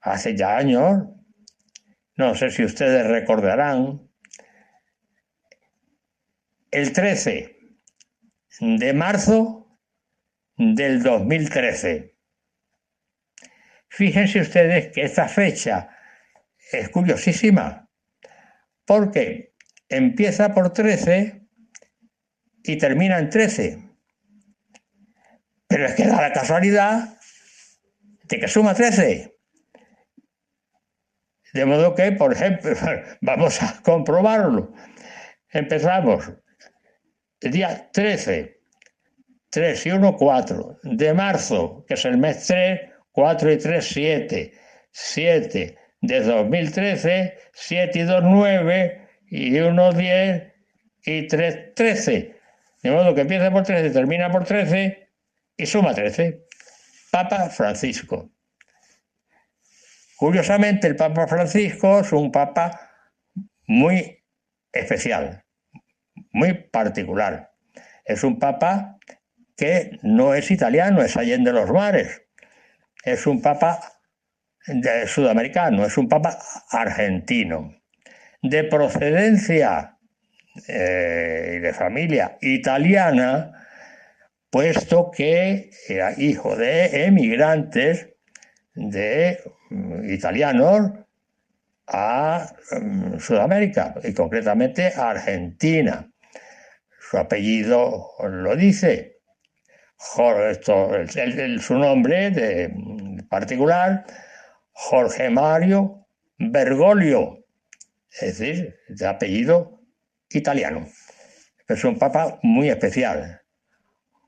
hace 0.00 0.36
ya 0.36 0.56
años, 0.56 1.08
no 2.16 2.34
sé 2.34 2.50
si 2.50 2.64
ustedes 2.64 3.06
recordarán, 3.06 4.08
el 6.70 6.92
13 6.92 7.56
de 8.60 8.94
marzo 8.94 9.59
del 10.60 11.02
2013. 11.02 12.14
Fíjense 13.88 14.40
ustedes 14.40 14.92
que 14.92 15.02
esta 15.02 15.26
fecha 15.26 15.88
es 16.70 16.90
curiosísima, 16.90 17.88
porque 18.84 19.54
empieza 19.88 20.52
por 20.52 20.74
13 20.74 21.48
y 22.62 22.76
termina 22.76 23.18
en 23.18 23.30
13. 23.30 23.88
Pero 25.66 25.86
es 25.86 25.94
que 25.94 26.06
da 26.06 26.20
la 26.20 26.32
casualidad 26.32 27.18
de 28.24 28.38
que 28.38 28.46
suma 28.46 28.74
13. 28.74 29.34
De 31.54 31.64
modo 31.64 31.94
que, 31.94 32.12
por 32.12 32.34
ejemplo, 32.34 32.72
vamos 33.22 33.62
a 33.62 33.80
comprobarlo. 33.82 34.74
Empezamos 35.48 36.30
el 37.40 37.50
día 37.50 37.90
13, 37.92 38.59
3 39.50 39.86
y 39.86 39.90
1, 39.90 40.16
4, 40.16 40.78
de 40.82 41.14
marzo, 41.14 41.84
que 41.86 41.94
es 41.94 42.04
el 42.04 42.18
mes 42.18 42.46
3, 42.46 42.80
4 43.12 43.52
y 43.52 43.58
3, 43.58 43.84
7, 43.84 44.52
7 44.92 45.78
de 46.02 46.20
2013, 46.20 47.34
7 47.52 47.98
y 47.98 48.02
2, 48.02 48.22
9, 48.24 49.08
y 49.30 49.58
1, 49.58 49.92
10 49.92 50.52
y 51.04 51.26
3, 51.26 51.74
13. 51.74 52.36
De 52.82 52.90
modo 52.90 53.14
que 53.14 53.22
empieza 53.22 53.50
por 53.50 53.64
13, 53.64 53.90
termina 53.90 54.30
por 54.30 54.44
13 54.44 55.08
y 55.56 55.66
suma 55.66 55.94
13. 55.94 56.46
Papa 57.10 57.50
Francisco. 57.50 58.30
Curiosamente, 60.16 60.86
el 60.86 60.96
Papa 60.96 61.26
Francisco 61.26 62.00
es 62.00 62.12
un 62.12 62.30
papa 62.30 62.90
muy 63.66 64.22
especial, 64.72 65.44
muy 66.32 66.54
particular. 66.54 67.52
Es 68.04 68.22
un 68.22 68.38
papa 68.38 68.98
que 69.60 69.98
no 70.02 70.32
es 70.32 70.50
italiano, 70.50 71.02
es 71.02 71.18
Allende 71.18 71.52
los 71.52 71.70
Mares. 71.70 72.22
Es 73.04 73.26
un 73.26 73.42
papa 73.42 73.78
sudamericano, 75.06 75.84
es 75.84 75.98
un 75.98 76.08
papa 76.08 76.38
argentino, 76.70 77.74
de 78.40 78.64
procedencia 78.64 79.98
eh, 80.66 81.56
y 81.56 81.58
de 81.58 81.74
familia 81.74 82.38
italiana, 82.40 83.52
puesto 84.48 85.10
que 85.10 85.70
era 85.86 86.14
hijo 86.16 86.56
de 86.56 87.04
emigrantes 87.04 88.08
de 88.74 89.40
mm, 89.68 90.10
italianos 90.10 90.92
a 91.86 92.50
mm, 92.80 93.18
Sudamérica 93.18 93.94
y 94.04 94.14
concretamente 94.14 94.90
a 94.96 95.10
Argentina. 95.10 96.10
Su 96.98 97.18
apellido 97.18 98.08
lo 98.22 98.56
dice. 98.56 99.19
Su 101.60 101.78
nombre 101.78 102.30
de 102.30 103.22
particular, 103.28 104.04
Jorge 104.72 105.28
Mario 105.28 106.06
Bergoglio, 106.38 107.44
es 108.20 108.38
decir, 108.38 108.76
de 108.88 109.06
apellido 109.06 109.78
italiano. 110.30 110.88
Es 111.68 111.84
un 111.84 111.98
papa 111.98 112.38
muy 112.42 112.70
especial. 112.70 113.42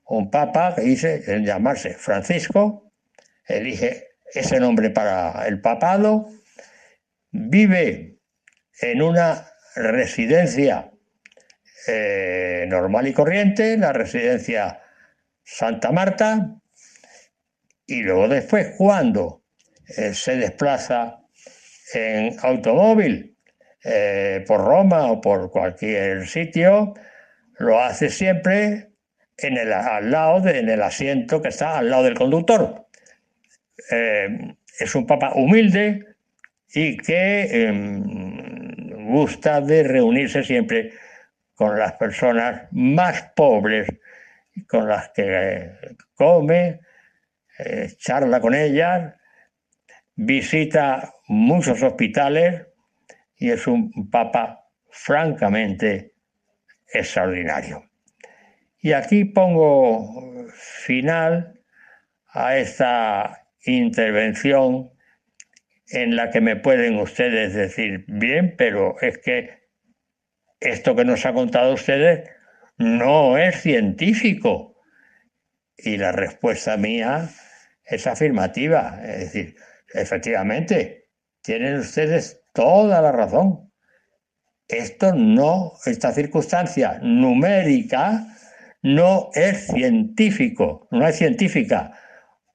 Un 0.05 0.29
papa 0.29 0.75
que 0.75 0.81
dice 0.81 1.23
en 1.27 1.43
llamarse 1.43 1.95
Francisco, 1.95 2.91
elige 3.47 4.09
ese 4.33 4.59
nombre 4.59 4.91
para 4.91 5.47
el 5.47 5.59
papado, 5.59 6.27
vive 7.31 8.19
en 8.79 9.01
una 9.01 9.47
residencia 9.75 10.91
eh, 11.87 12.65
normal 12.69 13.07
y 13.07 13.13
corriente, 13.13 13.75
la 13.77 13.91
residencia 13.91 14.82
Santa 15.43 15.91
Marta, 15.91 16.55
y 17.85 18.01
luego 18.01 18.27
después 18.27 18.75
cuando 18.77 19.43
eh, 19.97 20.13
se 20.13 20.37
desplaza 20.37 21.19
en 21.93 22.35
automóvil 22.41 23.37
eh, 23.83 24.43
por 24.47 24.61
Roma 24.61 25.11
o 25.11 25.19
por 25.19 25.51
cualquier 25.51 26.27
sitio, 26.27 26.93
lo 27.57 27.81
hace 27.81 28.09
siempre 28.09 28.89
en 29.37 29.57
el, 29.57 29.73
al 29.73 30.09
lado 30.09 30.47
en 30.47 30.69
el 30.69 30.81
asiento 30.81 31.41
que 31.41 31.49
está 31.49 31.77
al 31.77 31.89
lado 31.89 32.03
del 32.03 32.15
conductor. 32.15 32.87
Eh, 33.91 34.55
es 34.79 34.95
un 34.95 35.05
papa 35.05 35.33
humilde 35.35 36.15
y 36.73 36.97
que 36.97 37.67
em, 37.67 38.03
gusta 39.11 39.61
de 39.61 39.83
reunirse 39.83 40.43
siempre 40.43 40.93
con 41.53 41.77
las 41.77 41.93
personas 41.93 42.67
más 42.71 43.31
pobres, 43.35 43.87
con 44.67 44.87
las 44.87 45.09
que 45.09 45.71
come, 46.13 46.79
eh, 47.59 47.89
charla 47.97 48.39
con 48.39 48.53
ellas, 48.53 49.13
visita 50.15 51.13
muchos 51.27 51.81
hospitales 51.81 52.67
y 53.37 53.51
es 53.51 53.67
un 53.67 54.09
papa 54.09 54.67
francamente 54.89 56.13
extraordinario. 56.91 57.89
Y 58.79 58.93
aquí 58.93 59.25
pongo 59.25 60.47
final 60.49 61.59
a 62.29 62.57
esta 62.57 63.47
intervención 63.65 64.91
en 65.87 66.15
la 66.15 66.29
que 66.29 66.41
me 66.41 66.55
pueden 66.55 66.99
ustedes 66.99 67.53
decir, 67.53 68.05
bien, 68.07 68.55
pero 68.57 68.99
es 69.01 69.17
que 69.19 69.63
esto 70.59 70.95
que 70.95 71.05
nos 71.05 71.25
ha 71.25 71.33
contado 71.33 71.73
ustedes 71.73 72.29
no 72.77 73.37
es 73.37 73.61
científico. 73.61 74.75
Y 75.77 75.97
la 75.97 76.11
respuesta 76.11 76.77
mía 76.77 77.29
es 77.85 78.07
afirmativa. 78.07 78.99
Es 79.03 79.19
decir, 79.19 79.55
efectivamente, 79.93 81.09
tienen 81.41 81.79
ustedes 81.79 82.41
toda 82.53 83.01
la 83.01 83.11
razón. 83.11 83.71
Esto 84.67 85.13
no, 85.13 85.73
esta 85.85 86.13
circunstancia 86.13 86.99
numérica 87.01 88.25
no 88.81 89.29
es 89.33 89.67
científico, 89.67 90.87
no 90.91 91.07
es 91.07 91.17
científica. 91.17 91.91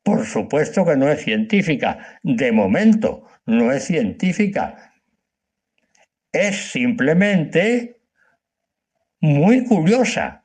Por 0.03 0.25
supuesto 0.25 0.85
que 0.85 0.97
no 0.97 1.09
es 1.09 1.23
científica. 1.23 2.19
De 2.23 2.51
momento, 2.51 3.25
no 3.47 3.73
es 3.73 3.85
científica. 3.85 4.93
Es 6.33 6.71
simplemente 6.71 7.98
muy 9.21 9.65
curiosa. 9.65 10.45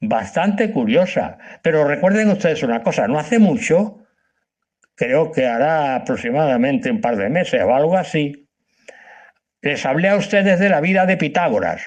Bastante 0.00 0.70
curiosa. 0.70 1.38
Pero 1.62 1.86
recuerden 1.86 2.30
ustedes 2.30 2.62
una 2.62 2.82
cosa, 2.82 3.08
no 3.08 3.18
hace 3.18 3.38
mucho, 3.38 4.06
creo 4.94 5.30
que 5.30 5.46
hará 5.46 5.94
aproximadamente 5.94 6.90
un 6.90 7.00
par 7.00 7.16
de 7.16 7.28
meses 7.28 7.62
o 7.62 7.74
algo 7.74 7.96
así, 7.96 8.48
les 9.62 9.84
hablé 9.84 10.08
a 10.08 10.16
ustedes 10.16 10.58
de 10.58 10.68
la 10.68 10.80
vida 10.80 11.06
de 11.06 11.16
Pitágoras, 11.16 11.86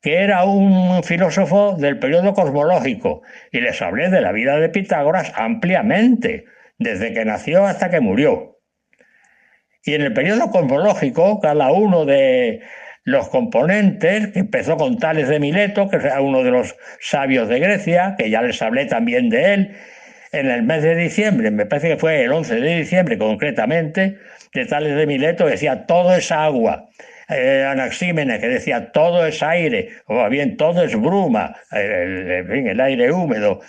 que 0.00 0.22
era 0.22 0.44
un 0.44 1.02
filósofo 1.02 1.76
del 1.76 1.98
periodo 1.98 2.34
cosmológico, 2.34 3.22
y 3.50 3.60
les 3.60 3.80
hablé 3.82 4.10
de 4.10 4.20
la 4.20 4.32
vida 4.32 4.58
de 4.58 4.68
Pitágoras 4.68 5.32
ampliamente, 5.36 6.44
desde 6.78 7.12
que 7.12 7.24
nació 7.24 7.66
hasta 7.66 7.90
que 7.90 8.00
murió. 8.00 8.58
Y 9.84 9.94
en 9.94 10.02
el 10.02 10.12
periodo 10.12 10.50
cosmológico, 10.50 11.40
cada 11.40 11.72
uno 11.72 12.04
de 12.04 12.62
los 13.04 13.28
componentes, 13.28 14.28
que 14.28 14.40
empezó 14.40 14.76
con 14.76 14.98
Tales 14.98 15.28
de 15.28 15.40
Mileto, 15.40 15.88
que 15.88 15.96
era 15.96 16.20
uno 16.20 16.42
de 16.42 16.50
los 16.50 16.76
sabios 17.00 17.48
de 17.48 17.58
Grecia, 17.58 18.14
que 18.18 18.30
ya 18.30 18.42
les 18.42 18.60
hablé 18.62 18.86
también 18.86 19.30
de 19.30 19.54
él, 19.54 19.76
en 20.32 20.48
el 20.48 20.62
mes 20.62 20.82
de 20.82 20.94
diciembre, 20.94 21.50
me 21.50 21.66
parece 21.66 21.88
que 21.88 21.96
fue 21.96 22.22
el 22.22 22.32
11 22.32 22.60
de 22.60 22.76
diciembre 22.76 23.18
concretamente, 23.18 24.18
de 24.54 24.66
Tales 24.66 24.96
de 24.96 25.06
Mileto 25.06 25.46
decía 25.46 25.86
todo 25.86 26.14
es 26.14 26.30
agua. 26.30 26.88
Eh, 27.28 27.64
Anaxímenes 27.64 28.40
que 28.40 28.48
decía 28.48 28.90
todo 28.90 29.24
es 29.24 29.42
aire, 29.42 29.90
o 30.06 30.28
bien 30.28 30.56
todo 30.56 30.82
es 30.82 31.00
bruma, 31.00 31.56
el, 31.70 32.30
en 32.30 32.48
fin, 32.48 32.66
el 32.66 32.80
aire 32.80 33.12
húmedo. 33.12 33.60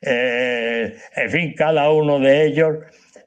Eh, 0.00 0.96
en 1.16 1.30
fin, 1.30 1.54
cada 1.54 1.90
uno 1.90 2.18
de 2.18 2.46
ellos 2.46 2.76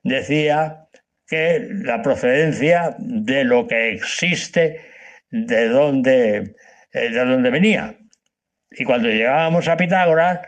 decía 0.04 0.88
que 1.28 1.68
la 1.70 2.02
procedencia 2.02 2.96
de 2.98 3.44
lo 3.44 3.68
que 3.68 3.92
existe, 3.92 4.82
de 5.34 5.68
dónde, 5.68 6.56
eh, 6.94 7.10
de 7.10 7.26
dónde 7.26 7.50
venía. 7.50 7.98
Y 8.70 8.86
cuando 8.86 9.10
llegábamos 9.10 9.68
a 9.68 9.76
Pitágoras, 9.76 10.40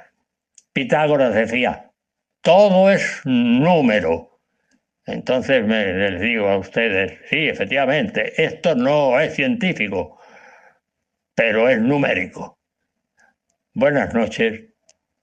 Pitágoras 0.74 1.34
decía, 1.34 1.90
todo 2.42 2.92
es 2.92 3.22
número. 3.26 4.40
Entonces 5.08 5.66
me, 5.66 5.92
les 5.92 6.22
digo 6.22 6.48
a 6.48 6.58
ustedes, 6.58 7.18
sí, 7.30 7.48
efectivamente, 7.48 8.44
esto 8.44 8.76
no 8.76 9.20
es 9.20 9.34
científico, 9.34 10.20
pero 11.34 11.68
es 11.68 11.80
numérico. 11.80 12.60
Buenas 13.74 14.14
noches, 14.14 14.66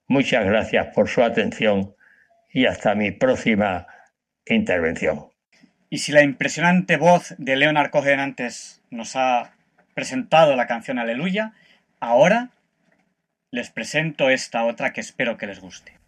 muchas 0.09 0.45
gracias 0.45 0.89
por 0.89 1.09
su 1.09 1.23
atención 1.23 1.95
y 2.53 2.67
hasta 2.67 2.97
mi 2.97 3.13
próxima 3.13 3.87
intervención. 4.45 5.29
Y 5.89 5.99
si 5.99 6.11
la 6.11 6.23
impresionante 6.23 6.97
voz 6.97 7.35
de 7.39 7.57
Leonard 7.57 7.91
Cohen 7.91 8.19
antes 8.19 8.82
nos 8.93 9.17
ha 9.17 9.53
presentado 9.95 10.55
la 10.55 10.67
canción 10.67 10.99
Aleluya, 10.99 11.53
ahora 11.99 12.51
les 13.51 13.71
presento 13.71 14.31
esta 14.31 14.65
otra 14.65 14.93
que 14.93 15.01
espero 15.01 15.37
que 15.37 15.47
les 15.47 15.61
guste. 15.61 16.02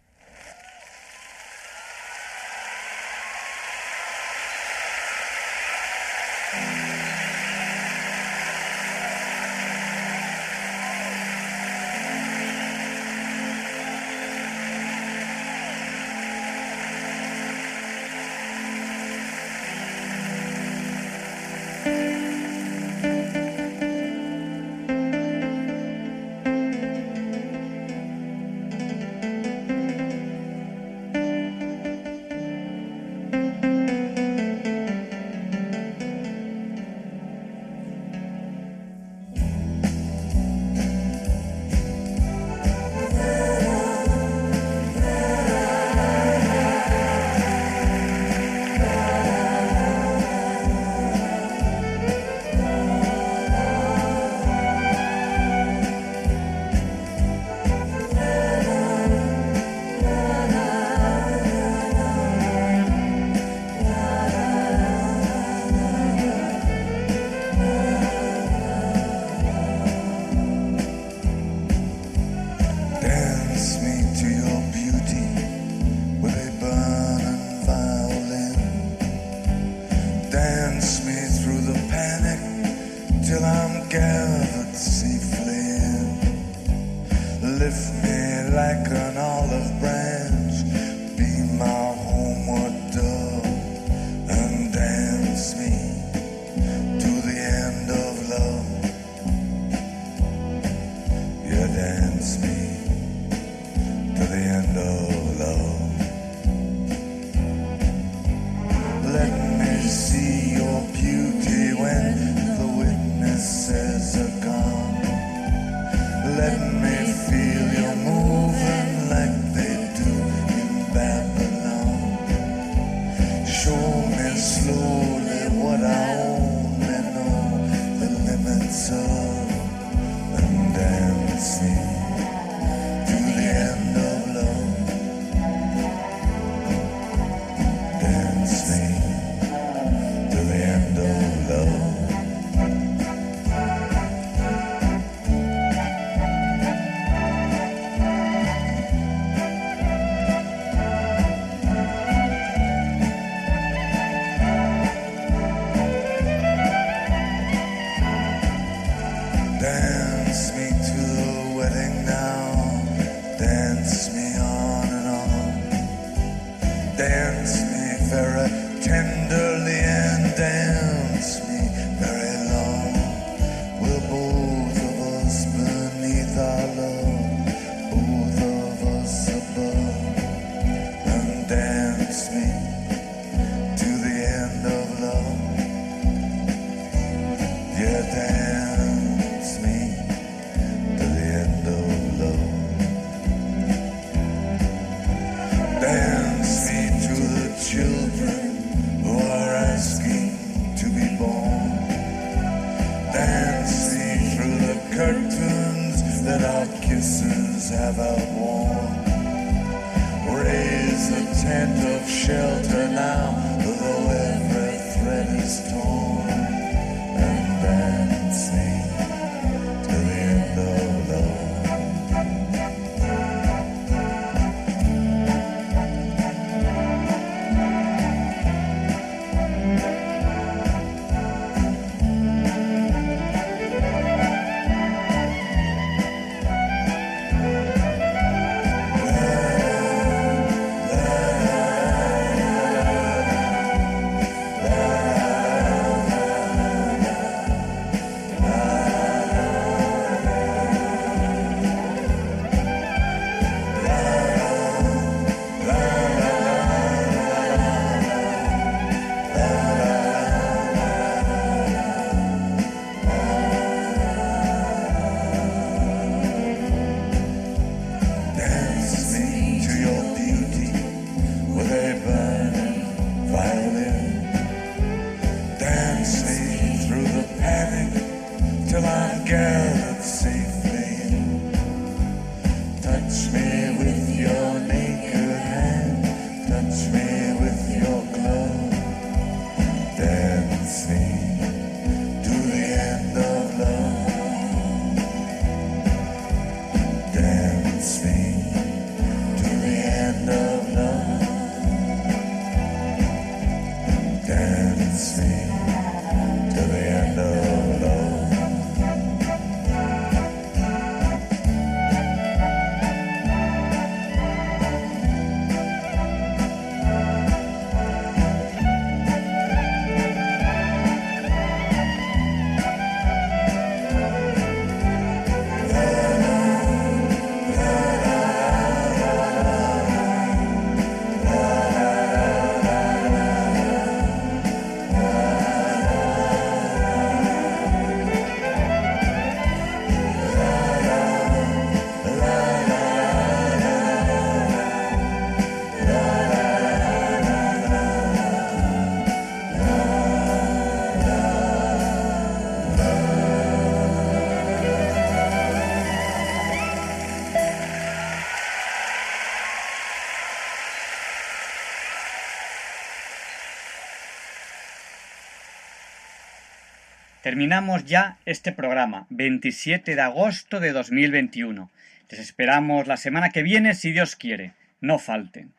Terminamos 367.35 367.83
ya 367.83 368.17
este 368.25 368.53
programa, 368.53 369.07
27 369.09 369.93
de 369.93 370.01
agosto 370.01 370.61
de 370.61 370.71
2021. 370.71 371.69
Les 372.09 372.19
esperamos 372.21 372.87
la 372.87 372.95
semana 372.95 373.31
que 373.31 373.43
viene, 373.43 373.73
si 373.73 373.91
Dios 373.91 374.15
quiere. 374.15 374.53
No 374.79 374.99
falten. 374.99 375.51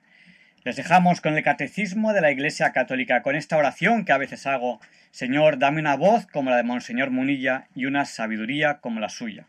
Les 0.64 0.76
dejamos 0.76 1.20
con 1.20 1.36
el 1.36 1.42
catecismo 1.42 2.14
de 2.14 2.22
la 2.22 2.30
Iglesia 2.30 2.72
Católica, 2.72 3.20
con 3.20 3.36
esta 3.36 3.58
oración 3.58 4.06
que 4.06 4.12
a 4.12 4.16
veces 4.16 4.46
hago. 4.46 4.80
Señor, 5.10 5.58
dame 5.58 5.80
una 5.80 5.96
voz 5.96 6.26
como 6.26 6.48
la 6.48 6.56
de 6.56 6.62
Monseñor 6.62 7.10
Munilla 7.10 7.66
y 7.74 7.84
una 7.84 8.06
sabiduría 8.06 8.78
como 8.78 8.98
la 8.98 9.10
suya. 9.10 9.44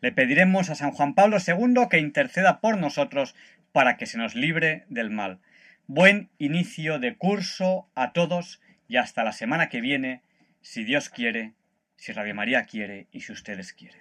Le 0.00 0.10
pediremos 0.10 0.68
a 0.68 0.74
San 0.74 0.90
Juan 0.90 1.14
Pablo 1.14 1.36
II 1.38 1.86
que 1.88 2.00
interceda 2.00 2.58
por 2.58 2.76
nosotros 2.76 3.36
para 3.70 3.96
que 3.96 4.06
se 4.06 4.18
nos 4.18 4.34
libre 4.34 4.84
del 4.88 5.10
mal. 5.10 5.38
Buen 5.86 6.28
inicio 6.38 6.98
de 6.98 7.14
curso 7.14 7.86
a 7.94 8.10
todos 8.12 8.60
y 8.88 8.96
hasta 8.96 9.22
la 9.22 9.30
semana 9.30 9.68
que 9.68 9.80
viene, 9.80 10.22
si 10.62 10.84
Dios 10.84 11.08
quiere, 11.10 11.54
si 11.96 12.12
Radio 12.12 12.34
María 12.34 12.64
quiere 12.64 13.08
y 13.12 13.20
si 13.20 13.32
ustedes 13.32 13.72
quieren. 13.72 14.00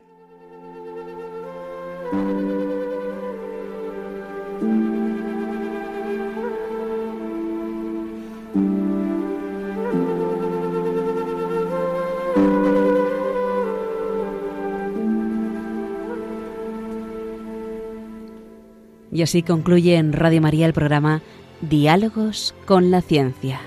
Y 19.13 19.23
así 19.23 19.43
concluye 19.43 19.97
en 19.97 20.13
Radio 20.13 20.41
María 20.41 20.65
el 20.65 20.73
programa 20.73 21.21
Diálogos 21.61 22.55
con 22.65 22.91
la 22.91 23.01
Ciencia. 23.01 23.59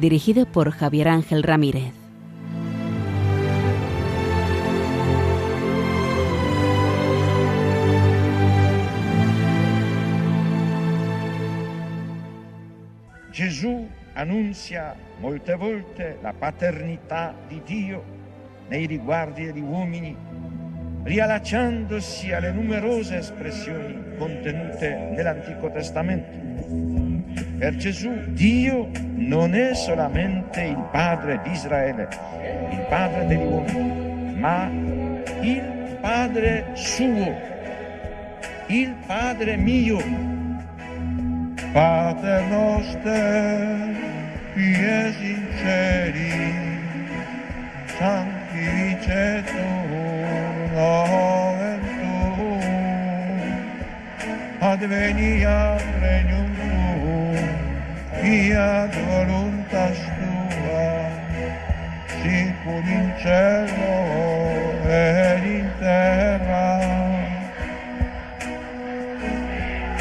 Dirigido 0.00 0.46
por 0.46 0.72
Javier 0.72 1.08
Ángel 1.08 1.42
Ramírez. 1.42 1.92
Gesù 13.30 13.86
annunzia 14.14 14.94
molte 15.20 15.54
volte 15.54 16.18
la 16.22 16.32
paternità 16.32 17.34
di 17.46 17.60
Dio 17.64 18.02
nei 18.68 18.86
riguardi 18.86 19.44
degli 19.44 19.60
uomini, 19.60 20.16
riallacciandosi 21.02 22.32
alle 22.32 22.50
numerose 22.50 23.18
espressioni 23.18 24.16
contenute 24.16 25.12
nell'Antico 25.14 25.70
Testamento. 25.70 26.95
Per 27.58 27.76
Gesù 27.76 28.12
Dio 28.26 28.90
non 29.14 29.54
è 29.54 29.74
solamente 29.74 30.60
il 30.60 30.88
Padre 30.92 31.40
di 31.42 31.52
Israele, 31.52 32.08
il 32.70 32.86
Padre 32.88 33.26
degli 33.26 33.42
uomini, 33.42 34.34
ma 34.36 34.70
il 35.40 35.98
Padre 36.00 36.66
suo, 36.74 37.34
il 38.66 38.94
Padre 39.06 39.56
mio. 39.56 39.98
Pater 41.72 42.42
noster, 42.44 43.94
in 44.54 45.46
celi, 45.58 46.30
sanctificetur 47.98 49.76
nomen 50.72 51.80
tuum, 52.00 52.60
adveniat 54.60 55.82
regnum 56.00 56.36
tuum, 56.36 56.45
sia 58.26 58.88
volontà 59.06 59.86
sua, 59.94 61.08
sicuro 62.20 62.88
in 62.98 63.12
cielo 63.18 63.92
ed 64.82 65.44
in 65.44 65.70
terra. 65.78 66.80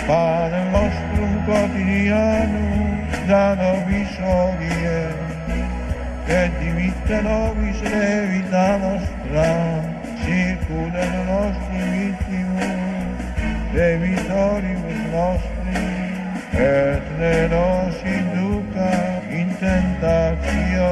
Padre 0.07 0.63
nostro 0.71 1.25
quotidiano, 1.45 3.05
da 3.27 3.53
noi 3.53 4.07
soglie, 4.17 5.13
che 6.25 6.51
dimitte 6.59 7.21
nobis 7.21 7.79
le 7.81 8.25
vita 8.25 8.77
nostra, 8.77 9.49
sicuro 10.23 10.89
del 10.89 11.15
nostro 11.27 11.75
intimo, 11.75 12.59
debitoribus 13.71 15.01
nostri, 15.11 15.54
et 16.57 17.01
ne 17.19 17.47
nos 17.47 17.95
induca 18.03 19.21
in 19.29 19.55
tentazione, 19.59 20.85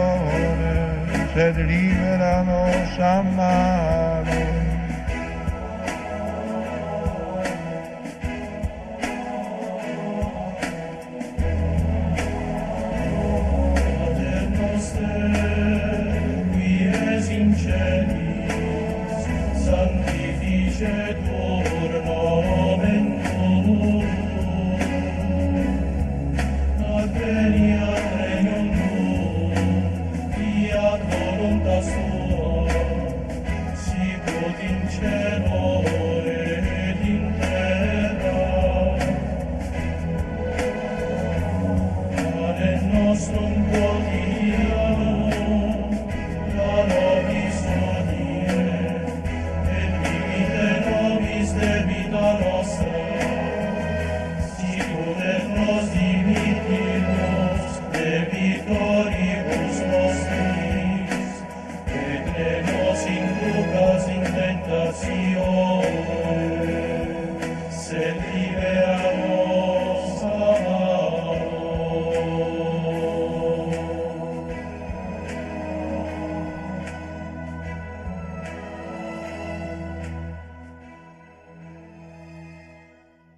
sed 1.34 1.58
libera 1.58 2.44
nos 2.44 3.00